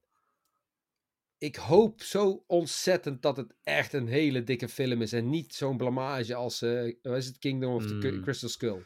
Ik 1.38 1.56
hoop 1.56 2.02
zo 2.02 2.44
ontzettend 2.46 3.22
dat 3.22 3.36
het 3.36 3.54
echt 3.62 3.92
een 3.92 4.08
hele 4.08 4.44
dikke 4.44 4.68
film 4.68 5.02
is. 5.02 5.12
En 5.12 5.30
niet 5.30 5.54
zo'n 5.54 5.76
blamage 5.76 6.34
als, 6.34 6.62
uh, 6.62 6.86
is 7.02 7.26
het, 7.26 7.38
Kingdom 7.38 7.74
of 7.74 7.92
mm. 7.92 8.00
the 8.00 8.20
Crystal 8.20 8.48
Skull. 8.48 8.84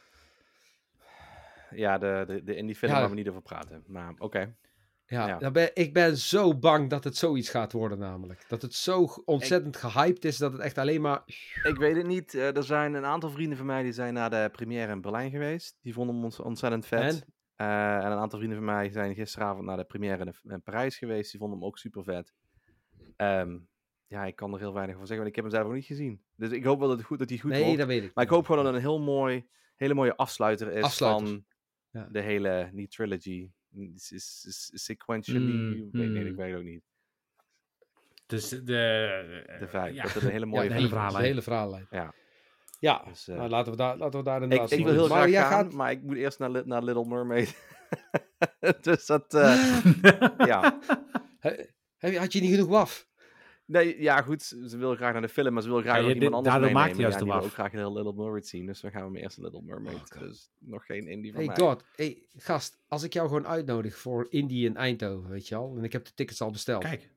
Ja, 1.74 1.98
de, 1.98 2.24
de, 2.26 2.42
de 2.42 2.54
indie 2.54 2.76
film 2.76 2.92
waar 2.92 3.08
we 3.08 3.14
niet 3.14 3.28
over 3.28 3.42
praten. 3.42 3.84
Maar 3.86 4.10
oké. 4.10 4.24
Okay. 4.24 4.56
Ja, 5.06 5.38
ja. 5.40 5.50
Ben, 5.50 5.70
ik 5.74 5.92
ben 5.92 6.16
zo 6.16 6.58
bang 6.58 6.90
dat 6.90 7.04
het 7.04 7.16
zoiets 7.16 7.48
gaat 7.48 7.72
worden 7.72 7.98
namelijk. 7.98 8.44
Dat 8.48 8.62
het 8.62 8.74
zo 8.74 9.08
ontzettend 9.24 9.74
ik, 9.74 9.80
gehyped 9.80 10.24
is 10.24 10.36
dat 10.36 10.52
het 10.52 10.60
echt 10.60 10.78
alleen 10.78 11.00
maar... 11.00 11.22
Ik 11.62 11.76
weet 11.76 11.96
het 11.96 12.06
niet. 12.06 12.34
Uh, 12.34 12.56
er 12.56 12.62
zijn 12.64 12.94
een 12.94 13.04
aantal 13.04 13.30
vrienden 13.30 13.56
van 13.56 13.66
mij 13.66 13.82
die 13.82 13.92
zijn 13.92 14.14
naar 14.14 14.30
de 14.30 14.48
première 14.52 14.92
in 14.92 15.00
Berlijn 15.00 15.30
geweest. 15.30 15.78
Die 15.82 15.92
vonden 15.92 16.14
hem 16.14 16.24
ons 16.24 16.40
ontzettend 16.40 16.86
vet. 16.86 17.24
En? 17.56 17.66
Uh, 17.66 18.04
en 18.04 18.12
een 18.12 18.18
aantal 18.18 18.38
vrienden 18.38 18.58
van 18.58 18.66
mij 18.66 18.90
zijn 18.90 19.14
gisteravond 19.14 19.66
naar 19.66 19.76
de 19.76 19.84
première 19.84 20.24
in, 20.24 20.50
in 20.50 20.62
Parijs 20.62 20.98
geweest. 20.98 21.30
Die 21.30 21.40
vonden 21.40 21.58
hem 21.58 21.66
ook 21.66 21.78
super 21.78 22.04
vet. 22.04 22.32
Um, 23.16 23.68
ja, 24.06 24.24
ik 24.24 24.36
kan 24.36 24.52
er 24.52 24.58
heel 24.58 24.72
weinig 24.72 24.96
van 24.96 25.06
zeggen, 25.06 25.24
want 25.24 25.28
ik 25.28 25.34
heb 25.34 25.44
hem 25.44 25.54
zelf 25.54 25.66
nog 25.66 25.74
niet 25.74 25.86
gezien. 25.86 26.22
Dus 26.36 26.50
ik 26.50 26.64
hoop 26.64 26.78
wel 26.78 26.88
dat, 26.88 26.96
het 26.96 27.06
goed, 27.06 27.18
dat 27.18 27.28
hij 27.28 27.38
goed 27.38 27.50
nee, 27.50 27.62
wordt. 27.62 27.78
dat 27.78 27.86
weet 27.86 28.02
ik. 28.02 28.14
Maar 28.14 28.24
ik 28.24 28.30
hoop 28.30 28.46
gewoon 28.46 28.64
dat 28.64 28.74
het 28.74 28.82
een 28.82 28.88
heel 28.88 29.00
mooi, 29.00 29.48
hele 29.76 29.94
mooie 29.94 30.16
afsluiter 30.16 30.72
is 30.72 30.82
afsluiter. 30.82 31.26
van 31.26 31.44
ja. 31.92 32.08
de 32.10 32.20
hele, 32.20 32.68
niet 32.72 32.90
trilogy, 32.90 33.50
is, 33.94 34.12
is, 34.12 34.70
is 34.72 34.84
sequentially, 34.84 35.52
mm, 35.52 35.88
weet, 35.92 36.10
nee, 36.10 36.24
ik 36.24 36.36
weet 36.36 36.54
ook 36.54 36.62
niet. 36.62 36.82
Dus 38.26 38.48
de... 38.48 38.62
De 39.58 39.68
vijf, 39.68 39.94
ja. 39.94 40.02
dat 40.02 40.16
is 40.16 40.22
een 40.22 40.30
hele 40.30 40.46
mooie 40.54 40.68
ja, 40.68 40.74
hele 40.74 40.88
verhaal. 40.88 41.12
De 41.12 41.18
hele 41.18 41.42
verhaallijn. 41.42 41.86
Ja. 41.90 42.14
Ja, 42.78 43.02
dus, 43.08 43.28
uh, 43.28 43.36
nou, 43.36 43.48
laten, 43.48 43.72
we 43.72 43.78
daar, 43.78 43.96
laten 43.96 44.18
we 44.18 44.24
daar 44.24 44.42
inderdaad 44.42 44.70
Ik, 44.70 44.78
ik 44.78 44.84
wil 44.84 44.94
heel 44.94 45.08
maar 45.08 45.28
graag 45.28 45.48
gaan, 45.48 45.64
gaat... 45.64 45.72
maar 45.72 45.90
ik 45.90 46.02
moet 46.02 46.16
eerst 46.16 46.38
naar, 46.38 46.66
naar 46.66 46.82
Little 46.82 47.06
Mermaid. 47.06 47.56
dus 48.80 49.06
dat, 49.06 49.34
uh, 49.34 49.84
ja. 50.52 50.78
Had 51.98 52.32
je 52.32 52.40
niet 52.40 52.50
genoeg 52.50 52.68
waf? 52.68 53.08
Nee, 53.72 54.02
ja 54.02 54.22
goed, 54.22 54.42
ze 54.42 54.76
wil 54.76 54.94
graag 54.94 55.12
naar 55.12 55.22
de 55.22 55.28
film, 55.28 55.52
maar 55.52 55.62
ze 55.62 55.68
wil 55.68 55.80
graag 55.80 55.96
ja, 55.96 56.02
nog 56.02 56.12
iemand 56.12 56.34
anders 56.34 56.54
daardoor 56.54 56.72
meenemen. 56.72 56.86
maakt 56.86 56.92
hij 56.92 57.02
juist 57.02 57.18
ja, 57.18 57.24
de 57.24 57.30
waf. 57.30 57.44
ook 57.44 57.52
graag 57.52 57.72
heel 57.72 57.92
Little 57.92 58.12
Mermaid 58.12 58.46
zien, 58.46 58.66
dus 58.66 58.80
dan 58.80 58.90
gaan 58.90 59.00
we 59.00 59.06
hem 59.06 59.16
eerst 59.16 59.38
Little 59.38 59.62
Mermaid. 59.62 60.14
Oh, 60.14 60.18
dus 60.18 60.50
nog 60.58 60.86
geen 60.86 61.06
indie 61.06 61.32
van 61.32 61.40
hey, 61.40 61.48
mij. 61.48 61.66
God, 61.66 61.84
hey 61.96 62.26
gast, 62.36 62.78
als 62.88 63.02
ik 63.02 63.12
jou 63.12 63.28
gewoon 63.28 63.46
uitnodig 63.46 63.96
voor 63.96 64.26
indie 64.30 64.66
in 64.66 64.76
Eindhoven, 64.76 65.30
weet 65.30 65.48
je 65.48 65.54
al, 65.54 65.76
en 65.76 65.84
ik 65.84 65.92
heb 65.92 66.04
de 66.04 66.14
tickets 66.14 66.40
al 66.40 66.50
besteld. 66.50 66.82
Kijk. 66.82 67.10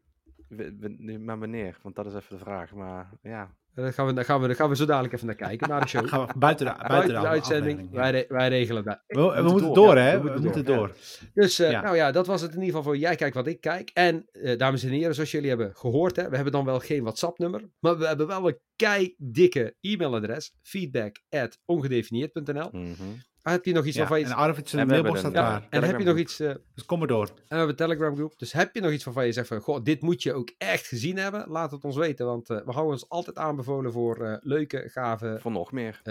We, 0.47 0.75
we, 0.79 1.17
maar 1.17 1.39
wanneer? 1.39 1.77
Want 1.81 1.95
dat 1.95 2.05
is 2.05 2.13
even 2.13 2.37
de 2.37 2.43
vraag, 2.43 2.73
maar 2.73 3.09
ja... 3.21 3.55
Daar 3.75 3.93
gaan, 3.93 4.05
we, 4.05 4.13
daar, 4.13 4.25
gaan 4.25 4.41
we, 4.41 4.47
daar 4.47 4.55
gaan 4.55 4.69
we 4.69 4.75
zo 4.75 4.85
dadelijk 4.85 5.13
even 5.13 5.25
naar 5.25 5.35
kijken, 5.35 5.69
naar 5.69 5.81
de 5.81 5.87
show. 5.87 6.07
gaan 6.09 6.25
we 6.27 6.33
buiten 6.37 6.65
de, 6.65 6.71
buiten, 6.71 6.87
buiten 6.87 7.21
de, 7.21 7.27
uitzending. 7.27 7.89
Ja. 7.91 8.11
Wij, 8.11 8.25
wij 8.27 8.49
regelen 8.49 8.83
dat. 8.83 9.03
We, 9.07 9.21
we, 9.21 9.41
we 9.41 9.49
moeten 9.49 9.73
door, 9.73 9.97
hè? 9.97 10.21
We, 10.21 10.39
moeten 10.39 10.65
door. 10.65 10.95
Dus, 11.33 11.59
uh, 11.59 11.71
ja. 11.71 11.81
nou 11.81 11.95
ja, 11.95 12.11
dat 12.11 12.27
was 12.27 12.41
het 12.41 12.49
in 12.49 12.59
ieder 12.59 12.75
geval 12.75 12.83
voor 12.83 12.97
Jij 12.97 13.15
Kijkt 13.15 13.35
Wat 13.35 13.47
Ik 13.47 13.61
Kijk. 13.61 13.91
En, 13.93 14.25
uh, 14.31 14.57
dames 14.57 14.83
en 14.83 14.89
heren, 14.89 15.15
zoals 15.15 15.31
jullie 15.31 15.49
hebben 15.49 15.75
gehoord, 15.75 16.15
hè, 16.15 16.29
we 16.29 16.35
hebben 16.35 16.53
dan 16.53 16.65
wel 16.65 16.79
geen 16.79 17.01
WhatsApp-nummer, 17.01 17.69
maar 17.79 17.97
we 17.97 18.07
hebben 18.07 18.27
wel 18.27 18.47
een 18.47 18.59
kei 18.75 19.15
dikke 19.17 19.75
e-mailadres. 19.81 20.53
Feedback 20.61 21.21
at 21.29 21.59
ongedefinieerd.nl. 21.65 22.69
Mm 22.71 22.93
-hmm. 22.97 23.21
Heb 23.53 23.65
je 23.65 23.73
nog 23.73 23.85
iets 23.85 23.97
waarvan 23.97 24.19
je... 24.19 24.25
En 24.25 24.31
Arvid 24.31 24.69
zijn 24.69 24.87
mailbox 24.87 25.19
staat 25.19 25.31
klaar. 25.31 25.67
En 25.69 25.83
heb 25.83 25.99
je 25.99 26.05
nog 26.05 26.17
iets... 26.17 26.39
Uh, 26.39 26.53
dus 26.73 26.85
kom 26.85 26.99
maar 26.99 27.07
door. 27.07 27.27
En 27.27 27.33
we 27.35 27.43
hebben 27.47 27.69
een 27.69 27.75
Telegram 27.75 28.15
groep. 28.15 28.39
Dus 28.39 28.51
heb 28.51 28.75
je 28.75 28.81
nog 28.81 28.91
iets 28.91 29.03
waarvan 29.03 29.25
je 29.25 29.31
zegt 29.31 29.47
van... 29.47 29.61
Goh, 29.61 29.83
dit 29.83 30.01
moet 30.01 30.23
je 30.23 30.33
ook 30.33 30.51
echt 30.57 30.87
gezien 30.87 31.17
hebben. 31.17 31.49
Laat 31.49 31.71
het 31.71 31.83
ons 31.83 31.95
weten. 31.95 32.25
Want 32.25 32.49
uh, 32.49 32.57
we 32.57 32.71
houden 32.71 32.93
ons 32.93 33.09
altijd 33.09 33.37
aanbevolen 33.37 33.91
voor 33.91 34.21
uh, 34.21 34.37
leuke, 34.39 34.89
gave... 34.89 35.37
Voor 35.39 35.51
nog 35.51 35.71
meer. 35.71 36.01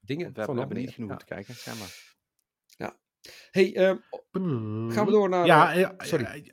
dingen. 0.00 0.32
We 0.34 0.40
hebben, 0.40 0.76
niet 0.76 0.90
genoeg 0.90 1.10
ja. 1.10 1.16
te 1.16 1.24
kijken. 1.24 1.54
Ga 1.54 1.74
maar. 1.74 2.14
Ja. 2.66 2.96
Hey, 3.50 3.74
ehm, 3.74 3.96
gaan 4.90 5.06
we 5.06 5.10
door 5.10 5.28
naar... 5.28 5.46
Ja, 5.46 5.94
sorry. 5.98 6.52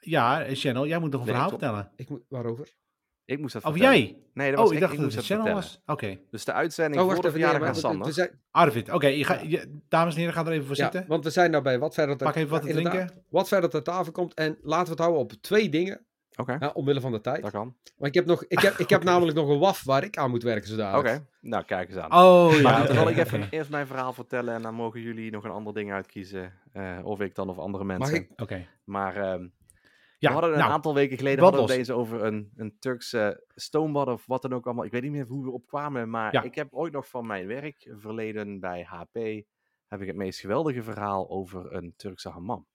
Ja, 0.00 0.46
Channel, 0.48 0.86
jij 0.86 0.98
moet 0.98 1.10
nog 1.10 1.20
een 1.20 1.26
verhaal 1.26 1.48
vertellen. 1.48 1.92
Ik 1.96 2.08
moet, 2.08 2.22
waarover? 2.28 2.68
Ik 3.24 3.38
moest 3.38 3.52
dat 3.52 3.64
Of 3.64 3.78
jij? 3.78 4.16
Nee, 4.34 4.50
dat 4.50 4.58
was 4.58 4.68
oh, 4.68 4.74
ik, 4.74 4.80
dacht 4.80 4.92
ik 4.92 5.00
dat 5.00 5.14
het 5.14 5.24
channel 5.24 5.54
was. 5.54 5.82
Oké. 5.86 6.18
Dus 6.30 6.44
de 6.44 6.52
uitzending 6.52 7.02
oh, 7.02 7.12
voor 7.12 7.22
de 7.22 7.30
verjaardag 7.30 7.66
van 7.66 7.74
Sander. 7.74 8.12
Zijn... 8.12 8.30
Arvid, 8.50 8.90
oké. 8.90 9.06
Ja. 9.06 9.64
dames 9.88 10.14
en 10.14 10.18
heren, 10.18 10.34
gaan 10.34 10.46
er 10.46 10.52
even 10.52 10.66
voor 10.66 10.76
zitten. 10.76 11.04
want 11.08 11.24
we 11.24 11.30
zijn 11.30 11.52
daarbij 11.52 11.78
wat 11.78 11.94
verder... 11.94 12.16
Te, 12.16 12.24
Pak 12.24 12.34
even 12.34 12.50
wat 12.50 12.62
te 12.62 12.72
drinken. 12.72 13.24
Wat 13.28 13.48
verder 13.48 13.70
ter 13.70 13.82
tafel 13.82 14.12
komt. 14.12 14.34
En 14.34 14.58
laten 14.62 14.84
we 14.84 14.90
het 14.90 14.98
houden 14.98 15.20
op 15.20 15.32
twee 15.32 15.68
dingen. 15.68 16.06
Oké. 16.36 16.52
Okay. 16.52 16.68
omwille 16.68 17.00
van 17.00 17.12
de 17.12 17.20
tijd. 17.20 17.42
Dat 17.42 17.50
kan. 17.50 17.76
Maar 17.96 18.08
ik 18.08 18.14
heb, 18.14 18.26
nog, 18.26 18.44
ik 18.48 18.60
heb, 18.60 18.74
ik 18.78 18.88
heb 18.90 19.04
namelijk 19.12 19.36
nog 19.36 19.48
een 19.48 19.58
WAF 19.58 19.84
waar 19.84 20.04
ik 20.04 20.16
aan 20.16 20.30
moet 20.30 20.42
werken 20.42 20.68
zodanig. 20.68 20.98
Oké, 20.98 21.26
nou 21.40 21.64
kijk 21.64 21.88
eens 21.88 21.98
aan. 21.98 22.12
Oh 22.12 22.52
ja. 22.52 22.62
Maar 22.62 22.86
dan 22.86 22.96
zal 22.96 23.08
ik 23.08 23.16
even 23.16 23.46
eerst 23.50 23.70
mijn 23.70 23.86
verhaal 23.86 24.12
vertellen 24.12 24.54
en 24.54 24.62
dan 24.62 24.74
mogen 24.74 25.00
jullie 25.00 25.30
nog 25.30 25.44
een 25.44 25.50
ander 25.50 25.74
ding 25.74 25.92
uitkiezen. 25.92 26.52
Uh, 26.72 26.98
of 27.02 27.20
ik 27.20 27.34
dan 27.34 27.48
of 27.48 27.58
andere 27.58 27.84
mensen. 27.84 28.12
Mag 28.12 28.22
ik? 28.22 28.40
Oké. 28.40 28.66
Maar... 28.84 29.40
We 30.28 30.34
hadden 30.34 30.52
een 30.52 30.58
nou, 30.58 30.72
aantal 30.72 30.94
weken 30.94 31.16
geleden 31.16 31.42
hadden 31.42 31.60
we 31.60 31.66
deze 31.66 31.92
over 31.92 32.24
een, 32.24 32.52
een 32.56 32.76
Turkse 32.78 33.44
stoombad 33.54 34.08
of 34.08 34.26
wat 34.26 34.42
dan 34.42 34.52
ook 34.52 34.64
allemaal. 34.64 34.84
Ik 34.84 34.92
weet 34.92 35.02
niet 35.02 35.12
meer 35.12 35.26
hoe 35.26 35.44
we 35.44 35.50
opkwamen, 35.50 36.10
maar 36.10 36.44
ik 36.44 36.54
heb 36.54 36.72
ooit 36.72 36.92
nog 36.92 37.08
van 37.08 37.26
mijn 37.26 37.46
werk 37.46 37.90
verleden 37.96 38.60
bij 38.60 38.82
HP 38.82 39.18
heb 39.88 40.00
ik 40.00 40.06
het 40.06 40.16
meest 40.16 40.40
geweldige 40.40 40.82
verhaal 40.82 41.30
over 41.30 41.72
een 41.72 41.94
Turkse 41.96 42.28
hammam. 42.28 42.66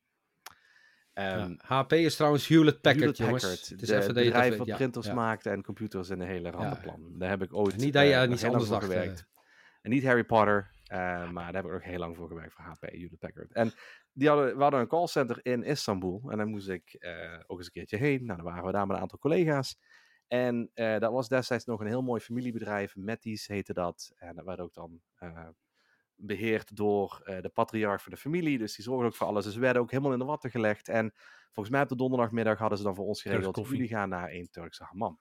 Um, 1.13 1.25
ja, 1.25 1.55
HP 1.57 1.93
is 1.93 2.15
trouwens 2.15 2.47
Hewlett 2.47 2.81
Packard, 2.81 3.17
Packard 3.17 3.69
Het 3.69 3.81
is 3.81 3.89
even 3.89 4.13
bedrijf 4.13 4.57
wat 4.57 4.67
printers 4.67 5.05
ja. 5.05 5.13
maakt 5.13 5.45
en 5.45 5.63
computers 5.63 6.09
en 6.09 6.19
de 6.19 6.25
hele 6.25 6.49
randenplan. 6.49 7.13
Daar 7.17 7.29
heb 7.29 7.41
ik 7.41 7.53
ooit 7.53 7.77
niet 7.77 7.93
dat 7.93 8.03
je 8.03 8.11
uh, 8.11 8.27
niet 8.27 8.45
anders 8.45 8.69
gewerkt. 8.69 9.27
En 9.81 9.89
niet 9.89 10.03
Harry 10.03 10.23
Potter, 10.23 10.71
uh, 10.91 10.97
maar 11.31 11.51
daar 11.51 11.61
heb 11.61 11.65
ik 11.65 11.71
ook 11.71 11.83
heel 11.83 11.99
lang 11.99 12.15
voor 12.15 12.27
gewerkt 12.27 12.53
voor 12.53 12.63
HP, 12.63 12.81
Hewlett 12.81 13.19
Packard. 13.19 13.51
En 13.51 13.73
die 14.19 14.27
hadden, 14.27 14.55
we 14.55 14.61
hadden 14.61 14.79
een 14.79 14.87
callcenter 14.87 15.39
in 15.41 15.63
Istanbul. 15.63 16.21
En 16.29 16.37
daar 16.37 16.47
moest 16.47 16.69
ik 16.69 16.95
uh, 16.99 17.39
ook 17.47 17.57
eens 17.57 17.65
een 17.65 17.71
keertje 17.71 17.97
heen. 17.97 18.25
Nou, 18.25 18.35
dan 18.35 18.45
waren 18.45 18.65
we 18.65 18.71
daar 18.71 18.87
met 18.87 18.95
een 18.95 19.01
aantal 19.01 19.19
collega's. 19.19 19.79
En 20.27 20.71
uh, 20.75 20.97
dat 20.97 21.11
was 21.11 21.27
destijds 21.27 21.65
nog 21.65 21.79
een 21.79 21.87
heel 21.87 22.01
mooi 22.01 22.21
familiebedrijf. 22.21 22.95
Metties 22.95 23.47
heette 23.47 23.73
dat. 23.73 24.11
En 24.15 24.35
dat 24.35 24.45
werd 24.45 24.59
ook 24.59 24.73
dan 24.73 25.01
uh, 25.19 25.47
beheerd 26.15 26.75
door 26.75 27.21
de 27.41 27.51
patriarch 27.53 28.03
van 28.03 28.11
de 28.11 28.17
familie. 28.17 28.57
Dus 28.57 28.75
die 28.75 28.85
zorgde 28.85 29.05
ook 29.05 29.15
voor 29.15 29.27
alles. 29.27 29.45
Dus 29.45 29.55
we 29.55 29.59
werden 29.59 29.81
ook 29.81 29.91
helemaal 29.91 30.13
in 30.13 30.19
de 30.19 30.25
watten 30.25 30.49
gelegd. 30.49 30.89
En 30.89 31.13
volgens 31.51 31.69
mij 31.69 31.81
op 31.81 31.89
de 31.89 31.95
donderdagmiddag 31.95 32.57
hadden 32.57 32.77
ze 32.77 32.83
dan 32.83 32.95
voor 32.95 33.05
ons 33.05 33.21
geregeld... 33.21 33.67
jullie 33.67 33.87
gaan 33.87 34.09
naar 34.09 34.31
een 34.31 34.49
Turkse 34.49 34.83
hammam. 34.83 35.19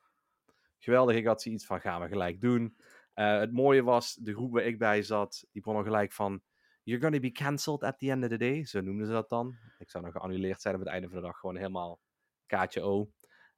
Geweldig, 0.79 1.17
ik 1.17 1.27
had 1.27 1.43
zoiets 1.43 1.67
van, 1.67 1.81
gaan 1.81 2.01
we 2.01 2.09
gelijk 2.09 2.41
doen. 2.41 2.77
het 3.13 3.53
mooie 3.53 3.83
was, 3.83 4.15
de 4.15 4.35
groep 4.35 4.53
waar 4.53 4.65
ik 4.65 4.79
bij 4.79 5.03
zat, 5.03 5.47
die 5.53 5.63
begon 5.63 5.79
al 5.79 5.85
gelijk 5.85 6.13
van 6.13 6.43
You're 6.89 7.03
gonna 7.03 7.21
be 7.21 7.31
cancelled 7.31 7.83
at 7.83 7.99
the 7.99 8.11
end 8.11 8.25
of 8.25 8.31
the 8.31 8.39
day. 8.39 8.65
Zo 8.65 8.81
noemden 8.81 9.07
ze 9.07 9.13
dat 9.13 9.29
dan. 9.29 9.57
Ik 9.79 9.91
zou 9.91 10.05
nog 10.05 10.13
geannuleerd 10.13 10.61
zijn 10.63 10.75
op 10.75 10.81
het 10.81 10.89
einde 10.89 11.09
van 11.09 11.17
de 11.17 11.23
dag. 11.23 11.39
Gewoon 11.39 11.57
helemaal 11.57 12.01
kaartje 12.47 12.81
O. 12.81 13.11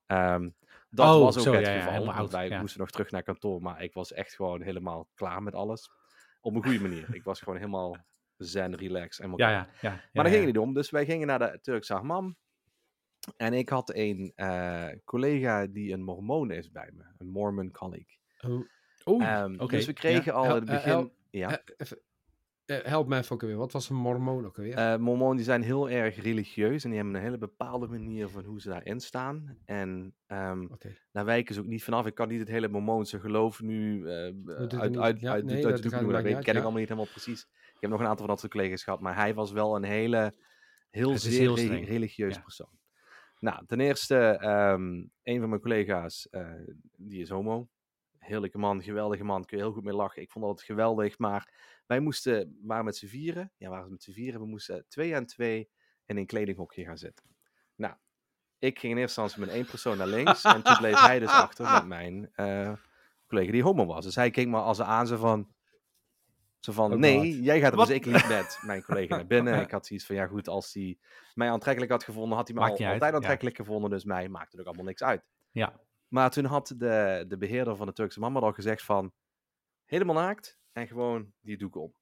Um, 0.06 0.54
dat 0.88 1.14
oh, 1.14 1.22
was 1.22 1.46
ook 1.46 1.54
het 1.54 1.68
geval. 1.68 2.04
Ja, 2.04 2.26
wij 2.28 2.60
moesten 2.60 2.80
nog 2.80 2.90
terug 2.90 3.10
naar 3.10 3.22
kantoor. 3.22 3.62
Maar 3.62 3.82
ik 3.82 3.94
was 3.94 4.12
echt 4.12 4.34
gewoon 4.34 4.62
helemaal 4.62 5.08
klaar 5.14 5.42
met 5.42 5.54
alles. 5.54 5.90
Op 6.40 6.54
een 6.54 6.62
goede 6.62 6.80
manier. 6.80 7.14
ik 7.14 7.24
was 7.24 7.40
gewoon 7.40 7.58
helemaal 7.58 7.96
zen, 8.36 8.76
relax. 8.76 9.20
En 9.20 9.32
ja, 9.36 9.50
ja, 9.50 9.68
ja, 9.80 9.90
maar 9.90 10.24
daar 10.24 10.32
ging 10.32 10.44
het 10.44 10.54
niet 10.54 10.62
om. 10.62 10.74
Dus 10.74 10.90
wij 10.90 11.04
gingen 11.04 11.26
naar 11.26 11.38
de 11.38 11.58
Turkse 11.60 11.94
Hammam. 11.94 12.36
En 13.36 13.52
ik 13.52 13.68
had 13.68 13.94
een 13.94 14.32
uh, 14.36 14.88
collega 15.04 15.66
die 15.66 15.92
een 15.92 16.02
mormon 16.02 16.50
is 16.50 16.70
bij 16.70 16.90
me. 16.94 17.04
Een 17.18 17.28
Mormon 17.28 17.70
colleague. 17.70 18.18
Oh, 18.40 18.66
oh 19.04 19.42
um, 19.42 19.54
okay. 19.54 19.78
Dus 19.78 19.86
we 19.86 19.92
kregen 19.92 20.32
al 20.32 20.44
in 20.44 20.50
het 20.50 20.64
begin... 20.64 21.12
ja. 21.30 21.62
Even, 21.76 21.96
uh, 21.96 22.08
help 22.74 23.08
mij 23.08 23.18
even 23.18 23.32
ook 23.34 23.40
weer. 23.40 23.56
Wat 23.56 23.72
was 23.72 23.88
een 23.88 23.96
mormoon 23.96 24.46
ook 24.46 24.56
weer? 24.56 24.78
Uh, 24.78 24.96
mormonen 24.96 25.36
die 25.36 25.44
zijn 25.44 25.62
heel 25.62 25.90
erg 25.90 26.22
religieus 26.22 26.84
en 26.84 26.90
die 26.90 26.98
hebben 26.98 27.16
een 27.16 27.22
hele 27.22 27.38
bepaalde 27.38 27.86
manier 27.86 28.28
van 28.28 28.44
hoe 28.44 28.60
ze 28.60 28.68
daarin 28.68 29.00
staan. 29.00 29.56
En 29.64 30.14
um, 30.26 30.68
okay. 30.72 30.98
daar 31.12 31.24
wijken 31.24 31.54
ze 31.54 31.60
ook 31.60 31.66
niet 31.66 31.84
vanaf. 31.84 32.06
Ik 32.06 32.14
kan 32.14 32.28
niet 32.28 32.38
het 32.38 32.48
hele 32.48 32.68
mormoonse 32.68 33.20
geloof 33.20 33.60
nu 33.60 34.02
uh, 34.02 34.10
uit, 34.46 34.74
uit, 34.74 34.96
uit, 34.96 35.20
ja, 35.20 35.32
uit, 35.32 35.44
nee, 35.44 35.66
uit 35.66 35.76
de 35.76 35.82
doek 35.82 35.92
noemen. 35.92 36.12
Dat 36.12 36.22
weet, 36.22 36.44
ken 36.44 36.56
ik 36.56 36.62
allemaal 36.62 36.80
niet 36.80 36.88
helemaal 36.88 37.10
precies. 37.10 37.40
Ik 37.74 37.80
heb 37.80 37.90
nog 37.90 38.00
een 38.00 38.06
aantal 38.06 38.26
van 38.26 38.34
dat 38.34 38.40
soort 38.40 38.52
collega's 38.52 38.82
gehad, 38.82 39.00
maar 39.00 39.14
hij 39.14 39.34
was 39.34 39.52
wel 39.52 39.76
een 39.76 39.84
hele, 39.84 40.34
heel 40.90 41.18
zeer 41.18 41.40
heel 41.40 41.56
re 41.56 41.84
religieus 41.84 42.34
ja. 42.34 42.40
persoon. 42.40 42.78
Nou, 43.38 43.66
ten 43.66 43.80
eerste, 43.80 44.40
um, 44.42 45.10
een 45.22 45.40
van 45.40 45.48
mijn 45.48 45.60
collega's, 45.60 46.28
die 46.96 47.20
is 47.20 47.28
homo. 47.28 47.68
Heerlijke 48.20 48.58
man, 48.58 48.82
geweldige 48.82 49.24
man, 49.24 49.44
kun 49.44 49.56
je 49.56 49.62
heel 49.62 49.72
goed 49.72 49.84
mee 49.84 49.94
lachen. 49.94 50.22
Ik 50.22 50.30
vond 50.30 50.44
dat 50.44 50.62
geweldig, 50.62 51.18
maar 51.18 51.52
wij 51.86 52.00
moesten, 52.00 52.58
waren 52.62 52.84
met 52.84 52.96
z'n 52.96 53.06
vieren, 53.06 53.52
ja, 53.56 53.68
waren 53.68 53.90
met 53.90 54.02
z'n 54.02 54.12
vieren, 54.12 54.40
we 54.40 54.46
moesten 54.46 54.84
twee 54.88 55.16
aan 55.16 55.26
twee 55.26 55.70
in 56.06 56.16
een 56.16 56.26
kledinghokje 56.26 56.84
gaan 56.84 56.98
zitten. 56.98 57.26
Nou, 57.74 57.94
ik 58.58 58.78
ging 58.78 58.92
in 58.92 58.98
eerste 58.98 59.20
instantie 59.20 59.46
met 59.48 59.58
één 59.58 59.70
persoon 59.70 59.96
naar 59.96 60.06
links 60.06 60.44
en 60.44 60.62
toen 60.62 60.76
bleef 60.76 61.00
hij 61.00 61.18
dus 61.18 61.28
achter 61.28 61.72
met 61.72 61.86
mijn 61.86 62.30
uh, 62.36 62.72
collega 63.26 63.52
die 63.52 63.62
homo 63.62 63.86
was. 63.86 64.04
Dus 64.04 64.14
hij 64.14 64.30
keek 64.30 64.48
me 64.48 64.58
als 64.58 64.80
aan 64.80 65.06
zo 65.06 65.16
van, 65.16 65.48
zo 66.58 66.72
van, 66.72 66.92
oh 66.92 66.98
nee, 66.98 67.40
jij 67.42 67.60
gaat 67.60 67.72
er 67.72 67.78
dus 67.78 67.88
ik 67.88 68.06
niet 68.06 68.28
met 68.28 68.58
mijn 68.62 68.82
collega 68.82 69.16
naar 69.16 69.26
binnen. 69.26 69.60
Ik 69.66 69.70
had 69.70 69.86
zoiets 69.86 70.06
van, 70.06 70.16
ja 70.16 70.26
goed, 70.26 70.48
als 70.48 70.74
hij 70.74 70.98
mij 71.34 71.50
aantrekkelijk 71.50 71.92
had 71.92 72.04
gevonden, 72.04 72.36
had 72.36 72.48
hij 72.48 72.56
me 72.56 72.62
al, 72.62 72.92
altijd 72.92 73.14
aantrekkelijk 73.14 73.56
gevonden. 73.56 73.90
Dus 73.90 74.04
mij 74.04 74.28
maakte 74.28 74.54
er 74.54 74.60
ook 74.60 74.66
allemaal 74.66 74.84
niks 74.84 75.02
uit. 75.02 75.24
Ja. 75.50 75.80
Maar 76.10 76.30
toen 76.30 76.44
had 76.44 76.74
de, 76.76 77.24
de 77.28 77.38
beheerder 77.38 77.76
van 77.76 77.86
de 77.86 77.92
Turkse 77.92 78.20
Mama 78.20 78.40
al 78.40 78.52
gezegd 78.52 78.82
van, 78.82 79.12
helemaal 79.84 80.14
naakt, 80.14 80.58
en 80.72 80.86
gewoon 80.86 81.32
die 81.40 81.56
doek 81.56 81.76
om. 81.76 81.94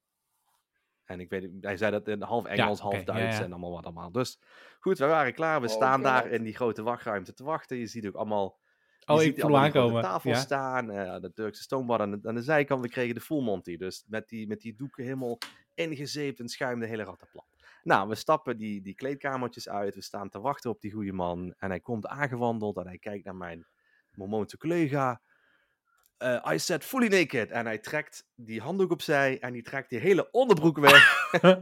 En 1.05 1.21
ik 1.21 1.31
weet, 1.31 1.51
hij 1.61 1.77
zei 1.77 1.91
dat 1.91 2.09
in 2.09 2.23
half 2.23 2.45
Engels, 2.45 2.81
half 2.81 3.05
Duits 3.05 3.39
en 3.39 3.51
allemaal 3.51 3.73
wat 3.73 3.85
allemaal. 3.85 4.13
Dus 4.13 4.39
goed, 4.81 4.99
we 4.99 5.07
waren 5.07 5.35
klaar. 5.35 5.61
We 5.61 5.67
oh, 5.67 5.73
staan 5.73 6.03
daar 6.03 6.27
in 6.27 6.43
die 6.43 6.55
grote 6.55 6.83
wachtruimte 6.83 7.35
te 7.35 7.45
wachten. 7.45 7.77
Je 7.77 7.87
ziet 7.87 8.07
ook 8.07 8.15
allemaal. 8.15 8.59
Oh, 9.07 9.23
ik 9.23 9.41
voel 9.41 9.59
aankomen. 9.59 9.97
Op 9.97 10.03
de 10.03 10.09
tafel 10.09 10.35
staan, 10.35 10.91
uh, 10.91 11.21
de 11.21 11.33
Turkse 11.33 11.77
aan 11.77 12.11
de, 12.11 12.19
aan 12.23 12.35
de 12.35 12.43
zijkant. 12.43 12.83
We 12.83 12.89
kregen 12.89 13.15
de 13.15 13.21
full 13.21 13.43
monty. 13.43 13.77
Dus 13.77 14.05
met 14.07 14.29
die, 14.29 14.47
met 14.47 14.61
die 14.61 14.77
doeken 14.77 15.05
helemaal 15.05 15.39
ingezeept 15.75 16.41
en 16.41 16.49
schuim 16.49 16.81
de 16.81 16.87
hele 16.87 17.05
rattenplan. 17.05 17.45
Nou, 17.83 18.09
we 18.09 18.15
stappen 18.15 18.57
die, 18.57 18.81
die 18.81 18.95
kleedkamertjes 18.95 19.69
uit. 19.69 19.95
We 19.95 20.03
staan 20.03 20.29
te 20.29 20.41
wachten 20.41 20.71
op 20.71 20.81
die 20.81 20.93
goede 20.93 21.13
man. 21.13 21.55
En 21.59 21.69
hij 21.69 21.81
komt 21.81 22.07
aangewandeld 22.07 22.77
en 22.77 22.87
hij 22.87 22.99
kijkt 22.99 23.25
naar 23.25 23.37
mijn 23.37 23.67
Mormoonse 24.19 24.57
collega 24.57 25.21
uh, 26.19 26.53
I 26.53 26.59
said 26.59 26.85
fully 26.85 27.09
naked. 27.09 27.51
En 27.51 27.67
hij 27.67 27.79
trekt 27.79 28.27
die 28.35 28.61
handdoek 28.61 28.91
opzij 28.91 29.39
en 29.39 29.53
die 29.53 29.63
trekt 29.63 29.91
die 29.91 29.99
hele 29.99 30.31
onderbroek 30.31 30.79
weg. 30.79 31.31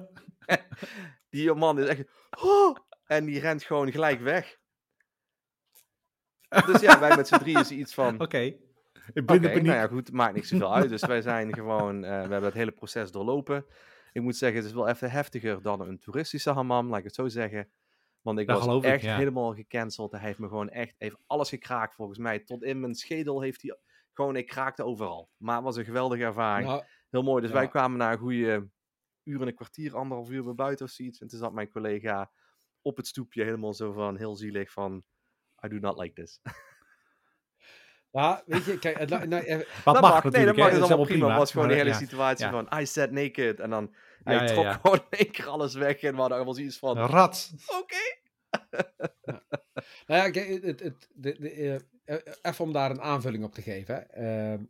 die 1.30 1.54
man 1.54 1.78
is 1.78 1.86
echt... 1.86 2.04
Oh, 2.40 2.76
en 3.06 3.24
die 3.24 3.40
rent 3.40 3.62
gewoon 3.62 3.92
gelijk 3.92 4.20
weg. 4.20 4.56
Dus 6.66 6.80
ja, 6.80 7.00
wij 7.00 7.16
met 7.16 7.28
z'n 7.28 7.38
drieën 7.38 7.60
is 7.60 7.70
iets 7.70 7.94
van... 7.94 8.14
Oké. 8.20 8.22
Okay. 8.22 8.60
Ik 9.12 9.26
ben 9.26 9.36
okay, 9.36 9.54
nou 9.54 9.76
ja, 9.76 9.86
goed, 9.86 10.12
maakt 10.12 10.34
niks 10.34 10.48
zoveel 10.48 10.74
uit. 10.74 10.88
Dus 10.88 11.04
wij 11.04 11.22
zijn 11.22 11.54
gewoon... 11.54 11.96
Uh, 11.96 12.10
we 12.10 12.14
hebben 12.14 12.42
het 12.42 12.54
hele 12.54 12.72
proces 12.72 13.10
doorlopen. 13.10 13.66
Ik 14.12 14.22
moet 14.22 14.36
zeggen, 14.36 14.58
het 14.58 14.66
is 14.66 14.74
wel 14.74 14.88
even 14.88 15.10
heftiger 15.10 15.62
dan 15.62 15.80
een 15.80 15.98
toeristische 15.98 16.50
hammam, 16.50 16.88
laat 16.88 16.98
ik 16.98 17.04
het 17.04 17.14
zo 17.14 17.28
zeggen. 17.28 17.70
Want 18.26 18.38
ik 18.38 18.46
was 18.46 18.82
echt 18.82 19.04
helemaal 19.04 19.54
gecanceld. 19.54 20.12
Hij 20.12 20.20
heeft 20.20 20.38
me 20.38 20.48
gewoon 20.48 20.68
echt 20.68 20.94
even 20.98 21.18
alles 21.26 21.48
gekraakt 21.48 21.94
volgens 21.94 22.18
mij. 22.18 22.38
Tot 22.38 22.62
in 22.62 22.80
mijn 22.80 22.94
schedel 22.94 23.40
heeft 23.40 23.62
hij 23.62 23.78
gewoon, 24.12 24.36
ik 24.36 24.46
kraakte 24.46 24.84
overal. 24.84 25.30
Maar 25.36 25.54
het 25.54 25.64
was 25.64 25.76
een 25.76 25.84
geweldige 25.84 26.22
ervaring. 26.22 26.68
Nou, 26.68 26.82
Heel 27.10 27.22
mooi. 27.22 27.42
Dus 27.42 27.50
wij 27.50 27.68
kwamen 27.68 27.98
na 27.98 28.12
een 28.12 28.18
goede 28.18 28.68
uur 29.24 29.40
en 29.40 29.46
een 29.46 29.54
kwartier, 29.54 29.96
anderhalf 29.96 30.30
uur 30.30 30.44
bij 30.44 30.54
buiten 30.54 30.86
of 30.86 30.92
zoiets. 30.92 31.20
En 31.20 31.28
toen 31.28 31.38
zat 31.38 31.52
mijn 31.52 31.70
collega 31.70 32.30
op 32.82 32.96
het 32.96 33.06
stoepje 33.06 33.44
helemaal 33.44 33.74
zo 33.74 33.92
van, 33.92 34.16
heel 34.16 34.36
zielig 34.36 34.72
van, 34.72 35.04
I 35.64 35.68
do 35.68 35.78
not 35.78 35.98
like 35.98 36.14
this. 36.14 36.40
Ja, 38.10 38.42
weet 38.46 38.64
je, 38.64 38.78
kijk, 38.78 39.08
nou, 39.08 39.26
nou, 39.26 39.64
Wat 39.84 39.94
dat 39.94 40.02
mag, 40.02 40.24
nee, 40.24 40.44
dat 40.44 40.56
mag, 40.56 40.70
dat 40.70 40.82
is 40.82 40.88
allemaal 40.88 41.04
prima. 41.06 41.28
Het 41.28 41.38
was 41.38 41.50
gewoon 41.52 41.68
de 41.68 41.74
hele 41.74 41.94
situatie 41.94 42.46
van, 42.48 42.68
I 42.78 42.86
said 42.86 43.10
naked, 43.10 43.60
en 43.60 43.70
dan, 43.70 43.94
hij 44.24 44.46
trok 44.46 44.72
gewoon 44.82 45.04
één 45.10 45.30
keer 45.30 45.46
alles 45.46 45.74
weg, 45.74 46.00
en 46.00 46.12
we 46.12 46.18
hadden 46.18 46.36
allemaal 46.36 46.54
zoiets 46.54 46.78
van... 46.78 46.98
Rat! 46.98 47.52
Oké. 47.80 47.96
Nou 50.06 50.22
ja, 50.22 50.30
kijk, 50.30 50.64
het, 50.64 50.80
het, 50.80 51.08
de, 51.14 51.36
de, 51.38 51.50
eh, 51.50 51.74
eh, 52.04 52.34
even 52.42 52.64
om 52.64 52.72
daar 52.72 52.90
een 52.90 53.00
aanvulling 53.00 53.44
op 53.44 53.54
te 53.54 53.62
geven. 53.62 54.10
Ehm, 54.10 54.64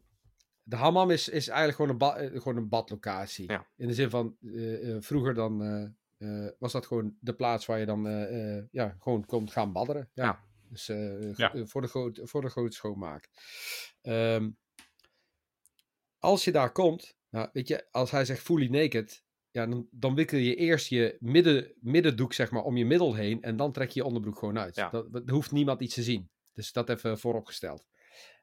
de 0.63 0.77
hammam 0.77 1.11
is, 1.11 1.29
is 1.29 1.49
eigenlijk 1.49 1.77
gewoon 1.77 1.91
een, 1.91 1.99
ba 1.99 2.17
eh, 2.17 2.41
gewoon 2.41 2.57
een 2.57 2.69
badlocatie. 2.69 3.53
In 3.77 3.89
de 3.89 3.95
zin 3.95 4.11
van, 4.11 4.37
vroeger 5.01 5.35
dan 5.35 5.59
was 6.59 6.73
dat 6.73 6.87
gewoon 6.87 7.17
de 7.21 7.35
plaats 7.35 7.67
waar 7.67 7.79
je 7.79 7.87
dan 7.87 8.03
ja, 8.71 8.97
gewoon 8.99 9.25
komt 9.25 9.53
gaan 9.53 9.73
badderen. 9.73 10.11
Ja. 10.15 10.45
Dus 10.69 10.85
Voor, 11.65 11.81
de 11.81 11.89
groot, 11.89 12.21
voor 12.23 12.41
de 12.41 12.49
grote 12.49 12.77
schoonmaak. 12.77 13.29
Um, 14.03 14.59
als 16.19 16.45
je 16.45 16.53
daar 16.53 16.73
komt, 16.73 17.17
Nou, 17.31 17.49
weet 17.53 17.69
je, 17.69 17.87
als 17.91 18.11
hij 18.11 18.25
zegt 18.25 18.43
fully 18.43 18.69
naked, 18.69 19.25
ja, 19.57 19.67
dan, 19.67 19.89
dan 19.91 20.15
wikkel 20.15 20.39
je 20.39 20.55
eerst 20.55 20.89
je 20.89 21.17
midden, 21.21 21.73
middendoek 21.81 22.33
zeg 22.33 22.51
maar, 22.51 22.63
om 22.63 22.77
je 22.77 22.85
middel 22.85 23.15
heen 23.15 23.43
en 23.43 23.57
dan 23.57 23.73
trek 23.73 23.91
je 23.91 24.01
je 24.01 24.07
onderbroek 24.07 24.39
gewoon 24.39 24.59
uit. 24.59 24.77
Ja. 24.77 24.91
Dat, 24.91 25.13
dat 25.13 25.29
hoeft 25.29 25.53
niemand 25.53 25.81
iets 25.81 25.95
te 25.95 26.03
zien. 26.03 26.29
Dus 26.53 26.73
dat 26.73 26.89
even 26.89 27.19
vooropgesteld. 27.19 27.87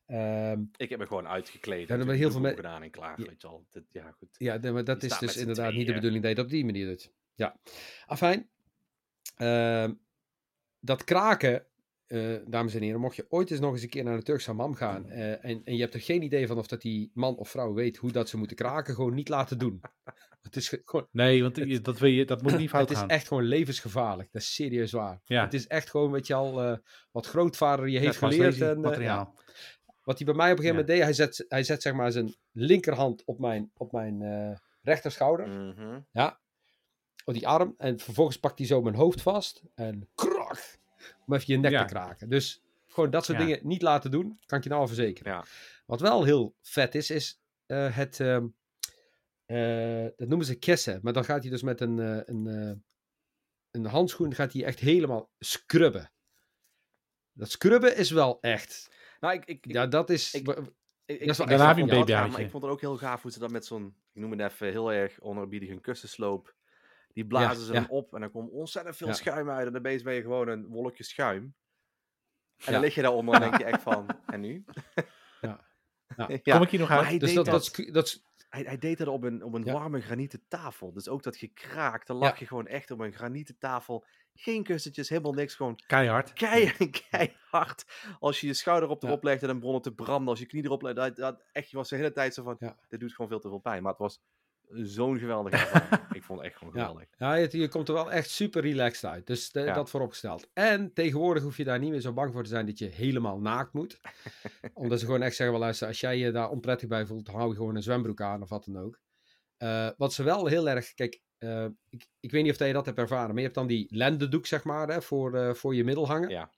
Um, 0.07 0.70
ik 0.78 0.89
heb 0.89 0.99
me 0.99 1.05
gewoon 1.05 1.28
uitgekleed. 1.28 1.89
En 1.89 1.99
dan 1.99 2.09
heel 2.09 2.32
veel 2.32 2.39
mensen 2.39 2.64
gedaan 2.64 2.84
en 2.84 2.91
klaar. 2.91 3.20
Ja, 3.20 3.26
weet 3.26 3.41
je 3.41 3.47
al. 3.47 3.66
Dat, 3.72 3.84
ja, 3.91 4.11
goed. 4.11 4.30
Ja, 4.38 4.59
maar 4.72 4.84
dat 4.84 5.03
is 5.03 5.18
dus 5.18 5.38
inderdaad 5.38 5.74
niet 5.74 5.88
de 5.88 5.93
bedoeling 5.93 6.22
dat 6.22 6.30
je 6.32 6.36
dat 6.36 6.45
op 6.45 6.51
die 6.51 6.66
manier 6.66 6.86
doet. 6.86 7.11
Ja. 7.36 7.59
Afijn. 8.05 8.49
Uh, 9.38 9.89
dat 10.80 11.03
kraken, 11.03 11.66
uh, 12.07 12.38
dames 12.47 12.76
en 12.76 12.82
heren, 12.82 12.99
mocht 12.99 13.16
je 13.16 13.26
ooit 13.30 13.51
eens 13.51 13.59
nog 13.59 13.72
eens 13.72 13.82
een 13.82 13.89
keer 13.89 14.03
naar 14.03 14.16
een 14.16 14.24
Turkse 14.24 14.53
mam 14.53 14.76
gaan 14.76 15.05
uh, 15.07 15.45
en, 15.45 15.61
en 15.64 15.76
je 15.76 15.82
hebt 15.82 15.93
er 15.93 16.01
geen 16.01 16.22
idee 16.22 16.47
van 16.47 16.57
of 16.57 16.68
dat 16.68 16.82
die 16.82 17.11
man 17.14 17.36
of 17.36 17.49
vrouw 17.49 17.74
weet 17.74 17.97
hoe 17.97 18.11
dat 18.11 18.30
ze 18.30 18.38
moeten 18.38 18.55
kraken, 18.55 18.95
gewoon 18.95 19.14
niet 19.14 19.30
laten 19.30 19.57
doen. 19.57 19.82
Het 20.44 20.56
is 20.56 20.78
gewoon, 20.86 21.08
nee, 21.12 21.41
want 21.41 21.84
dat, 21.84 22.00
wil 22.00 22.10
je, 22.10 22.26
dat 22.26 22.41
moet 22.41 22.58
niet 22.58 22.70
fout 22.70 22.91
gaan. 22.91 23.02
Het 23.02 23.12
is 23.12 23.18
echt 23.18 23.28
gewoon 23.28 23.44
levensgevaarlijk. 23.44 24.32
Dat 24.32 24.41
is 24.41 24.54
serieus 24.54 24.91
waar. 24.91 25.22
Ja. 25.26 25.44
Het 25.44 25.54
is 25.54 25.68
echt 25.68 25.89
gewoon, 25.89 26.12
weet 26.12 26.28
je 26.28 26.34
al, 26.34 26.66
uh, 26.66 26.78
wat 27.12 27.28
grootvader 27.28 27.88
je 27.88 28.00
heeft 28.00 28.18
geleerd. 28.18 28.62
En, 28.62 28.80
materiaal. 28.80 29.36
Wat 30.04 30.18
hij 30.18 30.26
bij 30.26 30.36
mij 30.36 30.52
op 30.52 30.58
een 30.58 30.64
gegeven 30.64 30.86
moment 30.86 30.88
deed, 30.88 31.04
hij 31.04 31.14
zet, 31.14 31.46
hij 31.48 31.64
zet 31.64 31.82
zeg 31.82 31.94
maar 31.94 32.12
zijn 32.12 32.36
linkerhand 32.52 33.24
op 33.26 33.39
mijn, 33.39 33.72
op 33.78 33.91
mijn 33.91 34.22
uh, 34.22 34.56
rechterschouder. 34.82 35.48
Mm 35.48 35.74
-hmm. 35.76 36.06
Ja. 36.12 36.39
Op 37.26 37.34
die 37.34 37.48
arm. 37.48 37.74
En 37.78 38.00
vervolgens 38.00 38.39
pakt 38.39 38.58
hij 38.58 38.68
zo 38.68 38.82
mijn 38.82 38.96
hoofd 38.96 39.22
vast. 39.22 39.62
En 39.76 40.10
krach. 40.16 40.78
Om 41.26 41.34
even 41.34 41.54
je 41.54 41.60
nek 41.60 41.78
te 41.78 41.94
kraken. 41.94 42.30
Dus 42.30 42.62
gewoon 42.88 43.10
dat 43.10 43.26
soort 43.26 43.38
dingen 43.38 43.60
niet 43.62 43.82
laten 43.82 44.12
doen. 44.12 44.39
Kan 44.46 44.58
ik 44.58 44.64
je 44.64 44.70
nou 44.70 44.82
al 44.82 44.88
verzekeren. 44.88 45.32
Ja. 45.32 45.46
Wat 45.86 46.02
wel 46.02 46.24
heel 46.24 46.56
vet 46.62 46.96
is, 46.96 47.10
is 47.10 47.41
uh, 47.68 47.96
het... 47.96 48.20
Uh, 49.54 50.10
dat 50.16 50.28
noemen 50.28 50.45
ze 50.45 50.60
kessen. 50.60 50.99
Maar 51.04 51.14
dan 51.14 51.26
gaat 51.26 51.41
hij 51.41 51.51
dus 51.51 51.64
met 51.64 51.82
een, 51.82 51.97
een, 51.97 52.84
een 53.72 53.86
handschoen 53.86 54.34
gaat 54.34 54.54
hij 54.54 54.64
echt 54.64 54.80
helemaal 54.80 55.32
scrubben. 55.39 56.12
Dat 57.32 57.51
scrubben 57.51 57.95
is 57.95 58.12
wel 58.12 58.41
echt 58.41 58.91
nou, 59.24 59.36
ik, 59.36 59.45
ik, 59.45 59.66
ja, 59.68 59.88
dat 59.88 60.10
is... 60.10 60.34
Ik, 60.34 60.47
ik, 61.06 61.28
dat 61.28 61.38
daarna 61.38 61.68
heb 61.68 61.76
je 61.76 61.82
een 61.82 62.06
baby 62.06 62.12
Maar 62.12 62.39
ik 62.39 62.49
vond 62.49 62.64
het 62.64 62.72
ook 62.72 62.82
heel 62.82 62.97
gaaf 62.97 63.22
hoe 63.22 63.32
ze 63.32 63.39
dat 63.39 63.51
met 63.51 63.66
zo'n, 63.66 63.95
ik 64.14 64.22
noem 64.22 64.32
het 64.32 64.39
even 64.39 64.68
heel 64.68 64.93
erg 64.93 65.22
onerbiedig, 65.22 65.70
een 65.70 65.82
kussensloop. 65.82 66.56
Die 67.14 67.26
blazen 67.26 67.66
ze 67.66 67.72
dan 67.72 67.89
op 67.89 68.14
en 68.14 68.22
dan 68.22 68.32
komt 68.32 68.51
ontzettend 68.51 68.95
veel 68.95 69.14
schuim 69.14 69.49
uit. 69.49 69.68
En 69.68 69.74
dan 69.74 69.82
ben 69.82 70.14
je 70.14 70.22
gewoon 70.22 70.47
een 70.47 70.68
wolkje 70.68 71.04
schuim. 71.04 71.56
En 72.66 72.72
dan 72.72 72.82
lig 72.82 72.95
je 72.95 73.01
daaronder 73.01 73.34
en 73.36 73.41
denk 73.41 73.58
je 73.58 73.64
echt 73.74 73.82
van, 73.82 74.08
en 74.26 74.39
nu? 74.39 74.64
ja. 75.41 75.66
Kom 76.43 76.62
ik 76.62 76.70
hier 76.70 76.80
nog 76.80 76.89
uit? 76.89 77.20
Dus 77.20 77.34
dat, 77.34 77.45
dat, 77.45 77.84
dat, 77.91 78.24
hij, 78.54 78.64
hij 78.64 78.78
deed 78.78 78.97
dat 78.97 79.08
op 79.08 79.24
een, 79.24 79.43
op 79.43 79.54
een 79.54 79.64
warme 79.64 80.01
granieten 80.01 80.41
tafel. 80.47 80.93
Dus 80.93 81.10
ook 81.10 81.24
dat 81.24 81.38
gekraakt, 81.38 82.08
dan 82.08 82.18
lag 82.18 82.39
je 82.39 82.47
gewoon 82.47 82.68
echt 82.68 82.91
op 82.91 82.99
een 82.99 83.14
granieten 83.14 83.58
tafel. 83.58 84.06
Geen 84.34 84.64
kussentjes, 84.64 85.10
helemaal 85.10 85.34
niks. 85.34 85.56
Gewoon 85.56 85.80
keihard. 85.88 86.34
Keihard, 86.34 87.01
keihard. 87.10 87.86
Als 88.20 88.41
je 88.41 88.47
je 88.47 88.54
schouder 88.54 88.89
op 88.89 89.04
erop 89.04 89.24
ja. 89.24 89.30
legde, 89.30 89.47
dan 89.47 89.60
begon 89.60 89.74
het 89.74 89.84
te 89.84 89.93
branden. 89.93 90.30
Als 90.30 90.39
je 90.39 90.45
knie 90.45 90.64
erop 90.64 90.82
legde, 90.82 91.01
dat, 91.01 91.16
dat, 91.16 91.43
echt, 91.51 91.70
je 91.70 91.78
was 91.78 91.89
de 91.89 91.95
hele 91.95 92.12
tijd 92.12 92.34
zo 92.34 92.43
van, 92.43 92.58
dit 92.89 92.99
doet 92.99 93.14
gewoon 93.14 93.30
veel 93.30 93.39
te 93.39 93.49
veel 93.49 93.60
pijn. 93.60 93.82
Maar 93.82 93.91
het 93.91 94.01
was 94.01 94.22
zo'n 94.70 95.20
geweldige 95.20 95.55
ervaring. 95.55 96.11
ik 96.18 96.24
vond 96.24 96.39
het 96.39 96.47
echt 96.47 96.57
gewoon 96.57 96.74
geweldig. 96.74 97.07
Ja, 97.18 97.34
ja 97.34 97.47
je, 97.51 97.68
komt 97.68 97.88
er 97.88 97.93
wel 97.93 98.11
echt 98.11 98.30
super 98.30 98.61
relaxed 98.61 99.09
uit. 99.09 99.28
Dus 99.28 99.51
de, 99.51 99.64
dat 99.64 99.89
vooropgesteld. 99.89 100.49
En 100.53 100.93
tegenwoordig 100.93 101.43
hoef 101.43 101.57
je 101.57 101.64
daar 101.64 101.80
niet 101.80 101.89
meer 101.89 102.01
zo 102.01 102.14
bang 102.14 102.34
voor 102.34 102.43
te 102.43 102.49
zijn 102.49 102.66
dat 102.66 102.78
je 102.78 102.86
helemaal 102.86 103.39
naakt 103.39 103.74
moet. 103.74 103.99
Omdat 104.74 104.99
ze 104.99 105.05
gewoon 105.05 105.22
echt 105.22 105.36
zeggen, 105.36 105.55
wel 105.55 105.66
luister, 105.66 105.88
als 105.88 105.99
jij 105.99 106.18
je 106.18 106.32
daar 106.32 106.49
onprettig 106.49 106.88
bij 106.88 107.05
voelt, 107.05 107.28
hou 107.28 107.49
je 107.49 107.55
gewoon 107.55 107.76
een 107.76 107.84
zwembroek 107.84 108.22
aan 108.22 108.41
of 108.41 108.49
wat 108.49 108.66
dan 108.66 108.78
ook. 108.78 108.99
Uh, 109.57 109.89
wat 109.97 110.14
ze 110.14 110.24
wel 110.24 110.45
heel 110.45 110.70
erg, 110.70 110.93
kijk, 110.93 111.22
uh, 111.39 111.66
ik, 111.89 112.07
ik 112.20 112.32
weet 112.32 112.43
niet 112.43 112.51
of 112.51 112.68
je 112.68 112.74
dat 112.74 112.86
hebt 112.86 112.97
ervaren, 112.97 113.28
maar 113.28 113.38
je 113.38 113.43
hebt 113.43 113.55
dan 113.55 113.68
die 113.68 113.88
lendendoek, 113.89 114.45
zeg 114.45 114.64
maar, 114.64 114.88
hè, 114.88 115.01
voor, 115.01 115.36
uh, 115.36 115.53
voor 115.53 115.76
je 115.76 115.84
middel 115.84 116.07
hangen. 116.07 116.30
Ja. 116.30 116.51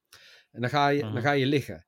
En 0.52 0.62
dan 0.62 0.70
ga, 0.70 0.88
je, 0.88 1.02
dan 1.02 1.12
mhm. 1.12 1.22
ga 1.22 1.32
je 1.32 1.46
liggen. 1.46 1.86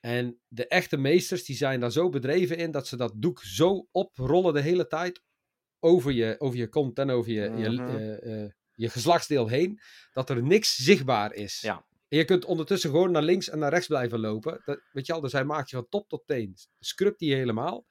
En 0.00 0.40
de 0.48 0.66
echte 0.66 0.96
meesters, 0.96 1.44
die 1.44 1.56
zijn 1.56 1.80
daar 1.80 1.92
zo 1.92 2.08
bedreven 2.08 2.56
in, 2.56 2.70
dat 2.70 2.86
ze 2.86 2.96
dat 2.96 3.12
doek 3.16 3.42
zo 3.42 3.88
oprollen 3.90 4.54
de 4.54 4.60
hele 4.60 4.86
tijd, 4.86 5.22
over 5.82 6.12
je, 6.12 6.34
over 6.38 6.58
je 6.58 6.68
kont 6.68 6.98
en 6.98 7.10
over 7.10 7.32
je, 7.32 7.40
je, 7.40 8.20
uh, 8.24 8.50
je 8.74 8.88
geslachtsdeel 8.88 9.48
heen, 9.48 9.80
dat 10.12 10.30
er 10.30 10.42
niks 10.42 10.76
zichtbaar 10.76 11.32
is. 11.32 11.60
Ja. 11.60 11.84
En 12.08 12.18
je 12.18 12.24
kunt 12.24 12.44
ondertussen 12.44 12.90
gewoon 12.90 13.10
naar 13.10 13.22
links 13.22 13.48
en 13.48 13.58
naar 13.58 13.70
rechts 13.70 13.86
blijven 13.86 14.20
lopen. 14.20 14.62
Dat, 14.64 14.80
weet 14.92 15.06
je 15.06 15.12
al, 15.12 15.20
dus 15.20 15.32
hij 15.32 15.44
maakt 15.44 15.70
je 15.70 15.76
van 15.76 15.88
top 15.88 16.08
tot 16.08 16.22
teen. 16.26 16.56
Scrubt 16.78 17.20
hij 17.20 17.28
helemaal. 17.28 17.86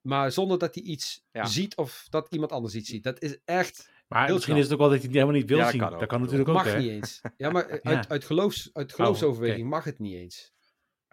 Maar 0.00 0.32
zonder 0.32 0.58
dat 0.58 0.74
hij 0.74 0.84
iets 0.84 1.24
ziet 1.32 1.76
of 1.76 2.06
dat 2.10 2.26
iemand 2.30 2.52
anders 2.52 2.74
iets 2.74 2.90
ziet. 2.90 3.02
Dat 3.02 3.22
is 3.22 3.38
echt. 3.44 3.90
Maar 4.08 4.32
misschien 4.32 4.56
is 4.56 4.62
het 4.62 4.72
ook 4.72 4.78
wel 4.78 4.88
dat 4.88 4.96
hij 4.96 5.06
het 5.06 5.14
helemaal 5.14 5.36
niet 5.36 5.48
wil 5.48 5.58
ja, 5.58 5.70
zien. 5.70 5.80
Kan 5.80 5.98
dat 5.98 6.08
kan 6.08 6.20
natuurlijk 6.20 6.48
ook. 6.48 6.54
Mag 6.54 6.76
niet 6.76 6.88
eens. 6.88 7.20
Ja, 7.36 7.50
maar 7.50 7.80
uit, 7.82 8.08
uit, 8.08 8.24
geloofs, 8.24 8.70
uit 8.72 8.90
oh, 8.90 8.96
geloofsoverweging 8.96 9.68
mag 9.68 9.84
het 9.84 9.98
niet 9.98 10.14
eens. 10.14 10.53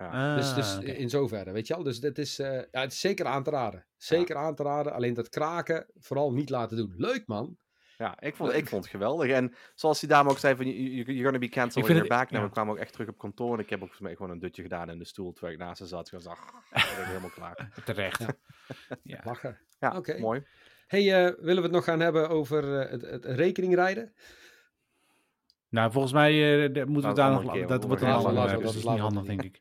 Ja. 0.02 0.36
dus, 0.36 0.54
dus 0.54 0.78
ah, 0.78 0.88
in 0.88 1.10
zoverre, 1.10 1.52
weet 1.52 1.68
je 1.68 1.74
wel. 1.74 1.84
Dus 1.84 2.00
dit 2.00 2.18
is, 2.18 2.40
uh, 2.40 2.48
ja, 2.48 2.82
het 2.82 2.92
is 2.92 3.00
zeker 3.00 3.26
aan 3.26 3.44
te 3.44 3.50
raden. 3.50 3.86
Zeker 3.98 4.36
aan 4.36 4.56
te 4.56 4.64
raden. 4.64 4.94
Alleen 4.94 5.14
dat 5.14 5.30
kraken 5.30 5.86
vooral 6.00 6.34
niet 6.34 6.50
laten 6.50 6.78
doen. 6.78 6.94
Leuk 6.98 7.24
man. 7.28 7.58
Ja, 7.98 8.20
ik 8.20 8.36
vond, 8.36 8.54
ik 8.54 8.68
vond 8.68 8.84
het 8.84 8.92
geweldig. 8.92 9.30
En 9.32 9.54
zoals 9.76 10.00
die 10.00 10.10
dame 10.10 10.30
ook 10.30 10.38
zei, 10.38 10.56
van, 10.56 10.66
you're 10.70 11.24
gonna 11.24 11.38
be 11.38 11.50
cancelled 11.50 11.88
in 11.88 11.96
your 11.96 12.10
back. 12.10 12.32
Nou, 12.32 12.46
we 12.46 12.52
kwamen 12.52 12.74
ook 12.74 12.80
echt 12.80 12.92
terug 12.92 13.08
op 13.08 13.18
kantoor. 13.18 13.54
En 13.54 13.60
ik 13.60 13.70
heb 13.70 13.84
ook 13.84 13.94
gewoon 13.94 14.30
een 14.30 14.40
dutje 14.40 14.62
gedaan 14.62 14.90
in 14.90 14.98
de 14.98 15.06
stoel 15.06 15.32
terwijl 15.34 15.54
ik 15.54 15.60
naast 15.60 15.78
ze 15.78 15.86
zat. 15.86 16.12
Ik 16.12 16.24
dacht, 16.24 16.54
ik 16.74 16.94
ben 16.98 17.06
helemaal 17.06 17.30
klaar. 17.30 17.72
Terecht. 17.86 18.20
Ja. 18.20 18.36
ja. 19.04 19.22
Lachen. 19.24 19.60
Ja, 19.80 19.98
Oké. 19.98 20.20
mooi. 20.20 20.46
Hey, 20.88 21.04
uh, 21.04 21.36
willen 21.40 21.56
we 21.56 21.62
het 21.62 21.72
nog 21.72 21.84
gaan 21.84 22.00
hebben 22.00 22.30
over 22.30 22.64
uh, 22.64 22.92
het, 22.92 23.02
het 23.02 23.26
rekeningrijden? 23.26 24.14
Nou, 25.72 25.92
volgens 25.92 26.14
mij 26.14 26.34
uh, 26.70 26.86
moeten 26.86 27.10
we 27.10 27.16
daar 27.16 27.32
nog... 27.32 27.66
Dat 27.68 27.84
wordt 27.84 28.02
een 28.02 28.10
ander 28.10 28.62
Dat 28.62 28.76
is 28.76 28.86
niet 28.86 29.00
handig, 29.00 29.24
denk 29.24 29.44
ik. 29.44 29.58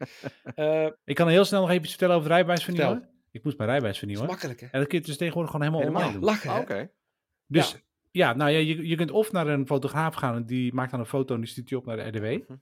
uh, 0.57 0.87
ik 1.05 1.15
kan 1.15 1.29
heel 1.29 1.45
snel 1.45 1.61
nog 1.61 1.71
even 1.71 1.89
vertellen 1.89 2.17
over 2.17 2.29
rijbewijs 2.29 2.65
vernieuwen. 2.65 3.09
Ik 3.31 3.45
moest 3.45 3.57
mijn 3.57 3.69
rijbewijs 3.69 3.99
vernieuwen. 3.99 4.27
Dat 4.27 4.37
is 4.37 4.43
makkelijk, 4.43 4.67
hè? 4.67 4.73
En 4.73 4.81
dat 4.81 4.89
kun 4.89 4.99
je 4.99 5.05
dus 5.05 5.17
tegenwoordig 5.17 5.51
gewoon 5.51 5.67
helemaal, 5.67 5.87
helemaal 5.87 6.09
online 6.09 6.27
doen. 6.27 6.51
Lachen, 6.51 6.63
Oké. 6.63 6.91
Dus 7.47 7.73
ja. 7.73 7.79
ja, 8.11 8.35
nou 8.35 8.51
ja, 8.51 8.59
je, 8.59 8.89
je 8.89 8.97
kunt 8.97 9.11
of 9.11 9.33
naar 9.33 9.47
een 9.47 9.67
fotograaf 9.67 10.15
gaan 10.15 10.35
en 10.35 10.47
die 10.47 10.75
maakt 10.75 10.91
dan 10.91 11.01
een 11.01 11.07
foto 11.07 11.35
en 11.35 11.41
die 11.41 11.51
stuurt 11.51 11.69
die 11.69 11.79
op 11.79 11.87
naar 11.87 11.97
de 11.97 12.03
RDW. 12.03 12.25
Uh, 12.25 12.39
mhm. 12.49 12.59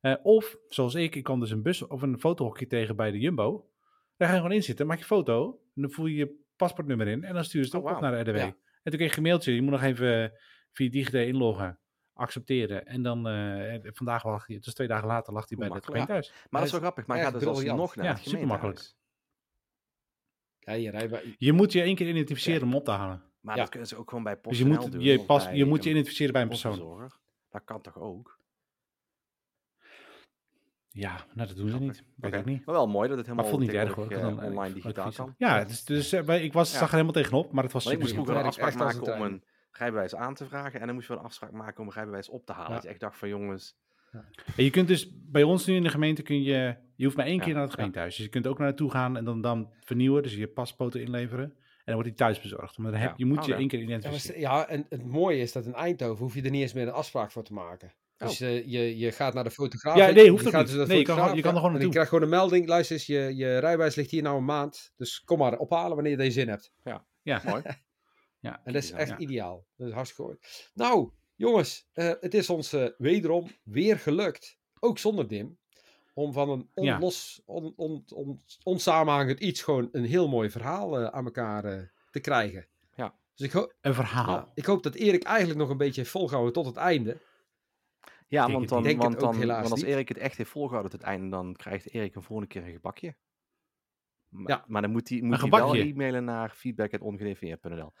eh, 0.00 0.14
of, 0.22 0.56
zoals 0.68 0.94
ik, 0.94 1.14
ik 1.14 1.22
kwam 1.22 1.40
dus 1.40 1.50
een 1.50 1.62
bus 1.62 1.86
of 1.86 2.02
een 2.02 2.20
fotohokje 2.20 2.66
tegen 2.66 2.96
bij 2.96 3.10
de 3.10 3.18
Jumbo. 3.18 3.70
Daar 4.16 4.28
ga 4.28 4.34
je 4.34 4.40
gewoon 4.40 4.56
in 4.56 4.62
zitten, 4.62 4.86
maak 4.86 4.98
je 4.98 5.04
foto 5.04 5.60
en 5.74 5.82
dan 5.82 5.90
voer 5.90 6.08
je 6.08 6.16
je 6.16 6.44
paspoortnummer 6.56 7.08
in 7.08 7.24
en 7.24 7.34
dan 7.34 7.44
stuur 7.44 7.60
je 7.60 7.66
het 7.66 7.76
oh, 7.76 7.90
op 7.90 8.00
naar 8.00 8.24
de 8.24 8.30
RDW. 8.30 8.36
En 8.36 8.90
toen 8.90 8.98
kreeg 8.98 9.10
je 9.10 9.16
een 9.16 9.22
mailtje, 9.22 9.54
je 9.54 9.62
moet 9.62 9.70
nog 9.70 9.82
even 9.82 10.32
via 10.72 10.90
DigiD 10.90 11.14
inloggen 11.14 11.80
accepteren. 12.20 12.86
En 12.86 13.02
dan 13.02 13.28
uh, 13.28 13.78
vandaag 13.82 14.24
lag 14.24 14.46
hij, 14.46 14.58
dus 14.58 14.74
twee 14.74 14.88
dagen 14.88 15.06
later 15.06 15.32
lag 15.32 15.48
hij 15.48 15.58
bij 15.58 15.68
het 15.68 15.84
gemeentehuis. 15.84 16.32
Maar 16.50 16.60
dat 16.60 16.64
is 16.64 16.70
wel 16.70 16.80
grappig, 16.80 17.06
maar 17.06 17.18
gaat 17.18 17.32
dus 17.32 17.44
alsnog 17.44 17.96
naar 17.96 18.04
ja, 18.04 18.12
het 18.12 18.28
super 18.28 18.46
makkelijk. 18.46 18.92
Ja, 20.58 20.72
je, 20.72 20.90
rijdt 20.90 21.36
je 21.38 21.52
moet 21.52 21.72
je 21.72 21.82
één 21.82 21.94
keer 21.94 22.08
identificeren 22.08 22.62
om 22.62 22.74
op 22.74 22.84
te 22.84 22.90
halen. 22.90 23.22
Maar 23.40 23.56
dat 23.56 23.68
kunnen 23.68 23.88
ze 23.88 23.96
ook 23.96 24.08
gewoon 24.08 24.24
bij 24.24 24.36
PostNL 24.36 24.68
dus 24.68 24.76
je 24.76 24.82
moet, 24.82 24.92
doen. 24.92 25.02
Je, 25.02 25.24
pas, 25.24 25.48
je 25.52 25.64
moet 25.64 25.84
je 25.84 25.90
identificeren 25.90 26.32
bij 26.32 26.42
een 26.42 26.48
persoon. 26.48 27.10
Dat 27.48 27.64
kan 27.64 27.80
toch 27.80 27.98
ook? 27.98 28.38
Ja, 30.92 31.26
nou, 31.34 31.48
dat 31.48 31.56
doen 31.56 31.68
ze 31.68 31.78
niet. 31.78 32.04
Weet 32.16 32.34
ik 32.34 32.44
niet. 32.44 32.64
Maar 32.64 32.74
wel 32.74 32.86
mooi 32.86 33.08
dat 33.08 33.16
het 33.16 33.26
helemaal 33.26 33.50
maar 33.50 33.60
niet 33.60 33.72
erg, 33.72 33.94
hoor. 33.94 34.12
Uh, 34.12 34.26
online 34.26 34.74
digitaal 34.74 35.12
kan. 35.12 35.34
Ja, 35.38 35.64
dus, 35.64 35.84
dus 35.84 36.12
uh, 36.12 36.44
ik 36.44 36.52
was, 36.52 36.72
zag 36.72 36.88
er 36.88 36.90
helemaal 36.90 37.12
tegenop, 37.12 37.52
maar 37.52 37.64
het 37.64 37.72
was 37.72 37.84
maar 37.84 37.92
super. 37.92 38.08
Ik 38.08 38.14
moest 38.14 38.26
vroeger 38.26 38.44
een 38.44 38.48
afspraak 38.48 38.74
maken 38.74 39.14
om 39.14 39.22
een 39.22 39.44
rijbewijs 39.70 40.14
aan 40.14 40.34
te 40.34 40.46
vragen. 40.46 40.80
En 40.80 40.86
dan 40.86 40.94
moest 40.94 41.08
je 41.08 41.14
een 41.14 41.20
afspraak 41.20 41.52
maken 41.52 41.80
om 41.80 41.86
een 41.86 41.94
rijbewijs 41.94 42.28
op 42.28 42.46
te 42.46 42.52
halen. 42.52 42.68
Ja. 42.68 42.74
Dat 42.74 42.82
je 42.82 42.88
echt 42.88 43.00
dacht 43.00 43.18
van 43.18 43.28
jongens... 43.28 43.78
Ja. 44.12 44.24
En 44.56 44.64
je 44.64 44.70
kunt 44.70 44.88
dus 44.88 45.10
bij 45.12 45.42
ons 45.42 45.66
nu 45.66 45.74
in 45.74 45.82
de 45.82 45.88
gemeente 45.88 46.22
kun 46.22 46.42
je, 46.42 46.76
je 46.96 47.04
hoeft 47.04 47.16
maar 47.16 47.26
één 47.26 47.40
keer 47.40 47.54
naar 47.54 47.62
het 47.62 47.74
gemeentehuis. 47.74 48.16
Dus 48.16 48.24
je 48.24 48.30
kunt 48.30 48.46
ook 48.46 48.58
naar 48.58 48.66
naartoe 48.66 48.90
gaan 48.90 49.16
en 49.16 49.24
dan, 49.24 49.40
dan 49.40 49.72
vernieuwen, 49.80 50.22
dus 50.22 50.34
je 50.34 50.48
paspoten 50.48 51.00
inleveren. 51.00 51.44
En 51.44 51.82
dan 51.84 51.94
wordt 51.94 52.08
die 52.08 52.18
thuis 52.18 52.40
bezorgd. 52.40 52.78
Maar 52.78 52.92
dan 52.92 53.00
heb, 53.00 53.12
je 53.16 53.26
moet 53.26 53.38
oh, 53.38 53.44
je 53.44 53.54
één 53.54 53.68
keer 53.68 53.80
identificeren. 53.80 54.40
Ja, 54.40 54.68
en 54.68 54.86
het 54.88 55.04
mooie 55.04 55.38
is 55.38 55.52
dat 55.52 55.66
in 55.66 55.74
Eindhoven 55.74 56.24
hoef 56.24 56.34
je 56.34 56.42
er 56.42 56.50
niet 56.50 56.62
eens 56.62 56.72
meer 56.72 56.86
een 56.86 56.92
afspraak 56.92 57.32
voor 57.32 57.44
te 57.44 57.52
maken. 57.52 57.92
Dus 58.16 58.40
uh, 58.40 58.66
je, 58.66 58.98
je 58.98 59.12
gaat 59.12 59.34
naar 59.34 59.44
de 59.44 59.50
fotograaf. 59.50 59.96
Ja, 59.96 60.10
nee, 60.10 60.30
hoeft 60.30 60.46
ook 60.46 60.52
niet. 60.52 60.72
Dus 60.72 60.88
nee, 60.88 60.98
je 60.98 61.04
kan, 61.04 61.36
je 61.36 61.42
kan 61.42 61.50
er 61.50 61.56
gewoon 61.56 61.60
naartoe. 61.60 61.80
je 61.80 61.88
krijgt 61.88 62.08
gewoon 62.08 62.24
een 62.24 62.30
melding. 62.30 62.68
Luister 62.68 62.96
eens, 62.96 63.06
je, 63.06 63.36
je 63.36 63.58
rijbewijs 63.58 63.94
ligt 63.94 64.10
hier 64.10 64.22
nou 64.22 64.36
een 64.36 64.44
maand. 64.44 64.92
Dus 64.96 65.24
kom 65.24 65.38
maar 65.38 65.58
ophalen 65.58 65.94
wanneer 65.94 66.12
je 66.12 66.18
deze 66.18 66.40
zin 66.40 66.48
hebt. 66.48 66.72
Ja, 66.84 67.04
ja. 67.22 67.42
mooi. 67.44 67.62
Ja, 68.40 68.60
en 68.64 68.72
dat 68.72 68.82
is 68.82 68.90
echt 68.90 69.20
ideaal. 69.20 69.66
Dat 69.76 69.88
is 69.88 69.94
hartstikke 69.94 70.30
goed. 70.30 70.70
Nou, 70.74 71.10
jongens, 71.34 71.88
uh, 71.94 72.12
het 72.20 72.34
is 72.34 72.50
ons 72.50 72.74
uh, 72.74 72.88
wederom 72.98 73.50
weer 73.62 73.98
gelukt, 73.98 74.58
ook 74.78 74.98
zonder 74.98 75.28
Dim, 75.28 75.58
om 76.14 76.32
van 76.32 76.50
een 76.50 76.70
onlos, 76.74 77.42
on, 77.44 77.72
on, 77.76 78.04
on, 78.14 78.42
onsamenhangend 78.62 79.40
iets 79.40 79.62
gewoon 79.62 79.88
een 79.92 80.04
heel 80.04 80.28
mooi 80.28 80.50
verhaal 80.50 81.00
uh, 81.00 81.06
aan 81.06 81.24
elkaar 81.24 81.92
te 82.10 82.20
krijgen. 82.20 82.68
Ja, 82.94 83.14
dus 83.34 83.46
ik 83.46 83.52
hoop, 83.52 83.74
een 83.80 83.94
verhaal. 83.94 84.34
Ja, 84.34 84.50
ik 84.54 84.64
hoop 84.64 84.82
dat 84.82 84.94
Erik 84.94 85.22
eigenlijk 85.22 85.58
nog 85.58 85.68
een 85.68 85.76
beetje 85.76 86.00
heeft 86.00 86.12
volgehouden 86.12 86.52
tot 86.52 86.66
het 86.66 86.76
einde. 86.76 87.16
Ja, 88.28 88.50
want, 88.50 88.68
dan, 88.68 88.96
want, 88.96 89.20
dan, 89.20 89.46
want 89.46 89.70
als 89.70 89.82
Erik 89.82 90.08
het 90.08 90.18
echt 90.18 90.36
heeft 90.36 90.50
volgehouden 90.50 90.90
tot 90.90 91.00
het 91.00 91.10
einde, 91.10 91.28
dan 91.28 91.54
krijgt 91.56 91.92
Erik 91.92 92.14
een 92.14 92.22
volgende 92.22 92.52
keer 92.52 92.64
een 92.64 92.72
gebakje. 92.72 93.16
Maar, 94.28 94.48
ja. 94.48 94.64
maar 94.66 94.82
dan 94.82 94.90
moet 94.90 95.08
hij, 95.08 95.20
moet 95.22 95.40
hij 95.40 95.50
wel 95.50 95.74
e-mailen 95.74 96.24
naar 96.24 96.50
feedback.ongedefinieerd.nl. 96.50 97.92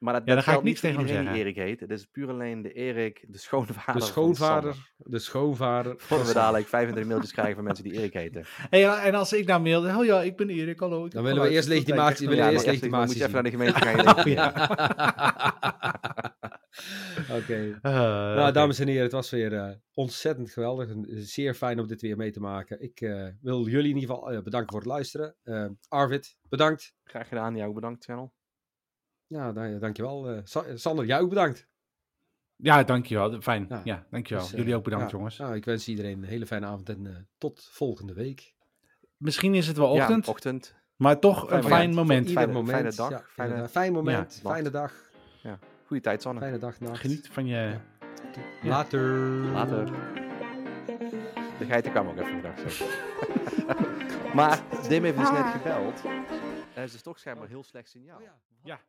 Maar 0.00 0.12
dat, 0.12 0.22
ja, 0.24 0.34
dat 0.34 0.44
ga 0.44 0.56
ik 0.56 0.62
niet 0.62 0.80
tegen 0.80 1.00
iedereen 1.00 1.32
die 1.32 1.42
Erik 1.42 1.56
heet. 1.56 1.80
Het 1.80 1.90
is 1.90 2.04
puur 2.04 2.28
alleen 2.28 2.62
de 2.62 2.72
Erik, 2.72 3.24
de 3.28 3.38
schoonvader. 3.38 3.94
De 3.94 4.00
schoonvader. 4.06 4.92
De 4.96 5.18
schoonvader. 5.18 5.94
Voordat 5.98 6.26
we 6.26 6.32
dadelijk 6.32 6.66
25 6.66 7.06
mailtjes 7.06 7.32
krijgen 7.32 7.54
van 7.54 7.64
mensen 7.64 7.84
die 7.84 7.92
Erik 7.92 8.12
heten. 8.22 8.44
Hey, 8.46 8.84
en 8.84 9.14
als 9.14 9.32
ik 9.32 9.46
nou 9.46 9.62
mail, 9.62 9.98
oh 9.98 10.04
ja, 10.04 10.22
ik 10.22 10.36
ben 10.36 10.50
Erik, 10.50 10.80
hallo. 10.80 11.08
Dan 11.08 11.22
willen 11.22 11.42
we 11.42 11.48
eerst 11.48 11.68
legitimatie. 11.68 12.28
Willen 12.28 12.44
ja, 12.44 12.50
eerst 12.50 12.66
legitimatie. 12.66 13.06
Moet 13.06 13.16
je 13.16 13.22
even 13.22 13.34
naar 13.34 13.42
de 13.42 13.50
gemeente 13.50 13.80
gaan. 13.80 13.98
Oké. 17.38 17.80
Uh, 17.82 17.92
nou, 17.92 18.52
dames 18.52 18.78
en 18.78 18.86
heren, 18.86 19.02
het 19.02 19.12
was 19.12 19.30
weer 19.30 19.52
uh, 19.52 19.70
ontzettend 19.94 20.50
geweldig. 20.50 20.88
Zeer 21.08 21.54
fijn 21.54 21.80
om 21.80 21.86
dit 21.86 22.00
weer 22.00 22.16
mee 22.16 22.30
te 22.30 22.40
maken. 22.40 22.82
Ik 22.82 23.00
uh, 23.00 23.28
wil 23.40 23.66
jullie 23.66 23.90
in 23.90 23.98
ieder 23.98 24.14
geval 24.16 24.42
bedanken 24.42 24.70
voor 24.70 24.80
het 24.80 24.88
luisteren. 24.88 25.36
Arvid, 25.88 26.36
bedankt. 26.48 26.94
Graag 27.04 27.28
gedaan. 27.28 27.56
Jou 27.56 27.72
bedankt, 27.72 28.04
channel. 28.04 28.32
Ja, 29.30 29.52
nou, 29.52 29.78
dankjewel. 29.78 30.32
Uh, 30.32 30.38
Sander, 30.74 31.04
jij 31.04 31.20
ook 31.20 31.28
bedankt. 31.28 31.66
Ja, 32.56 32.82
dankjewel. 32.82 33.40
Fijn. 33.40 33.66
Ja, 33.68 33.80
ja 33.84 34.06
dankjewel. 34.10 34.42
Dus, 34.42 34.52
uh, 34.52 34.58
Jullie 34.58 34.74
ook 34.74 34.84
bedankt, 34.84 35.10
jongens. 35.10 35.36
Nou, 35.36 35.54
ik 35.54 35.64
wens 35.64 35.88
iedereen 35.88 36.22
een 36.22 36.28
hele 36.28 36.46
fijne 36.46 36.66
avond 36.66 36.88
en 36.88 37.04
uh, 37.04 37.16
tot 37.38 37.68
volgende 37.72 38.12
week. 38.14 38.54
Misschien 39.16 39.54
is 39.54 39.66
het 39.66 39.76
wel 39.76 39.90
ochtend. 39.90 40.26
Ja, 40.26 40.32
ochtend. 40.32 40.74
Maar 40.96 41.18
toch 41.18 41.46
fijn 41.48 41.62
een 41.62 41.68
fijn 41.68 41.94
moment. 41.94 42.30
Fijne, 42.30 42.52
moment. 42.52 42.70
Fijne 42.76 42.94
dag. 42.94 43.10
Ja, 43.10 43.22
fijne, 43.26 43.68
fijn 43.68 43.92
moment. 43.92 44.40
Fijne 44.42 44.70
dag. 44.70 44.92
Ja. 45.42 45.58
Goeie 45.86 46.02
tijd, 46.02 46.22
Sanne. 46.22 46.40
Fijne 46.40 46.58
dag, 46.58 46.80
nacht. 46.80 47.00
Geniet 47.00 47.28
van 47.28 47.46
je... 47.46 47.76
Later. 48.62 49.02
Later. 49.52 49.84
De 51.58 51.64
geiten 51.66 51.90
kwam 51.90 52.08
ook 52.08 52.18
even 52.18 52.30
vandaag 52.30 52.70
zo. 52.70 52.84
maar 54.38 54.62
Dim 54.88 55.04
heeft 55.04 55.18
dus 55.18 55.30
net 55.30 55.46
gebeld. 55.46 56.02
Er 56.74 56.82
is 56.82 56.92
dus 56.92 57.02
toch 57.02 57.18
schijnbaar 57.18 57.48
heel 57.48 57.64
slecht 57.64 57.88
signaal. 57.88 58.18
Oh, 58.18 58.22
ja. 58.62 58.80